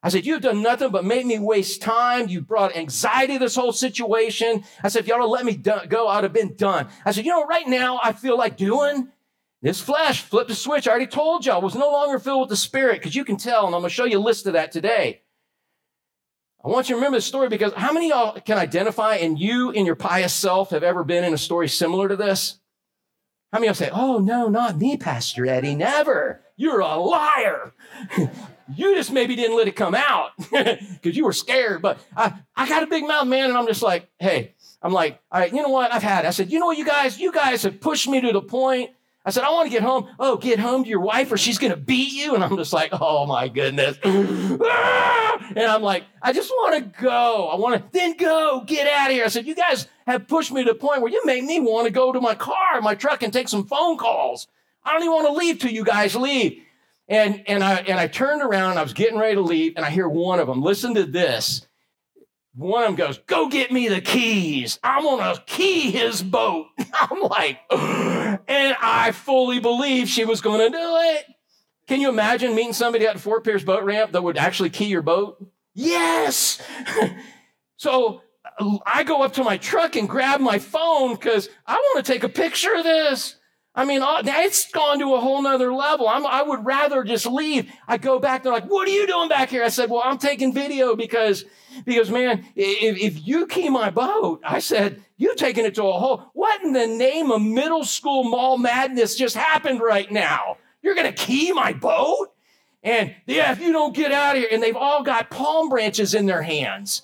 I 0.04 0.10
said, 0.10 0.26
You've 0.26 0.42
done 0.42 0.62
nothing 0.62 0.92
but 0.92 1.06
make 1.06 1.26
me 1.26 1.40
waste 1.40 1.82
time. 1.82 2.28
You 2.28 2.42
brought 2.42 2.76
anxiety 2.76 3.34
to 3.34 3.40
this 3.40 3.56
whole 3.56 3.72
situation. 3.72 4.66
I 4.84 4.90
said, 4.90 5.00
If 5.00 5.08
y'all 5.08 5.20
don't 5.20 5.32
let 5.32 5.46
me 5.46 5.56
go, 5.56 6.10
I'd 6.10 6.26
have 6.26 6.34
been 6.34 6.56
done. 6.56 6.90
I 7.06 7.12
said, 7.12 7.26
You 7.26 7.32
know, 7.32 7.46
right 7.46 7.66
now 7.66 8.02
I 8.04 8.12
feel 8.12 8.38
like 8.38 8.58
doing 8.58 9.08
this 9.62 9.80
flesh, 9.80 10.22
flip 10.24 10.50
the 10.50 10.56
switch. 10.56 10.90
I 10.90 10.92
already 10.92 11.08
told 11.08 11.46
y'all, 11.46 11.62
I 11.62 11.64
was 11.64 11.74
no 11.74 11.90
longer 11.90 12.20
filled 12.20 12.42
with 12.42 12.50
the 12.50 12.58
Spirit 12.58 13.00
because 13.00 13.16
you 13.16 13.24
can 13.24 13.38
tell, 13.38 13.66
and 13.66 13.74
I'm 13.74 13.82
going 13.82 13.90
to 13.90 13.96
show 13.96 14.06
you 14.06 14.20
a 14.20 14.20
list 14.20 14.46
of 14.46 14.54
that 14.54 14.74
today. 14.74 15.22
I 16.64 16.68
want 16.68 16.90
you 16.90 16.96
to 16.96 16.98
remember 16.98 17.18
the 17.18 17.22
story 17.22 17.48
because 17.48 17.72
how 17.74 17.94
many 17.94 18.10
y'all 18.10 18.38
can 18.42 18.58
identify 18.58 19.16
and 19.16 19.40
you 19.40 19.72
in 19.72 19.86
your 19.86 19.96
pious 19.96 20.34
self 20.34 20.72
have 20.72 20.84
ever 20.84 21.06
been 21.06 21.24
in 21.24 21.34
a 21.34 21.38
story 21.38 21.70
similar 21.70 22.10
to 22.10 22.18
this? 22.18 22.60
How 23.52 23.60
many 23.60 23.70
of 23.70 23.80
y'all 23.80 23.88
say, 23.88 23.92
Oh, 23.94 24.20
no, 24.20 24.48
not 24.50 24.78
me, 24.78 24.98
Pastor 24.98 25.46
Eddie, 25.46 25.76
never. 25.76 26.42
You're 26.56 26.80
a 26.80 26.96
liar. 26.96 27.74
You 28.76 28.96
just 28.96 29.12
maybe 29.14 29.36
didn't 29.36 29.56
let 29.56 29.68
it 29.68 29.76
come 29.78 29.96
out 29.96 30.32
because 30.52 31.16
you 31.16 31.24
were 31.24 31.34
scared. 31.34 31.82
But 31.82 32.00
I, 32.16 32.34
I 32.56 32.68
got 32.68 32.84
a 32.84 32.88
big 32.88 33.08
mouth, 33.08 33.26
man, 33.26 33.50
and 33.50 33.58
I'm 33.58 33.66
just 33.66 33.82
like, 33.82 34.10
hey, 34.20 34.56
I'm 34.82 34.92
like, 34.92 35.22
all 35.32 35.40
right, 35.40 35.54
you 35.54 35.62
know 35.62 35.70
what? 35.70 35.94
I've 35.94 36.04
had 36.04 36.26
it. 36.26 36.28
I 36.28 36.32
said, 36.32 36.52
you 36.52 36.60
know 36.60 36.66
what, 36.66 36.78
you 36.78 36.86
guys, 36.86 37.18
you 37.18 37.32
guys 37.32 37.64
have 37.64 37.80
pushed 37.80 38.08
me 38.10 38.20
to 38.20 38.34
the 38.34 38.42
point. 38.42 38.92
I 39.28 39.30
said, 39.30 39.44
I 39.44 39.52
want 39.52 39.66
to 39.66 39.70
get 39.70 39.84
home. 39.84 40.08
Oh, 40.18 40.38
get 40.38 40.58
home 40.58 40.86
to 40.86 40.90
your 40.90 41.02
wife 41.02 41.34
or 41.34 41.38
she's 41.38 41.58
going 41.58 41.74
to 41.74 41.78
beat 41.78 42.14
you. 42.14 42.34
And 42.34 42.42
I'm 42.42 42.56
just 42.56 42.72
like, 42.72 42.92
oh 42.94 43.26
my 43.26 43.50
goodness. 43.50 44.00
Ah! 44.70 45.46
and 45.50 45.66
I'm 45.66 45.82
like, 45.82 46.06
I 46.22 46.32
just 46.32 46.50
want 46.50 46.76
to 46.76 47.02
go. 47.02 47.50
I 47.50 47.58
want 47.58 47.76
to 47.76 47.90
then 47.92 48.16
go 48.16 48.64
get 48.66 48.88
out 48.88 49.10
of 49.10 49.14
here. 49.14 49.26
I 49.26 49.28
said, 49.28 49.46
you 49.46 49.54
guys 49.54 49.88
have 50.06 50.30
pushed 50.30 50.54
me 50.54 50.64
to 50.64 50.72
the 50.72 50.80
point 50.80 51.02
where 51.02 51.12
you 51.12 51.22
make 51.26 51.44
me 51.44 51.60
want 51.60 51.88
to 51.88 51.92
go 51.92 52.14
to 52.14 52.22
my 52.22 52.36
car, 52.36 52.80
my 52.82 52.96
truck 52.96 53.22
and 53.22 53.34
take 53.34 53.50
some 53.50 53.66
phone 53.68 53.98
calls. 53.98 54.48
I 54.86 54.94
don't 54.94 55.02
even 55.02 55.14
want 55.14 55.28
to 55.28 55.34
leave 55.34 55.60
till 55.60 55.72
you 55.72 55.84
guys 55.84 56.16
leave. 56.16 56.64
And, 57.10 57.44
and, 57.48 57.66
I, 57.66 57.80
and 57.80 58.00
I 58.00 58.08
turned 58.08 58.42
around, 58.42 58.78
I 58.78 58.84
was 58.84 58.94
getting 58.94 59.20
ready 59.20 59.36
to 59.36 59.42
leave, 59.42 59.74
and 59.76 59.86
I 59.86 59.90
hear 59.90 60.08
one 60.08 60.40
of 60.40 60.48
them, 60.48 60.62
listen 60.62 60.94
to 60.96 61.04
this. 61.06 61.68
One 62.56 62.84
of 62.84 62.88
them 62.88 62.96
goes, 62.96 63.20
Go 63.28 63.50
get 63.50 63.72
me 63.72 63.90
the 63.90 64.02
keys. 64.02 64.80
I'm 64.84 65.04
going 65.04 65.36
to 65.36 65.44
key 65.46 65.92
his 65.92 66.24
boat. 66.24 66.68
I'm 66.94 67.22
like, 67.22 67.60
and 68.48 68.76
I 68.82 69.12
fully 69.12 69.60
believe 69.60 70.08
she 70.08 70.26
was 70.26 70.42
going 70.42 70.60
to 70.60 70.78
do 70.78 70.98
it. 70.98 71.26
Can 71.88 72.02
you 72.02 72.10
imagine 72.10 72.54
meeting 72.54 72.74
somebody 72.74 73.08
at 73.08 73.20
Fort 73.20 73.44
Pierce 73.44 73.64
boat 73.64 73.84
ramp 73.84 74.12
that 74.12 74.22
would 74.22 74.38
actually 74.38 74.70
key 74.70 74.86
your 74.86 75.02
boat? 75.02 75.46
Yes. 75.74 76.62
so 77.78 78.22
I 78.86 79.04
go 79.04 79.24
up 79.24 79.34
to 79.34 79.44
my 79.44 79.58
truck 79.58 79.96
and 79.96 80.08
grab 80.08 80.42
my 80.42 80.60
phone 80.60 81.16
because 81.16 81.50
I 81.66 81.76
want 81.76 82.06
to 82.06 82.12
take 82.12 82.24
a 82.24 82.30
picture 82.30 82.74
of 82.76 82.84
this. 82.84 83.37
I 83.78 83.86
mean, 83.86 84.02
uh, 84.02 84.24
it's 84.26 84.72
gone 84.72 84.98
to 85.00 85.14
a 85.14 85.20
whole 85.20 85.40
nother 85.40 85.72
level. 85.72 86.10
I'm, 86.10 86.26
i 86.26 86.42
would 86.42 86.66
rather 86.66 87.04
just 87.04 87.28
leave. 87.28 87.72
I 87.88 87.98
go 87.98 88.18
back. 88.18 88.42
They're 88.42 88.52
like, 88.52 88.66
"What 88.66 88.88
are 88.88 88.92
you 88.92 89.06
doing 89.06 89.30
back 89.30 89.52
here?" 89.52 89.64
I 89.64 89.70
said, 89.70 89.92
"Well, 89.92 90.02
I'm 90.04 90.18
taking 90.18 90.52
video 90.52 90.96
because, 90.96 91.46
because 91.86 92.10
man, 92.10 92.44
if, 92.56 92.98
if 92.98 93.28
you 93.28 93.46
key 93.46 93.70
my 93.70 93.92
boat, 93.92 94.42
I 94.44 94.60
said 94.60 95.04
you 95.18 95.36
taking 95.36 95.64
it 95.64 95.76
to 95.76 95.84
a 95.84 95.94
whole. 95.94 96.32
What 96.34 96.64
in 96.64 96.74
the 96.74 96.88
name 96.88 97.30
of 97.30 97.44
middle 97.44 97.86
school 97.86 98.24
mall 98.24 98.58
madness 98.58 99.16
just 99.16 99.36
happened 99.36 99.80
right 99.80 100.12
now? 100.12 100.58
You're 100.82 100.96
gonna 100.96 101.14
key 101.14 101.54
my 101.54 101.74
boat?" 101.74 102.34
And 102.82 103.14
yeah, 103.28 103.52
if 103.52 103.62
you 103.62 103.72
don't 103.74 103.96
get 103.96 104.12
out 104.12 104.36
of 104.36 104.42
here, 104.42 104.50
and 104.52 104.64
they've 104.64 104.76
all 104.76 105.04
got 105.04 105.30
palm 105.30 105.70
branches 105.70 106.16
in 106.16 106.26
their 106.26 106.42
hands. 106.42 107.04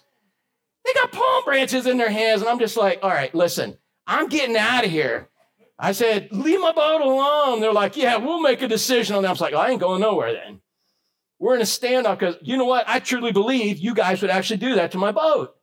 They 0.86 0.94
got 0.94 1.12
palm 1.12 1.44
branches 1.46 1.86
in 1.86 1.98
their 1.98 2.10
hands, 2.10 2.42
and 2.42 2.50
I'm 2.50 2.60
just 2.60 2.78
like, 2.78 3.00
all 3.04 3.10
right, 3.10 3.34
listen, 3.34 3.78
I'm 4.08 4.28
getting 4.28 4.58
out 4.58 4.86
of 4.86 4.92
here. 4.92 5.30
I 5.84 5.91
said, 5.91 6.30
leave 6.32 6.62
my 6.62 6.72
boat 6.72 7.02
alone. 7.02 7.60
They're 7.60 7.74
like, 7.74 7.98
yeah, 7.98 8.15
we'll 8.15 8.39
make 8.39 8.62
a 8.62 8.69
decision 8.69 9.17
on 9.17 9.24
that. 9.24 9.28
I 9.28 9.32
was 9.32 9.41
like, 9.41 9.54
I 9.54 9.69
ain't 9.69 9.82
going 9.82 10.00
nowhere 10.00 10.32
then. 10.32 10.62
We're 11.40 11.56
in 11.56 11.62
a 11.62 11.65
standoff 11.65 12.19
because 12.19 12.38
you 12.42 12.56
know 12.56 12.63
what? 12.63 12.86
I 12.88 13.00
truly 13.00 13.34
believe 13.34 13.79
you 13.79 13.94
guys 13.94 14.21
would 14.21 14.31
actually 14.31 14.58
do 14.58 14.75
that 14.75 14.94
to 14.94 14.98
my 14.98 15.12
boat. 15.12 15.54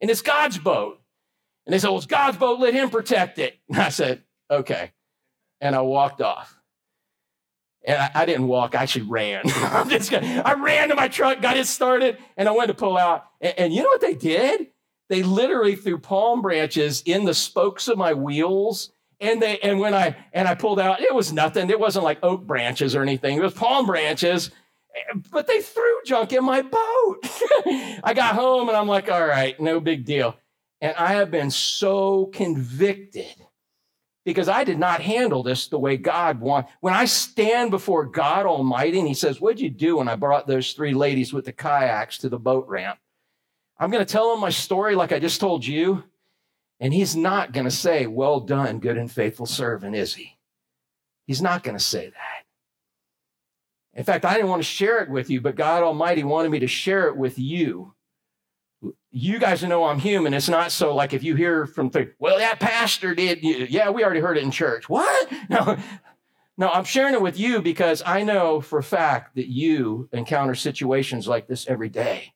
And 0.00 0.10
it's 0.10 0.20
God's 0.20 0.58
boat. 0.58 1.00
And 1.64 1.72
they 1.72 1.78
said, 1.78 1.90
well, 1.90 1.98
it's 1.98 2.06
God's 2.06 2.36
boat. 2.38 2.58
Let 2.58 2.74
him 2.74 2.90
protect 2.90 3.38
it. 3.38 3.56
And 3.68 3.78
I 3.80 3.90
said, 3.90 4.24
okay. 4.50 4.90
And 5.60 5.76
I 5.76 5.82
walked 5.82 6.20
off. 6.20 6.60
And 7.86 7.98
I, 7.98 8.10
I 8.16 8.26
didn't 8.26 8.48
walk, 8.48 8.74
I 8.74 8.82
actually 8.82 9.06
ran. 9.06 9.44
I'm 9.54 9.88
just 9.88 10.10
gonna, 10.10 10.42
I 10.44 10.54
ran 10.54 10.88
to 10.88 10.96
my 10.96 11.06
truck, 11.06 11.40
got 11.40 11.56
it 11.56 11.68
started, 11.68 12.18
and 12.36 12.48
I 12.48 12.52
went 12.52 12.66
to 12.66 12.74
pull 12.74 12.98
out. 12.98 13.26
And, 13.40 13.54
and 13.56 13.72
you 13.72 13.84
know 13.84 13.90
what 13.90 14.00
they 14.00 14.14
did? 14.14 14.66
They 15.08 15.22
literally 15.22 15.76
threw 15.76 15.98
palm 15.98 16.42
branches 16.42 17.00
in 17.06 17.26
the 17.26 17.32
spokes 17.32 17.86
of 17.86 17.96
my 17.96 18.12
wheels 18.12 18.90
and 19.20 19.42
they 19.42 19.58
and 19.60 19.80
when 19.80 19.94
I 19.94 20.16
and 20.32 20.46
I 20.46 20.54
pulled 20.54 20.80
out, 20.80 21.00
it 21.00 21.14
was 21.14 21.32
nothing. 21.32 21.70
It 21.70 21.80
wasn't 21.80 22.04
like 22.04 22.18
oak 22.22 22.46
branches 22.46 22.94
or 22.94 23.02
anything. 23.02 23.36
It 23.36 23.42
was 23.42 23.54
palm 23.54 23.86
branches. 23.86 24.50
But 25.30 25.46
they 25.46 25.60
threw 25.60 26.00
junk 26.04 26.32
in 26.32 26.44
my 26.44 26.62
boat. 26.62 27.18
I 28.02 28.12
got 28.16 28.34
home 28.34 28.68
and 28.68 28.76
I'm 28.76 28.88
like, 28.88 29.10
all 29.10 29.26
right, 29.26 29.58
no 29.60 29.78
big 29.78 30.04
deal. 30.04 30.36
And 30.80 30.94
I 30.96 31.14
have 31.14 31.30
been 31.30 31.50
so 31.50 32.26
convicted 32.26 33.34
because 34.24 34.48
I 34.48 34.64
did 34.64 34.78
not 34.78 35.00
handle 35.00 35.42
this 35.42 35.68
the 35.68 35.78
way 35.78 35.96
God 35.96 36.40
wants. 36.40 36.70
When 36.80 36.94
I 36.94 37.04
stand 37.04 37.70
before 37.70 38.06
God 38.06 38.46
Almighty 38.46 38.98
and 38.98 39.08
He 39.08 39.14
says, 39.14 39.40
What'd 39.40 39.60
you 39.60 39.70
do 39.70 39.96
when 39.98 40.08
I 40.08 40.16
brought 40.16 40.46
those 40.46 40.72
three 40.72 40.94
ladies 40.94 41.32
with 41.32 41.44
the 41.44 41.52
kayaks 41.52 42.18
to 42.18 42.28
the 42.28 42.38
boat 42.38 42.66
ramp? 42.68 42.98
I'm 43.78 43.90
going 43.90 44.04
to 44.04 44.12
tell 44.12 44.34
him 44.34 44.40
my 44.40 44.50
story 44.50 44.94
like 44.94 45.12
I 45.12 45.18
just 45.18 45.40
told 45.40 45.64
you. 45.64 46.04
And 46.80 46.94
He's 46.94 47.16
not 47.16 47.52
going 47.52 47.64
to 47.64 47.70
say, 47.70 48.06
Well 48.06 48.40
done, 48.40 48.78
good 48.80 48.98
and 48.98 49.10
faithful 49.10 49.46
servant, 49.46 49.96
is 49.96 50.14
He? 50.14 50.38
He's 51.26 51.42
not 51.42 51.62
going 51.62 51.76
to 51.76 51.82
say 51.82 52.06
that. 52.06 52.44
In 53.94 54.04
fact, 54.04 54.24
I 54.24 54.34
didn't 54.34 54.48
want 54.48 54.62
to 54.62 54.68
share 54.68 55.02
it 55.02 55.10
with 55.10 55.28
you, 55.28 55.40
but 55.40 55.56
God 55.56 55.82
Almighty 55.82 56.22
wanted 56.22 56.50
me 56.50 56.60
to 56.60 56.68
share 56.68 57.08
it 57.08 57.16
with 57.16 57.38
you 57.38 57.94
you 59.10 59.38
guys 59.38 59.62
know 59.62 59.84
I'm 59.84 59.98
human. 59.98 60.34
It's 60.34 60.48
not 60.48 60.70
so 60.70 60.94
like 60.94 61.12
if 61.12 61.22
you 61.22 61.34
hear 61.34 61.66
from, 61.66 61.90
well, 62.18 62.38
that 62.38 62.60
pastor 62.60 63.14
did. 63.14 63.42
Yeah, 63.42 63.90
we 63.90 64.04
already 64.04 64.20
heard 64.20 64.36
it 64.36 64.44
in 64.44 64.50
church. 64.50 64.88
What? 64.88 65.32
No, 65.50 65.78
no, 66.58 66.68
I'm 66.68 66.84
sharing 66.84 67.14
it 67.14 67.22
with 67.22 67.38
you 67.38 67.62
because 67.62 68.02
I 68.04 68.22
know 68.22 68.60
for 68.60 68.80
a 68.80 68.82
fact 68.82 69.36
that 69.36 69.46
you 69.46 70.08
encounter 70.12 70.54
situations 70.54 71.26
like 71.26 71.46
this 71.46 71.66
every 71.68 71.88
day. 71.88 72.34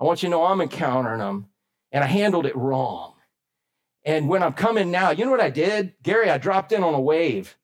I 0.00 0.04
want 0.04 0.22
you 0.22 0.28
to 0.28 0.30
know 0.30 0.44
I'm 0.44 0.60
encountering 0.60 1.20
them 1.20 1.46
and 1.92 2.02
I 2.02 2.08
handled 2.08 2.46
it 2.46 2.56
wrong. 2.56 3.14
And 4.08 4.26
when 4.26 4.42
I'm 4.42 4.54
coming 4.54 4.90
now, 4.90 5.10
you 5.10 5.26
know 5.26 5.30
what 5.30 5.42
I 5.42 5.50
did? 5.50 5.92
Gary, 6.02 6.30
I 6.30 6.38
dropped 6.38 6.72
in 6.72 6.82
on 6.82 6.94
a 6.94 7.00
wave. 7.00 7.58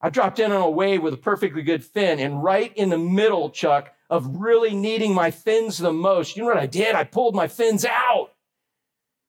I 0.00 0.08
dropped 0.08 0.38
in 0.38 0.50
on 0.50 0.62
a 0.62 0.70
wave 0.70 1.02
with 1.02 1.12
a 1.12 1.18
perfectly 1.18 1.60
good 1.60 1.84
fin. 1.84 2.18
And 2.18 2.42
right 2.42 2.74
in 2.74 2.88
the 2.88 2.96
middle, 2.96 3.50
Chuck, 3.50 3.92
of 4.08 4.36
really 4.36 4.74
needing 4.74 5.12
my 5.12 5.30
fins 5.30 5.76
the 5.76 5.92
most, 5.92 6.36
you 6.36 6.42
know 6.42 6.48
what 6.48 6.56
I 6.56 6.64
did? 6.64 6.94
I 6.94 7.04
pulled 7.04 7.34
my 7.34 7.48
fins 7.48 7.84
out. 7.84 8.30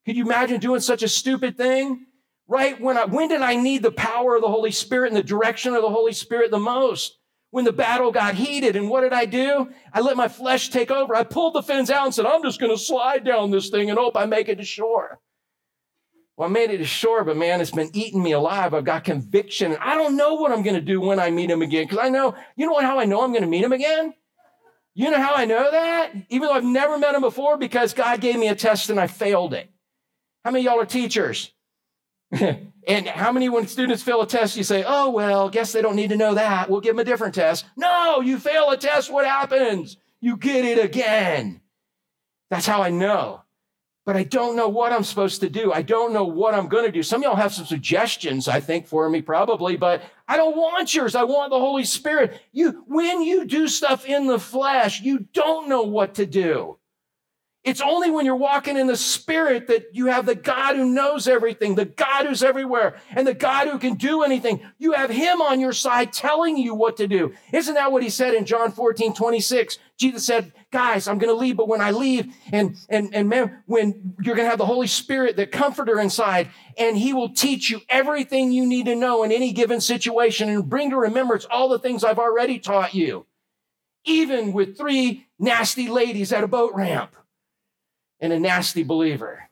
Could 0.05 0.15
you 0.15 0.23
imagine 0.23 0.61
doing 0.61 0.79
such 0.79 1.03
a 1.03 1.09
stupid 1.09 1.57
thing? 1.57 2.05
Right 2.47 2.79
when 2.79 2.97
I, 2.97 3.03
when 3.03 3.27
did 3.27 3.41
I 3.41 3.55
need 3.55 3.83
the 3.83 3.91
power 3.91 4.37
of 4.37 4.41
the 4.41 4.47
Holy 4.47 4.71
Spirit 4.71 5.09
and 5.09 5.17
the 5.17 5.23
direction 5.23 5.75
of 5.75 5.81
the 5.81 5.89
Holy 5.89 6.13
Spirit 6.13 6.51
the 6.51 6.57
most? 6.57 7.17
When 7.49 7.65
the 7.65 7.73
battle 7.73 8.13
got 8.13 8.35
heated. 8.35 8.77
And 8.77 8.89
what 8.89 9.01
did 9.01 9.11
I 9.11 9.25
do? 9.25 9.67
I 9.91 9.99
let 9.99 10.15
my 10.15 10.29
flesh 10.29 10.69
take 10.69 10.89
over. 10.89 11.13
I 11.13 11.23
pulled 11.23 11.53
the 11.53 11.63
fins 11.63 11.91
out 11.91 12.05
and 12.05 12.15
said, 12.15 12.25
I'm 12.25 12.43
just 12.43 12.61
going 12.61 12.71
to 12.71 12.81
slide 12.81 13.25
down 13.25 13.51
this 13.51 13.69
thing 13.69 13.89
and 13.89 13.99
hope 13.99 14.15
I 14.15 14.25
make 14.25 14.47
it 14.47 14.57
to 14.59 14.63
shore. 14.63 15.19
Well, 16.41 16.49
I 16.49 16.53
made 16.53 16.71
it 16.71 16.79
to 16.79 16.85
shore, 16.85 17.23
but 17.23 17.37
man, 17.37 17.61
it's 17.61 17.69
been 17.69 17.91
eating 17.93 18.23
me 18.23 18.31
alive. 18.31 18.73
I've 18.73 18.83
got 18.83 19.03
conviction. 19.03 19.73
and 19.73 19.79
I 19.79 19.93
don't 19.93 20.17
know 20.17 20.33
what 20.33 20.51
I'm 20.51 20.63
going 20.63 20.73
to 20.73 20.81
do 20.81 20.99
when 20.99 21.19
I 21.19 21.29
meet 21.29 21.51
him 21.51 21.61
again. 21.61 21.83
Because 21.83 21.99
I 21.99 22.09
know, 22.09 22.33
you 22.55 22.65
know 22.65 22.71
what, 22.71 22.83
how 22.83 22.97
I 22.97 23.05
know 23.05 23.21
I'm 23.21 23.29
going 23.29 23.43
to 23.43 23.47
meet 23.47 23.63
him 23.63 23.73
again? 23.73 24.15
You 24.95 25.11
know 25.11 25.21
how 25.21 25.35
I 25.35 25.45
know 25.45 25.69
that? 25.69 26.13
Even 26.29 26.47
though 26.47 26.55
I've 26.55 26.63
never 26.63 26.97
met 26.97 27.13
him 27.13 27.21
before, 27.21 27.59
because 27.59 27.93
God 27.93 28.21
gave 28.21 28.39
me 28.39 28.47
a 28.47 28.55
test 28.55 28.89
and 28.89 28.99
I 28.99 29.05
failed 29.05 29.53
it. 29.53 29.69
How 30.43 30.49
many 30.49 30.65
y'all 30.65 30.79
are 30.79 30.85
teachers? 30.87 31.51
and 32.31 33.07
how 33.07 33.31
many, 33.31 33.47
when 33.47 33.67
students 33.67 34.01
fail 34.01 34.23
a 34.23 34.27
test, 34.27 34.57
you 34.57 34.63
say, 34.63 34.83
oh, 34.83 35.11
well, 35.11 35.47
guess 35.47 35.73
they 35.73 35.83
don't 35.83 35.95
need 35.95 36.09
to 36.09 36.17
know 36.17 36.33
that. 36.33 36.71
We'll 36.71 36.81
give 36.81 36.95
them 36.95 37.01
a 37.01 37.07
different 37.07 37.35
test. 37.35 37.65
No, 37.75 38.19
you 38.19 38.39
fail 38.39 38.71
a 38.71 38.77
test, 38.77 39.13
what 39.13 39.27
happens? 39.27 39.95
You 40.21 40.37
get 40.37 40.65
it 40.65 40.83
again. 40.83 41.61
That's 42.49 42.65
how 42.65 42.81
I 42.81 42.89
know 42.89 43.43
but 44.05 44.15
I 44.17 44.23
don't 44.23 44.55
know 44.55 44.67
what 44.67 44.91
I'm 44.91 45.03
supposed 45.03 45.41
to 45.41 45.49
do. 45.49 45.71
I 45.71 45.83
don't 45.83 46.13
know 46.13 46.23
what 46.23 46.55
I'm 46.55 46.67
going 46.67 46.85
to 46.85 46.91
do. 46.91 47.03
Some 47.03 47.21
of 47.21 47.23
y'all 47.23 47.35
have 47.35 47.53
some 47.53 47.65
suggestions, 47.65 48.47
I 48.47 48.59
think, 48.59 48.87
for 48.87 49.07
me 49.09 49.21
probably, 49.21 49.77
but 49.77 50.01
I 50.27 50.37
don't 50.37 50.57
want 50.57 50.93
yours. 50.93 51.15
I 51.15 51.23
want 51.23 51.51
the 51.51 51.59
Holy 51.59 51.83
Spirit. 51.83 52.41
You, 52.51 52.83
when 52.87 53.21
you 53.21 53.45
do 53.45 53.67
stuff 53.67 54.05
in 54.05 54.27
the 54.27 54.39
flesh, 54.39 55.01
you 55.01 55.27
don't 55.33 55.69
know 55.69 55.83
what 55.83 56.15
to 56.15 56.25
do. 56.25 56.77
It's 57.63 57.81
only 57.81 58.09
when 58.09 58.25
you're 58.25 58.35
walking 58.35 58.75
in 58.75 58.87
the 58.87 58.97
spirit 58.97 59.67
that 59.67 59.93
you 59.93 60.07
have 60.07 60.25
the 60.25 60.33
God 60.33 60.75
who 60.75 60.85
knows 60.85 61.27
everything, 61.27 61.75
the 61.75 61.85
God 61.85 62.25
who's 62.25 62.41
everywhere, 62.41 62.99
and 63.11 63.27
the 63.27 63.35
God 63.35 63.67
who 63.67 63.77
can 63.77 63.95
do 63.95 64.23
anything. 64.23 64.61
You 64.79 64.93
have 64.93 65.11
him 65.11 65.41
on 65.41 65.59
your 65.59 65.71
side 65.71 66.11
telling 66.11 66.57
you 66.57 66.73
what 66.73 66.97
to 66.97 67.07
do. 67.07 67.33
Isn't 67.53 67.75
that 67.75 67.91
what 67.91 68.01
he 68.01 68.09
said 68.09 68.33
in 68.33 68.45
John 68.45 68.71
14, 68.71 69.13
26? 69.13 69.77
Jesus 69.95 70.25
said, 70.25 70.53
guys, 70.71 71.07
I'm 71.07 71.19
going 71.19 71.31
to 71.31 71.39
leave, 71.39 71.55
but 71.55 71.67
when 71.67 71.81
I 71.81 71.91
leave 71.91 72.33
and, 72.51 72.75
and, 72.89 73.13
and 73.13 73.29
man, 73.29 73.61
when 73.67 74.15
you're 74.23 74.35
going 74.35 74.47
to 74.47 74.49
have 74.49 74.57
the 74.57 74.65
Holy 74.65 74.87
Spirit, 74.87 75.35
the 75.35 75.45
comforter 75.45 75.99
inside, 75.99 76.49
and 76.79 76.97
he 76.97 77.13
will 77.13 77.31
teach 77.31 77.69
you 77.69 77.81
everything 77.89 78.51
you 78.51 78.65
need 78.65 78.87
to 78.87 78.95
know 78.95 79.21
in 79.21 79.31
any 79.31 79.53
given 79.53 79.81
situation 79.81 80.49
and 80.49 80.67
bring 80.67 80.89
to 80.89 80.97
remembrance 80.97 81.45
all 81.45 81.69
the 81.69 81.77
things 81.77 82.03
I've 82.03 82.17
already 82.17 82.57
taught 82.57 82.95
you. 82.95 83.27
Even 84.03 84.51
with 84.51 84.75
three 84.75 85.27
nasty 85.37 85.87
ladies 85.87 86.33
at 86.33 86.43
a 86.43 86.47
boat 86.47 86.71
ramp 86.73 87.11
and 88.21 88.31
a 88.31 88.39
nasty 88.39 88.83
believer. 88.83 89.49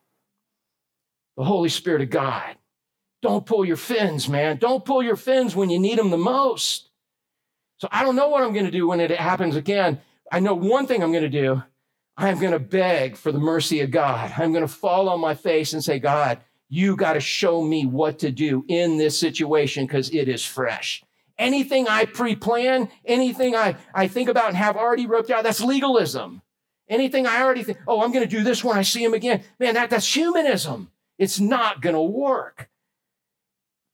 The 1.35 1.43
Holy 1.43 1.69
Spirit 1.69 2.01
of 2.01 2.09
God. 2.09 2.55
Don't 3.21 3.45
pull 3.45 3.65
your 3.65 3.75
fins, 3.75 4.29
man. 4.29 4.57
Don't 4.57 4.85
pull 4.85 5.03
your 5.03 5.17
fins 5.17 5.55
when 5.55 5.69
you 5.69 5.79
need 5.79 5.97
them 5.97 6.11
the 6.11 6.17
most. 6.17 6.89
So 7.77 7.87
I 7.91 8.03
don't 8.03 8.15
know 8.15 8.29
what 8.29 8.43
I'm 8.43 8.53
going 8.53 8.65
to 8.65 8.71
do 8.71 8.87
when 8.87 8.99
it 8.99 9.11
happens 9.11 9.55
again. 9.55 9.99
I 10.31 10.39
know 10.39 10.53
one 10.53 10.85
thing 10.85 11.01
I'm 11.01 11.11
going 11.11 11.23
to 11.23 11.29
do. 11.29 11.63
I 12.15 12.29
am 12.29 12.39
going 12.39 12.51
to 12.51 12.59
beg 12.59 13.15
for 13.15 13.31
the 13.31 13.39
mercy 13.39 13.79
of 13.81 13.91
God. 13.91 14.33
I'm 14.37 14.51
going 14.51 14.67
to 14.67 14.73
fall 14.73 15.09
on 15.09 15.21
my 15.21 15.33
face 15.33 15.73
and 15.73 15.83
say, 15.83 15.99
God, 15.99 16.39
you 16.67 16.95
got 16.95 17.13
to 17.13 17.19
show 17.19 17.63
me 17.63 17.85
what 17.85 18.19
to 18.19 18.31
do 18.31 18.65
in 18.67 18.97
this 18.97 19.17
situation 19.17 19.85
because 19.85 20.13
it 20.13 20.27
is 20.27 20.45
fresh. 20.45 21.03
Anything 21.37 21.87
I 21.87 22.03
pre 22.03 22.35
plan, 22.35 22.89
anything 23.05 23.55
I, 23.55 23.77
I 23.93 24.07
think 24.07 24.27
about 24.27 24.49
and 24.49 24.57
have 24.57 24.75
already 24.75 25.05
roped 25.05 25.31
out, 25.31 25.43
that's 25.43 25.61
legalism. 25.61 26.41
Anything 26.89 27.27
I 27.27 27.41
already 27.41 27.63
think, 27.63 27.77
oh, 27.87 28.01
I'm 28.01 28.11
going 28.11 28.27
to 28.27 28.35
do 28.35 28.43
this 28.43 28.63
when 28.63 28.77
I 28.77 28.81
see 28.81 29.03
him 29.03 29.13
again. 29.13 29.43
Man, 29.59 29.75
that, 29.75 29.91
that's 29.91 30.11
humanism. 30.13 30.91
It's 31.19 31.39
not 31.39 31.81
going 31.81 31.95
to 31.95 32.01
work. 32.01 32.69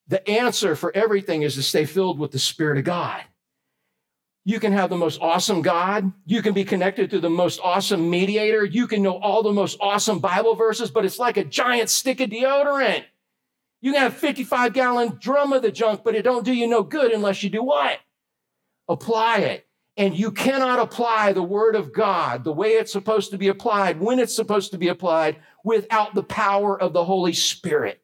The 0.07 0.27
answer 0.29 0.75
for 0.75 0.95
everything 0.95 1.41
is 1.41 1.55
to 1.55 1.63
stay 1.63 1.85
filled 1.85 2.19
with 2.19 2.31
the 2.31 2.39
Spirit 2.39 2.77
of 2.77 2.85
God. 2.85 3.21
You 4.47 4.59
can 4.59 4.71
have 4.73 4.91
the 4.91 4.97
most 4.97 5.19
awesome 5.21 5.63
God. 5.63 6.13
You 6.27 6.43
can 6.43 6.53
be 6.53 6.63
connected 6.63 7.09
to 7.09 7.19
the 7.19 7.31
most 7.31 7.59
awesome 7.63 8.09
mediator. 8.09 8.63
You 8.63 8.85
can 8.85 9.01
know 9.01 9.17
all 9.17 9.41
the 9.41 9.51
most 9.51 9.77
awesome 9.81 10.19
Bible 10.19 10.53
verses, 10.53 10.91
but 10.91 11.03
it's 11.03 11.17
like 11.17 11.37
a 11.37 11.43
giant 11.43 11.89
stick 11.89 12.21
of 12.21 12.29
deodorant. 12.29 13.05
You 13.81 13.91
can 13.91 14.01
have 14.01 14.13
a 14.13 14.15
55 14.15 14.73
gallon 14.73 15.17
drum 15.19 15.51
of 15.51 15.63
the 15.63 15.71
junk, 15.71 16.01
but 16.03 16.15
it 16.15 16.21
don't 16.21 16.45
do 16.45 16.53
you 16.53 16.67
no 16.67 16.83
good 16.83 17.11
unless 17.11 17.41
you 17.41 17.49
do 17.49 17.63
what? 17.63 17.99
Apply 18.87 19.39
it. 19.39 19.64
And 19.97 20.17
you 20.17 20.31
cannot 20.31 20.79
apply 20.79 21.31
the 21.31 21.43
word 21.43 21.75
of 21.75 21.93
God 21.93 22.43
the 22.43 22.51
way 22.51 22.69
it's 22.71 22.91
supposed 22.91 23.31
to 23.31 23.37
be 23.37 23.47
applied, 23.47 23.99
when 23.99 24.19
it's 24.19 24.35
supposed 24.35 24.71
to 24.71 24.77
be 24.77 24.89
applied, 24.89 25.37
without 25.63 26.13
the 26.13 26.23
power 26.23 26.79
of 26.79 26.93
the 26.93 27.05
Holy 27.05 27.33
Spirit. 27.33 28.01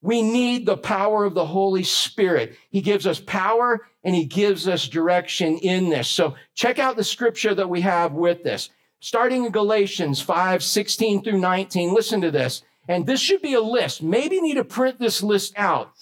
We 0.00 0.22
need 0.22 0.66
the 0.66 0.76
power 0.76 1.24
of 1.24 1.34
the 1.34 1.46
Holy 1.46 1.82
Spirit. 1.82 2.56
He 2.70 2.80
gives 2.80 3.06
us 3.06 3.18
power 3.18 3.88
and 4.04 4.14
he 4.14 4.24
gives 4.24 4.68
us 4.68 4.86
direction 4.86 5.58
in 5.58 5.90
this. 5.90 6.06
So 6.06 6.36
check 6.54 6.78
out 6.78 6.96
the 6.96 7.02
scripture 7.02 7.54
that 7.54 7.68
we 7.68 7.80
have 7.80 8.12
with 8.12 8.44
this. 8.44 8.70
Starting 9.00 9.44
in 9.44 9.50
Galatians 9.52 10.20
5, 10.20 10.62
16 10.62 11.24
through 11.24 11.40
19. 11.40 11.92
Listen 11.92 12.20
to 12.20 12.30
this. 12.30 12.62
And 12.88 13.06
this 13.06 13.20
should 13.20 13.42
be 13.42 13.54
a 13.54 13.60
list. 13.60 14.00
Maybe 14.00 14.40
need 14.40 14.54
to 14.54 14.64
print 14.64 15.00
this 15.00 15.24
list 15.24 15.54
out 15.56 15.92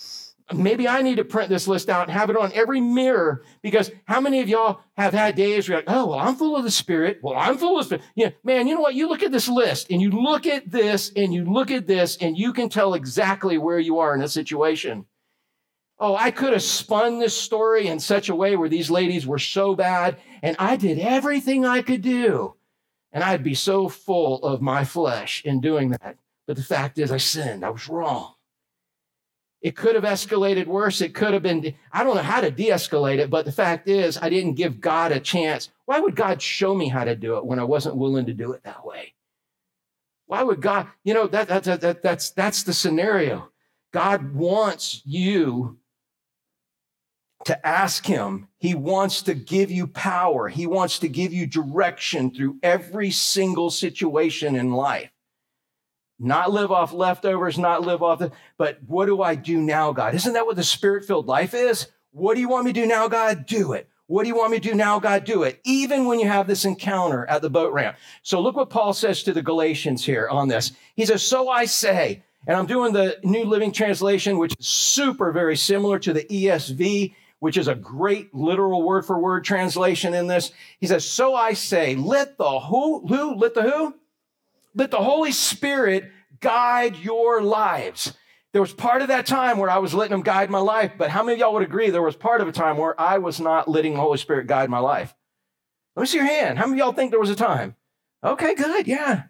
maybe 0.53 0.87
I 0.87 1.01
need 1.03 1.17
to 1.17 1.25
print 1.25 1.49
this 1.49 1.67
list 1.67 1.89
out 1.89 2.09
and 2.09 2.13
have 2.13 2.29
it 2.29 2.37
on 2.37 2.53
every 2.53 2.81
mirror 2.81 3.43
because 3.63 3.91
how 4.05 4.21
many 4.21 4.41
of 4.41 4.49
y'all 4.49 4.81
have 4.97 5.15
had 5.15 5.37
days 5.37 5.69
where 5.69 5.79
you're 5.79 5.87
like, 5.87 5.97
oh, 5.97 6.09
well, 6.09 6.19
I'm 6.19 6.37
full 6.37 6.57
of 6.57 6.65
the 6.65 6.71
Spirit. 6.71 7.21
Well, 7.23 7.35
I'm 7.37 7.57
full 7.57 7.79
of 7.79 7.87
Spirit. 7.87 8.05
Yeah, 8.15 8.31
man, 8.43 8.67
you 8.67 8.75
know 8.75 8.81
what? 8.83 8.95
You 8.95 9.09
look 9.09 9.23
at 9.23 9.33
this 9.33 9.49
list 9.49 9.91
and 9.91 10.03
you 10.03 10.11
look 10.11 10.47
at 10.47 10.71
this 10.71 11.11
and 11.17 11.33
you 11.33 11.45
look 11.45 11.71
at 11.71 11.87
this 11.87 12.19
and 12.19 12.37
you 12.37 12.53
can 12.53 12.69
tell 12.69 12.95
exactly 12.95 13.57
where 13.57 13.79
you 13.79 13.99
are 13.99 14.15
in 14.15 14.23
a 14.23 14.29
situation. 14.29 15.07
Oh, 15.99 16.15
I 16.15 16.31
could 16.31 16.53
have 16.53 16.63
spun 16.63 17.21
this 17.21 17.37
story 17.37 17.87
in 17.87 17.99
such 17.99 18.29
a 18.29 18.35
way 18.35 18.57
where 18.57 18.69
these 18.69 18.91
ladies 18.91 19.27
were 19.27 19.39
so 19.39 19.75
bad 19.75 20.19
and 20.43 20.57
I 20.59 20.77
did 20.77 20.99
everything 20.99 21.65
I 21.65 21.81
could 21.81 22.03
do. 22.03 22.57
And 23.13 23.23
I'd 23.23 23.45
be 23.45 23.55
so 23.55 23.89
full 23.89 24.43
of 24.43 24.61
my 24.61 24.85
flesh 24.85 25.43
in 25.45 25.61
doing 25.61 25.91
that. 25.91 26.17
But 26.47 26.57
the 26.57 26.65
fact 26.65 26.99
is, 26.99 27.13
I 27.13 27.17
sinned. 27.17 27.65
I 27.65 27.71
was 27.71 27.89
wrong. 27.89 28.34
It 29.65 29.77
could 29.77 29.95
have 29.95 30.05
escalated 30.05 30.67
worse. 30.67 31.01
It 31.01 31.15
could 31.15 31.33
have 31.33 31.43
been, 31.43 31.75
I 31.91 32.05
don't 32.05 32.17
know 32.17 32.23
how 32.23 32.43
to 32.43 32.51
de 32.51 32.69
escalate 32.69 33.19
it, 33.19 33.31
but 33.31 33.47
the 33.47 33.51
fact 33.51 33.89
is, 33.89 34.19
I 34.19 34.29
didn't 34.29 34.57
give 34.57 34.79
God 34.79 35.11
a 35.11 35.19
chance. 35.19 35.71
Why 35.87 36.01
would 36.01 36.15
God 36.15 36.43
show 36.43 36.75
me 36.75 36.89
how 36.89 37.05
to 37.05 37.17
do 37.17 37.39
it 37.39 37.47
when 37.47 37.59
I 37.59 37.65
wasn't 37.65 37.97
willing 37.97 38.27
to 38.27 38.35
do 38.35 38.53
it 38.53 38.63
that 38.65 38.85
way? 38.85 39.15
Why 40.27 40.43
would 40.43 40.61
God, 40.61 40.89
you 41.03 41.15
know, 41.15 41.27
that, 41.29 41.49
that, 41.49 41.65
that, 41.65 41.81
that 41.81 42.03
that's, 42.03 42.29
that's 42.29 42.63
the 42.63 42.75
scenario. 42.75 43.49
God 43.91 44.35
wants 44.35 45.01
you 45.07 45.79
to 47.47 47.67
ask 47.67 48.05
Him. 48.05 48.49
He 48.59 48.75
wants 48.75 49.23
to 49.23 49.33
give 49.33 49.71
you 49.71 49.87
power, 49.87 50.49
He 50.51 50.67
wants 50.67 50.99
to 50.99 51.09
give 51.09 51.33
you 51.33 51.47
direction 51.47 52.31
through 52.31 52.59
every 52.63 53.11
single 53.11 53.71
situation 53.71 54.57
in 54.57 54.73
life. 54.73 55.14
Not 56.19 56.53
live 56.53 56.71
off 56.71 56.93
leftovers, 56.93 57.59
not 57.59 57.83
live 57.83 58.03
off 58.03 58.21
the, 58.21 58.33
but 58.57 58.79
what 58.87 59.07
do 59.07 59.23
I 59.23 59.35
do 59.35 59.61
now, 59.61 59.93
God? 59.93 60.15
Isn't 60.15 60.35
that 60.35 60.47
what 60.47 60.57
the 60.57 60.63
spirit 60.63 61.05
filled 61.05 61.27
life 61.27 61.55
is? 61.55 61.89
What 62.13 62.35
do 62.35 62.41
you 62.41 62.49
want 62.49 62.67
me 62.67 62.73
to 62.73 62.81
do 62.81 62.87
now, 62.87 63.09
God? 63.09 63.47
Do 63.47 63.73
it. 63.73 63.89
What 64.07 64.23
do 64.23 64.29
you 64.29 64.37
want 64.37 64.53
me 64.53 64.61
to 64.61 64.69
do 64.69 64.75
now, 64.75 65.01
God? 65.01 65.25
Do 65.25 65.43
it. 65.45 65.61
Even 65.65 66.05
when 66.05 66.21
you 66.21 66.29
have 66.29 66.47
this 66.47 66.65
encounter 66.65 67.27
at 67.27 67.43
the 67.43 67.51
boat 67.51 67.73
ramp. 67.73 67.97
So 68.23 68.41
look 68.41 68.55
what 68.55 68.71
Paul 68.71 68.93
says 68.93 69.23
to 69.23 69.33
the 69.33 69.43
Galatians 69.43 70.05
here 70.05 70.29
on 70.29 70.49
this. 70.49 70.73
He 70.95 71.07
says, 71.07 71.23
So 71.23 71.49
I 71.49 71.65
say, 71.65 72.23
And 72.47 72.57
I'm 72.57 72.67
doing 72.67 72.93
the 72.93 73.19
New 73.25 73.45
Living 73.45 73.73
Translation, 73.73 74.39
which 74.39 74.55
is 74.59 74.67
super 74.67 75.33
very 75.33 75.57
similar 75.57 75.99
to 76.01 76.13
the 76.13 76.25
ESV, 76.25 77.15
which 77.41 77.57
is 77.57 77.67
a 77.67 77.75
great 77.75 78.35
literal 78.35 78.83
word 78.83 79.07
for 79.07 79.19
word 79.19 79.45
translation 79.45 80.13
in 80.13 80.27
this. 80.27 80.53
He 80.79 80.87
says, 80.87 81.05
So 81.05 81.35
I 81.35 81.55
say, 81.55 81.97
let 81.97 82.37
the 82.37 82.61
who, 82.61 83.07
who, 83.07 83.35
let 83.35 83.55
the 83.55 83.63
who? 83.63 83.95
Let 84.75 84.91
the 84.91 84.99
Holy 84.99 85.33
Spirit 85.33 86.11
guide 86.41 86.97
your 86.97 87.43
lives. 87.43 88.13
There 88.53 88.63
was 88.63 88.73
part 88.73 89.03
of 89.03 89.09
that 89.09 89.27
time 89.27 89.59
where 89.59 89.71
I 89.71 89.79
was 89.79 89.95
letting 89.95 90.15
him 90.15 90.23
guide 90.23 90.49
my 90.49 90.59
life, 90.59 90.93
but 90.97 91.11
how 91.11 91.23
many 91.23 91.35
of 91.35 91.39
y'all 91.41 91.55
would 91.55 91.63
agree 91.63 91.91
there 91.91 92.03
was 92.03 92.17
part 92.17 92.41
of 92.41 92.47
a 92.47 92.53
time 92.53 92.77
where 92.77 92.99
I 93.01 93.19
was 93.19 93.41
not 93.41 93.69
letting 93.69 93.95
the 93.95 94.01
Holy 94.01 94.19
Spirit 94.19 94.47
guide 94.47 94.71
my 94.71 94.79
life? 94.79 95.15
Let 95.97 96.03
me 96.03 96.07
see 96.07 96.19
your 96.19 96.27
hand. 96.27 96.59
How 96.59 96.67
many 96.67 96.81
of 96.81 96.87
y'all 96.87 96.95
think 96.95 97.11
there 97.11 97.21
was 97.21 97.31
a 97.31 97.37
time? 97.37 97.75
Okay, 98.23 98.55
good. 98.55 98.87
Yeah. 98.87 99.25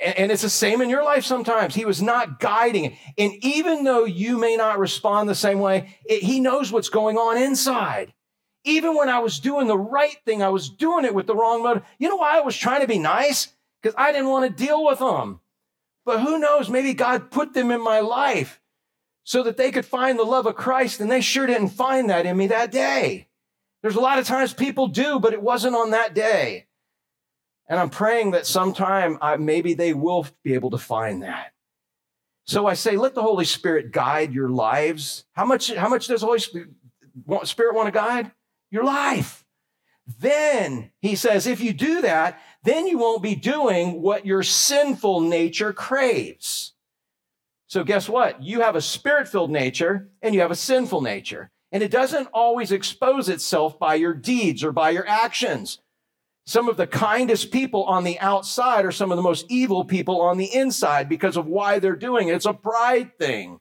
And 0.00 0.32
it's 0.32 0.42
the 0.42 0.48
same 0.48 0.80
in 0.80 0.88
your 0.88 1.04
life 1.04 1.24
sometimes. 1.24 1.74
He 1.74 1.84
was 1.84 2.00
not 2.00 2.40
guiding. 2.40 2.96
And 3.18 3.32
even 3.42 3.84
though 3.84 4.04
you 4.04 4.38
may 4.38 4.56
not 4.56 4.78
respond 4.78 5.28
the 5.28 5.34
same 5.34 5.58
way, 5.58 5.96
it, 6.04 6.22
he 6.22 6.40
knows 6.40 6.72
what's 6.72 6.88
going 6.88 7.18
on 7.18 7.36
inside. 7.36 8.14
Even 8.64 8.96
when 8.96 9.08
I 9.08 9.18
was 9.18 9.40
doing 9.40 9.66
the 9.66 9.78
right 9.78 10.16
thing, 10.24 10.42
I 10.42 10.48
was 10.50 10.70
doing 10.70 11.04
it 11.04 11.14
with 11.14 11.26
the 11.26 11.34
wrong 11.34 11.62
motive. 11.62 11.82
You 11.98 12.08
know 12.08 12.16
why 12.16 12.38
I 12.38 12.40
was 12.40 12.56
trying 12.56 12.80
to 12.80 12.86
be 12.86 12.98
nice? 12.98 13.48
Because 13.82 13.94
I 13.96 14.12
didn't 14.12 14.28
want 14.28 14.44
to 14.46 14.64
deal 14.64 14.84
with 14.84 14.98
them. 14.98 15.40
But 16.04 16.20
who 16.20 16.38
knows? 16.38 16.68
Maybe 16.68 16.94
God 16.94 17.30
put 17.30 17.54
them 17.54 17.70
in 17.70 17.82
my 17.82 18.00
life 18.00 18.60
so 19.24 19.42
that 19.42 19.56
they 19.56 19.70
could 19.70 19.86
find 19.86 20.18
the 20.18 20.24
love 20.24 20.46
of 20.46 20.56
Christ, 20.56 21.00
and 21.00 21.10
they 21.10 21.20
sure 21.20 21.46
didn't 21.46 21.68
find 21.68 22.10
that 22.10 22.26
in 22.26 22.36
me 22.36 22.48
that 22.48 22.72
day. 22.72 23.28
There's 23.82 23.96
a 23.96 24.00
lot 24.00 24.18
of 24.18 24.26
times 24.26 24.52
people 24.52 24.88
do, 24.88 25.20
but 25.20 25.32
it 25.32 25.42
wasn't 25.42 25.76
on 25.76 25.90
that 25.92 26.14
day. 26.14 26.66
And 27.68 27.78
I'm 27.78 27.90
praying 27.90 28.32
that 28.32 28.46
sometime 28.46 29.18
I, 29.22 29.36
maybe 29.36 29.74
they 29.74 29.94
will 29.94 30.26
be 30.42 30.54
able 30.54 30.70
to 30.70 30.78
find 30.78 31.22
that. 31.22 31.52
So 32.44 32.66
I 32.66 32.74
say, 32.74 32.96
let 32.96 33.14
the 33.14 33.22
Holy 33.22 33.44
Spirit 33.44 33.92
guide 33.92 34.34
your 34.34 34.48
lives. 34.48 35.24
How 35.32 35.44
much, 35.44 35.72
how 35.72 35.88
much 35.88 36.08
does 36.08 36.22
the 36.22 36.26
Holy 36.26 36.40
Spirit 36.40 36.70
want, 37.24 37.46
Spirit 37.46 37.76
want 37.76 37.86
to 37.86 37.92
guide? 37.92 38.32
Your 38.70 38.84
life. 38.84 39.44
Then 40.18 40.90
he 41.00 41.14
says, 41.14 41.46
if 41.46 41.60
you 41.60 41.72
do 41.72 42.00
that, 42.02 42.40
then 42.62 42.86
you 42.86 42.98
won't 42.98 43.22
be 43.22 43.34
doing 43.34 44.02
what 44.02 44.26
your 44.26 44.42
sinful 44.42 45.20
nature 45.20 45.72
craves. 45.72 46.74
So 47.66 47.84
guess 47.84 48.08
what? 48.08 48.42
You 48.42 48.60
have 48.62 48.76
a 48.76 48.80
spirit 48.80 49.28
filled 49.28 49.50
nature 49.50 50.08
and 50.22 50.34
you 50.34 50.40
have 50.40 50.50
a 50.50 50.56
sinful 50.56 51.00
nature. 51.00 51.50
And 51.72 51.82
it 51.82 51.90
doesn't 51.90 52.28
always 52.32 52.72
expose 52.72 53.28
itself 53.28 53.78
by 53.78 53.94
your 53.94 54.12
deeds 54.12 54.64
or 54.64 54.72
by 54.72 54.90
your 54.90 55.06
actions. 55.06 55.78
Some 56.46 56.68
of 56.68 56.76
the 56.76 56.86
kindest 56.86 57.52
people 57.52 57.84
on 57.84 58.02
the 58.02 58.18
outside 58.18 58.84
are 58.84 58.90
some 58.90 59.12
of 59.12 59.16
the 59.16 59.22
most 59.22 59.46
evil 59.48 59.84
people 59.84 60.20
on 60.20 60.36
the 60.36 60.52
inside 60.52 61.08
because 61.08 61.36
of 61.36 61.46
why 61.46 61.78
they're 61.78 61.94
doing 61.94 62.28
it. 62.28 62.34
It's 62.34 62.46
a 62.46 62.52
pride 62.52 63.16
thing 63.18 63.60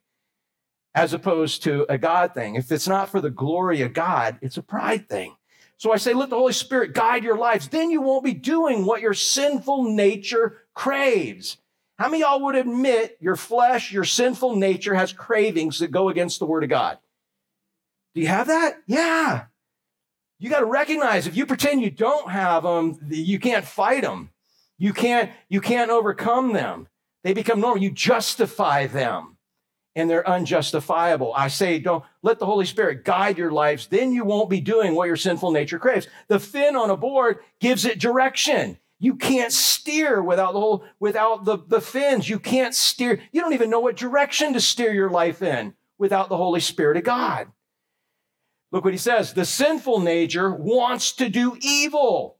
as 0.96 1.14
opposed 1.14 1.62
to 1.64 1.86
a 1.88 2.00
God 2.00 2.34
thing. 2.34 2.56
If 2.56 2.72
it's 2.72 2.88
not 2.88 3.10
for 3.10 3.22
the 3.22 3.30
glory 3.30 3.82
of 3.84 3.94
God, 3.94 4.40
it's 4.42 4.58
a 4.58 4.64
pride 4.64 5.08
thing. 5.08 5.36
So 5.80 5.94
I 5.94 5.96
say, 5.96 6.14
let 6.14 6.30
the 6.30 6.36
Holy 6.36 6.52
Spirit 6.52 6.94
guide 6.94 7.24
your 7.24 7.38
lives. 7.38 7.70
Then 7.70 7.90
you 7.90 8.02
won't 8.02 8.26
be 8.26 8.34
doing 8.34 8.86
what 8.86 9.00
your 9.00 9.14
sinful 9.14 9.86
nature 9.94 10.58
craves. 10.74 11.56
How 11.98 12.10
many 12.10 12.22
of 12.22 12.30
y'all 12.30 12.42
would 12.44 12.56
admit 12.56 13.18
your 13.22 13.38
flesh, 13.38 13.90
your 13.90 14.04
sinful 14.04 14.58
nature 14.58 14.94
has 14.94 15.14
cravings 15.14 15.80
that 15.80 15.90
go 15.90 16.10
against 16.10 16.40
the 16.40 16.46
word 16.46 16.66
of 16.66 16.70
God? 16.70 16.98
Do 18.14 18.20
you 18.20 18.28
have 18.28 18.48
that? 18.48 18.76
Yeah. 18.88 19.46
You 20.38 20.50
got 20.50 20.60
to 20.60 20.66
recognize 20.66 21.28
if 21.28 21.38
you 21.38 21.46
pretend 21.46 21.82
you 21.82 21.92
don't 21.92 22.30
have 22.30 22.64
them, 22.64 23.00
you 23.10 23.40
can't 23.40 23.64
fight 23.64 24.02
them. 24.02 24.32
You 24.78 24.92
can't, 24.92 25.32
you 25.48 25.62
can't 25.62 25.92
overcome 25.92 26.52
them. 26.52 26.90
They 27.24 27.34
become 27.34 27.62
normal. 27.62 27.82
You 27.82 27.92
justify 27.92 28.88
them 28.88 29.38
and 29.96 30.10
they're 30.10 30.28
unjustifiable. 30.28 31.34
I 31.36 31.48
say, 31.48 31.80
don't 31.80 32.04
let 32.22 32.40
the 32.40 32.46
Holy 32.46 32.66
Spirit 32.66 33.04
guide 33.04 33.38
your 33.38 33.52
lives. 33.52 33.88
Then 33.88 34.12
you 34.12 34.24
won't 34.24 34.50
be 34.50 34.62
doing 34.62 34.96
what 34.96 35.08
your 35.08 35.16
sinful 35.16 35.52
nature 35.52 35.80
craves. 35.80 36.08
The 36.28 36.40
fin 36.40 36.76
on 36.76 36.90
a 36.90 36.98
board 36.98 37.40
gives 37.60 37.86
it 37.86 38.00
direction. 38.00 38.78
You 39.00 39.16
can't 39.16 39.52
steer 39.52 40.22
without 40.22 40.54
the 40.54 40.60
whole, 40.60 40.84
without 41.00 41.46
the, 41.46 41.58
the 41.68 41.82
fins. 41.82 42.30
You 42.30 42.40
can't 42.40 42.76
steer. 42.76 43.22
You 43.32 43.42
don't 43.42 43.54
even 43.54 43.70
know 43.70 43.80
what 43.80 43.96
direction 43.96 44.54
to 44.54 44.62
steer 44.62 44.94
your 44.94 45.10
life 45.10 45.42
in 45.42 45.74
without 45.98 46.30
the 46.30 46.38
Holy 46.38 46.60
Spirit 46.60 46.98
of 46.98 47.04
God. 47.04 47.48
Look 48.72 48.84
what 48.84 48.94
he 48.94 49.00
says. 49.00 49.34
The 49.34 49.46
sinful 49.46 50.00
nature 50.00 50.54
wants 50.54 51.14
to 51.14 51.30
do 51.30 51.58
evil. 51.62 52.38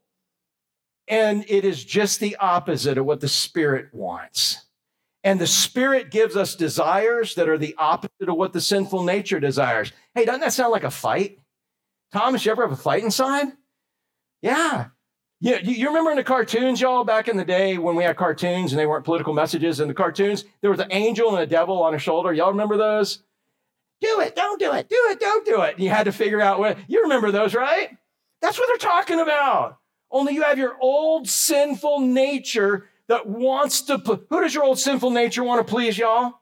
And 1.08 1.44
it 1.48 1.64
is 1.64 1.84
just 1.84 2.20
the 2.20 2.36
opposite 2.36 2.98
of 2.98 3.06
what 3.06 3.20
the 3.20 3.28
Spirit 3.28 3.88
wants. 3.92 4.66
And 5.22 5.40
the 5.40 5.46
Spirit 5.46 6.10
gives 6.10 6.36
us 6.36 6.54
desires 6.54 7.34
that 7.34 7.48
are 7.48 7.58
the 7.58 7.74
opposite 7.78 8.28
of 8.28 8.36
what 8.36 8.52
the 8.52 8.60
sinful 8.60 9.04
nature 9.04 9.38
desires. 9.38 9.92
Hey, 10.14 10.24
doesn't 10.24 10.40
that 10.40 10.52
sound 10.52 10.72
like 10.72 10.84
a 10.84 10.90
fight? 10.90 11.38
Thomas, 12.12 12.44
you 12.44 12.52
ever 12.52 12.62
have 12.62 12.72
a 12.72 12.76
fight 12.76 13.04
inside? 13.04 13.48
Yeah. 14.40 14.86
Yeah, 15.42 15.58
you, 15.62 15.74
you 15.74 15.88
remember 15.88 16.10
in 16.10 16.16
the 16.16 16.24
cartoons, 16.24 16.80
y'all, 16.80 17.04
back 17.04 17.28
in 17.28 17.36
the 17.36 17.44
day 17.44 17.78
when 17.78 17.96
we 17.96 18.04
had 18.04 18.16
cartoons 18.16 18.72
and 18.72 18.78
they 18.78 18.86
weren't 18.86 19.04
political 19.04 19.32
messages 19.32 19.80
in 19.80 19.88
the 19.88 19.94
cartoons, 19.94 20.44
there 20.60 20.70
was 20.70 20.80
an 20.80 20.88
angel 20.90 21.34
and 21.34 21.42
a 21.42 21.46
devil 21.46 21.82
on 21.82 21.94
a 21.94 21.98
shoulder. 21.98 22.32
Y'all 22.32 22.50
remember 22.50 22.76
those? 22.76 23.22
do 24.00 24.20
it, 24.20 24.34
don't 24.34 24.58
do 24.58 24.72
it, 24.72 24.88
do 24.88 24.96
it, 25.10 25.20
don't 25.20 25.44
do 25.44 25.62
it. 25.62 25.74
And 25.74 25.84
you 25.84 25.90
had 25.90 26.04
to 26.04 26.12
figure 26.12 26.40
out 26.40 26.58
what, 26.58 26.78
you 26.88 27.02
remember 27.02 27.30
those, 27.30 27.54
right? 27.54 27.96
That's 28.40 28.58
what 28.58 28.68
they're 28.68 28.90
talking 28.90 29.20
about. 29.20 29.78
Only 30.10 30.34
you 30.34 30.42
have 30.42 30.58
your 30.58 30.76
old 30.80 31.28
sinful 31.28 32.00
nature 32.00 32.88
that 33.10 33.26
wants 33.26 33.82
to, 33.82 33.98
who 33.98 34.40
does 34.40 34.54
your 34.54 34.62
old 34.62 34.78
sinful 34.78 35.10
nature 35.10 35.42
want 35.42 35.66
to 35.66 35.68
please, 35.68 35.98
y'all? 35.98 36.34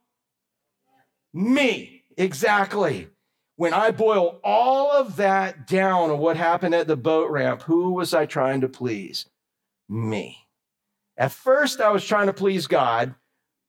Me, 1.32 2.04
exactly. 2.14 3.08
When 3.56 3.72
I 3.72 3.90
boil 3.90 4.38
all 4.44 4.90
of 4.92 5.16
that 5.16 5.66
down 5.66 6.10
of 6.10 6.18
what 6.18 6.36
happened 6.36 6.74
at 6.74 6.86
the 6.86 6.94
boat 6.94 7.30
ramp, 7.30 7.62
who 7.62 7.92
was 7.92 8.12
I 8.12 8.26
trying 8.26 8.60
to 8.60 8.68
please? 8.68 9.24
Me. 9.88 10.46
At 11.16 11.32
first, 11.32 11.80
I 11.80 11.90
was 11.90 12.04
trying 12.04 12.26
to 12.26 12.34
please 12.34 12.66
God. 12.66 13.14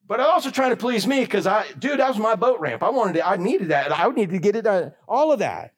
But 0.05 0.19
I 0.19 0.25
also 0.25 0.49
trying 0.49 0.71
to 0.71 0.77
please 0.77 1.07
me 1.07 1.21
because 1.21 1.47
I, 1.47 1.67
dude, 1.79 1.99
that 1.99 2.09
was 2.09 2.17
my 2.17 2.35
boat 2.35 2.59
ramp. 2.59 2.83
I 2.83 2.89
wanted 2.89 3.15
it. 3.15 3.23
I 3.25 3.37
needed 3.37 3.69
that. 3.69 3.97
I 3.97 4.09
needed 4.09 4.33
to 4.33 4.39
get 4.39 4.57
it 4.57 4.63
done. 4.63 4.91
All 5.07 5.31
of 5.31 5.39
that. 5.39 5.73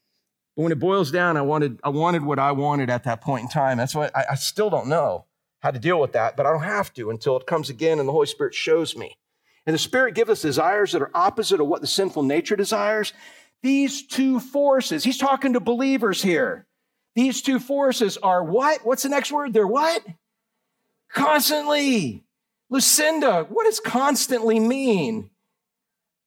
But 0.56 0.64
when 0.64 0.72
it 0.72 0.80
boils 0.80 1.12
down, 1.12 1.38
I 1.38 1.44
wanted, 1.44 1.80
I 1.84 1.90
wanted 1.90 2.24
what 2.24 2.40
I 2.40 2.52
wanted 2.52 2.90
at 2.90 3.04
that 3.04 3.22
point 3.22 3.44
in 3.44 3.50
time. 3.50 3.78
That's 3.78 3.94
why 3.94 4.10
I, 4.16 4.24
I 4.32 4.36
still 4.36 4.72
don't 4.72 4.88
know 4.88 5.28
how 5.62 5.72
to 5.72 5.80
deal 5.80 6.00
with 6.00 6.12
that, 6.14 6.36
but 6.36 6.46
I 6.46 6.52
don't 6.52 6.64
have 6.64 6.94
to 6.96 7.10
until 7.10 7.38
it 7.38 7.48
comes 7.48 7.70
again 7.70 8.00
and 8.00 8.08
the 8.08 8.14
Holy 8.14 8.28
Spirit 8.28 8.54
shows 8.54 8.96
me. 8.96 9.18
And 9.66 9.74
the 9.74 9.80
Spirit 9.80 10.16
gives 10.16 10.30
us 10.30 10.42
desires 10.42 10.92
that 10.92 11.02
are 11.02 11.12
opposite 11.14 11.62
of 11.62 11.68
what 11.68 11.82
the 11.82 11.88
sinful 11.88 12.24
nature 12.24 12.56
desires. 12.56 13.14
These 13.62 14.08
two 14.08 14.40
forces, 14.40 15.04
he's 15.04 15.20
talking 15.20 15.54
to 15.54 15.60
believers 15.60 16.22
here. 16.22 16.66
These 17.16 17.42
two 17.42 17.60
forces 17.60 18.18
are 18.18 18.44
what? 18.44 18.86
What's 18.86 19.04
the 19.04 19.10
next 19.10 19.32
word? 19.32 19.54
They're 19.54 19.68
what? 19.68 20.04
Constantly 21.14 22.24
Lucinda, 22.72 23.46
what 23.50 23.66
does 23.66 23.82
constantly 23.82 24.60
mean? 24.60 25.30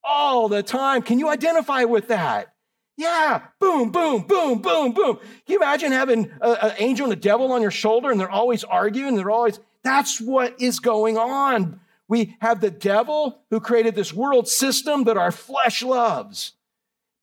All 0.03 0.47
the 0.47 0.61
time. 0.61 1.01
Can 1.01 1.17
you 1.17 1.27
identify 1.27 1.83
with 1.85 2.09
that? 2.09 2.53
Yeah, 2.97 3.41
boom, 3.59 3.91
boom, 3.91 4.21
boom, 4.21 4.59
boom, 4.59 4.91
boom. 4.93 5.17
Can 5.17 5.25
you 5.47 5.57
imagine 5.57 5.91
having 5.91 6.31
an 6.41 6.73
angel 6.77 7.05
and 7.05 7.13
a 7.13 7.17
devil 7.17 7.51
on 7.51 7.61
your 7.61 7.71
shoulder 7.71 8.09
and 8.09 8.19
they're 8.19 8.29
always 8.29 8.63
arguing? 8.63 9.15
They're 9.15 9.31
always, 9.31 9.59
that's 9.83 10.21
what 10.21 10.59
is 10.61 10.79
going 10.79 11.17
on. 11.17 11.81
We 12.07 12.37
have 12.39 12.61
the 12.61 12.71
devil 12.71 13.41
who 13.49 13.59
created 13.59 13.95
this 13.95 14.13
world 14.13 14.47
system 14.47 15.03
that 15.05 15.17
our 15.17 15.31
flesh 15.31 15.83
loves 15.83 16.53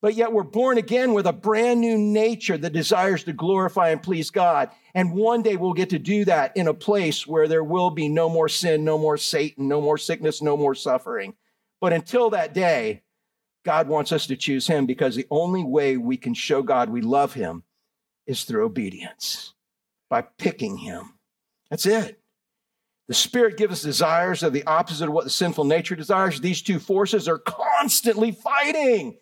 but 0.02 0.16
yet 0.16 0.32
we're 0.32 0.42
born 0.42 0.78
again 0.78 1.14
with 1.14 1.26
a 1.26 1.32
brand 1.32 1.80
new 1.80 1.96
nature 1.96 2.58
that 2.58 2.72
desires 2.72 3.22
to 3.24 3.32
glorify 3.32 3.90
and 3.90 4.02
please 4.02 4.30
God. 4.30 4.70
And 4.94 5.12
one 5.12 5.42
day 5.42 5.56
we'll 5.56 5.72
get 5.74 5.90
to 5.90 5.98
do 5.98 6.24
that 6.24 6.56
in 6.56 6.66
a 6.66 6.74
place 6.74 7.24
where 7.24 7.46
there 7.46 7.62
will 7.62 7.90
be 7.90 8.08
no 8.08 8.28
more 8.28 8.48
sin, 8.48 8.84
no 8.84 8.98
more 8.98 9.16
Satan, 9.16 9.68
no 9.68 9.80
more 9.80 9.96
sickness, 9.96 10.42
no 10.42 10.56
more 10.56 10.74
suffering. 10.74 11.34
But 11.80 11.92
until 11.92 12.30
that 12.30 12.52
day, 12.52 13.02
God 13.64 13.88
wants 13.88 14.12
us 14.12 14.26
to 14.26 14.36
choose 14.36 14.66
Him 14.66 14.86
because 14.86 15.14
the 15.14 15.26
only 15.30 15.62
way 15.62 15.96
we 15.96 16.16
can 16.16 16.34
show 16.34 16.62
God 16.62 16.90
we 16.90 17.00
love 17.00 17.34
Him 17.34 17.62
is 18.26 18.44
through 18.44 18.64
obedience, 18.64 19.54
by 20.08 20.22
picking 20.22 20.76
Him. 20.78 21.14
That's 21.70 21.86
it. 21.86 22.20
The 23.08 23.14
Spirit 23.14 23.56
gives 23.56 23.72
us 23.72 23.82
desires 23.82 24.40
that 24.40 24.48
are 24.48 24.50
the 24.50 24.64
opposite 24.64 25.08
of 25.08 25.12
what 25.12 25.24
the 25.24 25.30
sinful 25.30 25.64
nature 25.64 25.96
desires. 25.96 26.40
These 26.40 26.62
two 26.62 26.78
forces 26.78 27.28
are 27.28 27.38
constantly 27.38 28.32
fighting. 28.32 29.16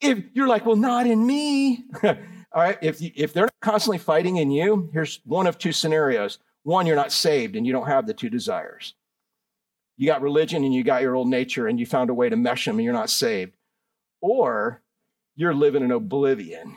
If 0.00 0.24
you're 0.32 0.48
like, 0.48 0.64
well, 0.64 0.76
not 0.76 1.06
in 1.06 1.26
me. 1.26 1.84
All 2.02 2.14
right. 2.54 2.78
If, 2.80 2.98
if 3.00 3.32
they're 3.32 3.50
constantly 3.60 3.98
fighting 3.98 4.36
in 4.36 4.50
you, 4.50 4.88
here's 4.92 5.20
one 5.24 5.46
of 5.46 5.58
two 5.58 5.72
scenarios. 5.72 6.38
One, 6.62 6.86
you're 6.86 6.96
not 6.96 7.12
saved 7.12 7.56
and 7.56 7.66
you 7.66 7.72
don't 7.72 7.86
have 7.86 8.06
the 8.06 8.14
two 8.14 8.30
desires. 8.30 8.94
You 9.96 10.06
got 10.06 10.22
religion 10.22 10.64
and 10.64 10.72
you 10.72 10.82
got 10.82 11.02
your 11.02 11.14
old 11.14 11.28
nature 11.28 11.66
and 11.66 11.78
you 11.78 11.84
found 11.84 12.08
a 12.08 12.14
way 12.14 12.28
to 12.28 12.36
mesh 12.36 12.64
them 12.64 12.76
and 12.78 12.84
you're 12.84 12.92
not 12.92 13.10
saved. 13.10 13.56
Or 14.20 14.82
you're 15.36 15.54
living 15.54 15.82
in 15.82 15.90
oblivion 15.90 16.76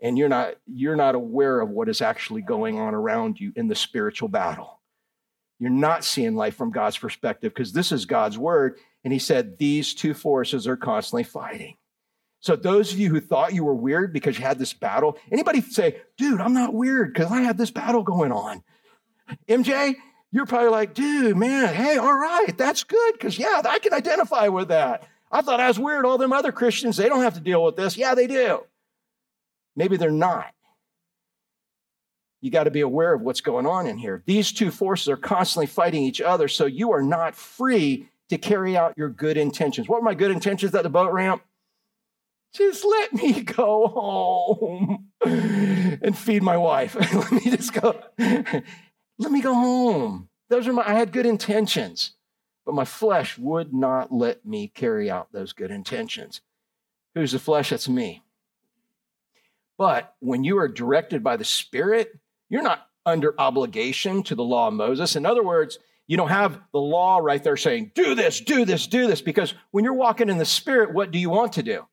and 0.00 0.16
you're 0.16 0.28
not 0.28 0.54
you're 0.66 0.96
not 0.96 1.14
aware 1.14 1.60
of 1.60 1.70
what 1.70 1.88
is 1.88 2.00
actually 2.00 2.42
going 2.42 2.78
on 2.78 2.94
around 2.94 3.40
you 3.40 3.52
in 3.56 3.68
the 3.68 3.74
spiritual 3.74 4.28
battle. 4.28 4.80
You're 5.58 5.70
not 5.70 6.04
seeing 6.04 6.36
life 6.36 6.56
from 6.56 6.70
God's 6.70 6.96
perspective 6.96 7.52
because 7.52 7.72
this 7.72 7.92
is 7.92 8.06
God's 8.06 8.38
word 8.38 8.78
And 9.04 9.12
he 9.12 9.18
said, 9.18 9.58
These 9.58 9.94
two 9.94 10.14
forces 10.14 10.66
are 10.66 10.76
constantly 10.76 11.24
fighting. 11.24 11.76
So 12.40 12.56
those 12.56 12.92
of 12.92 12.98
you 12.98 13.10
who 13.10 13.20
thought 13.20 13.52
you 13.52 13.64
were 13.64 13.74
weird 13.74 14.14
because 14.14 14.38
you 14.38 14.44
had 14.44 14.58
this 14.58 14.72
battle, 14.72 15.18
anybody 15.30 15.60
say, 15.60 16.00
dude, 16.16 16.40
I'm 16.40 16.54
not 16.54 16.72
weird 16.72 17.12
because 17.12 17.30
I 17.30 17.42
have 17.42 17.58
this 17.58 17.70
battle 17.70 18.02
going 18.02 18.32
on. 18.32 18.62
MJ, 19.46 19.94
you're 20.32 20.46
probably 20.46 20.70
like, 20.70 20.94
dude, 20.94 21.36
man, 21.36 21.74
hey, 21.74 21.98
all 21.98 22.14
right, 22.14 22.56
that's 22.56 22.84
good 22.84 23.12
because 23.12 23.38
yeah, 23.38 23.60
I 23.68 23.78
can 23.78 23.92
identify 23.92 24.48
with 24.48 24.68
that. 24.68 25.06
I 25.30 25.42
thought 25.42 25.60
I 25.60 25.68
was 25.68 25.78
weird. 25.78 26.04
All 26.04 26.18
them 26.18 26.32
other 26.32 26.52
Christians, 26.52 26.96
they 26.96 27.08
don't 27.08 27.22
have 27.22 27.34
to 27.34 27.40
deal 27.40 27.62
with 27.64 27.76
this. 27.76 27.96
Yeah, 27.96 28.14
they 28.14 28.26
do. 28.26 28.64
Maybe 29.76 29.96
they're 29.96 30.10
not. 30.10 30.52
You 32.40 32.50
got 32.50 32.64
to 32.64 32.70
be 32.70 32.80
aware 32.80 33.12
of 33.12 33.20
what's 33.20 33.42
going 33.42 33.66
on 33.66 33.86
in 33.86 33.98
here. 33.98 34.22
These 34.26 34.52
two 34.52 34.70
forces 34.70 35.08
are 35.08 35.16
constantly 35.16 35.66
fighting 35.66 36.02
each 36.02 36.20
other, 36.20 36.48
so 36.48 36.66
you 36.66 36.92
are 36.92 37.02
not 37.02 37.34
free 37.34 38.08
to 38.30 38.38
carry 38.38 38.76
out 38.76 38.94
your 38.96 39.10
good 39.10 39.36
intentions. 39.36 39.88
What 39.88 40.00
were 40.00 40.04
my 40.04 40.14
good 40.14 40.30
intentions 40.30 40.74
at 40.74 40.82
the 40.82 40.88
boat 40.88 41.12
ramp? 41.12 41.42
Just 42.54 42.84
let 42.84 43.12
me 43.12 43.42
go 43.42 43.86
home 43.88 45.08
and 45.22 46.16
feed 46.16 46.42
my 46.42 46.56
wife. 46.56 46.94
let 47.14 47.32
me 47.32 47.50
just 47.50 47.74
go. 47.74 48.00
let 48.18 49.32
me 49.32 49.42
go 49.42 49.54
home. 49.54 50.28
Those 50.48 50.66
are 50.66 50.72
my, 50.72 50.88
I 50.88 50.94
had 50.94 51.12
good 51.12 51.26
intentions, 51.26 52.12
but 52.70 52.76
my 52.76 52.84
flesh 52.84 53.36
would 53.36 53.74
not 53.74 54.12
let 54.12 54.46
me 54.46 54.68
carry 54.68 55.10
out 55.10 55.32
those 55.32 55.52
good 55.52 55.72
intentions. 55.72 56.40
Who's 57.16 57.32
the 57.32 57.40
flesh? 57.40 57.70
That's 57.70 57.88
me. 57.88 58.22
But 59.76 60.14
when 60.20 60.44
you 60.44 60.56
are 60.58 60.68
directed 60.68 61.24
by 61.24 61.36
the 61.36 61.44
Spirit, 61.44 62.16
you're 62.48 62.62
not 62.62 62.86
under 63.04 63.34
obligation 63.40 64.22
to 64.22 64.36
the 64.36 64.44
law 64.44 64.68
of 64.68 64.74
Moses. 64.74 65.16
In 65.16 65.26
other 65.26 65.42
words, 65.42 65.80
you 66.06 66.16
don't 66.16 66.28
have 66.28 66.60
the 66.70 66.78
law 66.78 67.18
right 67.18 67.42
there 67.42 67.56
saying, 67.56 67.90
do 67.96 68.14
this, 68.14 68.40
do 68.40 68.64
this, 68.64 68.86
do 68.86 69.08
this, 69.08 69.20
because 69.20 69.52
when 69.72 69.82
you're 69.82 69.92
walking 69.92 70.28
in 70.28 70.38
the 70.38 70.44
Spirit, 70.44 70.94
what 70.94 71.10
do 71.10 71.18
you 71.18 71.28
want 71.28 71.54
to 71.54 71.64
do? 71.64 71.88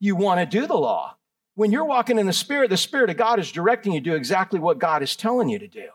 You 0.00 0.16
want 0.16 0.40
to 0.40 0.46
do 0.46 0.66
the 0.66 0.74
law. 0.74 1.14
When 1.54 1.70
you're 1.70 1.84
walking 1.84 2.18
in 2.18 2.26
the 2.26 2.32
Spirit, 2.32 2.70
the 2.70 2.76
Spirit 2.76 3.10
of 3.10 3.16
God 3.16 3.38
is 3.38 3.52
directing 3.52 3.92
you 3.92 4.00
to 4.00 4.10
do 4.10 4.16
exactly 4.16 4.58
what 4.58 4.80
God 4.80 5.04
is 5.04 5.14
telling 5.14 5.48
you 5.48 5.60
to 5.60 5.68
do. 5.68 5.90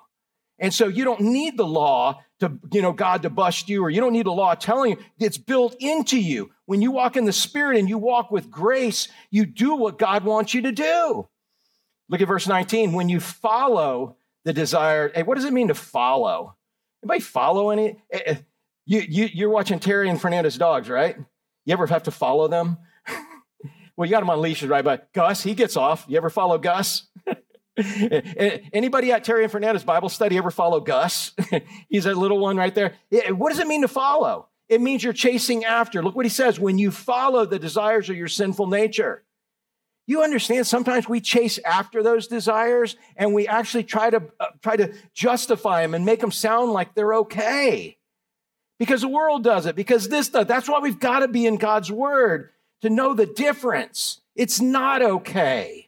And 0.59 0.73
so 0.73 0.87
you 0.87 1.03
don't 1.03 1.21
need 1.21 1.57
the 1.57 1.65
law 1.65 2.21
to, 2.39 2.57
you 2.71 2.81
know, 2.81 2.93
God 2.93 3.23
to 3.23 3.29
bust 3.29 3.69
you, 3.69 3.83
or 3.83 3.89
you 3.89 4.01
don't 4.01 4.13
need 4.13 4.25
the 4.25 4.31
law 4.31 4.55
telling 4.55 4.91
you. 4.91 4.97
It's 5.19 5.37
built 5.37 5.75
into 5.79 6.19
you. 6.19 6.51
When 6.65 6.81
you 6.81 6.91
walk 6.91 7.17
in 7.17 7.25
the 7.25 7.33
Spirit 7.33 7.77
and 7.77 7.89
you 7.89 7.97
walk 7.97 8.31
with 8.31 8.49
grace, 8.49 9.07
you 9.29 9.45
do 9.45 9.75
what 9.75 9.99
God 9.99 10.23
wants 10.23 10.53
you 10.53 10.61
to 10.63 10.71
do. 10.71 11.27
Look 12.09 12.21
at 12.21 12.27
verse 12.27 12.47
19. 12.47 12.93
When 12.93 13.09
you 13.09 13.19
follow 13.19 14.17
the 14.43 14.53
desire, 14.53 15.11
hey, 15.13 15.23
what 15.23 15.35
does 15.35 15.45
it 15.45 15.53
mean 15.53 15.69
to 15.69 15.73
follow? 15.73 16.55
Anybody 17.03 17.21
follow 17.21 17.69
any? 17.69 17.97
Eh, 18.11 18.19
eh, 18.25 18.35
you, 18.85 18.99
you, 19.01 19.29
you're 19.33 19.49
watching 19.49 19.79
Terry 19.79 20.09
and 20.09 20.21
Fernandez 20.21 20.57
dogs, 20.57 20.89
right? 20.89 21.17
You 21.65 21.73
ever 21.73 21.87
have 21.87 22.03
to 22.03 22.11
follow 22.11 22.47
them? 22.47 22.77
well, 23.97 24.05
you 24.05 24.11
got 24.11 24.19
them 24.19 24.29
on 24.29 24.41
leashes, 24.41 24.69
right? 24.69 24.83
But 24.83 25.11
Gus, 25.13 25.41
he 25.43 25.55
gets 25.55 25.75
off. 25.75 26.05
You 26.07 26.17
ever 26.17 26.29
follow 26.29 26.57
Gus? 26.57 27.07
Anybody 28.73 29.11
at 29.11 29.23
Terry 29.23 29.43
and 29.43 29.51
Fernandez 29.51 29.83
Bible 29.83 30.09
study 30.09 30.37
ever 30.37 30.51
follow 30.51 30.79
Gus? 30.79 31.33
He's 31.89 32.05
a 32.05 32.13
little 32.13 32.39
one 32.39 32.57
right 32.57 32.73
there. 32.73 32.95
What 33.29 33.49
does 33.49 33.59
it 33.59 33.67
mean 33.67 33.81
to 33.81 33.87
follow? 33.87 34.47
It 34.69 34.81
means 34.81 35.03
you're 35.03 35.13
chasing 35.13 35.65
after. 35.65 36.01
Look 36.01 36.15
what 36.15 36.25
he 36.25 36.29
says 36.29 36.59
when 36.59 36.77
you 36.77 36.89
follow 36.89 37.45
the 37.45 37.59
desires 37.59 38.09
of 38.09 38.15
your 38.15 38.27
sinful 38.27 38.67
nature. 38.67 39.23
You 40.07 40.23
understand 40.23 40.67
sometimes 40.67 41.09
we 41.09 41.19
chase 41.19 41.59
after 41.65 42.03
those 42.03 42.27
desires 42.27 42.95
and 43.15 43.33
we 43.33 43.47
actually 43.47 43.83
try 43.83 44.09
to 44.09 44.23
uh, 44.39 44.47
try 44.61 44.75
to 44.75 44.93
justify 45.13 45.81
them 45.81 45.95
and 45.95 46.05
make 46.05 46.19
them 46.19 46.31
sound 46.31 46.71
like 46.71 46.93
they're 46.93 47.15
okay. 47.15 47.97
Because 48.77 49.01
the 49.01 49.07
world 49.07 49.43
does 49.43 49.65
it, 49.65 49.75
because 49.75 50.09
this 50.09 50.29
does. 50.29 50.45
That's 50.45 50.69
why 50.69 50.79
we've 50.79 50.99
got 50.99 51.19
to 51.19 51.27
be 51.27 51.45
in 51.45 51.57
God's 51.57 51.91
word 51.91 52.51
to 52.81 52.89
know 52.89 53.13
the 53.13 53.25
difference. 53.25 54.21
It's 54.35 54.61
not 54.61 55.01
okay. 55.01 55.84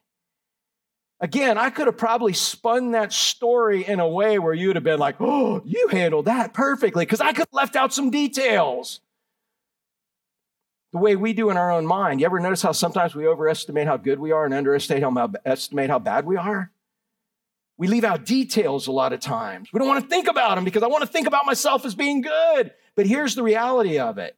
Again, 1.20 1.58
I 1.58 1.72
could 1.72 1.88
have 1.88 1.98
probably 1.98 2.34
spun 2.34 2.92
that 2.92 3.12
story 3.12 3.84
in 3.84 4.00
a 4.00 4.08
way 4.08 4.38
where 4.38 4.54
you'd 4.54 4.76
have 4.76 4.84
been 4.84 5.00
like, 5.00 5.16
oh, 5.20 5.62
you 5.66 5.88
handled 5.90 6.26
that 6.26 6.54
perfectly, 6.54 7.06
because 7.06 7.22
I 7.22 7.32
could 7.32 7.48
have 7.48 7.54
left 7.54 7.76
out 7.76 7.92
some 7.92 8.12
details. 8.12 9.00
The 10.94 11.00
way 11.00 11.16
we 11.16 11.34
do 11.34 11.50
in 11.50 11.58
our 11.58 11.72
own 11.72 11.88
mind. 11.88 12.20
You 12.20 12.28
ever 12.28 12.40
notice 12.40 12.62
how 12.62 12.72
sometimes 12.72 13.16
we 13.16 13.28
overestimate 13.28 13.88
how 13.88 13.98
good 13.98 14.20
we 14.20 14.32
are 14.32 14.46
and 14.46 14.54
underestimate 14.54 15.02
how, 15.02 16.00
bad 16.00 16.26
we 16.26 16.38
are? 16.38 16.72
We 17.78 17.88
leave 17.88 18.04
out 18.04 18.26
details 18.26 18.88
a 18.88 18.92
lot 18.92 19.12
of 19.12 19.20
times. 19.20 19.70
We 19.74 19.80
don't 19.80 19.88
want 19.88 20.04
to 20.04 20.10
think 20.10 20.28
about 20.28 20.56
them 20.56 20.66
because 20.66 20.84
I 20.84 20.88
want 20.88 21.02
to 21.02 21.10
think 21.10 21.28
about 21.28 21.46
myself 21.46 21.84
as 21.86 21.94
being 21.96 22.22
good. 22.22 22.74
But 22.96 23.06
here's 23.06 23.36
the 23.36 23.44
reality 23.44 24.00
of 24.00 24.18
it 24.18 24.36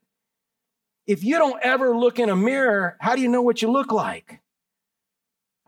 if 1.07 1.23
you 1.23 1.37
don't 1.37 1.59
ever 1.61 1.97
look 1.97 2.19
in 2.19 2.29
a 2.29 2.35
mirror, 2.35 2.95
how 2.99 3.15
do 3.15 3.21
you 3.21 3.27
know 3.27 3.41
what 3.41 3.61
you 3.61 3.71
look 3.71 3.91
like? 3.91 4.41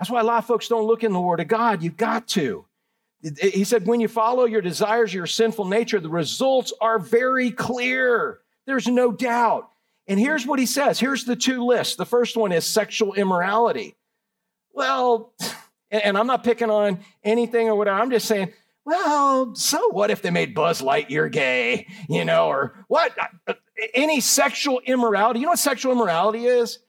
That's 0.02 0.10
why 0.10 0.22
a 0.22 0.24
lot 0.24 0.40
of 0.40 0.46
folks 0.46 0.68
don't 0.68 0.88
look 0.88 1.04
in 1.04 1.14
the 1.14 1.22
Word 1.22 1.42
of 1.42 1.48
God. 1.48 1.84
You've 1.84 1.96
got 1.96 2.28
to. 2.30 2.66
He 3.40 3.64
said, 3.64 3.86
when 3.86 4.00
you 4.00 4.08
follow 4.08 4.46
your 4.46 4.64
desires, 4.64 5.14
your 5.14 5.28
sinful 5.28 5.66
nature, 5.66 6.00
the 6.00 6.10
results 6.10 6.74
are 6.82 6.98
very 6.98 7.52
clear. 7.52 8.40
There's 8.66 8.88
no 8.88 9.12
doubt. 9.12 9.70
And 10.08 10.20
here's 10.20 10.44
what 10.48 10.58
he 10.58 10.66
says 10.66 11.00
here's 11.00 11.26
the 11.26 11.36
two 11.36 11.64
lists. 11.64 11.98
The 11.98 12.06
first 12.08 12.36
one 12.36 12.52
is 12.52 12.66
sexual 12.66 13.14
immorality. 13.14 13.96
Well, 14.74 15.34
and 15.92 16.18
I'm 16.18 16.26
not 16.26 16.44
picking 16.44 16.72
on 16.72 17.02
anything 17.24 17.70
or 17.70 17.76
whatever. 17.76 18.00
I'm 18.00 18.10
just 18.10 18.28
saying, 18.28 18.54
well, 18.84 19.54
so 19.54 19.90
what 19.90 20.10
if 20.10 20.24
they 20.24 20.32
made 20.32 20.56
Buzz 20.56 20.82
Lightyear 20.82 21.32
gay, 21.32 21.86
you 22.10 22.26
know, 22.26 22.48
or 22.48 22.74
what? 22.88 23.16
Uh, 23.46 23.54
any 23.94 24.20
sexual 24.20 24.82
immorality. 24.84 25.42
You 25.42 25.46
know 25.46 25.52
what 25.52 25.60
sexual 25.60 25.92
immorality 25.92 26.48
is? 26.48 26.80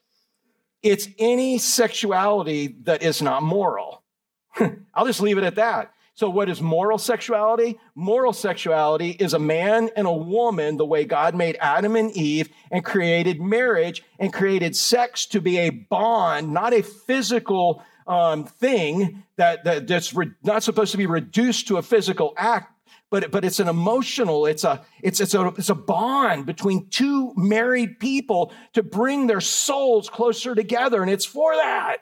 It's 0.82 1.08
any 1.18 1.58
sexuality 1.58 2.76
that 2.82 3.02
is 3.02 3.22
not 3.22 3.42
moral. 3.42 4.02
I'll 4.94 5.06
just 5.06 5.20
leave 5.20 5.38
it 5.38 5.44
at 5.44 5.54
that. 5.56 5.92
So, 6.14 6.28
what 6.28 6.50
is 6.50 6.60
moral 6.60 6.98
sexuality? 6.98 7.78
Moral 7.94 8.34
sexuality 8.34 9.10
is 9.10 9.32
a 9.32 9.38
man 9.38 9.88
and 9.96 10.06
a 10.06 10.12
woman, 10.12 10.76
the 10.76 10.84
way 10.84 11.04
God 11.04 11.34
made 11.34 11.56
Adam 11.58 11.96
and 11.96 12.14
Eve 12.14 12.50
and 12.70 12.84
created 12.84 13.40
marriage 13.40 14.02
and 14.18 14.30
created 14.32 14.76
sex 14.76 15.24
to 15.26 15.40
be 15.40 15.58
a 15.58 15.70
bond, 15.70 16.52
not 16.52 16.74
a 16.74 16.82
physical 16.82 17.82
um, 18.06 18.44
thing 18.44 19.22
that, 19.36 19.64
that 19.64 19.86
that's 19.86 20.12
re- 20.12 20.32
not 20.42 20.62
supposed 20.62 20.92
to 20.92 20.98
be 20.98 21.06
reduced 21.06 21.68
to 21.68 21.78
a 21.78 21.82
physical 21.82 22.34
act, 22.36 22.71
but, 23.12 23.30
but 23.30 23.44
it's 23.44 23.60
an 23.60 23.68
emotional, 23.68 24.46
it's 24.46 24.64
a, 24.64 24.82
it's, 25.02 25.20
it's, 25.20 25.34
a, 25.34 25.48
it's 25.48 25.68
a 25.68 25.74
bond 25.74 26.46
between 26.46 26.88
two 26.88 27.34
married 27.36 28.00
people 28.00 28.54
to 28.72 28.82
bring 28.82 29.26
their 29.26 29.42
souls 29.42 30.08
closer 30.08 30.54
together. 30.54 31.02
And 31.02 31.10
it's 31.10 31.26
for 31.26 31.54
that. 31.54 31.98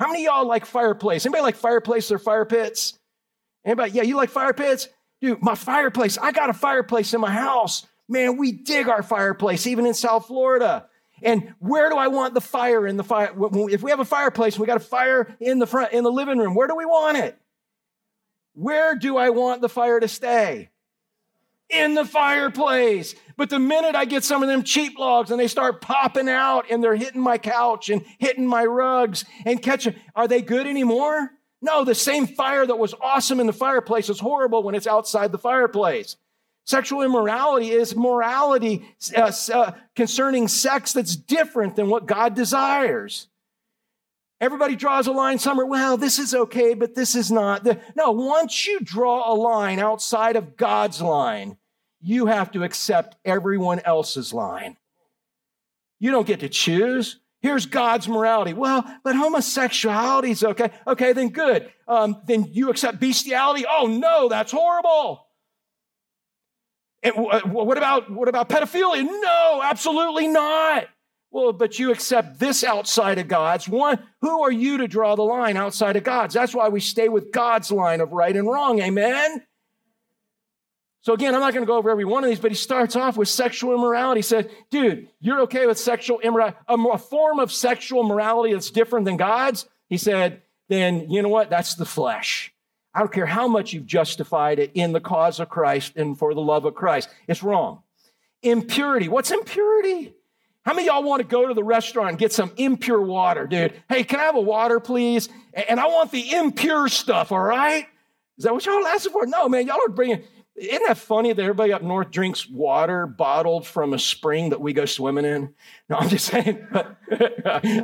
How 0.00 0.08
many 0.08 0.24
y'all 0.24 0.44
like 0.44 0.66
fireplace? 0.66 1.24
Anybody 1.24 1.42
like 1.42 1.54
fireplace 1.54 2.10
or 2.10 2.18
fire 2.18 2.44
pits? 2.44 2.98
Anybody? 3.64 3.92
Yeah, 3.92 4.02
you 4.02 4.16
like 4.16 4.30
fire 4.30 4.52
pits? 4.52 4.88
Dude, 5.20 5.40
my 5.40 5.54
fireplace, 5.54 6.18
I 6.18 6.32
got 6.32 6.50
a 6.50 6.54
fireplace 6.54 7.14
in 7.14 7.20
my 7.20 7.30
house. 7.30 7.86
Man, 8.08 8.36
we 8.36 8.50
dig 8.50 8.88
our 8.88 9.04
fireplace, 9.04 9.68
even 9.68 9.86
in 9.86 9.94
South 9.94 10.26
Florida. 10.26 10.88
And 11.22 11.54
where 11.60 11.90
do 11.90 11.96
I 11.96 12.08
want 12.08 12.34
the 12.34 12.40
fire 12.40 12.88
in 12.88 12.96
the 12.96 13.04
fire? 13.04 13.32
If 13.70 13.84
we 13.84 13.90
have 13.92 14.00
a 14.00 14.04
fireplace 14.04 14.54
and 14.54 14.62
we 14.62 14.66
got 14.66 14.78
a 14.78 14.80
fire 14.80 15.36
in 15.38 15.60
the 15.60 15.66
front, 15.68 15.92
in 15.92 16.02
the 16.02 16.10
living 16.10 16.38
room, 16.38 16.56
where 16.56 16.66
do 16.66 16.74
we 16.74 16.86
want 16.86 17.18
it? 17.18 17.39
Where 18.54 18.96
do 18.96 19.16
I 19.16 19.30
want 19.30 19.60
the 19.60 19.68
fire 19.68 20.00
to 20.00 20.08
stay? 20.08 20.70
In 21.68 21.94
the 21.94 22.04
fireplace. 22.04 23.14
But 23.36 23.48
the 23.48 23.58
minute 23.58 23.94
I 23.94 24.04
get 24.04 24.24
some 24.24 24.42
of 24.42 24.48
them 24.48 24.64
cheap 24.64 24.98
logs 24.98 25.30
and 25.30 25.38
they 25.38 25.46
start 25.48 25.80
popping 25.80 26.28
out 26.28 26.66
and 26.70 26.82
they're 26.82 26.96
hitting 26.96 27.20
my 27.20 27.38
couch 27.38 27.90
and 27.90 28.04
hitting 28.18 28.46
my 28.46 28.64
rugs 28.64 29.24
and 29.46 29.62
catching, 29.62 29.94
are 30.16 30.26
they 30.26 30.42
good 30.42 30.66
anymore? 30.66 31.30
No, 31.62 31.84
the 31.84 31.94
same 31.94 32.26
fire 32.26 32.66
that 32.66 32.78
was 32.78 32.94
awesome 33.00 33.38
in 33.38 33.46
the 33.46 33.52
fireplace 33.52 34.08
is 34.08 34.18
horrible 34.18 34.62
when 34.62 34.74
it's 34.74 34.86
outside 34.86 35.30
the 35.30 35.38
fireplace. 35.38 36.16
Sexual 36.64 37.02
immorality 37.02 37.70
is 37.70 37.96
morality 37.96 38.88
uh, 39.16 39.32
uh, 39.52 39.72
concerning 39.96 40.48
sex 40.48 40.92
that's 40.92 41.16
different 41.16 41.76
than 41.76 41.88
what 41.88 42.06
God 42.06 42.34
desires. 42.34 43.26
Everybody 44.40 44.74
draws 44.74 45.06
a 45.06 45.12
line 45.12 45.38
somewhere. 45.38 45.66
Well, 45.66 45.98
this 45.98 46.18
is 46.18 46.34
okay, 46.34 46.72
but 46.72 46.94
this 46.94 47.14
is 47.14 47.30
not. 47.30 47.66
No, 47.94 48.12
once 48.12 48.66
you 48.66 48.80
draw 48.80 49.30
a 49.30 49.34
line 49.34 49.78
outside 49.78 50.36
of 50.36 50.56
God's 50.56 51.02
line, 51.02 51.58
you 52.00 52.26
have 52.26 52.50
to 52.52 52.62
accept 52.62 53.16
everyone 53.24 53.80
else's 53.80 54.32
line. 54.32 54.78
You 55.98 56.10
don't 56.10 56.26
get 56.26 56.40
to 56.40 56.48
choose. 56.48 57.20
Here's 57.42 57.66
God's 57.66 58.08
morality. 58.08 58.54
Well, 58.54 58.84
but 59.04 59.14
homosexuality 59.14 60.30
is 60.30 60.42
okay. 60.42 60.70
Okay, 60.86 61.12
then 61.12 61.28
good. 61.28 61.70
Um, 61.86 62.22
then 62.26 62.48
you 62.50 62.70
accept 62.70 63.00
bestiality. 63.00 63.66
Oh 63.68 63.86
no, 63.86 64.28
that's 64.30 64.52
horrible. 64.52 65.26
And 67.02 67.14
what 67.16 67.78
about 67.78 68.10
what 68.10 68.28
about 68.28 68.48
pedophilia? 68.48 69.02
No, 69.02 69.60
absolutely 69.62 70.28
not. 70.28 70.86
Well, 71.32 71.52
but 71.52 71.78
you 71.78 71.92
accept 71.92 72.40
this 72.40 72.64
outside 72.64 73.18
of 73.18 73.28
God's. 73.28 73.68
One, 73.68 74.02
who 74.20 74.42
are 74.42 74.50
you 74.50 74.78
to 74.78 74.88
draw 74.88 75.14
the 75.14 75.22
line 75.22 75.56
outside 75.56 75.96
of 75.96 76.02
God's? 76.02 76.34
That's 76.34 76.54
why 76.54 76.68
we 76.68 76.80
stay 76.80 77.08
with 77.08 77.30
God's 77.30 77.70
line 77.70 78.00
of 78.00 78.12
right 78.12 78.34
and 78.34 78.48
wrong. 78.48 78.80
Amen. 78.80 79.42
So 81.02 81.14
again, 81.14 81.34
I'm 81.34 81.40
not 81.40 81.54
going 81.54 81.62
to 81.62 81.70
go 81.70 81.78
over 81.78 81.88
every 81.88 82.04
one 82.04 82.24
of 82.24 82.30
these, 82.30 82.40
but 82.40 82.50
he 82.50 82.56
starts 82.56 82.96
off 82.96 83.16
with 83.16 83.28
sexual 83.28 83.74
immorality. 83.74 84.18
He 84.18 84.22
said, 84.22 84.50
dude, 84.70 85.08
you're 85.20 85.40
okay 85.42 85.66
with 85.66 85.78
sexual 85.78 86.20
immorality, 86.20 86.58
a 86.68 86.98
form 86.98 87.38
of 87.38 87.52
sexual 87.52 88.02
morality 88.02 88.52
that's 88.52 88.70
different 88.70 89.06
than 89.06 89.16
God's? 89.16 89.66
He 89.88 89.96
said, 89.96 90.42
then 90.68 91.08
you 91.10 91.22
know 91.22 91.28
what? 91.28 91.48
That's 91.48 91.74
the 91.76 91.86
flesh. 91.86 92.52
I 92.92 92.98
don't 92.98 93.12
care 93.12 93.26
how 93.26 93.46
much 93.48 93.72
you've 93.72 93.86
justified 93.86 94.58
it 94.58 94.72
in 94.74 94.92
the 94.92 95.00
cause 95.00 95.40
of 95.40 95.48
Christ 95.48 95.92
and 95.96 96.18
for 96.18 96.34
the 96.34 96.40
love 96.40 96.64
of 96.64 96.74
Christ. 96.74 97.08
It's 97.28 97.42
wrong. 97.42 97.82
Impurity. 98.42 99.08
What's 99.08 99.30
impurity? 99.30 100.14
How 100.64 100.74
many 100.74 100.86
y'all 100.88 101.02
want 101.02 101.20
to 101.20 101.26
go 101.26 101.48
to 101.48 101.54
the 101.54 101.64
restaurant 101.64 102.10
and 102.10 102.18
get 102.18 102.32
some 102.32 102.52
impure 102.56 103.00
water, 103.00 103.46
dude? 103.46 103.72
Hey, 103.88 104.04
can 104.04 104.20
I 104.20 104.24
have 104.24 104.36
a 104.36 104.40
water, 104.40 104.78
please? 104.78 105.28
And 105.54 105.80
I 105.80 105.86
want 105.86 106.10
the 106.10 106.32
impure 106.32 106.88
stuff, 106.88 107.32
all 107.32 107.40
right? 107.40 107.86
Is 108.36 108.44
that 108.44 108.52
what 108.52 108.64
y'all 108.66 108.86
asking 108.86 109.12
for? 109.12 109.26
No, 109.26 109.48
man, 109.48 109.66
y'all 109.66 109.78
are 109.84 109.90
bringing. 109.90 110.22
Isn't 110.56 110.82
that 110.86 110.98
funny 110.98 111.32
that 111.32 111.42
everybody 111.42 111.72
up 111.72 111.82
north 111.82 112.10
drinks 112.10 112.46
water 112.48 113.06
bottled 113.06 113.66
from 113.66 113.94
a 113.94 113.98
spring 113.98 114.50
that 114.50 114.60
we 114.60 114.74
go 114.74 114.84
swimming 114.84 115.24
in? 115.24 115.54
No, 115.88 115.96
I'm 115.96 116.08
just 116.10 116.26
saying. 116.30 116.66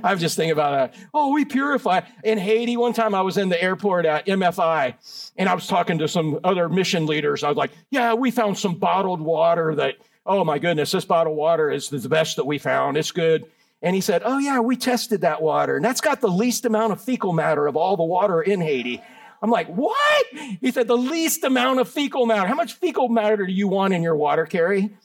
I'm 0.04 0.18
just 0.18 0.36
thinking 0.36 0.52
about 0.52 0.92
that. 0.92 1.08
Oh, 1.14 1.32
we 1.32 1.46
purify. 1.46 2.02
In 2.24 2.36
Haiti, 2.36 2.76
one 2.76 2.92
time 2.92 3.14
I 3.14 3.22
was 3.22 3.38
in 3.38 3.48
the 3.48 3.62
airport 3.62 4.04
at 4.04 4.26
MFI 4.26 5.32
and 5.38 5.48
I 5.48 5.54
was 5.54 5.66
talking 5.66 5.98
to 5.98 6.08
some 6.08 6.40
other 6.44 6.68
mission 6.68 7.06
leaders. 7.06 7.42
I 7.42 7.48
was 7.48 7.56
like, 7.56 7.70
yeah, 7.90 8.12
we 8.12 8.30
found 8.30 8.58
some 8.58 8.74
bottled 8.74 9.22
water 9.22 9.74
that, 9.76 9.96
oh 10.26 10.44
my 10.44 10.58
goodness, 10.58 10.92
this 10.92 11.04
bottled 11.04 11.36
water 11.36 11.70
is 11.70 11.88
the 11.88 12.08
best 12.08 12.36
that 12.36 12.46
we 12.46 12.58
found. 12.58 12.96
It's 12.96 13.12
good. 13.12 13.44
And 13.82 13.94
he 13.94 14.00
said, 14.00 14.22
Oh, 14.24 14.38
yeah, 14.38 14.60
we 14.60 14.76
tested 14.76 15.20
that 15.20 15.42
water, 15.42 15.76
and 15.76 15.84
that's 15.84 16.00
got 16.00 16.20
the 16.20 16.28
least 16.28 16.64
amount 16.64 16.92
of 16.92 17.00
fecal 17.00 17.32
matter 17.32 17.66
of 17.66 17.76
all 17.76 17.96
the 17.96 18.04
water 18.04 18.40
in 18.42 18.60
Haiti. 18.60 19.02
I'm 19.42 19.50
like, 19.50 19.68
what? 19.68 20.26
He 20.60 20.72
said, 20.72 20.88
the 20.88 20.96
least 20.96 21.44
amount 21.44 21.78
of 21.80 21.88
fecal 21.88 22.26
matter. 22.26 22.48
How 22.48 22.54
much 22.54 22.72
fecal 22.72 23.08
matter 23.08 23.46
do 23.46 23.52
you 23.52 23.68
want 23.68 23.92
in 23.92 24.02
your 24.02 24.16
water, 24.16 24.46
Carrie? 24.46 24.96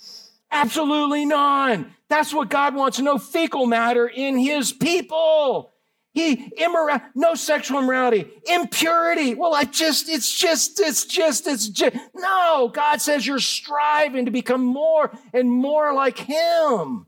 Absolutely 0.51 1.25
none. 1.25 1.93
That's 2.09 2.33
what 2.33 2.49
God 2.49 2.75
wants 2.75 2.99
no 2.99 3.17
fecal 3.17 3.65
matter 3.65 4.07
in 4.07 4.37
his 4.37 4.71
people. 4.71 5.70
He 6.13 6.51
immorality, 6.57 7.05
no 7.15 7.35
sexual 7.35 7.79
immorality, 7.79 8.29
impurity. 8.45 9.33
Well, 9.33 9.53
I 9.53 9.63
just, 9.63 10.09
it's 10.09 10.33
just, 10.33 10.79
it's 10.81 11.05
just, 11.05 11.47
it's 11.47 11.69
just. 11.69 11.95
No, 12.13 12.69
God 12.73 13.01
says 13.01 13.25
you're 13.25 13.39
striving 13.39 14.25
to 14.25 14.31
become 14.31 14.61
more 14.61 15.11
and 15.33 15.49
more 15.49 15.93
like 15.93 16.17
him. 16.17 17.07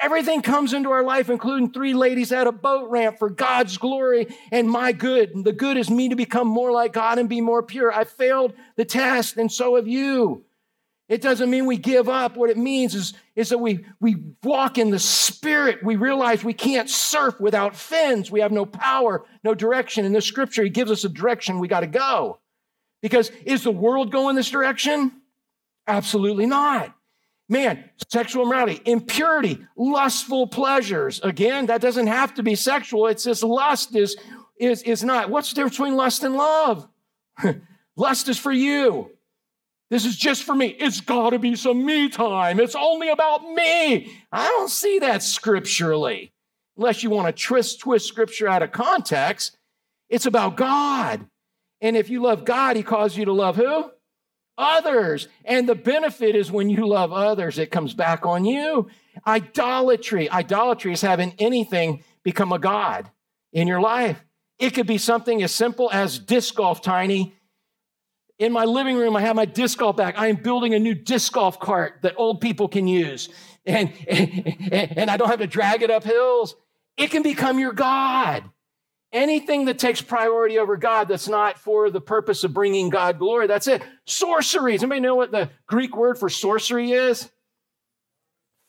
Everything 0.00 0.42
comes 0.42 0.72
into 0.72 0.92
our 0.92 1.02
life, 1.02 1.28
including 1.28 1.72
three 1.72 1.92
ladies 1.92 2.30
at 2.30 2.46
a 2.46 2.52
boat 2.52 2.88
ramp 2.88 3.18
for 3.18 3.28
God's 3.28 3.76
glory 3.78 4.28
and 4.52 4.70
my 4.70 4.92
good. 4.92 5.30
And 5.34 5.44
the 5.44 5.52
good 5.52 5.76
is 5.76 5.90
me 5.90 6.08
to 6.10 6.14
become 6.14 6.46
more 6.46 6.70
like 6.70 6.92
God 6.92 7.18
and 7.18 7.28
be 7.28 7.40
more 7.40 7.64
pure. 7.64 7.92
I 7.92 8.04
failed 8.04 8.52
the 8.76 8.84
test, 8.84 9.36
and 9.36 9.50
so 9.50 9.74
have 9.74 9.88
you. 9.88 10.44
It 11.08 11.22
doesn't 11.22 11.48
mean 11.48 11.64
we 11.64 11.78
give 11.78 12.08
up. 12.08 12.36
What 12.36 12.50
it 12.50 12.58
means 12.58 12.94
is, 12.94 13.14
is 13.34 13.48
that 13.48 13.58
we, 13.58 13.84
we 13.98 14.16
walk 14.42 14.76
in 14.76 14.90
the 14.90 14.98
spirit. 14.98 15.82
We 15.82 15.96
realize 15.96 16.44
we 16.44 16.52
can't 16.52 16.88
surf 16.88 17.40
without 17.40 17.74
fins. 17.74 18.30
We 18.30 18.40
have 18.40 18.52
no 18.52 18.66
power, 18.66 19.24
no 19.42 19.54
direction. 19.54 20.04
In 20.04 20.12
the 20.12 20.20
scripture, 20.20 20.62
he 20.62 20.70
gives 20.70 20.90
us 20.90 21.04
a 21.04 21.08
direction 21.08 21.60
we 21.60 21.68
got 21.68 21.80
to 21.80 21.86
go. 21.86 22.40
Because 23.00 23.30
is 23.44 23.62
the 23.62 23.70
world 23.70 24.12
going 24.12 24.36
this 24.36 24.50
direction? 24.50 25.12
Absolutely 25.86 26.44
not. 26.44 26.94
Man, 27.48 27.88
sexual 28.10 28.42
immorality, 28.42 28.82
impurity, 28.84 29.58
lustful 29.74 30.48
pleasures. 30.48 31.20
Again, 31.22 31.66
that 31.66 31.80
doesn't 31.80 32.08
have 32.08 32.34
to 32.34 32.42
be 32.42 32.54
sexual. 32.54 33.06
It's 33.06 33.24
just 33.24 33.42
lust 33.42 33.96
is, 33.96 34.16
is, 34.60 34.82
is 34.82 35.02
not. 35.02 35.30
What's 35.30 35.48
the 35.48 35.54
difference 35.54 35.78
between 35.78 35.96
lust 35.96 36.22
and 36.24 36.34
love? 36.34 36.86
lust 37.96 38.28
is 38.28 38.36
for 38.36 38.52
you. 38.52 39.10
This 39.90 40.04
is 40.04 40.16
just 40.16 40.44
for 40.44 40.54
me. 40.54 40.66
It's 40.66 41.00
got 41.00 41.30
to 41.30 41.38
be 41.38 41.56
some 41.56 41.84
me 41.84 42.08
time. 42.08 42.60
It's 42.60 42.74
only 42.74 43.08
about 43.08 43.42
me. 43.42 44.12
I 44.30 44.48
don't 44.48 44.70
see 44.70 44.98
that 44.98 45.22
scripturally. 45.22 46.32
Unless 46.76 47.02
you 47.02 47.10
want 47.10 47.26
to 47.26 47.42
twist, 47.42 47.80
twist 47.80 48.06
scripture 48.06 48.48
out 48.48 48.62
of 48.62 48.70
context, 48.70 49.56
it's 50.08 50.26
about 50.26 50.56
God. 50.56 51.26
And 51.80 51.96
if 51.96 52.10
you 52.10 52.22
love 52.22 52.44
God, 52.44 52.76
He 52.76 52.82
calls 52.82 53.16
you 53.16 53.24
to 53.24 53.32
love 53.32 53.56
who? 53.56 53.90
others. 54.58 55.28
And 55.44 55.68
the 55.68 55.74
benefit 55.74 56.34
is 56.34 56.50
when 56.50 56.68
you 56.68 56.86
love 56.86 57.12
others, 57.12 57.58
it 57.58 57.70
comes 57.70 57.94
back 57.94 58.26
on 58.26 58.44
you. 58.44 58.88
Idolatry. 59.26 60.28
Idolatry 60.28 60.92
is 60.92 61.00
having 61.00 61.34
anything 61.38 62.02
become 62.24 62.52
a 62.52 62.58
God 62.58 63.08
in 63.52 63.68
your 63.68 63.80
life. 63.80 64.22
It 64.58 64.74
could 64.74 64.88
be 64.88 64.98
something 64.98 65.42
as 65.42 65.54
simple 65.54 65.88
as 65.92 66.18
disc 66.18 66.56
golf, 66.56 66.82
Tiny. 66.82 67.34
In 68.38 68.52
my 68.52 68.64
living 68.64 68.96
room, 68.96 69.16
I 69.16 69.20
have 69.22 69.34
my 69.34 69.46
disc 69.46 69.78
golf 69.78 69.96
bag. 69.96 70.14
I 70.16 70.28
am 70.28 70.36
building 70.36 70.74
a 70.74 70.78
new 70.78 70.94
disc 70.94 71.32
golf 71.32 71.58
cart 71.58 72.00
that 72.02 72.14
old 72.16 72.40
people 72.40 72.68
can 72.68 72.86
use. 72.86 73.28
And, 73.66 73.92
and, 74.08 74.72
and 74.72 75.10
I 75.10 75.16
don't 75.16 75.28
have 75.28 75.40
to 75.40 75.46
drag 75.46 75.82
it 75.82 75.90
up 75.90 76.04
hills. 76.04 76.54
It 76.96 77.10
can 77.10 77.22
become 77.22 77.58
your 77.58 77.72
God. 77.72 78.44
Anything 79.12 79.64
that 79.64 79.78
takes 79.78 80.02
priority 80.02 80.58
over 80.58 80.76
God 80.76 81.08
that's 81.08 81.28
not 81.28 81.58
for 81.58 81.88
the 81.90 82.00
purpose 82.00 82.44
of 82.44 82.52
bringing 82.52 82.90
God 82.90 83.18
glory, 83.18 83.46
that's 83.46 83.66
it. 83.66 83.82
Sorcery. 84.04 84.72
Does 84.72 84.82
anybody 84.82 85.00
know 85.00 85.14
what 85.14 85.32
the 85.32 85.50
Greek 85.66 85.96
word 85.96 86.18
for 86.18 86.28
sorcery 86.28 86.92
is? 86.92 87.30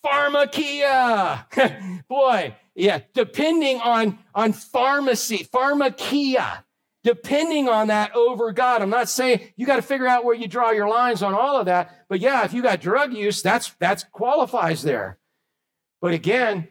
Pharmakeia. 0.05 2.03
Boy, 2.07 2.55
yeah, 2.73 3.01
depending 3.13 3.81
on, 3.81 4.17
on 4.33 4.53
pharmacy, 4.53 5.45
pharmakeia, 5.53 6.63
depending 7.03 7.69
on 7.69 7.87
that 7.87 8.15
over 8.15 8.51
God. 8.51 8.81
I'm 8.81 8.89
not 8.89 9.09
saying 9.09 9.41
you 9.55 9.65
got 9.65 9.77
to 9.77 9.81
figure 9.81 10.07
out 10.07 10.25
where 10.25 10.35
you 10.35 10.47
draw 10.47 10.71
your 10.71 10.89
lines 10.89 11.23
on 11.23 11.33
all 11.33 11.57
of 11.57 11.65
that, 11.65 12.05
but 12.09 12.19
yeah, 12.19 12.43
if 12.45 12.53
you 12.53 12.61
got 12.61 12.81
drug 12.81 13.13
use, 13.13 13.41
that's 13.41 13.73
that 13.79 14.05
qualifies 14.11 14.81
there. 14.81 15.17
But 16.01 16.13
again, 16.13 16.67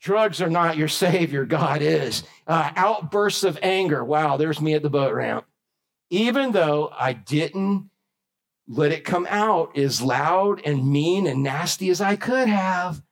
drugs 0.00 0.40
are 0.40 0.50
not 0.50 0.76
your 0.76 0.88
savior, 0.88 1.44
God 1.44 1.82
is. 1.82 2.24
Uh, 2.46 2.70
outbursts 2.76 3.44
of 3.44 3.58
anger. 3.62 4.04
Wow, 4.04 4.36
there's 4.36 4.60
me 4.60 4.74
at 4.74 4.82
the 4.82 4.90
boat 4.90 5.14
ramp. 5.14 5.46
Even 6.10 6.52
though 6.52 6.90
I 6.92 7.12
didn't 7.12 7.90
let 8.68 8.92
it 8.92 9.04
come 9.04 9.26
out 9.28 9.76
as 9.76 10.00
loud 10.00 10.60
and 10.64 10.90
mean 10.90 11.26
and 11.26 11.42
nasty 11.42 11.90
as 11.90 12.00
I 12.00 12.16
could 12.16 12.48
have. 12.48 13.02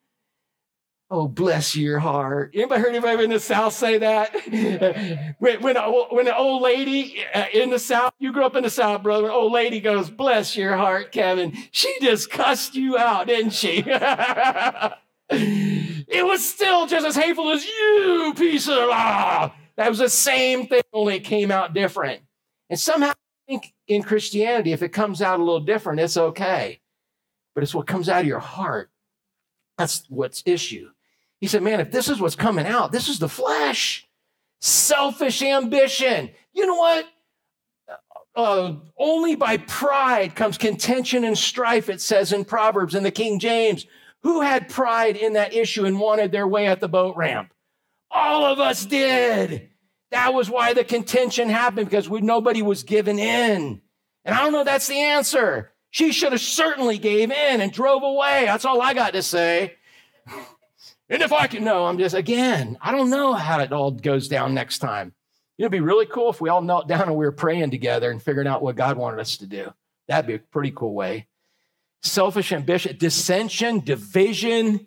Oh, 1.12 1.26
bless 1.26 1.74
your 1.74 1.98
heart. 1.98 2.52
Anybody 2.54 2.80
heard 2.80 2.90
anybody 2.90 3.24
in 3.24 3.30
the 3.30 3.40
South 3.40 3.72
say 3.72 3.98
that? 3.98 4.32
when, 5.38 5.60
when, 5.60 5.76
a, 5.76 5.90
when 5.90 6.28
an 6.28 6.34
old 6.36 6.62
lady 6.62 7.24
uh, 7.34 7.46
in 7.52 7.70
the 7.70 7.80
South, 7.80 8.12
you 8.20 8.32
grew 8.32 8.44
up 8.44 8.54
in 8.54 8.62
the 8.62 8.70
South, 8.70 9.02
brother, 9.02 9.26
an 9.26 9.32
old 9.32 9.52
lady 9.52 9.80
goes, 9.80 10.08
bless 10.08 10.56
your 10.56 10.76
heart, 10.76 11.10
Kevin. 11.10 11.56
She 11.72 11.92
just 12.00 12.30
cussed 12.30 12.76
you 12.76 12.96
out, 12.96 13.26
didn't 13.26 13.52
she? 13.52 13.84
It 15.32 16.26
was 16.26 16.44
still 16.44 16.88
just 16.88 17.06
as 17.06 17.14
hateful 17.14 17.52
as 17.52 17.64
you, 17.64 18.34
piece 18.36 18.66
of 18.66 18.88
law. 18.88 19.52
That 19.76 19.88
was 19.88 20.00
the 20.00 20.08
same 20.08 20.66
thing, 20.66 20.82
only 20.92 21.16
it 21.16 21.20
came 21.20 21.52
out 21.52 21.72
different. 21.72 22.22
And 22.68 22.78
somehow 22.78 23.10
I 23.10 23.14
think 23.46 23.72
in 23.86 24.02
Christianity, 24.02 24.72
if 24.72 24.82
it 24.82 24.88
comes 24.88 25.22
out 25.22 25.38
a 25.38 25.44
little 25.44 25.60
different, 25.60 26.00
it's 26.00 26.16
okay. 26.16 26.80
But 27.54 27.62
it's 27.62 27.74
what 27.74 27.86
comes 27.86 28.08
out 28.08 28.22
of 28.22 28.26
your 28.26 28.40
heart. 28.40 28.90
That's 29.78 30.04
what's 30.08 30.42
issue. 30.44 30.90
He 31.40 31.46
said, 31.46 31.62
Man, 31.62 31.80
if 31.80 31.90
this 31.90 32.08
is 32.08 32.20
what's 32.20 32.36
coming 32.36 32.66
out, 32.66 32.92
this 32.92 33.08
is 33.08 33.18
the 33.18 33.28
flesh. 33.28 34.06
Selfish 34.60 35.42
ambition. 35.42 36.30
You 36.52 36.66
know 36.66 36.76
what? 36.76 37.06
Uh, 38.36 38.74
only 38.98 39.34
by 39.34 39.56
pride 39.56 40.36
comes 40.36 40.58
contention 40.58 41.24
and 41.24 41.36
strife, 41.36 41.88
it 41.88 42.00
says 42.00 42.32
in 42.32 42.44
Proverbs 42.44 42.94
in 42.94 43.02
the 43.02 43.10
King 43.10 43.38
James. 43.38 43.86
Who 44.22 44.42
had 44.42 44.68
pride 44.68 45.16
in 45.16 45.32
that 45.32 45.54
issue 45.54 45.86
and 45.86 45.98
wanted 45.98 46.30
their 46.30 46.46
way 46.46 46.66
at 46.66 46.80
the 46.80 46.88
boat 46.88 47.16
ramp? 47.16 47.52
All 48.10 48.44
of 48.44 48.60
us 48.60 48.84
did. 48.84 49.70
That 50.10 50.34
was 50.34 50.50
why 50.50 50.74
the 50.74 50.84
contention 50.84 51.48
happened 51.48 51.88
because 51.88 52.08
we, 52.08 52.20
nobody 52.20 52.60
was 52.60 52.82
given 52.82 53.18
in. 53.18 53.80
And 54.24 54.34
I 54.34 54.42
don't 54.42 54.52
know 54.52 54.64
that's 54.64 54.88
the 54.88 54.98
answer. 54.98 55.72
She 55.90 56.12
should 56.12 56.32
have 56.32 56.40
certainly 56.40 56.98
gave 56.98 57.30
in 57.30 57.60
and 57.60 57.72
drove 57.72 58.02
away. 58.02 58.44
That's 58.44 58.64
all 58.64 58.82
I 58.82 58.94
got 58.94 59.14
to 59.14 59.22
say. 59.22 59.76
And 61.10 61.22
if 61.22 61.32
I 61.32 61.48
can, 61.48 61.64
no, 61.64 61.86
I'm 61.86 61.98
just, 61.98 62.14
again, 62.14 62.78
I 62.80 62.92
don't 62.92 63.10
know 63.10 63.34
how 63.34 63.58
it 63.58 63.72
all 63.72 63.90
goes 63.90 64.28
down 64.28 64.54
next 64.54 64.78
time. 64.78 65.12
It'd 65.58 65.72
be 65.72 65.80
really 65.80 66.06
cool 66.06 66.30
if 66.30 66.40
we 66.40 66.48
all 66.48 66.62
knelt 66.62 66.88
down 66.88 67.02
and 67.02 67.16
we 67.16 67.26
were 67.26 67.32
praying 67.32 67.72
together 67.72 68.10
and 68.10 68.22
figuring 68.22 68.48
out 68.48 68.62
what 68.62 68.76
God 68.76 68.96
wanted 68.96 69.20
us 69.20 69.36
to 69.38 69.46
do. 69.46 69.72
That'd 70.08 70.26
be 70.26 70.34
a 70.34 70.38
pretty 70.38 70.72
cool 70.74 70.94
way 70.94 71.26
selfish 72.02 72.50
ambition, 72.52 72.96
dissension, 72.96 73.80
division, 73.80 74.86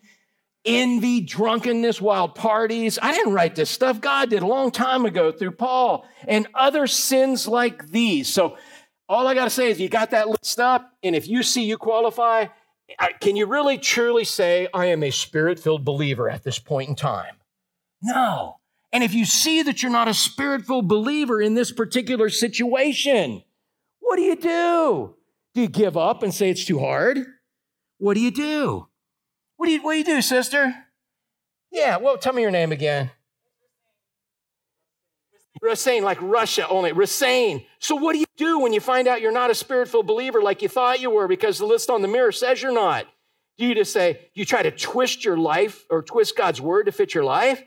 envy, 0.66 1.22
drunkenness, 1.22 2.02
wild 2.02 2.34
parties. 2.36 2.98
I 3.02 3.12
didn't 3.12 3.34
write 3.34 3.56
this 3.56 3.70
stuff. 3.70 4.02
God 4.02 4.30
did 4.30 4.42
a 4.42 4.48
long 4.48 4.72
time 4.72 5.06
ago 5.06 5.32
through 5.32 5.52
Paul 5.52 6.08
and 6.28 6.48
other 6.56 6.88
sins 6.88 7.48
like 7.48 7.90
these. 7.90 8.34
So 8.34 8.58
all 9.08 9.28
I 9.28 9.36
got 9.36 9.44
to 9.44 9.50
say 9.50 9.70
is 9.70 9.80
you 9.80 9.90
got 9.90 10.12
that 10.12 10.30
list 10.30 10.60
up. 10.60 10.92
And 11.04 11.16
if 11.16 11.28
you 11.28 11.44
see 11.44 11.66
you 11.66 11.78
qualify, 11.78 12.48
can 13.20 13.36
you 13.36 13.46
really 13.46 13.78
truly 13.78 14.24
say, 14.24 14.68
I 14.74 14.88
am 14.88 15.04
a 15.04 15.12
spirit 15.12 15.60
filled 15.60 15.86
believer 15.86 16.30
at 16.30 16.44
this 16.44 16.60
point 16.60 16.90
in 16.90 16.96
time? 16.96 17.36
No. 18.02 18.58
And 18.92 19.04
if 19.04 19.14
you 19.14 19.26
see 19.26 19.64
that 19.64 19.82
you're 19.82 19.92
not 19.92 20.08
a 20.08 20.14
spirit 20.14 20.66
filled 20.66 20.88
believer 20.88 21.42
in 21.42 21.56
this 21.56 21.72
particular 21.72 22.30
situation, 22.30 23.44
what 24.00 24.18
do 24.18 24.22
you 24.22 24.36
do? 24.36 25.16
Do 25.56 25.62
you 25.62 25.68
give 25.68 25.98
up 25.98 26.24
and 26.24 26.34
say 26.34 26.50
it's 26.50 26.66
too 26.66 26.80
hard? 26.80 27.26
What 27.98 28.16
do 28.16 28.20
you 28.20 28.32
do? 28.32 28.88
What 29.58 29.68
do 29.68 29.72
you, 29.72 29.82
what 29.82 29.94
do, 29.94 29.98
you 30.00 30.04
do, 30.04 30.22
sister? 30.22 30.76
Yeah, 31.72 31.98
well, 31.98 32.18
tell 32.18 32.34
me 32.34 32.42
your 32.42 32.52
name 32.52 32.72
again. 32.72 33.12
Rasain, 35.64 36.02
like 36.02 36.22
Russia 36.22 36.68
only. 36.68 36.92
Rasain. 36.92 37.66
So, 37.80 37.96
what 37.96 38.14
do 38.14 38.20
you 38.20 38.26
do 38.38 38.60
when 38.60 38.74
you 38.74 38.80
find 38.80 39.08
out 39.08 39.22
you're 39.22 39.32
not 39.32 39.50
a 39.50 39.56
spirit 39.56 39.88
filled 39.88 40.08
believer 40.08 40.42
like 40.42 40.62
you 40.62 40.68
thought 40.68 41.00
you 41.00 41.10
were 41.10 41.28
because 41.28 41.58
the 41.58 41.66
list 41.66 41.90
on 41.90 42.02
the 42.02 42.08
mirror 42.08 42.32
says 42.32 42.62
you're 42.62 42.74
not? 42.74 43.08
Do 43.58 43.66
you 43.66 43.76
just 43.76 43.94
say, 43.94 44.30
you 44.34 44.46
try 44.46 44.64
to 44.64 44.72
twist 44.72 45.24
your 45.24 45.38
life 45.38 45.86
or 45.90 46.02
twist 46.02 46.36
God's 46.36 46.60
word 46.60 46.88
to 46.88 46.92
fit 46.92 47.14
your 47.14 47.24
life? 47.24 47.64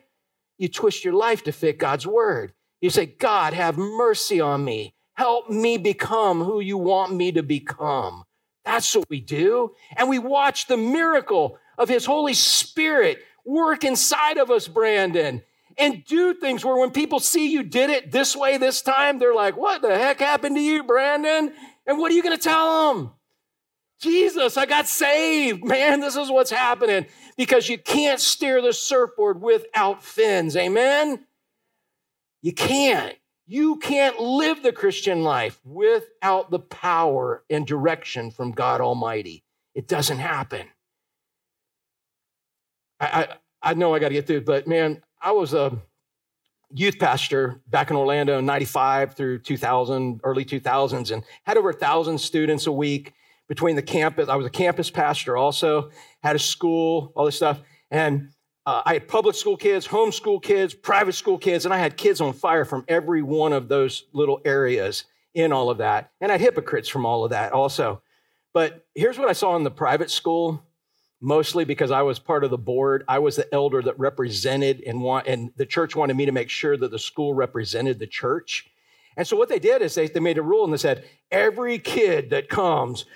You 0.59 0.69
twist 0.69 1.05
your 1.05 1.15
life 1.15 1.45
to 1.45 1.53
fit 1.53 1.79
God's 1.79 2.07
word. 2.07 2.53
You 2.81 2.91
say, 2.91 3.07
God, 3.07 3.53
have 3.53 3.79
mercy 3.79 4.41
on 4.41 4.65
me. 4.65 4.95
Help 5.15 5.49
me 5.49 5.79
become 5.79 6.43
who 6.43 6.61
you 6.61 6.77
want 6.77 7.15
me 7.15 7.33
to 7.33 7.43
become. 7.43 8.25
That's 8.65 8.95
what 8.95 9.09
we 9.09 9.21
do. 9.21 9.75
And 9.97 10.09
we 10.09 10.19
watch 10.19 10.67
the 10.67 10.77
miracle 10.77 11.59
of 11.79 11.89
His 11.89 12.05
Holy 12.05 12.35
Spirit 12.35 13.19
work 13.45 13.85
inside 13.85 14.39
of 14.39 14.51
us, 14.51 14.67
Brandon, 14.67 15.43
and 15.79 16.05
do 16.05 16.35
things 16.35 16.65
where 16.65 16.77
when 16.77 16.91
people 16.91 17.21
see 17.21 17.51
you 17.51 17.63
did 17.63 17.91
it 17.91 18.11
this 18.11 18.35
way 18.35 18.57
this 18.57 18.83
time, 18.83 19.19
they're 19.19 19.35
like, 19.35 19.57
What 19.57 19.83
the 19.83 19.97
heck 19.97 20.21
happened 20.21 20.57
to 20.57 20.63
you, 20.63 20.83
Brandon? 20.83 21.53
And 21.87 21.99
what 21.99 22.11
are 22.11 22.15
you 22.15 22.23
going 22.23 22.37
to 22.37 22.43
tell 22.43 22.95
them? 22.95 23.13
Jesus, 24.01 24.57
I 24.57 24.67
got 24.67 24.87
saved. 24.87 25.65
Man, 25.65 26.01
this 26.01 26.17
is 26.17 26.31
what's 26.31 26.51
happening 26.51 27.07
because 27.37 27.69
you 27.69 27.79
can't 27.79 28.21
steer 28.21 28.61
the 28.61 28.73
surfboard 28.73 29.41
without 29.41 30.03
fins. 30.03 30.57
Amen? 30.57 31.25
You 32.43 32.53
can't. 32.53 33.17
You 33.49 33.77
can't 33.77 34.21
live 34.21 34.63
the 34.63 34.73
Christian 34.73 35.23
life 35.23 35.61
without 35.65 36.51
the 36.51 36.59
power 36.59 37.45
and 37.49 37.65
direction 37.65 38.33
from 38.33 38.51
God 38.51 38.81
Almighty. 38.81 39.45
It 39.75 39.87
doesn't 39.87 40.19
happen. 40.19 40.67
I, 42.99 43.07
I, 43.07 43.71
I 43.71 43.75
know 43.75 43.95
I 43.95 44.01
got 44.01 44.09
to 44.09 44.15
get 44.15 44.27
through, 44.27 44.41
but 44.43 44.67
man, 44.67 45.03
I 45.21 45.33
was 45.33 45.55
a 45.55 45.79
youth 46.73 46.99
pastor 46.99 47.61
back 47.69 47.91
in 47.91 47.97
Orlando 47.97 48.39
in 48.39 48.47
95 48.47 49.15
through 49.15 49.39
2000, 49.41 50.21
early 50.25 50.45
2000s, 50.45 51.11
and 51.11 51.23
had 51.45 51.57
over 51.57 51.71
a 51.71 51.75
thousand 51.75 52.19
students 52.19 52.67
a 52.67 52.73
week 52.73 53.13
between 53.49 53.77
the 53.77 53.83
campus. 53.83 54.29
I 54.29 54.37
was 54.37 54.47
a 54.47 54.51
campus 54.51 54.91
pastor 54.91 55.37
also, 55.37 55.91
had 56.23 56.37
a 56.37 56.41
school, 56.41 57.13
all 57.15 57.25
this 57.25 57.37
stuff. 57.37 57.61
And 57.91 58.31
uh, 58.67 58.83
I 58.85 58.95
had 58.95 59.09
public 59.09 59.37
school 59.37 59.57
kids, 59.57 59.87
homeschool 59.87 60.43
kids, 60.43 60.75
private 60.75 61.15
school 61.15 61.39
kids, 61.39 61.65
and 61.65 61.73
I 61.73 61.79
had 61.79 61.97
kids 61.97 62.21
on 62.21 62.33
fire 62.33 62.65
from 62.65 62.85
every 62.89 63.23
one 63.23 63.53
of 63.53 63.69
those 63.69 64.05
little 64.13 64.41
areas 64.45 65.05
in 65.35 65.53
all 65.53 65.71
of 65.71 65.79
that. 65.79 66.11
And 66.21 66.33
I 66.33 66.35
had 66.35 66.41
hypocrites 66.41 66.89
from 66.89 67.07
all 67.07 67.25
of 67.25 67.31
that 67.31 67.53
also. 67.53 68.03
But 68.53 68.87
here's 68.95 69.19
what 69.19 69.29
I 69.29 69.35
saw 69.35 69.55
in 69.55 69.63
the 69.63 69.71
private 69.71 70.11
school, 70.11 70.63
mostly 71.27 71.65
because 71.65 71.91
I 71.91 72.03
was 72.03 72.21
part 72.21 72.45
of 72.45 72.51
the 72.51 72.57
board. 72.57 73.05
I 73.09 73.19
was 73.19 73.35
the 73.35 73.53
elder 73.53 73.83
that 73.83 73.99
represented 73.99 74.81
and 74.87 75.03
want, 75.03 75.27
and 75.27 75.51
the 75.57 75.67
church 75.67 75.97
wanted 75.97 76.17
me 76.17 76.25
to 76.27 76.31
make 76.31 76.49
sure 76.49 76.77
that 76.77 76.93
the 76.93 77.01
school 77.01 77.35
represented 77.35 77.99
the 77.99 78.07
church. 78.07 78.71
And 79.17 79.27
so 79.27 79.37
what 79.37 79.49
they 79.49 79.59
did 79.59 79.83
is 79.83 79.97
they, 79.97 80.07
they 80.07 80.21
made 80.21 80.39
a 80.39 80.43
rule 80.43 80.63
and 80.63 80.73
they 80.73 80.79
said, 80.79 81.05
every 81.33 81.81
kid 81.81 82.31
that 82.31 82.49
comes 82.49 83.07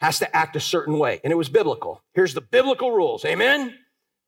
has 0.00 0.20
to 0.20 0.36
act 0.36 0.54
a 0.54 0.60
certain 0.60 0.96
way. 0.96 1.20
And 1.24 1.32
it 1.32 1.36
was 1.36 1.48
biblical. 1.48 2.04
Here's 2.14 2.34
the 2.34 2.40
biblical 2.40 2.92
rules. 2.92 3.24
Amen? 3.24 3.74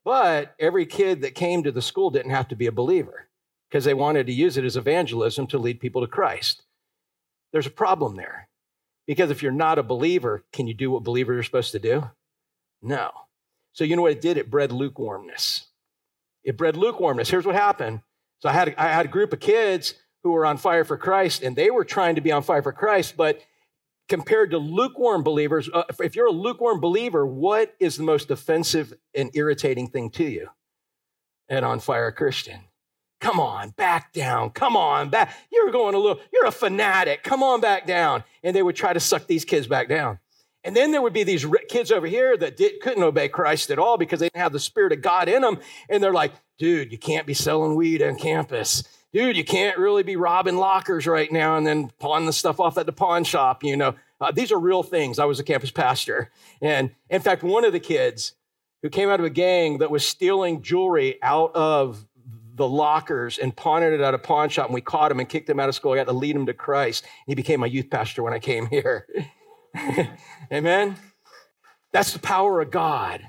But 0.03 0.53
every 0.59 0.85
kid 0.85 1.21
that 1.21 1.33
came 1.33 1.63
to 1.63 1.71
the 1.71 1.81
school 1.81 2.09
didn't 2.09 2.31
have 2.31 2.49
to 2.49 2.57
be 2.57 2.67
a 2.67 2.73
believer 2.73 3.29
because 3.69 3.85
they 3.85 3.93
wanted 3.93 4.27
to 4.27 4.33
use 4.33 4.57
it 4.57 4.65
as 4.65 4.75
evangelism 4.75 5.47
to 5.47 5.57
lead 5.57 5.79
people 5.79 6.01
to 6.01 6.07
Christ. 6.07 6.63
There's 7.53 7.67
a 7.67 7.71
problem 7.71 8.17
there 8.17 8.49
because 9.07 9.31
if 9.31 9.41
you're 9.41 9.53
not 9.53 9.79
a 9.79 9.83
believer, 9.83 10.43
can 10.51 10.67
you 10.67 10.73
do 10.73 10.91
what 10.91 11.03
believers 11.03 11.39
are 11.39 11.43
supposed 11.43 11.71
to 11.71 11.79
do? 11.79 12.09
No. 12.81 13.11
So, 13.73 13.83
you 13.83 13.95
know 13.95 14.01
what 14.01 14.11
it 14.11 14.21
did? 14.21 14.37
It 14.37 14.49
bred 14.49 14.71
lukewarmness. 14.71 15.67
It 16.43 16.57
bred 16.57 16.75
lukewarmness. 16.75 17.29
Here's 17.29 17.45
what 17.45 17.55
happened. 17.55 18.01
So, 18.39 18.49
I 18.49 18.53
had, 18.53 18.75
I 18.77 18.87
had 18.91 19.05
a 19.05 19.09
group 19.09 19.33
of 19.33 19.39
kids 19.39 19.93
who 20.23 20.31
were 20.31 20.45
on 20.45 20.57
fire 20.57 20.83
for 20.83 20.97
Christ, 20.97 21.43
and 21.43 21.55
they 21.55 21.71
were 21.71 21.85
trying 21.85 22.15
to 22.15 22.21
be 22.21 22.31
on 22.31 22.43
fire 22.43 22.61
for 22.61 22.71
Christ, 22.73 23.15
but 23.17 23.41
compared 24.07 24.51
to 24.51 24.57
lukewarm 24.57 25.23
believers, 25.23 25.69
uh, 25.73 25.83
if 25.99 26.15
you're 26.15 26.27
a 26.27 26.31
lukewarm 26.31 26.79
believer, 26.79 27.25
what 27.25 27.73
is 27.79 27.97
the 27.97 28.03
most 28.03 28.29
offensive 28.29 28.93
and 29.15 29.31
irritating 29.33 29.87
thing 29.87 30.09
to 30.11 30.25
you? 30.25 30.49
An 31.49 31.63
on 31.63 31.79
fire 31.79 32.11
Christian. 32.11 32.59
Come 33.21 33.39
on, 33.39 33.69
back 33.69 34.13
down. 34.13 34.49
Come 34.49 34.75
on, 34.75 35.09
back. 35.09 35.33
You're 35.51 35.71
going 35.71 35.95
a 35.95 35.97
little, 35.97 36.19
you're 36.33 36.45
a 36.45 36.51
fanatic. 36.51 37.23
Come 37.23 37.43
on 37.43 37.61
back 37.61 37.85
down. 37.85 38.23
And 38.43 38.55
they 38.55 38.63
would 38.63 38.75
try 38.75 38.93
to 38.93 38.99
suck 38.99 39.27
these 39.27 39.45
kids 39.45 39.67
back 39.67 39.87
down. 39.87 40.19
And 40.63 40.75
then 40.75 40.91
there 40.91 41.01
would 41.01 41.13
be 41.13 41.23
these 41.23 41.45
kids 41.69 41.91
over 41.91 42.07
here 42.07 42.37
that 42.37 42.55
did, 42.55 42.81
couldn't 42.81 43.03
obey 43.03 43.29
Christ 43.29 43.71
at 43.71 43.79
all 43.79 43.97
because 43.97 44.19
they 44.19 44.27
didn't 44.27 44.41
have 44.41 44.53
the 44.53 44.59
Spirit 44.59 44.93
of 44.93 45.01
God 45.01 45.27
in 45.27 45.41
them. 45.41 45.59
And 45.89 46.03
they're 46.03 46.13
like, 46.13 46.33
dude, 46.59 46.91
you 46.91 46.97
can't 46.97 47.25
be 47.25 47.33
selling 47.33 47.75
weed 47.75 48.01
on 48.03 48.15
campus 48.15 48.83
dude, 49.13 49.35
you 49.35 49.43
can't 49.43 49.77
really 49.77 50.03
be 50.03 50.15
robbing 50.15 50.57
lockers 50.57 51.05
right 51.05 51.31
now 51.31 51.57
and 51.57 51.65
then 51.65 51.89
pawn 51.99 52.25
the 52.25 52.33
stuff 52.33 52.59
off 52.59 52.77
at 52.77 52.85
the 52.85 52.91
pawn 52.91 53.23
shop, 53.23 53.63
you 53.63 53.75
know. 53.75 53.95
Uh, 54.19 54.31
these 54.31 54.51
are 54.51 54.59
real 54.59 54.83
things. 54.83 55.19
I 55.19 55.25
was 55.25 55.39
a 55.39 55.43
campus 55.43 55.71
pastor. 55.71 56.31
And 56.61 56.91
in 57.09 57.21
fact, 57.21 57.43
one 57.43 57.65
of 57.65 57.73
the 57.73 57.79
kids 57.79 58.33
who 58.81 58.89
came 58.89 59.09
out 59.09 59.19
of 59.19 59.25
a 59.25 59.31
gang 59.31 59.79
that 59.79 59.91
was 59.91 60.07
stealing 60.07 60.61
jewelry 60.61 61.21
out 61.23 61.55
of 61.55 62.05
the 62.53 62.67
lockers 62.67 63.39
and 63.39 63.55
pawning 63.55 63.93
it 63.93 64.01
at 64.01 64.13
a 64.13 64.19
pawn 64.19 64.49
shop, 64.49 64.67
and 64.67 64.75
we 64.75 64.81
caught 64.81 65.11
him 65.11 65.19
and 65.19 65.27
kicked 65.27 65.49
him 65.49 65.59
out 65.59 65.69
of 65.69 65.75
school. 65.75 65.93
I 65.93 65.97
got 65.97 66.05
to 66.05 66.13
lead 66.13 66.35
him 66.35 66.45
to 66.45 66.53
Christ. 66.53 67.03
And 67.03 67.31
He 67.31 67.35
became 67.35 67.59
my 67.59 67.67
youth 67.67 67.89
pastor 67.89 68.21
when 68.21 68.33
I 68.33 68.39
came 68.39 68.65
here. 68.69 69.07
Amen? 70.51 70.95
That's 71.93 72.13
the 72.13 72.19
power 72.19 72.61
of 72.61 72.71
God. 72.71 73.21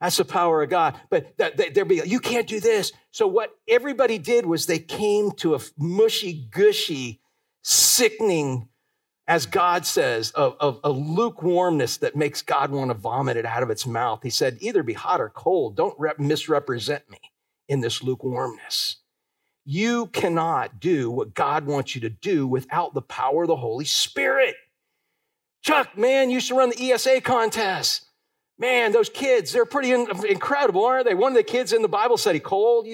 That's 0.00 0.16
the 0.18 0.24
power 0.24 0.62
of 0.62 0.70
God. 0.70 1.00
But 1.08 1.36
they'd 1.38 1.88
be 1.88 2.02
you 2.04 2.20
can't 2.20 2.46
do 2.46 2.60
this. 2.60 2.92
So 3.10 3.26
what 3.26 3.56
everybody 3.68 4.18
did 4.18 4.44
was 4.44 4.66
they 4.66 4.78
came 4.78 5.32
to 5.32 5.54
a 5.54 5.60
mushy, 5.78 6.48
gushy, 6.50 7.20
sickening, 7.62 8.68
as 9.26 9.46
God 9.46 9.86
says, 9.86 10.30
of, 10.32 10.56
of 10.60 10.80
a 10.84 10.90
lukewarmness 10.90 11.98
that 11.98 12.16
makes 12.16 12.42
God 12.42 12.70
want 12.70 12.90
to 12.90 12.94
vomit 12.94 13.38
it 13.38 13.46
out 13.46 13.62
of 13.62 13.70
its 13.70 13.86
mouth. 13.86 14.22
He 14.22 14.30
said, 14.30 14.58
either 14.60 14.82
be 14.82 14.92
hot 14.92 15.20
or 15.20 15.30
cold. 15.30 15.76
Don't 15.76 15.98
rep- 15.98 16.18
misrepresent 16.18 17.08
me 17.10 17.18
in 17.68 17.80
this 17.80 18.02
lukewarmness. 18.02 18.96
You 19.64 20.06
cannot 20.08 20.78
do 20.78 21.10
what 21.10 21.32
God 21.32 21.64
wants 21.64 21.94
you 21.94 22.02
to 22.02 22.10
do 22.10 22.46
without 22.46 22.92
the 22.92 23.00
power 23.00 23.44
of 23.44 23.48
the 23.48 23.56
Holy 23.56 23.86
Spirit. 23.86 24.54
Chuck, 25.64 25.96
man, 25.96 26.28
used 26.28 26.48
to 26.48 26.54
run 26.54 26.70
the 26.70 26.92
ESA 26.92 27.22
contest. 27.22 28.06
Man, 28.58 28.92
those 28.92 29.08
kids, 29.08 29.50
they're 29.50 29.64
pretty 29.64 29.92
incredible, 29.92 30.84
aren't 30.84 31.06
they? 31.06 31.14
One 31.14 31.32
of 31.32 31.36
the 31.36 31.42
kids 31.42 31.72
in 31.72 31.80
the 31.80 31.88
Bible 31.88 32.18
study, 32.18 32.38
Cole, 32.38 32.86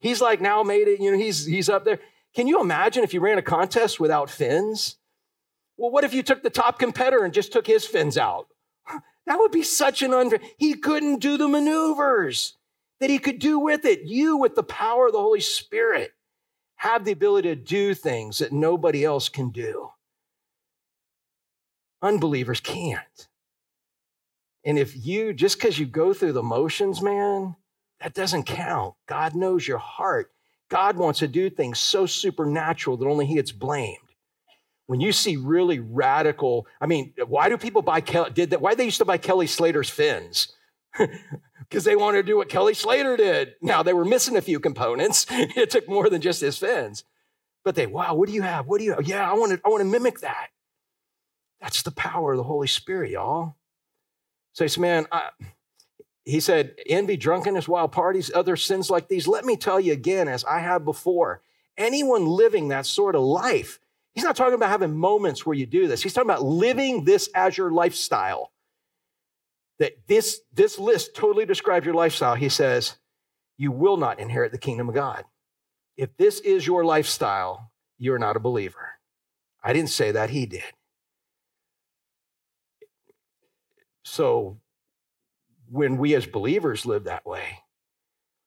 he's 0.00 0.20
like 0.20 0.40
now 0.40 0.62
made 0.64 0.88
it, 0.88 1.00
you 1.00 1.12
know, 1.12 1.16
he's, 1.16 1.46
he's 1.46 1.68
up 1.68 1.84
there. 1.84 2.00
Can 2.34 2.48
you 2.48 2.60
imagine 2.60 3.04
if 3.04 3.14
you 3.14 3.20
ran 3.20 3.38
a 3.38 3.42
contest 3.42 4.00
without 4.00 4.28
fins? 4.28 4.96
Well, 5.76 5.90
what 5.90 6.04
if 6.04 6.12
you 6.12 6.22
took 6.22 6.42
the 6.42 6.50
top 6.50 6.78
competitor 6.78 7.24
and 7.24 7.32
just 7.32 7.52
took 7.52 7.66
his 7.66 7.86
fins 7.86 8.18
out? 8.18 8.48
That 9.26 9.38
would 9.38 9.52
be 9.52 9.62
such 9.62 10.02
an 10.02 10.12
unfair. 10.12 10.40
He 10.58 10.74
couldn't 10.74 11.20
do 11.20 11.36
the 11.36 11.48
maneuvers 11.48 12.54
that 13.00 13.10
he 13.10 13.18
could 13.18 13.38
do 13.38 13.58
with 13.58 13.84
it. 13.84 14.02
You, 14.02 14.36
with 14.36 14.54
the 14.54 14.62
power 14.62 15.06
of 15.06 15.12
the 15.12 15.20
Holy 15.20 15.40
Spirit, 15.40 16.12
have 16.76 17.04
the 17.04 17.12
ability 17.12 17.48
to 17.48 17.56
do 17.56 17.94
things 17.94 18.38
that 18.38 18.52
nobody 18.52 19.04
else 19.04 19.28
can 19.28 19.50
do. 19.50 19.90
Unbelievers 22.06 22.60
can't. 22.60 23.28
And 24.64 24.78
if 24.78 25.04
you, 25.04 25.32
just 25.32 25.58
because 25.58 25.76
you 25.76 25.86
go 25.86 26.14
through 26.14 26.34
the 26.34 26.42
motions, 26.42 27.02
man, 27.02 27.56
that 28.00 28.14
doesn't 28.14 28.44
count. 28.44 28.94
God 29.08 29.34
knows 29.34 29.66
your 29.66 29.78
heart. 29.78 30.30
God 30.68 30.96
wants 30.96 31.18
to 31.18 31.28
do 31.28 31.50
things 31.50 31.80
so 31.80 32.06
supernatural 32.06 32.96
that 32.96 33.08
only 33.08 33.26
He 33.26 33.34
gets 33.34 33.50
blamed. 33.50 33.98
When 34.86 35.00
you 35.00 35.10
see 35.10 35.36
really 35.36 35.80
radical, 35.80 36.68
I 36.80 36.86
mean, 36.86 37.12
why 37.26 37.48
do 37.48 37.58
people 37.58 37.82
buy 37.82 38.00
Kelly, 38.00 38.30
did 38.30 38.50
that? 38.50 38.60
Why 38.60 38.76
they 38.76 38.84
used 38.84 38.98
to 38.98 39.04
buy 39.04 39.18
Kelly 39.18 39.46
Slater's 39.46 39.90
fins? 39.90 40.52
Because 41.68 41.82
they 41.82 41.96
wanted 41.96 42.18
to 42.18 42.22
do 42.22 42.36
what 42.36 42.48
Kelly 42.48 42.74
Slater 42.74 43.16
did. 43.16 43.54
Now 43.60 43.82
they 43.82 43.92
were 43.92 44.04
missing 44.04 44.36
a 44.36 44.40
few 44.40 44.60
components. 44.60 45.26
It 45.30 45.68
took 45.68 45.88
more 45.88 46.08
than 46.08 46.20
just 46.20 46.40
his 46.40 46.56
fins. 46.56 47.02
But 47.64 47.74
they, 47.74 47.86
wow, 47.86 48.14
what 48.14 48.28
do 48.28 48.34
you 48.34 48.42
have? 48.42 48.68
What 48.68 48.78
do 48.78 48.84
you 48.84 48.92
have? 48.92 49.08
Yeah, 49.08 49.28
I 49.28 49.34
want 49.34 49.50
to, 49.50 49.60
I 49.64 49.68
want 49.68 49.80
to 49.80 49.84
mimic 49.84 50.20
that. 50.20 50.50
That's 51.66 51.82
the 51.82 51.90
power 51.90 52.30
of 52.30 52.36
the 52.36 52.44
Holy 52.44 52.68
Spirit, 52.68 53.10
y'all. 53.10 53.56
So 54.52 54.64
said, 54.68 54.80
Man, 54.80 55.06
I, 55.10 55.30
he 56.24 56.38
said, 56.38 56.76
envy, 56.86 57.16
drunkenness, 57.16 57.66
wild 57.66 57.90
parties, 57.90 58.30
other 58.32 58.54
sins 58.54 58.88
like 58.88 59.08
these. 59.08 59.26
Let 59.26 59.44
me 59.44 59.56
tell 59.56 59.80
you 59.80 59.92
again, 59.92 60.28
as 60.28 60.44
I 60.44 60.60
have 60.60 60.84
before, 60.84 61.42
anyone 61.76 62.24
living 62.24 62.68
that 62.68 62.86
sort 62.86 63.16
of 63.16 63.22
life, 63.22 63.80
he's 64.12 64.22
not 64.22 64.36
talking 64.36 64.54
about 64.54 64.68
having 64.68 64.96
moments 64.96 65.44
where 65.44 65.56
you 65.56 65.66
do 65.66 65.88
this. 65.88 66.04
He's 66.04 66.12
talking 66.12 66.30
about 66.30 66.44
living 66.44 67.04
this 67.04 67.28
as 67.34 67.58
your 67.58 67.72
lifestyle. 67.72 68.52
That 69.80 70.06
this, 70.06 70.42
this 70.52 70.78
list 70.78 71.16
totally 71.16 71.46
describes 71.46 71.84
your 71.84 71.96
lifestyle. 71.96 72.36
He 72.36 72.48
says, 72.48 72.96
You 73.58 73.72
will 73.72 73.96
not 73.96 74.20
inherit 74.20 74.52
the 74.52 74.58
kingdom 74.58 74.88
of 74.88 74.94
God. 74.94 75.24
If 75.96 76.16
this 76.16 76.38
is 76.38 76.64
your 76.64 76.84
lifestyle, 76.84 77.72
you're 77.98 78.20
not 78.20 78.36
a 78.36 78.40
believer. 78.40 78.90
I 79.64 79.72
didn't 79.72 79.90
say 79.90 80.12
that, 80.12 80.30
he 80.30 80.46
did. 80.46 80.62
So 84.06 84.60
when 85.68 85.98
we 85.98 86.14
as 86.14 86.26
believers 86.26 86.86
live 86.86 87.04
that 87.04 87.26
way, 87.26 87.58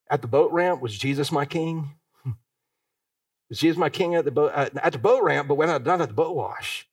at 0.09 0.21
the 0.21 0.27
boat 0.27 0.53
ramp, 0.53 0.81
was 0.81 0.97
Jesus 0.97 1.33
my 1.33 1.45
king? 1.45 1.95
was 3.49 3.59
Jesus 3.59 3.77
my 3.77 3.89
king 3.89 4.15
at 4.15 4.23
the 4.23 4.31
boat 4.31 4.53
at 4.53 4.93
the 4.93 4.97
boat 4.97 5.21
ramp, 5.21 5.49
but 5.49 5.55
when 5.55 5.69
I 5.69 5.77
done 5.77 6.01
at 6.01 6.07
the 6.07 6.13
boat 6.13 6.33
wash? 6.33 6.87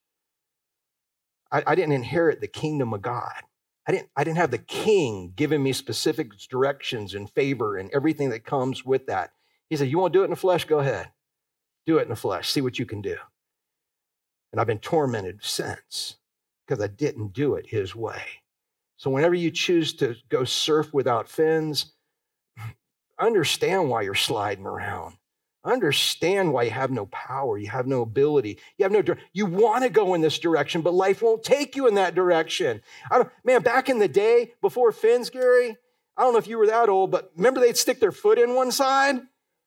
I, 1.52 1.62
I 1.64 1.74
didn't 1.76 1.92
inherit 1.92 2.40
the 2.40 2.48
kingdom 2.48 2.92
of 2.92 3.02
God. 3.02 3.40
I 3.86 3.92
didn't, 3.92 4.08
I 4.16 4.24
didn't 4.24 4.38
have 4.38 4.50
the 4.50 4.58
king 4.58 5.32
giving 5.36 5.62
me 5.62 5.72
specific 5.72 6.36
directions 6.50 7.14
and 7.14 7.30
favor 7.30 7.76
and 7.76 7.88
everything 7.94 8.30
that 8.30 8.44
comes 8.44 8.84
with 8.84 9.06
that. 9.06 9.30
He 9.70 9.76
said, 9.76 9.88
You 9.88 10.00
want 10.00 10.12
to 10.12 10.18
do 10.18 10.22
it 10.22 10.26
in 10.26 10.30
the 10.30 10.36
flesh? 10.36 10.64
Go 10.64 10.80
ahead. 10.80 11.12
Do 11.86 11.98
it 11.98 12.02
in 12.02 12.08
the 12.08 12.16
flesh. 12.16 12.50
See 12.50 12.60
what 12.60 12.80
you 12.80 12.84
can 12.84 13.00
do. 13.00 13.16
And 14.50 14.60
I've 14.60 14.66
been 14.66 14.80
tormented 14.80 15.44
since 15.44 16.16
because 16.66 16.82
I 16.82 16.88
didn't 16.88 17.32
do 17.32 17.54
it 17.54 17.68
his 17.68 17.94
way. 17.94 18.22
So 18.96 19.10
whenever 19.10 19.34
you 19.34 19.50
choose 19.50 19.92
to 19.94 20.16
go 20.28 20.44
surf 20.44 20.92
without 20.94 21.28
fins, 21.28 21.92
understand 23.18 23.88
why 23.88 24.02
you're 24.02 24.14
sliding 24.14 24.66
around. 24.66 25.16
Understand 25.64 26.52
why 26.52 26.62
you 26.62 26.70
have 26.70 26.92
no 26.92 27.06
power, 27.06 27.58
you 27.58 27.68
have 27.68 27.88
no 27.88 28.02
ability, 28.02 28.60
you 28.78 28.84
have 28.84 28.92
no. 28.92 29.02
You 29.32 29.46
want 29.46 29.82
to 29.82 29.90
go 29.90 30.14
in 30.14 30.20
this 30.20 30.38
direction, 30.38 30.80
but 30.80 30.94
life 30.94 31.22
won't 31.22 31.42
take 31.42 31.74
you 31.74 31.88
in 31.88 31.96
that 31.96 32.14
direction. 32.14 32.82
man, 33.44 33.62
back 33.62 33.88
in 33.88 33.98
the 33.98 34.06
day 34.06 34.52
before 34.62 34.92
fins, 34.92 35.28
Gary, 35.28 35.76
I 36.16 36.22
don't 36.22 36.34
know 36.34 36.38
if 36.38 36.46
you 36.46 36.58
were 36.58 36.68
that 36.68 36.88
old, 36.88 37.10
but 37.10 37.32
remember 37.36 37.60
they'd 37.60 37.76
stick 37.76 37.98
their 37.98 38.12
foot 38.12 38.38
in 38.38 38.54
one 38.54 38.70
side 38.70 39.20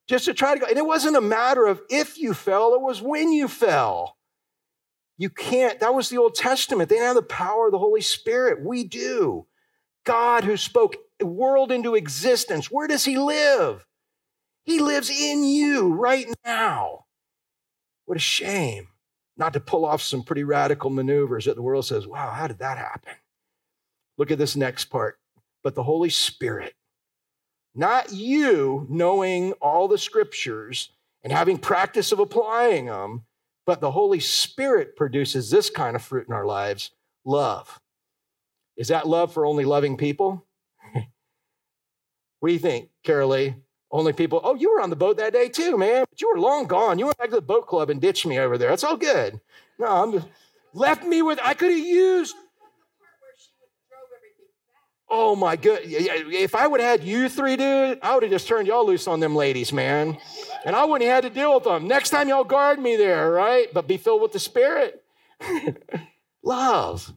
just 0.07 0.23
to 0.25 0.33
try 0.33 0.53
to 0.53 0.59
go. 0.61 0.67
And 0.67 0.77
it 0.77 0.85
wasn't 0.85 1.17
a 1.17 1.21
matter 1.21 1.65
of 1.65 1.81
if 1.89 2.17
you 2.17 2.33
fell; 2.33 2.73
it 2.75 2.81
was 2.81 3.01
when 3.01 3.33
you 3.33 3.49
fell. 3.49 4.15
You 5.19 5.29
can't. 5.29 5.81
That 5.81 5.93
was 5.93 6.07
the 6.07 6.17
Old 6.17 6.33
Testament. 6.33 6.87
They 6.87 6.95
didn't 6.95 7.07
have 7.07 7.15
the 7.15 7.21
power 7.23 7.65
of 7.65 7.73
the 7.73 7.77
Holy 7.77 7.99
Spirit. 7.99 8.63
We 8.63 8.85
do. 8.85 9.45
God, 10.05 10.45
who 10.45 10.55
spoke 10.55 10.95
the 11.19 11.25
world 11.25 11.73
into 11.73 11.93
existence, 11.93 12.71
where 12.71 12.87
does 12.87 13.03
He 13.03 13.17
live? 13.17 13.85
He 14.63 14.79
lives 14.79 15.09
in 15.09 15.43
you 15.43 15.93
right 15.93 16.25
now. 16.45 17.05
What 18.05 18.15
a 18.15 18.21
shame 18.21 18.87
not 19.35 19.51
to 19.53 19.59
pull 19.59 19.85
off 19.85 20.01
some 20.01 20.23
pretty 20.23 20.45
radical 20.45 20.89
maneuvers 20.89 21.45
that 21.45 21.57
the 21.57 21.61
world 21.61 21.85
says, 21.85 22.07
wow, 22.07 22.31
how 22.31 22.47
did 22.47 22.59
that 22.59 22.77
happen? 22.77 23.13
Look 24.17 24.31
at 24.31 24.37
this 24.37 24.55
next 24.55 24.85
part. 24.85 25.19
But 25.63 25.75
the 25.75 25.83
Holy 25.83 26.09
Spirit, 26.09 26.75
not 27.75 28.13
you 28.13 28.87
knowing 28.89 29.51
all 29.53 29.89
the 29.89 29.97
scriptures 29.97 30.91
and 31.23 31.33
having 31.33 31.57
practice 31.57 32.13
of 32.13 32.19
applying 32.19 32.85
them, 32.85 33.25
but 33.69 33.81
the 33.81 33.91
Holy 33.91 34.19
Spirit 34.19 34.95
produces 34.95 35.51
this 35.51 35.69
kind 35.69 35.95
of 35.95 36.01
fruit 36.01 36.27
in 36.27 36.33
our 36.33 36.47
lives 36.47 36.89
love. 37.23 37.79
Is 38.75 38.87
that 38.87 39.07
love 39.07 39.31
for 39.31 39.45
only 39.45 39.63
loving 39.63 39.95
people? 39.95 40.43
what 42.39 42.49
do 42.49 42.51
you 42.51 42.57
think, 42.57 42.89
Carolee? 43.05 43.53
Only 43.91 44.11
people, 44.11 44.41
oh, 44.43 44.55
you 44.55 44.73
were 44.73 44.81
on 44.81 44.89
the 44.89 44.95
boat 44.95 45.17
that 45.17 45.33
day 45.33 45.49
too, 45.49 45.77
man. 45.77 46.05
But 46.09 46.19
you 46.19 46.31
were 46.33 46.39
long 46.39 46.65
gone. 46.65 46.97
You 46.97 47.05
went 47.05 47.19
back 47.19 47.29
to 47.29 47.35
the 47.35 47.43
boat 47.43 47.67
club 47.67 47.91
and 47.91 48.01
ditched 48.01 48.25
me 48.25 48.39
over 48.39 48.57
there. 48.57 48.69
That's 48.69 48.83
all 48.83 48.97
good. 48.97 49.39
No, 49.77 49.85
I'm 49.85 50.13
just, 50.13 50.27
left 50.73 51.03
me 51.03 51.21
with, 51.21 51.39
I 51.43 51.53
could 51.53 51.69
have 51.69 51.79
used. 51.79 52.35
Oh 55.09 55.35
my 55.35 55.55
good. 55.55 55.81
If 55.83 56.53
I 56.53 56.67
would 56.67 56.79
have 56.79 56.99
had 56.99 57.07
you 57.07 57.29
three, 57.29 57.55
dude, 57.55 57.99
I 58.01 58.13
would 58.13 58.23
have 58.23 58.31
just 58.31 58.47
turned 58.47 58.67
y'all 58.67 58.85
loose 58.85 59.07
on 59.07 59.19
them 59.19 59.35
ladies, 59.35 59.73
man. 59.73 60.17
And 60.65 60.75
I 60.75 60.85
wouldn't 60.85 61.07
have 61.09 61.23
had 61.23 61.33
to 61.33 61.39
deal 61.39 61.55
with 61.55 61.63
them. 61.63 61.87
Next 61.87 62.11
time 62.11 62.29
y'all 62.29 62.43
guard 62.43 62.79
me 62.79 62.95
there, 62.95 63.31
right? 63.31 63.67
But 63.73 63.87
be 63.87 63.97
filled 63.97 64.21
with 64.21 64.33
the 64.33 64.39
Spirit. 64.39 65.03
Love 66.43 67.13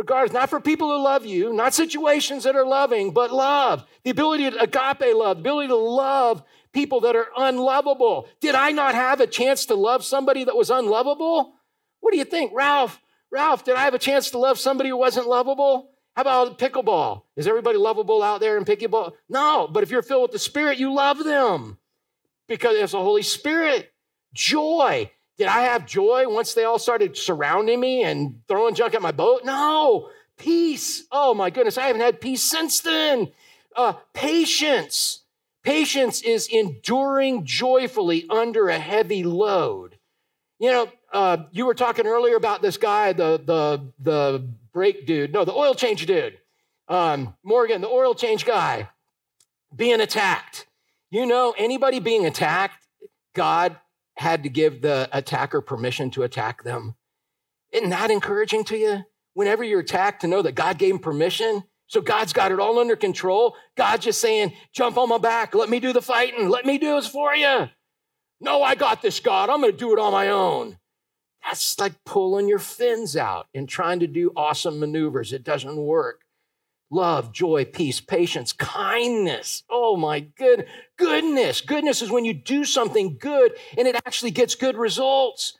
regardless, 0.00 0.32
not 0.32 0.48
for 0.48 0.60
people 0.60 0.88
who 0.88 1.04
love 1.04 1.26
you, 1.26 1.52
not 1.52 1.74
situations 1.74 2.44
that 2.44 2.56
are 2.56 2.64
loving, 2.64 3.12
but 3.12 3.30
love. 3.30 3.84
The 4.02 4.10
ability 4.10 4.50
to 4.50 4.62
agape 4.62 5.14
love, 5.14 5.36
the 5.36 5.40
ability 5.42 5.68
to 5.68 5.76
love 5.76 6.42
people 6.72 7.00
that 7.00 7.14
are 7.14 7.28
unlovable. 7.36 8.26
Did 8.40 8.54
I 8.54 8.70
not 8.70 8.94
have 8.94 9.20
a 9.20 9.26
chance 9.26 9.66
to 9.66 9.74
love 9.74 10.02
somebody 10.02 10.44
that 10.44 10.56
was 10.56 10.70
unlovable? 10.70 11.52
What 12.00 12.12
do 12.12 12.18
you 12.18 12.24
think, 12.24 12.52
Ralph? 12.54 12.98
Ralph, 13.30 13.64
did 13.64 13.76
I 13.76 13.82
have 13.82 13.92
a 13.92 13.98
chance 13.98 14.30
to 14.30 14.38
love 14.38 14.58
somebody 14.58 14.88
who 14.88 14.96
wasn't 14.96 15.28
lovable? 15.28 15.89
How 16.16 16.22
about 16.22 16.58
pickleball? 16.58 17.22
Is 17.36 17.46
everybody 17.46 17.78
lovable 17.78 18.22
out 18.22 18.40
there 18.40 18.58
in 18.58 18.64
pickleball? 18.64 19.12
No, 19.28 19.68
but 19.70 19.82
if 19.82 19.90
you're 19.90 20.02
filled 20.02 20.22
with 20.22 20.32
the 20.32 20.38
Spirit, 20.38 20.78
you 20.78 20.92
love 20.92 21.22
them 21.22 21.78
because 22.48 22.76
it's 22.76 22.92
the 22.92 22.98
Holy 22.98 23.22
Spirit. 23.22 23.92
Joy. 24.34 25.10
Did 25.38 25.46
I 25.46 25.62
have 25.62 25.86
joy 25.86 26.28
once 26.28 26.52
they 26.52 26.64
all 26.64 26.78
started 26.78 27.16
surrounding 27.16 27.80
me 27.80 28.02
and 28.02 28.42
throwing 28.46 28.74
junk 28.74 28.94
at 28.94 29.00
my 29.00 29.12
boat? 29.12 29.44
No. 29.44 30.10
Peace. 30.36 31.04
Oh 31.10 31.32
my 31.32 31.50
goodness, 31.50 31.78
I 31.78 31.86
haven't 31.86 32.02
had 32.02 32.20
peace 32.20 32.42
since 32.42 32.80
then. 32.80 33.28
Uh, 33.74 33.94
patience. 34.12 35.22
Patience 35.62 36.22
is 36.22 36.48
enduring 36.48 37.44
joyfully 37.44 38.26
under 38.28 38.68
a 38.68 38.78
heavy 38.78 39.22
load. 39.22 39.98
You 40.58 40.70
know, 40.72 40.88
uh, 41.12 41.38
you 41.50 41.66
were 41.66 41.74
talking 41.74 42.06
earlier 42.06 42.36
about 42.36 42.62
this 42.62 42.76
guy, 42.76 43.12
the 43.12 43.40
the 43.44 43.92
the 43.98 44.48
brake 44.72 45.06
dude, 45.06 45.32
no, 45.32 45.44
the 45.44 45.52
oil 45.54 45.74
change 45.74 46.06
dude, 46.06 46.38
um, 46.88 47.34
Morgan, 47.42 47.80
the 47.80 47.88
oil 47.88 48.14
change 48.14 48.44
guy, 48.44 48.88
being 49.74 50.00
attacked. 50.00 50.66
You 51.10 51.26
know, 51.26 51.54
anybody 51.58 51.98
being 51.98 52.24
attacked, 52.26 52.86
God 53.34 53.76
had 54.16 54.42
to 54.44 54.48
give 54.48 54.82
the 54.82 55.08
attacker 55.12 55.60
permission 55.60 56.10
to 56.12 56.22
attack 56.22 56.62
them. 56.62 56.94
Isn't 57.72 57.90
that 57.90 58.10
encouraging 58.10 58.64
to 58.64 58.76
you? 58.76 59.02
Whenever 59.34 59.64
you're 59.64 59.80
attacked, 59.80 60.20
to 60.20 60.26
know 60.26 60.42
that 60.42 60.54
God 60.54 60.78
gave 60.78 60.92
him 60.94 60.98
permission. 60.98 61.64
So 61.86 62.00
God's 62.00 62.32
got 62.32 62.52
it 62.52 62.60
all 62.60 62.78
under 62.78 62.96
control. 62.96 63.56
God's 63.76 64.04
just 64.04 64.20
saying, 64.20 64.52
jump 64.72 64.96
on 64.96 65.08
my 65.08 65.18
back. 65.18 65.54
Let 65.54 65.68
me 65.68 65.80
do 65.80 65.92
the 65.92 66.02
fighting. 66.02 66.48
Let 66.48 66.66
me 66.66 66.78
do 66.78 66.94
this 66.96 67.08
for 67.08 67.34
you. 67.34 67.68
No, 68.40 68.62
I 68.62 68.74
got 68.74 69.02
this, 69.02 69.20
God. 69.20 69.50
I'm 69.50 69.60
going 69.60 69.72
to 69.72 69.78
do 69.78 69.92
it 69.92 69.98
on 69.98 70.12
my 70.12 70.28
own. 70.28 70.76
That's 71.44 71.78
like 71.78 72.04
pulling 72.04 72.48
your 72.48 72.58
fins 72.58 73.16
out 73.16 73.48
and 73.54 73.68
trying 73.68 74.00
to 74.00 74.06
do 74.06 74.32
awesome 74.36 74.78
maneuvers. 74.78 75.32
It 75.32 75.44
doesn't 75.44 75.76
work 75.76 76.22
love, 76.90 77.32
joy, 77.32 77.64
peace, 77.64 78.00
patience, 78.00 78.52
kindness. 78.52 79.62
Oh 79.70 79.96
my 79.96 80.20
good 80.20 80.66
goodness. 80.96 81.60
Goodness 81.60 82.02
is 82.02 82.10
when 82.10 82.24
you 82.24 82.34
do 82.34 82.64
something 82.64 83.16
good 83.18 83.52
and 83.78 83.86
it 83.86 83.96
actually 84.06 84.32
gets 84.32 84.54
good 84.54 84.76
results. 84.76 85.56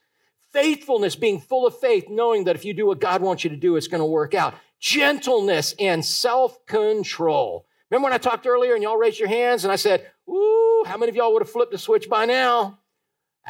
Faithfulness, 0.53 1.15
being 1.15 1.41
full 1.41 1.67
of 1.67 1.79
faith, 1.79 2.07
knowing 2.09 2.45
that 2.45 2.57
if 2.57 2.65
you 2.65 2.75
do 2.75 2.85
what 2.87 3.01
God 3.01 3.23
wants 3.23 3.45
you 3.45 3.51
to 3.51 3.57
do, 3.57 3.77
it's 3.77 3.87
going 3.87 4.01
to 4.01 4.05
work 4.05 4.35
out. 4.35 4.55
Gentleness 4.81 5.77
and 5.79 6.05
self 6.05 6.67
control. 6.67 7.67
Remember 7.89 8.07
when 8.07 8.13
I 8.13 8.19
talked 8.19 8.47
earlier 8.47 8.75
and 8.75 8.83
y'all 8.83 8.97
raised 8.97 9.21
your 9.21 9.29
hands 9.29 9.65
and 9.65 9.73
I 9.73 9.77
said, 9.77 10.07
Ooh, 10.29 10.85
how 10.87 10.97
many 10.97 11.11
of 11.11 11.17
y'all 11.17 11.33
would 11.33 11.43
have 11.43 11.51
flipped 11.51 11.71
the 11.71 11.79
switch 11.79 12.09
by 12.09 12.25
now? 12.25 12.80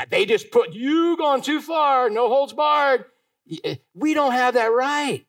They 0.09 0.25
just 0.25 0.51
put 0.51 0.73
you 0.73 1.17
gone 1.17 1.43
too 1.43 1.61
far, 1.61 2.09
no 2.09 2.29
holds 2.29 2.53
barred. 2.53 3.05
Eh, 3.65 3.77
we 3.95 4.15
don't 4.15 4.33
have 4.33 4.55
that 4.55 4.73
right 4.73 5.27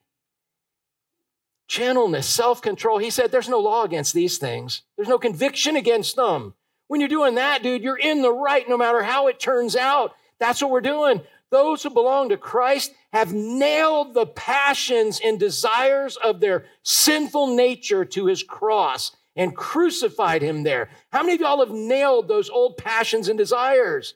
gentleness, 1.71 2.27
self 2.27 2.61
control. 2.61 2.97
He 2.97 3.09
said, 3.09 3.31
There's 3.31 3.49
no 3.49 3.59
law 3.59 3.83
against 3.83 4.13
these 4.13 4.37
things, 4.37 4.83
there's 4.95 5.07
no 5.07 5.17
conviction 5.17 5.75
against 5.75 6.15
them. 6.15 6.53
When 6.87 6.99
you're 6.99 7.09
doing 7.09 7.35
that, 7.35 7.63
dude, 7.63 7.83
you're 7.83 7.97
in 7.97 8.21
the 8.21 8.33
right 8.33 8.67
no 8.67 8.77
matter 8.77 9.01
how 9.01 9.27
it 9.27 9.39
turns 9.39 9.77
out. 9.77 10.13
That's 10.39 10.61
what 10.61 10.71
we're 10.71 10.81
doing. 10.81 11.21
Those 11.49 11.83
who 11.83 11.89
belong 11.89 12.29
to 12.29 12.37
Christ 12.37 12.93
have 13.13 13.33
nailed 13.33 14.13
the 14.13 14.25
passions 14.25 15.21
and 15.23 15.39
desires 15.39 16.17
of 16.17 16.41
their 16.41 16.65
sinful 16.83 17.55
nature 17.55 18.03
to 18.03 18.25
his 18.25 18.43
cross 18.43 19.15
and 19.37 19.55
crucified 19.55 20.41
him 20.41 20.63
there. 20.63 20.89
How 21.13 21.21
many 21.21 21.35
of 21.35 21.41
y'all 21.41 21.65
have 21.65 21.73
nailed 21.73 22.27
those 22.27 22.49
old 22.49 22.77
passions 22.77 23.29
and 23.29 23.37
desires? 23.37 24.15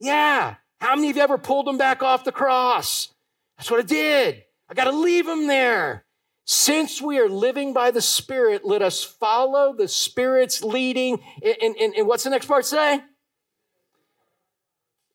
Yeah. 0.00 0.56
How 0.80 0.94
many 0.94 1.10
of 1.10 1.16
you 1.16 1.22
ever 1.22 1.38
pulled 1.38 1.66
them 1.66 1.78
back 1.78 2.02
off 2.02 2.24
the 2.24 2.32
cross? 2.32 3.12
That's 3.56 3.70
what 3.70 3.80
I 3.80 3.84
did. 3.84 4.42
I 4.68 4.74
got 4.74 4.84
to 4.84 4.92
leave 4.92 5.26
them 5.26 5.46
there. 5.46 6.04
Since 6.44 7.02
we 7.02 7.18
are 7.18 7.28
living 7.28 7.74
by 7.74 7.90
the 7.90 8.00
Spirit, 8.00 8.64
let 8.64 8.80
us 8.80 9.04
follow 9.04 9.74
the 9.74 9.88
Spirit's 9.88 10.62
leading. 10.62 11.20
And, 11.42 11.76
and, 11.76 11.94
and 11.94 12.06
what's 12.06 12.24
the 12.24 12.30
next 12.30 12.46
part 12.46 12.64
say? 12.64 13.02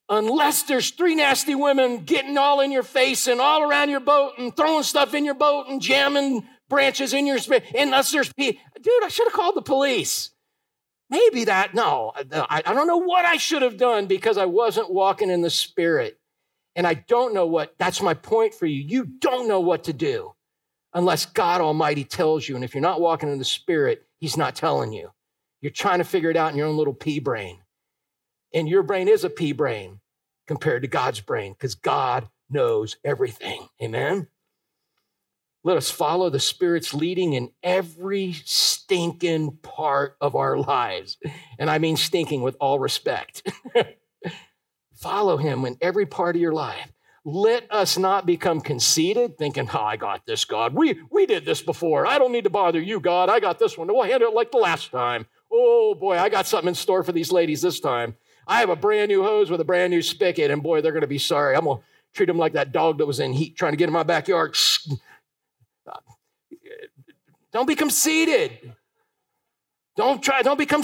Unless 0.10 0.64
there's 0.64 0.92
three 0.92 1.16
nasty 1.16 1.56
women 1.56 2.04
getting 2.04 2.38
all 2.38 2.60
in 2.60 2.72
your 2.72 2.84
face 2.84 3.26
and 3.28 3.40
all 3.40 3.68
around 3.68 3.90
your 3.90 4.02
boat 4.02 4.34
and 4.38 4.56
throwing 4.56 4.84
stuff 4.84 5.14
in 5.14 5.26
your 5.26 5.34
boat 5.34 5.68
and 5.70 5.82
jamming 5.82 6.46
branches 6.70 7.14
in 7.14 7.26
your 7.26 7.40
spirit, 7.40 7.64
unless 7.74 8.12
there's 8.12 8.32
dude, 8.38 8.58
I 9.04 9.08
should 9.08 9.28
have 9.28 9.34
called 9.34 9.56
the 9.56 9.62
police. 9.62 10.33
Maybe 11.14 11.44
that, 11.44 11.76
no, 11.76 12.12
I, 12.16 12.64
I 12.66 12.74
don't 12.74 12.88
know 12.88 12.98
what 12.98 13.24
I 13.24 13.38
should 13.38 13.62
have 13.62 13.78
done 13.78 14.08
because 14.08 14.36
I 14.36 14.48
wasn't 14.48 14.92
walking 14.92 15.30
in 15.30 15.44
the 15.44 15.50
Spirit. 15.52 16.20
And 16.76 16.88
I 16.88 16.96
don't 16.96 17.36
know 17.36 17.46
what, 17.46 17.76
that's 17.78 18.02
my 18.02 18.16
point 18.16 18.56
for 18.56 18.66
you. 18.66 18.82
You 18.82 19.06
don't 19.06 19.48
know 19.48 19.60
what 19.60 19.84
to 19.84 19.94
do 19.94 20.34
unless 20.92 21.28
God 21.28 21.62
Almighty 21.62 22.04
tells 22.04 22.50
you. 22.50 22.56
And 22.56 22.64
if 22.64 22.74
you're 22.74 22.82
not 22.82 23.00
walking 23.00 23.32
in 23.32 23.38
the 23.38 23.46
Spirit, 23.46 24.08
He's 24.18 24.38
not 24.38 24.56
telling 24.56 24.92
you. 24.92 25.12
You're 25.62 25.72
trying 25.72 26.00
to 26.00 26.04
figure 26.04 26.32
it 26.32 26.36
out 26.36 26.52
in 26.52 26.58
your 26.58 26.66
own 26.66 26.78
little 26.78 26.96
pea 26.96 27.20
brain. 27.20 27.60
And 28.52 28.68
your 28.68 28.82
brain 28.82 29.08
is 29.08 29.24
a 29.24 29.30
pea 29.30 29.52
brain 29.52 30.00
compared 30.48 30.82
to 30.82 30.88
God's 30.88 31.22
brain 31.22 31.54
because 31.54 31.76
God 31.76 32.28
knows 32.50 32.98
everything. 33.06 33.68
Amen? 33.80 34.30
Let 35.66 35.78
us 35.78 35.90
follow 35.90 36.30
the 36.30 36.40
Spirit's 36.40 36.94
leading 36.94 37.34
in 37.34 37.50
every 37.64 38.34
stinking 38.46 39.60
part 39.62 40.18
of 40.20 40.36
our 40.36 40.58
lives. 40.58 41.18
And 41.58 41.70
I 41.70 41.78
mean 41.78 41.96
stinking 41.96 42.42
with 42.42 42.58
all 42.60 42.80
respect. 42.80 43.50
follow 44.96 45.38
Him 45.38 45.64
in 45.66 45.78
every 45.80 46.06
part 46.06 46.36
of 46.36 46.42
your 46.42 46.54
life. 46.54 46.92
Let 47.26 47.72
us 47.72 47.98
not 47.98 48.26
become 48.26 48.60
conceited, 48.60 49.38
thinking, 49.38 49.70
oh, 49.74 49.80
I 49.80 49.96
got 49.96 50.26
this, 50.26 50.44
God. 50.44 50.74
We, 50.74 51.00
we 51.10 51.26
did 51.26 51.46
this 51.46 51.62
before. 51.62 52.06
I 52.06 52.18
don't 52.18 52.34
need 52.34 52.44
to 52.44 52.50
bother 52.50 52.82
you, 52.82 53.00
God. 53.00 53.30
I 53.30 53.40
got 53.40 53.60
this 53.60 53.78
one. 53.78 53.88
We'll 53.88 54.04
handle 54.04 54.30
it 54.30 54.36
like 54.36 54.52
the 54.52 54.58
last 54.58 54.92
time. 54.92 55.26
Oh, 55.50 55.96
boy, 55.96 56.18
I 56.18 56.28
got 56.28 56.48
something 56.48 56.68
in 56.68 56.76
store 56.76 57.04
for 57.04 57.14
these 57.14 57.32
ladies 57.32 57.62
this 57.62 57.80
time. 57.80 58.16
I 58.46 58.60
have 58.60 58.70
a 58.70 58.76
brand 58.76 59.08
new 59.08 59.24
hose 59.24 59.50
with 59.50 59.62
a 59.62 59.66
brand 59.66 59.92
new 59.92 60.02
spigot, 60.02 60.52
and 60.52 60.62
boy, 60.62 60.82
they're 60.82 60.92
going 60.92 61.02
to 61.02 61.08
be 61.08 61.18
sorry. 61.18 61.56
I'm 61.56 61.64
going 61.64 61.78
to 61.78 61.84
treat 62.14 62.26
them 62.26 62.38
like 62.38 62.54
that 62.54 62.74
dog 62.74 62.98
that 62.98 63.06
was 63.06 63.22
in 63.22 63.32
heat 63.32 63.56
trying 63.56 63.72
to 63.72 63.78
get 63.78 63.88
in 63.88 63.94
my 63.94 64.04
backyard. 64.04 64.58
Don't 67.54 67.68
become 67.68 67.90
conceited. 67.90 68.74
Don't 69.96 70.24
try, 70.24 70.42
don't 70.42 70.58
become, 70.58 70.82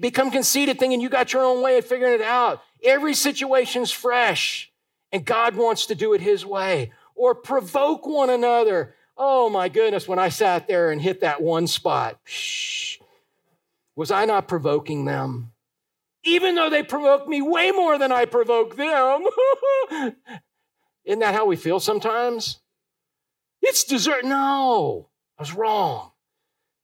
become 0.00 0.30
conceited 0.32 0.78
thinking 0.78 1.00
you 1.00 1.08
got 1.08 1.32
your 1.32 1.44
own 1.44 1.62
way 1.62 1.78
of 1.78 1.86
figuring 1.86 2.14
it 2.14 2.22
out. 2.22 2.60
Every 2.82 3.14
situation's 3.14 3.92
fresh, 3.92 4.72
and 5.12 5.24
God 5.24 5.54
wants 5.54 5.86
to 5.86 5.94
do 5.94 6.12
it 6.12 6.20
His 6.20 6.44
way. 6.44 6.92
Or 7.14 7.34
provoke 7.34 8.06
one 8.06 8.30
another. 8.30 8.94
Oh 9.16 9.48
my 9.48 9.68
goodness, 9.68 10.06
when 10.06 10.18
I 10.18 10.28
sat 10.28 10.66
there 10.68 10.90
and 10.90 11.00
hit 11.00 11.20
that 11.20 11.40
one 11.40 11.66
spot, 11.66 12.18
shh, 12.24 12.98
was 13.96 14.10
I 14.10 14.24
not 14.24 14.48
provoking 14.48 15.04
them? 15.04 15.52
Even 16.24 16.54
though 16.56 16.70
they 16.70 16.82
provoked 16.82 17.28
me 17.28 17.42
way 17.42 17.70
more 17.70 17.98
than 17.98 18.12
I 18.12 18.24
provoked 18.24 18.76
them. 18.76 19.24
Isn't 21.04 21.20
that 21.20 21.34
how 21.34 21.46
we 21.46 21.56
feel 21.56 21.80
sometimes? 21.80 22.58
It's 23.62 23.84
dessert. 23.84 24.24
No, 24.24 25.08
I 25.38 25.42
was 25.42 25.54
wrong. 25.54 26.12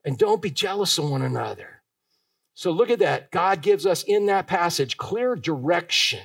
And 0.05 0.19
don't 0.19 0.43
be 0.43 0.51
jealous 0.51 0.99
of 0.99 1.09
one 1.09 1.23
another. 1.23 1.83
So 2.55 2.71
look 2.71 2.91
at 2.91 3.01
that. 3.01 3.31
God 3.31 3.63
gives 3.63 3.85
us 3.85 4.03
in 4.05 4.27
that 4.27 4.47
passage 4.47 4.97
clear 4.97 5.35
direction, 5.35 6.21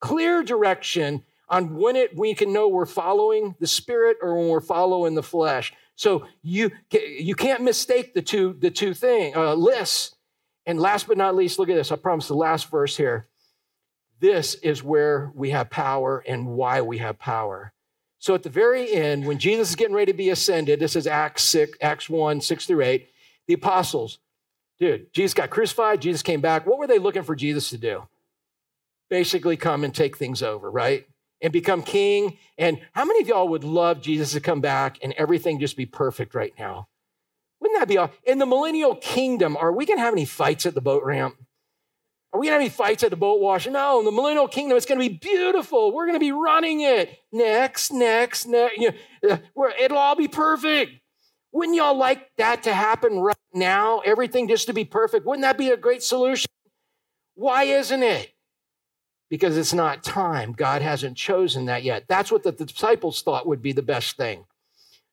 clear 0.00 0.42
direction 0.42 1.24
on 1.48 1.76
when 1.76 1.96
it 1.96 2.16
we 2.16 2.34
can 2.34 2.52
know 2.52 2.68
we're 2.68 2.86
following 2.86 3.54
the 3.58 3.66
spirit 3.66 4.18
or 4.22 4.36
when 4.36 4.48
we're 4.48 4.60
following 4.60 5.14
the 5.14 5.22
flesh. 5.22 5.72
So 5.94 6.26
you 6.42 6.70
you 6.90 7.34
can't 7.34 7.62
mistake 7.62 8.14
the 8.14 8.22
two 8.22 8.56
the 8.58 8.70
two 8.70 8.94
thing 8.94 9.34
uh, 9.36 9.54
lists. 9.54 10.14
And 10.64 10.78
last 10.78 11.08
but 11.08 11.16
not 11.16 11.34
least, 11.34 11.58
look 11.58 11.70
at 11.70 11.76
this. 11.76 11.90
I 11.90 11.96
promise 11.96 12.28
the 12.28 12.34
last 12.34 12.70
verse 12.70 12.96
here. 12.96 13.26
This 14.20 14.54
is 14.56 14.82
where 14.82 15.32
we 15.34 15.50
have 15.50 15.70
power 15.70 16.22
and 16.26 16.46
why 16.46 16.82
we 16.82 16.98
have 16.98 17.18
power. 17.18 17.72
So 18.18 18.34
at 18.34 18.42
the 18.42 18.50
very 18.50 18.92
end, 18.92 19.26
when 19.26 19.38
Jesus 19.38 19.70
is 19.70 19.76
getting 19.76 19.94
ready 19.94 20.12
to 20.12 20.16
be 20.16 20.30
ascended, 20.30 20.80
this 20.80 20.96
is 20.96 21.06
Acts 21.06 21.44
6, 21.44 21.78
Acts 21.80 22.10
1, 22.10 22.40
6 22.40 22.66
through 22.66 22.82
8, 22.82 23.08
the 23.46 23.54
apostles, 23.54 24.18
dude, 24.80 25.12
Jesus 25.12 25.34
got 25.34 25.50
crucified, 25.50 26.02
Jesus 26.02 26.22
came 26.22 26.40
back. 26.40 26.66
What 26.66 26.78
were 26.78 26.86
they 26.86 26.98
looking 26.98 27.22
for 27.22 27.36
Jesus 27.36 27.70
to 27.70 27.78
do? 27.78 28.08
Basically 29.08 29.56
come 29.56 29.84
and 29.84 29.94
take 29.94 30.16
things 30.16 30.42
over, 30.42 30.70
right? 30.70 31.06
And 31.40 31.52
become 31.52 31.82
king. 31.82 32.38
And 32.58 32.80
how 32.92 33.04
many 33.04 33.22
of 33.22 33.28
y'all 33.28 33.48
would 33.48 33.64
love 33.64 34.02
Jesus 34.02 34.32
to 34.32 34.40
come 34.40 34.60
back 34.60 34.98
and 35.02 35.12
everything 35.14 35.60
just 35.60 35.76
be 35.76 35.86
perfect 35.86 36.34
right 36.34 36.52
now? 36.58 36.88
Wouldn't 37.60 37.78
that 37.78 37.88
be 37.88 37.98
all? 37.98 38.10
In 38.24 38.38
the 38.38 38.46
millennial 38.46 38.96
kingdom, 38.96 39.56
are 39.56 39.72
we 39.72 39.86
going 39.86 39.98
to 39.98 40.04
have 40.04 40.14
any 40.14 40.24
fights 40.24 40.66
at 40.66 40.74
the 40.74 40.80
boat 40.80 41.04
ramp? 41.04 41.36
Are 42.32 42.40
we 42.40 42.46
going 42.46 42.58
to 42.58 42.62
have 42.64 42.70
any 42.70 42.70
fights 42.70 43.02
at 43.02 43.10
the 43.10 43.16
boat 43.16 43.40
wash? 43.40 43.66
No, 43.66 44.00
in 44.00 44.04
the 44.04 44.12
millennial 44.12 44.48
kingdom, 44.48 44.76
it's 44.76 44.84
going 44.84 45.00
to 45.00 45.08
be 45.08 45.16
beautiful. 45.16 45.92
We're 45.94 46.06
going 46.06 46.16
to 46.16 46.20
be 46.20 46.32
running 46.32 46.82
it. 46.82 47.18
Next, 47.32 47.90
next, 47.90 48.46
next. 48.46 48.76
You 48.76 48.92
know, 49.22 49.38
uh, 49.56 49.70
it'll 49.80 49.96
all 49.96 50.16
be 50.16 50.28
perfect. 50.28 50.92
Wouldn't 51.52 51.76
y'all 51.76 51.96
like 51.96 52.30
that 52.36 52.64
to 52.64 52.74
happen 52.74 53.20
right 53.20 53.36
now? 53.54 54.00
Everything 54.00 54.46
just 54.46 54.66
to 54.66 54.74
be 54.74 54.84
perfect. 54.84 55.24
Wouldn't 55.24 55.42
that 55.42 55.56
be 55.56 55.70
a 55.70 55.76
great 55.76 56.02
solution? 56.02 56.46
Why 57.34 57.64
isn't 57.64 58.02
it? 58.02 58.34
Because 59.30 59.56
it's 59.56 59.72
not 59.72 60.04
time. 60.04 60.52
God 60.52 60.82
hasn't 60.82 61.16
chosen 61.16 61.66
that 61.66 61.82
yet. 61.82 62.04
That's 62.08 62.30
what 62.30 62.42
the 62.42 62.52
disciples 62.52 63.22
thought 63.22 63.46
would 63.46 63.62
be 63.62 63.72
the 63.72 63.82
best 63.82 64.16
thing. 64.16 64.44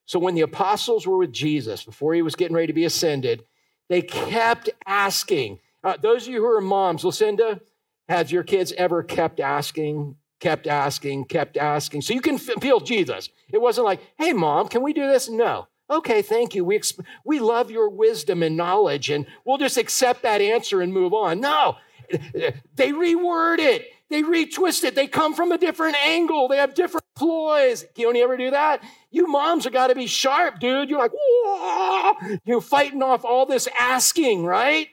So 0.05 0.19
when 0.19 0.35
the 0.35 0.41
apostles 0.41 1.07
were 1.07 1.17
with 1.17 1.31
Jesus, 1.31 1.83
before 1.83 2.13
he 2.13 2.21
was 2.21 2.35
getting 2.35 2.55
ready 2.55 2.67
to 2.67 2.73
be 2.73 2.85
ascended, 2.85 3.43
they 3.89 4.01
kept 4.01 4.69
asking, 4.85 5.59
uh, 5.85 5.95
those 6.01 6.27
of 6.27 6.33
you 6.33 6.41
who 6.41 6.47
are 6.47 6.61
moms, 6.61 7.03
Lucinda, 7.03 7.61
has 8.09 8.31
your 8.31 8.43
kids 8.43 8.73
ever 8.75 9.03
kept 9.03 9.39
asking, 9.39 10.15
kept 10.39 10.65
asking, 10.65 11.25
kept 11.25 11.57
asking? 11.57 12.01
So 12.01 12.13
you 12.13 12.21
can 12.21 12.39
feel 12.39 12.79
Jesus. 12.79 13.29
It 13.53 13.61
wasn't 13.61 13.85
like, 13.85 14.01
hey, 14.17 14.33
mom, 14.33 14.67
can 14.67 14.81
we 14.81 14.93
do 14.93 15.07
this? 15.07 15.29
No. 15.29 15.67
Okay, 15.89 16.23
thank 16.23 16.55
you. 16.55 16.65
We, 16.65 16.79
exp- 16.79 17.05
we 17.23 17.39
love 17.39 17.69
your 17.69 17.89
wisdom 17.89 18.41
and 18.41 18.57
knowledge, 18.57 19.11
and 19.11 19.27
we'll 19.45 19.59
just 19.59 19.77
accept 19.77 20.23
that 20.23 20.41
answer 20.41 20.81
and 20.81 20.91
move 20.91 21.13
on. 21.13 21.39
No, 21.39 21.77
they 22.11 22.91
reword 22.91 23.59
it, 23.59 23.85
they 24.09 24.23
retwist 24.23 24.83
it, 24.83 24.95
they 24.95 25.05
come 25.05 25.35
from 25.35 25.51
a 25.51 25.59
different 25.59 25.95
angle, 26.03 26.47
they 26.47 26.57
have 26.57 26.73
different 26.73 27.05
ploys. 27.15 27.85
Can 27.93 28.15
you 28.15 28.23
ever 28.23 28.37
do 28.37 28.49
that? 28.49 28.81
You 29.11 29.27
moms 29.27 29.65
have 29.65 29.73
got 29.73 29.87
to 29.87 29.95
be 29.95 30.07
sharp, 30.07 30.59
dude. 30.59 30.89
You're 30.89 30.99
like, 30.99 31.11
Whoa! 31.13 32.37
you're 32.45 32.61
fighting 32.61 33.03
off 33.03 33.23
all 33.23 33.45
this 33.45 33.67
asking, 33.79 34.43
right? 34.43 34.87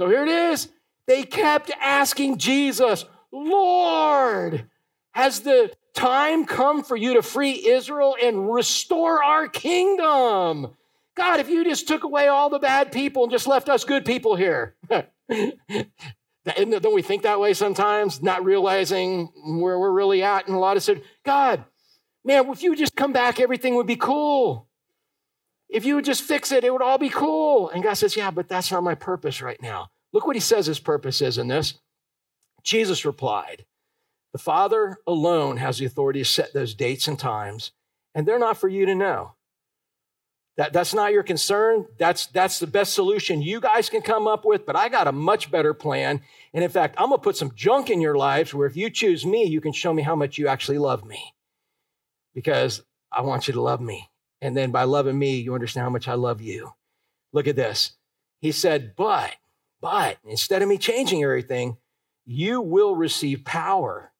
So 0.00 0.08
here 0.08 0.22
it 0.22 0.30
is. 0.30 0.68
They 1.06 1.24
kept 1.24 1.70
asking 1.78 2.38
Jesus, 2.38 3.04
Lord, 3.30 4.64
has 5.10 5.40
the 5.40 5.70
time 5.92 6.46
come 6.46 6.82
for 6.82 6.96
you 6.96 7.12
to 7.12 7.22
free 7.22 7.68
Israel 7.68 8.16
and 8.22 8.50
restore 8.50 9.22
our 9.22 9.46
kingdom? 9.46 10.68
God, 11.18 11.40
if 11.40 11.50
you 11.50 11.64
just 11.64 11.86
took 11.86 12.04
away 12.04 12.28
all 12.28 12.48
the 12.48 12.58
bad 12.58 12.92
people 12.92 13.24
and 13.24 13.30
just 13.30 13.46
left 13.46 13.68
us 13.68 13.84
good 13.84 14.06
people 14.06 14.36
here. 14.36 14.74
Don't 14.88 15.04
we 16.94 17.02
think 17.02 17.24
that 17.24 17.38
way 17.38 17.52
sometimes, 17.52 18.22
not 18.22 18.42
realizing 18.42 19.26
where 19.44 19.78
we're 19.78 19.92
really 19.92 20.22
at 20.22 20.48
in 20.48 20.54
a 20.54 20.58
lot 20.58 20.78
of 20.78 20.82
situations? 20.82 21.12
God, 21.26 21.62
man, 22.24 22.48
if 22.48 22.62
you 22.62 22.74
just 22.74 22.96
come 22.96 23.12
back, 23.12 23.38
everything 23.38 23.74
would 23.74 23.86
be 23.86 23.96
cool. 23.96 24.66
If 25.70 25.84
you 25.84 25.94
would 25.94 26.04
just 26.04 26.22
fix 26.22 26.50
it, 26.50 26.64
it 26.64 26.72
would 26.72 26.82
all 26.82 26.98
be 26.98 27.08
cool. 27.08 27.70
And 27.70 27.82
God 27.82 27.94
says, 27.94 28.16
Yeah, 28.16 28.30
but 28.30 28.48
that's 28.48 28.70
not 28.70 28.82
my 28.82 28.94
purpose 28.94 29.40
right 29.40 29.60
now. 29.62 29.90
Look 30.12 30.26
what 30.26 30.36
he 30.36 30.40
says 30.40 30.66
his 30.66 30.80
purpose 30.80 31.20
is 31.20 31.38
in 31.38 31.48
this. 31.48 31.74
Jesus 32.62 33.04
replied, 33.04 33.64
The 34.32 34.38
Father 34.38 34.98
alone 35.06 35.58
has 35.58 35.78
the 35.78 35.86
authority 35.86 36.20
to 36.20 36.24
set 36.24 36.52
those 36.52 36.74
dates 36.74 37.06
and 37.06 37.18
times, 37.18 37.72
and 38.14 38.26
they're 38.26 38.38
not 38.38 38.58
for 38.58 38.68
you 38.68 38.86
to 38.86 38.94
know. 38.94 39.34
That, 40.56 40.72
that's 40.74 40.92
not 40.92 41.12
your 41.12 41.22
concern. 41.22 41.86
That's, 41.96 42.26
that's 42.26 42.58
the 42.58 42.66
best 42.66 42.92
solution 42.92 43.40
you 43.40 43.60
guys 43.60 43.88
can 43.88 44.02
come 44.02 44.26
up 44.26 44.44
with, 44.44 44.66
but 44.66 44.76
I 44.76 44.90
got 44.90 45.06
a 45.06 45.12
much 45.12 45.50
better 45.50 45.72
plan. 45.72 46.20
And 46.52 46.62
in 46.62 46.68
fact, 46.68 46.96
I'm 46.98 47.08
going 47.08 47.18
to 47.18 47.24
put 47.24 47.36
some 47.36 47.54
junk 47.54 47.88
in 47.88 48.02
your 48.02 48.16
lives 48.16 48.52
where 48.52 48.66
if 48.66 48.76
you 48.76 48.90
choose 48.90 49.24
me, 49.24 49.44
you 49.44 49.62
can 49.62 49.72
show 49.72 49.94
me 49.94 50.02
how 50.02 50.14
much 50.14 50.36
you 50.36 50.48
actually 50.48 50.76
love 50.76 51.02
me 51.04 51.32
because 52.34 52.82
I 53.10 53.22
want 53.22 53.48
you 53.48 53.54
to 53.54 53.62
love 53.62 53.80
me. 53.80 54.09
And 54.40 54.56
then 54.56 54.70
by 54.70 54.84
loving 54.84 55.18
me, 55.18 55.40
you 55.40 55.54
understand 55.54 55.84
how 55.84 55.90
much 55.90 56.08
I 56.08 56.14
love 56.14 56.40
you. 56.40 56.72
Look 57.32 57.46
at 57.46 57.56
this. 57.56 57.92
He 58.40 58.52
said, 58.52 58.94
But, 58.96 59.36
but 59.80 60.18
instead 60.24 60.62
of 60.62 60.68
me 60.68 60.78
changing 60.78 61.22
everything, 61.22 61.76
you 62.24 62.60
will 62.60 62.96
receive 62.96 63.44
power 63.44 64.12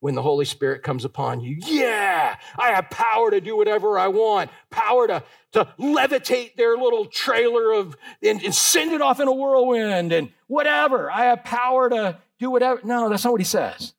when 0.00 0.14
the 0.14 0.22
Holy 0.22 0.44
Spirit 0.44 0.82
comes 0.82 1.04
upon 1.04 1.40
you. 1.40 1.56
Yeah, 1.58 2.36
I 2.56 2.68
have 2.72 2.90
power 2.90 3.30
to 3.30 3.40
do 3.40 3.56
whatever 3.56 3.98
I 3.98 4.08
want, 4.08 4.50
power 4.70 5.06
to, 5.08 5.22
to 5.52 5.64
levitate 5.78 6.56
their 6.56 6.76
little 6.76 7.06
trailer 7.06 7.72
of 7.72 7.96
and, 8.22 8.42
and 8.42 8.54
send 8.54 8.92
it 8.92 9.00
off 9.00 9.20
in 9.20 9.28
a 9.28 9.32
whirlwind 9.32 10.12
and 10.12 10.30
whatever. 10.46 11.10
I 11.10 11.24
have 11.24 11.44
power 11.44 11.88
to 11.90 12.18
do 12.38 12.50
whatever. 12.50 12.80
No, 12.84 13.08
that's 13.08 13.24
not 13.24 13.32
what 13.32 13.40
he 13.40 13.46
says. 13.46 13.94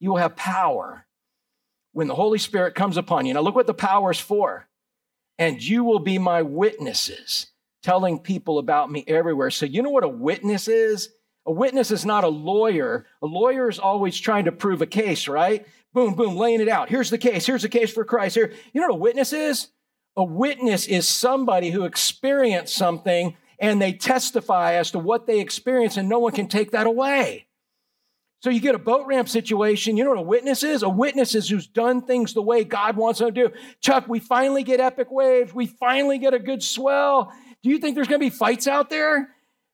You 0.00 0.10
will 0.10 0.16
have 0.16 0.34
power 0.34 1.06
when 1.92 2.08
the 2.08 2.14
Holy 2.14 2.38
Spirit 2.38 2.74
comes 2.74 2.96
upon 2.96 3.26
you. 3.26 3.34
Now, 3.34 3.40
look 3.40 3.54
what 3.54 3.66
the 3.66 3.74
power 3.74 4.10
is 4.10 4.18
for. 4.18 4.66
And 5.38 5.62
you 5.62 5.84
will 5.84 5.98
be 5.98 6.18
my 6.18 6.42
witnesses, 6.42 7.46
telling 7.82 8.18
people 8.18 8.58
about 8.58 8.90
me 8.90 9.04
everywhere. 9.06 9.50
So, 9.50 9.66
you 9.66 9.82
know 9.82 9.90
what 9.90 10.04
a 10.04 10.08
witness 10.08 10.68
is? 10.68 11.08
A 11.46 11.52
witness 11.52 11.90
is 11.90 12.06
not 12.06 12.24
a 12.24 12.28
lawyer. 12.28 13.06
A 13.22 13.26
lawyer 13.26 13.68
is 13.68 13.78
always 13.78 14.18
trying 14.18 14.44
to 14.44 14.52
prove 14.52 14.82
a 14.82 14.86
case, 14.86 15.26
right? 15.26 15.66
Boom, 15.92 16.14
boom, 16.14 16.36
laying 16.36 16.60
it 16.60 16.68
out. 16.68 16.88
Here's 16.88 17.10
the 17.10 17.18
case. 17.18 17.44
Here's 17.44 17.62
the 17.62 17.68
case 17.68 17.92
for 17.92 18.04
Christ. 18.04 18.36
Here, 18.36 18.52
you 18.72 18.80
know 18.80 18.88
what 18.88 18.94
a 18.94 18.98
witness 18.98 19.32
is? 19.32 19.68
A 20.16 20.24
witness 20.24 20.86
is 20.86 21.08
somebody 21.08 21.70
who 21.70 21.84
experienced 21.84 22.74
something 22.74 23.36
and 23.58 23.80
they 23.80 23.92
testify 23.92 24.74
as 24.74 24.90
to 24.90 24.98
what 24.98 25.26
they 25.26 25.40
experienced, 25.40 25.96
and 25.96 26.08
no 26.08 26.18
one 26.18 26.32
can 26.32 26.48
take 26.48 26.72
that 26.72 26.86
away. 26.86 27.46
So 28.42 28.50
you 28.50 28.58
get 28.58 28.74
a 28.74 28.78
boat 28.78 29.06
ramp 29.06 29.28
situation. 29.28 29.96
You 29.96 30.02
know 30.02 30.10
what 30.10 30.18
a 30.18 30.22
witness 30.22 30.64
is? 30.64 30.82
A 30.82 30.88
witness 30.88 31.36
is 31.36 31.48
who's 31.48 31.68
done 31.68 32.02
things 32.02 32.34
the 32.34 32.42
way 32.42 32.64
God 32.64 32.96
wants 32.96 33.20
them 33.20 33.32
to 33.32 33.48
do. 33.48 33.54
Chuck, 33.80 34.08
we 34.08 34.18
finally 34.18 34.64
get 34.64 34.80
epic 34.80 35.12
waves. 35.12 35.54
We 35.54 35.66
finally 35.66 36.18
get 36.18 36.34
a 36.34 36.40
good 36.40 36.60
swell. 36.60 37.32
Do 37.62 37.70
you 37.70 37.78
think 37.78 37.94
there's 37.94 38.08
going 38.08 38.20
to 38.20 38.26
be 38.26 38.36
fights 38.36 38.66
out 38.66 38.90
there 38.90 39.28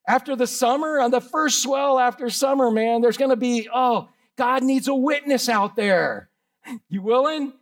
after 0.06 0.36
the 0.36 0.46
summer? 0.46 1.00
On 1.00 1.10
the 1.10 1.22
first 1.22 1.62
swell 1.62 1.98
after 1.98 2.28
summer, 2.28 2.70
man, 2.70 3.00
there's 3.00 3.16
going 3.16 3.30
to 3.30 3.36
be, 3.36 3.70
oh, 3.74 4.10
God 4.36 4.62
needs 4.62 4.86
a 4.86 4.94
witness 4.94 5.48
out 5.48 5.74
there. 5.74 6.28
You 6.90 7.00
willing? 7.00 7.54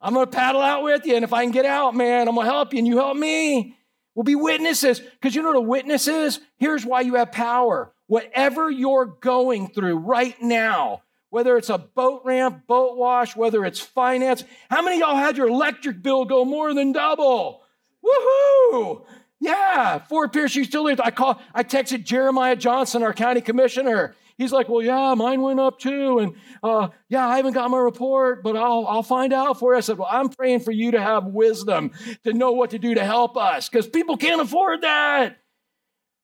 I'm 0.00 0.14
going 0.14 0.24
to 0.24 0.32
paddle 0.32 0.62
out 0.62 0.82
with 0.82 1.04
you. 1.04 1.14
And 1.14 1.24
if 1.24 1.34
I 1.34 1.44
can 1.44 1.52
get 1.52 1.66
out, 1.66 1.94
man, 1.94 2.26
I'm 2.26 2.36
going 2.36 2.46
to 2.46 2.50
help 2.50 2.72
you 2.72 2.78
and 2.78 2.88
you 2.88 2.96
help 2.96 3.18
me. 3.18 3.76
We'll 4.14 4.24
be 4.24 4.34
witnesses. 4.34 4.98
Because 4.98 5.34
you 5.34 5.42
know 5.42 5.48
what 5.48 5.58
a 5.58 5.60
witness 5.60 6.08
is? 6.08 6.40
Here's 6.56 6.86
why 6.86 7.02
you 7.02 7.16
have 7.16 7.32
power. 7.32 7.92
Whatever 8.10 8.68
you're 8.68 9.06
going 9.06 9.68
through 9.68 9.98
right 9.98 10.34
now, 10.42 11.02
whether 11.28 11.56
it's 11.56 11.70
a 11.70 11.78
boat 11.78 12.22
ramp, 12.24 12.66
boat 12.66 12.96
wash, 12.96 13.36
whether 13.36 13.64
it's 13.64 13.78
finance, 13.78 14.42
how 14.68 14.82
many 14.82 14.98
y'all 14.98 15.14
had 15.14 15.36
your 15.36 15.46
electric 15.46 16.02
bill 16.02 16.24
go 16.24 16.44
more 16.44 16.74
than 16.74 16.90
double? 16.90 17.62
Woohoo! 18.04 19.04
Yeah, 19.38 20.00
Fort 20.00 20.32
Pierce 20.32 20.56
Utilities. 20.56 20.98
I 20.98 21.12
call, 21.12 21.40
I 21.54 21.62
texted 21.62 22.02
Jeremiah 22.02 22.56
Johnson, 22.56 23.04
our 23.04 23.14
county 23.14 23.42
commissioner. 23.42 24.16
He's 24.36 24.50
like, 24.50 24.68
well, 24.68 24.82
yeah, 24.82 25.14
mine 25.14 25.40
went 25.40 25.60
up 25.60 25.78
too. 25.78 26.18
And 26.18 26.34
uh, 26.64 26.88
yeah, 27.08 27.28
I 27.28 27.36
haven't 27.36 27.52
got 27.52 27.70
my 27.70 27.78
report, 27.78 28.42
but 28.42 28.56
I'll, 28.56 28.88
I'll 28.88 29.04
find 29.04 29.32
out 29.32 29.60
for 29.60 29.70
you. 29.72 29.78
I 29.78 29.82
said, 29.82 29.98
well, 29.98 30.08
I'm 30.10 30.30
praying 30.30 30.60
for 30.60 30.72
you 30.72 30.90
to 30.90 31.00
have 31.00 31.26
wisdom 31.26 31.92
to 32.24 32.32
know 32.32 32.50
what 32.50 32.70
to 32.70 32.80
do 32.80 32.92
to 32.92 33.04
help 33.04 33.36
us 33.36 33.68
because 33.68 33.86
people 33.86 34.16
can't 34.16 34.40
afford 34.40 34.82
that. 34.82 35.36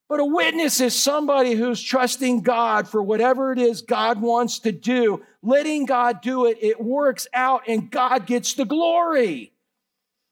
But 0.09 0.21
a 0.21 0.25
witness 0.25 0.81
is 0.81 0.95
somebody 0.95 1.55
who's 1.55 1.83
trusting 1.83 2.43
God 2.43 2.89
for 2.89 3.03
whatever 3.03 3.53
it 3.53 3.59
is 3.59 3.83
God 3.83 4.21
wants 4.21 4.61
to 4.61 4.71
do, 4.71 5.23
letting 5.43 5.85
God 5.85 6.21
do 6.21 6.47
it. 6.47 6.59
It 6.61 6.81
works 6.81 7.27
out 7.35 7.63
and 7.67 7.91
God 7.91 8.27
gets 8.27 8.55
the 8.55 8.65
glory. 8.65 9.53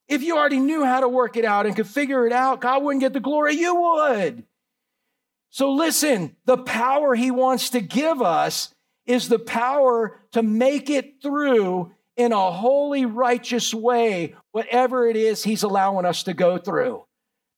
If 0.06 0.22
you 0.22 0.36
already 0.36 0.60
knew 0.60 0.84
how 0.84 1.00
to 1.00 1.08
work 1.08 1.36
it 1.36 1.44
out 1.44 1.66
and 1.66 1.74
could 1.74 1.88
figure 1.88 2.26
it 2.26 2.32
out, 2.32 2.60
God 2.60 2.82
wouldn't 2.82 3.00
get 3.00 3.14
the 3.14 3.20
glory, 3.20 3.54
you 3.54 3.74
would. 3.74 4.44
So 5.50 5.72
listen, 5.72 6.36
the 6.44 6.58
power 6.58 7.14
he 7.14 7.30
wants 7.30 7.70
to 7.70 7.80
give 7.80 8.22
us 8.22 8.72
is 9.06 9.28
the 9.28 9.38
power 9.38 10.20
to 10.32 10.42
make 10.42 10.88
it 10.88 11.20
through 11.20 11.92
in 12.16 12.32
a 12.32 12.52
holy, 12.52 13.06
righteous 13.06 13.74
way, 13.74 14.36
whatever 14.52 15.08
it 15.08 15.16
is 15.16 15.42
he's 15.42 15.64
allowing 15.64 16.06
us 16.06 16.22
to 16.24 16.34
go 16.34 16.58
through. 16.58 17.04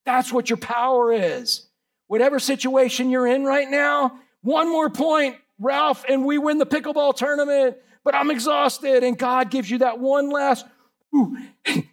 That's 0.05 0.31
what 0.31 0.49
your 0.49 0.57
power 0.57 1.11
is. 1.13 1.66
Whatever 2.07 2.39
situation 2.39 3.09
you're 3.09 3.27
in 3.27 3.43
right 3.43 3.69
now, 3.69 4.19
one 4.41 4.69
more 4.69 4.89
point, 4.89 5.35
Ralph, 5.59 6.05
and 6.07 6.25
we 6.25 6.37
win 6.37 6.57
the 6.57 6.65
pickleball 6.65 7.15
tournament, 7.15 7.77
but 8.03 8.15
I'm 8.15 8.31
exhausted. 8.31 9.03
And 9.03 9.17
God 9.17 9.49
gives 9.51 9.69
you 9.69 9.79
that 9.79 9.99
one 9.99 10.29
last, 10.29 10.65
ooh, 11.15 11.37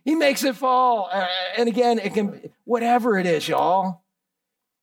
he 0.05 0.15
makes 0.15 0.45
it 0.45 0.57
fall. 0.57 1.09
Uh, 1.13 1.27
and 1.57 1.69
again, 1.69 1.99
it 1.99 2.15
can, 2.15 2.51
whatever 2.65 3.19
it 3.19 3.27
is, 3.27 3.49
y'all. 3.49 4.03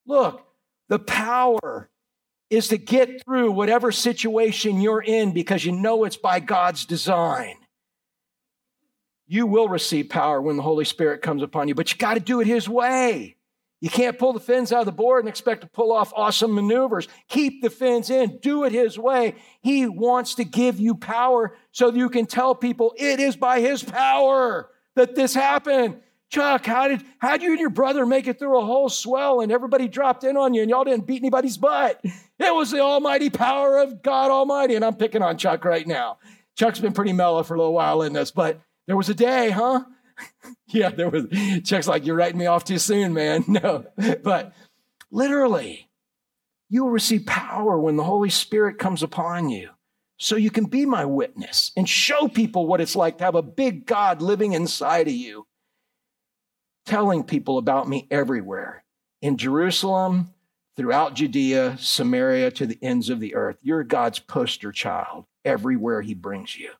Look, 0.06 0.44
the 0.88 0.98
power 0.98 1.88
is 2.50 2.68
to 2.68 2.76
get 2.76 3.24
through 3.24 3.52
whatever 3.52 3.90
situation 3.90 4.82
you're 4.82 5.00
in 5.00 5.32
because 5.32 5.64
you 5.64 5.72
know 5.72 6.04
it's 6.04 6.18
by 6.18 6.38
God's 6.38 6.84
design. 6.84 7.56
You 9.26 9.46
will 9.46 9.68
receive 9.68 10.10
power 10.10 10.42
when 10.42 10.58
the 10.58 10.62
Holy 10.62 10.84
Spirit 10.84 11.22
comes 11.22 11.42
upon 11.42 11.68
you, 11.68 11.74
but 11.74 11.90
you 11.90 11.96
got 11.96 12.14
to 12.14 12.20
do 12.20 12.40
it 12.42 12.46
His 12.46 12.68
way. 12.68 13.36
You 13.82 13.90
can't 13.90 14.16
pull 14.16 14.32
the 14.32 14.38
fins 14.38 14.72
out 14.72 14.78
of 14.78 14.86
the 14.86 14.92
board 14.92 15.24
and 15.24 15.28
expect 15.28 15.62
to 15.62 15.66
pull 15.66 15.90
off 15.90 16.12
awesome 16.14 16.54
maneuvers. 16.54 17.08
Keep 17.28 17.62
the 17.62 17.68
fins 17.68 18.10
in, 18.10 18.38
do 18.38 18.62
it 18.62 18.70
His 18.70 18.96
way. 18.96 19.34
He 19.60 19.88
wants 19.88 20.36
to 20.36 20.44
give 20.44 20.78
you 20.78 20.94
power 20.94 21.56
so 21.72 21.90
that 21.90 21.98
you 21.98 22.08
can 22.08 22.26
tell 22.26 22.54
people 22.54 22.94
it 22.96 23.18
is 23.18 23.34
by 23.34 23.58
His 23.58 23.82
power 23.82 24.70
that 24.94 25.16
this 25.16 25.34
happened. 25.34 26.00
Chuck, 26.30 26.64
how 26.64 26.86
did 26.86 27.02
how 27.18 27.32
did 27.32 27.42
you 27.42 27.50
and 27.50 27.58
your 27.60 27.70
brother 27.70 28.06
make 28.06 28.28
it 28.28 28.38
through 28.38 28.56
a 28.60 28.64
whole 28.64 28.88
swell 28.88 29.40
and 29.40 29.50
everybody 29.50 29.88
dropped 29.88 30.22
in 30.22 30.36
on 30.36 30.54
you 30.54 30.62
and 30.62 30.70
y'all 30.70 30.84
didn't 30.84 31.04
beat 31.04 31.20
anybody's 31.20 31.58
butt? 31.58 32.00
It 32.04 32.54
was 32.54 32.70
the 32.70 32.80
almighty 32.80 33.30
power 33.30 33.78
of 33.78 34.02
God 34.02 34.30
Almighty. 34.30 34.76
And 34.76 34.84
I'm 34.84 34.94
picking 34.94 35.22
on 35.22 35.38
Chuck 35.38 35.64
right 35.64 35.86
now. 35.86 36.18
Chuck's 36.56 36.78
been 36.78 36.92
pretty 36.92 37.12
mellow 37.12 37.42
for 37.42 37.54
a 37.54 37.58
little 37.58 37.72
while 37.72 38.02
in 38.02 38.12
this, 38.12 38.30
but 38.30 38.60
there 38.86 38.96
was 38.96 39.08
a 39.08 39.14
day, 39.14 39.50
huh? 39.50 39.84
yeah, 40.68 40.90
there 40.90 41.08
was. 41.08 41.26
Chuck's 41.64 41.88
like, 41.88 42.06
you're 42.06 42.16
writing 42.16 42.38
me 42.38 42.46
off 42.46 42.64
too 42.64 42.78
soon, 42.78 43.12
man. 43.12 43.44
No, 43.48 43.86
but 44.22 44.52
literally, 45.10 45.88
you 46.68 46.84
will 46.84 46.90
receive 46.90 47.26
power 47.26 47.78
when 47.78 47.96
the 47.96 48.04
Holy 48.04 48.30
Spirit 48.30 48.78
comes 48.78 49.02
upon 49.02 49.48
you. 49.48 49.70
So 50.18 50.36
you 50.36 50.50
can 50.50 50.66
be 50.66 50.86
my 50.86 51.04
witness 51.04 51.72
and 51.76 51.88
show 51.88 52.28
people 52.28 52.66
what 52.66 52.80
it's 52.80 52.94
like 52.94 53.18
to 53.18 53.24
have 53.24 53.34
a 53.34 53.42
big 53.42 53.86
God 53.86 54.22
living 54.22 54.52
inside 54.52 55.08
of 55.08 55.14
you 55.14 55.46
telling 56.86 57.24
people 57.24 57.58
about 57.58 57.88
me 57.88 58.06
everywhere 58.10 58.84
in 59.20 59.36
Jerusalem, 59.36 60.32
throughout 60.76 61.14
Judea, 61.14 61.76
Samaria, 61.78 62.50
to 62.52 62.66
the 62.66 62.78
ends 62.82 63.10
of 63.10 63.20
the 63.20 63.34
earth. 63.34 63.56
You're 63.62 63.84
God's 63.84 64.18
poster 64.18 64.72
child 64.72 65.26
everywhere 65.44 66.02
He 66.02 66.14
brings 66.14 66.56
you. 66.56 66.70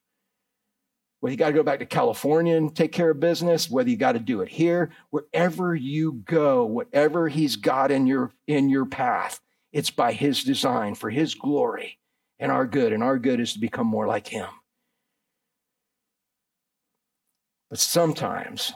Whether 1.23 1.35
you 1.35 1.39
got 1.39 1.47
to 1.47 1.53
go 1.53 1.63
back 1.63 1.79
to 1.79 1.87
California 1.87 2.57
and 2.57 2.75
take 2.75 2.91
care 2.91 3.11
of 3.11 3.21
business, 3.21 3.71
whether 3.71 3.89
you 3.89 3.97
got 3.97 4.13
to 4.13 4.19
do 4.19 4.41
it 4.41 4.49
here, 4.49 4.91
wherever 5.11 5.73
you 5.73 6.15
go, 6.25 6.65
whatever 6.65 7.29
He's 7.29 7.55
got 7.55 7.93
in 7.93 8.09
your 8.09 8.33
in 8.49 8.69
your 8.69 8.87
path, 8.87 9.41
it's 9.73 9.91
by 9.91 10.15
His 10.15 10.43
design 10.43 10.97
for 10.97 11.11
His 11.11 11.37
glory 11.37 12.01
and 12.41 12.51
our 12.51 12.67
good. 12.67 12.93
And 12.93 13.05
our 13.05 13.21
good 13.21 13.39
is 13.39 13.53
to 13.53 13.61
become 13.61 13.87
more 13.87 14.09
like 14.09 14.27
Him. 14.27 14.49
But 17.71 17.79
sometimes 17.79 18.73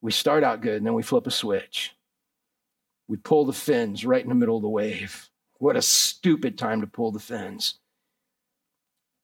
we 0.00 0.12
start 0.12 0.42
out 0.42 0.62
good 0.62 0.78
and 0.78 0.86
then 0.86 0.94
we 0.94 1.02
flip 1.02 1.26
a 1.26 1.30
switch. 1.30 1.94
We 3.06 3.18
pull 3.18 3.44
the 3.44 3.52
fins 3.52 4.02
right 4.06 4.22
in 4.22 4.30
the 4.30 4.34
middle 4.34 4.56
of 4.56 4.62
the 4.62 4.68
wave. 4.70 5.28
What 5.58 5.76
a 5.76 5.82
stupid 5.82 6.56
time 6.56 6.80
to 6.80 6.86
pull 6.86 7.12
the 7.12 7.20
fins. 7.20 7.80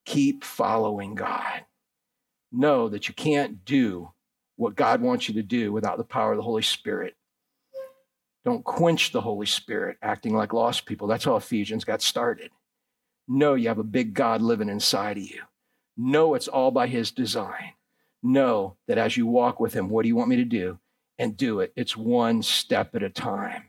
Keep 0.05 0.43
following 0.43 1.15
God. 1.15 1.65
Know 2.53 2.87
that 2.87 3.09
you 3.09 3.13
can't 3.13 3.65
do 3.65 4.11
what 4.55 4.75
God 4.75 5.01
wants 5.01 5.27
you 5.27 5.33
to 5.33 5.43
do 5.43 5.73
without 5.73 5.97
the 5.97 6.05
power 6.05 6.31
of 6.31 6.37
the 6.37 6.43
Holy 6.43 6.61
Spirit. 6.61 7.15
Don't 8.45 8.63
quench 8.63 9.11
the 9.11 9.21
Holy 9.21 9.45
Spirit 9.45 9.97
acting 10.01 10.35
like 10.35 10.53
lost 10.53 10.85
people. 10.85 11.07
That's 11.07 11.25
how 11.25 11.35
Ephesians 11.35 11.83
got 11.83 12.01
started. 12.01 12.51
Know 13.27 13.55
you 13.55 13.67
have 13.67 13.79
a 13.79 13.83
big 13.83 14.13
God 14.13 14.41
living 14.41 14.69
inside 14.69 15.17
of 15.17 15.23
you. 15.23 15.41
Know 15.97 16.35
it's 16.35 16.47
all 16.47 16.71
by 16.71 16.87
His 16.87 17.11
design 17.11 17.73
know 18.23 18.77
that 18.87 18.97
as 18.97 19.17
you 19.17 19.27
walk 19.27 19.59
with 19.59 19.73
Him, 19.73 19.89
what 19.89 20.03
do 20.03 20.07
you 20.07 20.15
want 20.15 20.29
me 20.29 20.37
to 20.37 20.45
do? 20.45 20.79
And 21.19 21.37
do 21.37 21.59
it. 21.59 21.73
It's 21.75 21.95
one 21.95 22.41
step 22.41 22.95
at 22.95 23.03
a 23.03 23.09
time. 23.09 23.65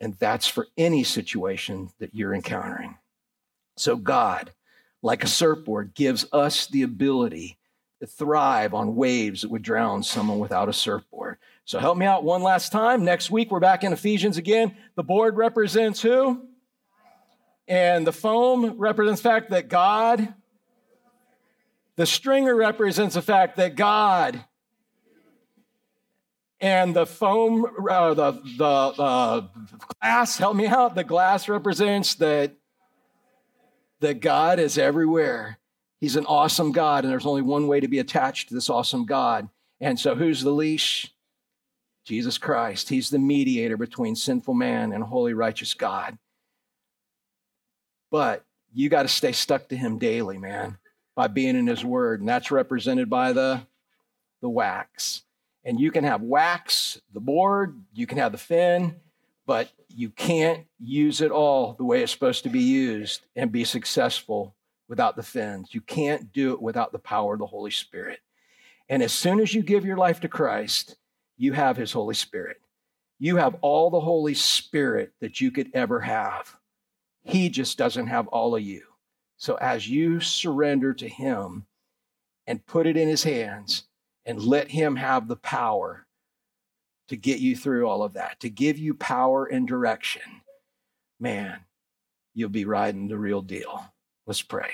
And 0.00 0.14
that's 0.14 0.46
for 0.46 0.68
any 0.78 1.04
situation 1.04 1.90
that 1.98 2.14
you're 2.14 2.34
encountering. 2.34 2.96
So, 3.76 3.96
God, 3.96 4.52
like 5.02 5.24
a 5.24 5.28
surfboard, 5.28 5.94
gives 5.94 6.24
us 6.32 6.66
the 6.66 6.82
ability 6.82 7.58
to 8.00 8.06
thrive 8.06 8.74
on 8.74 8.96
waves 8.96 9.42
that 9.42 9.50
would 9.50 9.62
drown 9.62 10.02
someone 10.02 10.38
without 10.38 10.68
a 10.68 10.72
surfboard. 10.72 11.38
So, 11.64 11.78
help 11.78 11.98
me 11.98 12.06
out 12.06 12.24
one 12.24 12.42
last 12.42 12.72
time. 12.72 13.04
Next 13.04 13.30
week, 13.30 13.50
we're 13.50 13.60
back 13.60 13.84
in 13.84 13.92
Ephesians 13.92 14.36
again. 14.36 14.76
The 14.96 15.04
board 15.04 15.36
represents 15.36 16.00
who? 16.00 16.46
And 17.68 18.06
the 18.06 18.12
foam 18.12 18.78
represents 18.78 19.22
the 19.22 19.28
fact 19.28 19.50
that 19.50 19.68
God 19.68 20.34
the 21.96 22.06
stringer 22.06 22.54
represents 22.54 23.14
the 23.14 23.22
fact 23.22 23.56
that 23.56 23.76
God 23.76 24.42
and 26.60 26.94
the 26.94 27.06
foam, 27.06 27.66
uh, 27.66 28.14
the, 28.14 28.32
the, 28.32 28.92
the 28.96 29.48
glass, 30.00 30.38
help 30.38 30.56
me 30.56 30.66
out, 30.66 30.94
the 30.94 31.04
glass 31.04 31.48
represents 31.48 32.14
that, 32.16 32.54
that 34.02 34.20
God 34.20 34.58
is 34.58 34.78
everywhere. 34.78 35.58
He's 36.00 36.16
an 36.16 36.26
awesome 36.26 36.72
God, 36.72 37.04
and 37.04 37.12
there's 37.12 37.26
only 37.26 37.42
one 37.42 37.66
way 37.66 37.80
to 37.80 37.88
be 37.88 37.98
attached 37.98 38.48
to 38.48 38.54
this 38.54 38.70
awesome 38.70 39.06
God. 39.06 39.48
And 39.80 39.98
so, 39.98 40.14
who's 40.14 40.42
the 40.42 40.50
leash? 40.50 41.12
Jesus 42.04 42.36
Christ. 42.36 42.88
He's 42.88 43.10
the 43.10 43.18
mediator 43.18 43.76
between 43.76 44.16
sinful 44.16 44.54
man 44.54 44.92
and 44.92 45.04
holy, 45.04 45.34
righteous 45.34 45.72
God. 45.74 46.18
But 48.10 48.44
you 48.74 48.88
got 48.88 49.02
to 49.02 49.08
stay 49.08 49.32
stuck 49.32 49.68
to 49.68 49.76
him 49.76 49.98
daily, 49.98 50.36
man 50.36 50.78
by 51.14 51.26
being 51.26 51.56
in 51.56 51.66
his 51.66 51.84
word, 51.84 52.20
and 52.20 52.28
that's 52.28 52.50
represented 52.50 53.10
by 53.10 53.32
the, 53.32 53.60
the 54.40 54.48
wax. 54.48 55.22
And 55.64 55.78
you 55.78 55.90
can 55.90 56.04
have 56.04 56.22
wax, 56.22 57.00
the 57.12 57.20
board, 57.20 57.80
you 57.92 58.06
can 58.06 58.18
have 58.18 58.32
the 58.32 58.38
fin, 58.38 58.96
but 59.46 59.70
you 59.94 60.10
can't 60.10 60.64
use 60.78 61.20
it 61.20 61.30
all 61.30 61.74
the 61.74 61.84
way 61.84 62.02
it's 62.02 62.12
supposed 62.12 62.42
to 62.44 62.48
be 62.48 62.60
used 62.60 63.26
and 63.36 63.52
be 63.52 63.64
successful 63.64 64.54
without 64.88 65.16
the 65.16 65.22
fins. 65.22 65.70
You 65.72 65.80
can't 65.80 66.32
do 66.32 66.52
it 66.52 66.62
without 66.62 66.92
the 66.92 66.98
power 66.98 67.34
of 67.34 67.38
the 67.38 67.46
Holy 67.46 67.70
Spirit. 67.70 68.20
And 68.88 69.02
as 69.02 69.12
soon 69.12 69.40
as 69.40 69.54
you 69.54 69.62
give 69.62 69.84
your 69.84 69.96
life 69.96 70.20
to 70.20 70.28
Christ, 70.28 70.96
you 71.36 71.52
have 71.52 71.76
his 71.76 71.92
Holy 71.92 72.14
Spirit. 72.14 72.58
You 73.18 73.36
have 73.36 73.56
all 73.60 73.88
the 73.88 74.00
Holy 74.00 74.34
Spirit 74.34 75.12
that 75.20 75.40
you 75.40 75.50
could 75.50 75.70
ever 75.74 76.00
have. 76.00 76.56
He 77.22 77.48
just 77.48 77.78
doesn't 77.78 78.08
have 78.08 78.26
all 78.28 78.56
of 78.56 78.62
you. 78.62 78.82
So 79.36 79.54
as 79.56 79.88
you 79.88 80.20
surrender 80.20 80.92
to 80.94 81.08
Him 81.08 81.66
and 82.46 82.66
put 82.66 82.86
it 82.86 82.96
in 82.96 83.08
His 83.08 83.22
hands 83.22 83.84
and 84.24 84.42
let 84.42 84.70
Him 84.70 84.96
have 84.96 85.28
the 85.28 85.36
power 85.36 86.01
to 87.08 87.16
get 87.16 87.40
you 87.40 87.56
through 87.56 87.88
all 87.88 88.02
of 88.02 88.14
that, 88.14 88.40
to 88.40 88.50
give 88.50 88.78
you 88.78 88.94
power 88.94 89.46
and 89.46 89.66
direction, 89.66 90.22
man, 91.20 91.60
you'll 92.34 92.48
be 92.48 92.64
riding 92.64 93.08
the 93.08 93.18
real 93.18 93.42
deal. 93.42 93.84
Let's 94.26 94.42
pray. 94.42 94.70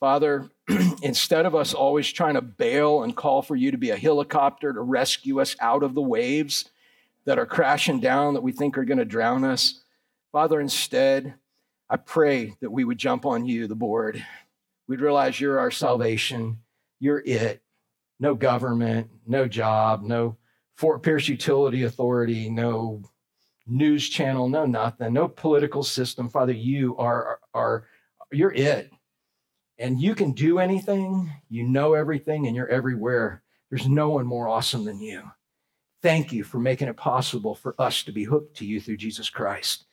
Father, 0.00 0.50
instead 1.02 1.46
of 1.46 1.54
us 1.54 1.72
always 1.72 2.10
trying 2.12 2.34
to 2.34 2.42
bail 2.42 3.02
and 3.02 3.16
call 3.16 3.42
for 3.42 3.56
you 3.56 3.70
to 3.70 3.78
be 3.78 3.90
a 3.90 3.96
helicopter 3.96 4.72
to 4.72 4.80
rescue 4.80 5.40
us 5.40 5.56
out 5.60 5.82
of 5.82 5.94
the 5.94 6.02
waves 6.02 6.66
that 7.24 7.38
are 7.38 7.46
crashing 7.46 8.00
down 8.00 8.34
that 8.34 8.42
we 8.42 8.52
think 8.52 8.76
are 8.76 8.84
going 8.84 8.98
to 8.98 9.04
drown 9.04 9.42
us, 9.44 9.80
Father, 10.32 10.60
instead, 10.60 11.34
I 11.88 11.96
pray 11.96 12.56
that 12.60 12.70
we 12.70 12.84
would 12.84 12.98
jump 12.98 13.24
on 13.24 13.46
you, 13.46 13.66
the 13.66 13.74
board. 13.74 14.22
We'd 14.86 15.00
realize 15.00 15.40
you're 15.40 15.58
our 15.58 15.70
salvation. 15.70 16.58
You're 17.00 17.22
it. 17.24 17.62
No 18.20 18.34
government, 18.34 19.10
no 19.26 19.48
job, 19.48 20.02
no 20.02 20.36
Fort 20.76 21.02
Pierce 21.02 21.28
Utility 21.28 21.84
Authority, 21.84 22.50
no 22.50 23.02
news 23.66 24.08
channel, 24.08 24.48
no 24.48 24.66
nothing, 24.66 25.12
no 25.12 25.28
political 25.28 25.82
system. 25.82 26.28
Father, 26.28 26.52
you 26.52 26.96
are, 26.98 27.40
are 27.54 27.86
you're 28.30 28.52
it. 28.52 28.90
And 29.78 30.00
you 30.00 30.14
can 30.14 30.32
do 30.32 30.58
anything, 30.58 31.30
you 31.50 31.64
know 31.64 31.94
everything, 31.94 32.46
and 32.46 32.56
you're 32.56 32.68
everywhere. 32.68 33.42
There's 33.70 33.88
no 33.88 34.10
one 34.10 34.26
more 34.26 34.48
awesome 34.48 34.84
than 34.84 35.00
you. 35.00 35.22
Thank 36.02 36.32
you 36.32 36.44
for 36.44 36.58
making 36.58 36.88
it 36.88 36.96
possible 36.96 37.54
for 37.54 37.74
us 37.78 38.02
to 38.04 38.12
be 38.12 38.24
hooked 38.24 38.56
to 38.58 38.66
you 38.66 38.80
through 38.80 38.96
Jesus 38.96 39.28
Christ. 39.28 39.84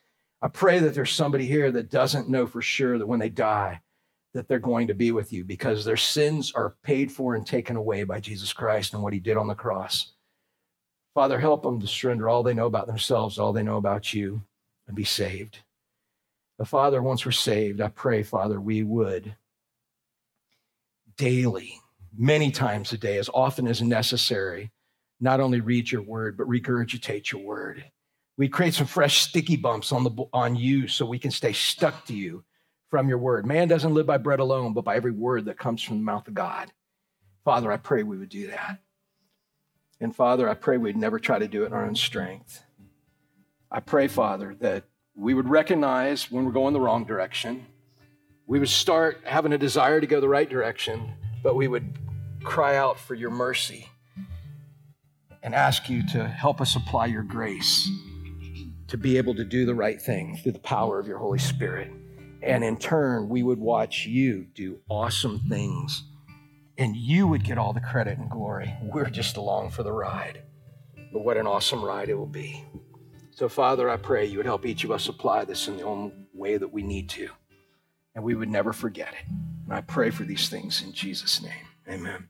I 0.42 0.48
pray 0.48 0.80
that 0.80 0.94
there's 0.94 1.12
somebody 1.12 1.46
here 1.46 1.72
that 1.72 1.90
doesn't 1.90 2.30
know 2.30 2.46
for 2.46 2.62
sure 2.62 2.98
that 2.98 3.08
when 3.08 3.20
they 3.20 3.30
die, 3.30 3.82
that 4.34 4.48
they're 4.48 4.60
going 4.60 4.88
to 4.88 4.94
be 4.94 5.12
with 5.12 5.34
you 5.34 5.44
because 5.44 5.84
their 5.84 5.98
sins 5.98 6.52
are 6.56 6.76
paid 6.84 7.12
for 7.12 7.36
and 7.36 7.46
taken 7.46 7.76
away 7.76 8.04
by 8.04 8.20
Jesus 8.20 8.54
Christ 8.54 8.94
and 8.94 9.04
what 9.04 9.14
he 9.14 9.20
did 9.20 9.38
on 9.38 9.48
the 9.48 9.56
cross. 9.56 10.13
Father, 11.14 11.40
help 11.40 11.64
them 11.64 11.80
to 11.80 11.88
surrender 11.88 12.28
all 12.28 12.44
they 12.44 12.54
know 12.54 12.66
about 12.66 12.88
themselves, 12.88 13.38
all 13.38 13.54
they 13.54 13.64
know 13.64 13.78
about 13.78 14.14
you, 14.14 14.42
and 14.88 14.96
be 14.96 15.04
saved. 15.04 15.60
But 16.58 16.68
Father, 16.68 17.02
once 17.02 17.26
we're 17.26 17.32
saved, 17.32 17.82
I 17.82 17.90
pray, 17.90 18.24
Father, 18.24 18.60
we 18.60 18.84
would 18.84 19.36
daily, 21.18 21.80
many 22.18 22.52
times 22.52 22.92
a 22.94 22.98
day, 22.98 23.18
as 23.18 23.30
often 23.34 23.68
as 23.68 23.82
necessary, 23.82 24.72
not 25.20 25.40
only 25.40 25.62
read 25.62 25.92
your 25.92 26.02
word, 26.02 26.38
but 26.38 26.48
regurgitate 26.48 27.32
your 27.32 27.42
word 27.42 27.84
we 28.38 28.48
create 28.48 28.74
some 28.74 28.88
fresh 28.88 29.22
sticky 29.22 29.58
bumps 29.58 29.92
on, 29.92 30.04
the, 30.04 30.12
on 30.34 30.56
you 30.56 30.88
so 30.88 31.06
we 31.06 31.20
can 31.20 31.32
stay 31.32 31.54
stuck 31.54 32.06
to 32.06 32.16
you 32.16 32.44
from 32.90 33.08
your 33.08 33.18
word. 33.18 33.46
Man 33.46 33.68
doesn't 33.68 33.94
live 33.94 34.06
by 34.06 34.18
bread 34.18 34.40
alone, 34.40 34.74
but 34.74 34.84
by 34.84 34.96
every 34.96 35.12
word 35.12 35.46
that 35.46 35.58
comes 35.58 35.82
from 35.82 35.98
the 35.98 36.04
mouth 36.04 36.28
of 36.28 36.34
God. 36.34 36.72
Father, 37.46 37.72
I 37.72 37.78
pray 37.78 38.04
we 38.04 38.18
would 38.18 38.30
do 38.30 38.48
that. 38.48 38.80
And 40.00 40.16
Father, 40.16 40.50
I 40.50 40.54
pray 40.54 40.78
we'd 40.78 40.98
never 40.98 41.20
try 41.20 41.40
to 41.40 41.48
do 41.48 41.64
it 41.64 41.68
in 41.68 41.74
our 41.74 41.86
own 41.86 41.96
strength. 41.96 42.64
I 43.72 43.80
pray, 43.80 44.08
Father, 44.08 44.56
that 44.60 44.84
we 45.16 45.34
would 45.34 45.48
recognize 45.48 46.32
when 46.32 46.46
we're 46.46 46.52
going 46.52 46.74
the 46.74 46.82
wrong 46.82 47.06
direction. 47.06 47.66
We 48.48 48.60
would 48.60 48.70
start 48.70 49.22
having 49.24 49.54
a 49.54 49.58
desire 49.58 50.02
to 50.02 50.08
go 50.08 50.20
the 50.20 50.28
right 50.28 50.50
direction, 50.50 51.14
but 51.42 51.56
we 51.56 51.68
would 51.68 51.98
cry 52.44 52.76
out 52.76 53.00
for 53.00 53.16
your 53.16 53.30
mercy 53.30 53.90
and 55.42 55.56
ask 55.56 55.90
you 55.90 56.06
to 56.08 56.28
help 56.28 56.62
us 56.62 56.76
apply 56.76 57.08
your 57.08 57.24
grace 57.24 57.90
to 58.88 58.98
be 58.98 59.18
able 59.18 59.36
to 59.36 59.44
do 59.44 59.66
the 59.66 59.74
right 59.74 60.02
thing 60.02 60.38
through 60.38 60.52
the 60.52 60.60
power 60.60 61.00
of 61.00 61.08
your 61.08 61.18
Holy 61.18 61.40
Spirit. 61.40 61.92
And 62.42 62.64
in 62.64 62.78
turn, 62.78 63.30
we 63.30 63.42
would 63.42 63.60
watch 63.60 64.06
you 64.06 64.46
do 64.54 64.80
awesome 64.90 65.40
things 65.50 66.04
and 66.78 66.96
you 66.96 67.28
would 67.28 67.44
get 67.44 67.58
all 67.58 67.74
the 67.74 67.80
credit 67.80 68.18
and 68.18 68.30
glory. 68.30 68.74
We're 68.82 69.10
just 69.10 69.38
along 69.38 69.72
for 69.72 69.84
the 69.84 69.92
ride. 69.92 70.42
But 71.12 71.24
what 71.24 71.38
an 71.38 71.48
awesome 71.48 71.84
ride 71.84 72.10
it 72.10 72.16
will 72.16 72.26
be. 72.26 72.64
So, 73.32 73.50
Father, 73.50 73.90
I 73.90 73.98
pray 73.98 74.26
you 74.26 74.38
would 74.38 74.46
help 74.46 74.66
each 74.66 74.84
of 74.84 74.92
us 74.92 75.08
apply 75.08 75.46
this 75.46 75.68
in 75.68 75.78
the 75.78 75.84
only 75.84 76.14
way 76.34 76.58
that 76.58 76.72
we 76.72 76.84
need 76.84 77.10
to, 77.10 77.30
and 78.16 78.24
we 78.24 78.36
would 78.36 78.50
never 78.50 78.74
forget 78.74 79.14
it. 79.14 79.26
And 79.66 79.74
I 79.74 79.82
pray 79.82 80.10
for 80.10 80.24
these 80.24 80.50
things 80.50 80.84
in 80.84 80.94
Jesus' 80.94 81.42
name. 81.42 81.68
Amen. 81.90 82.28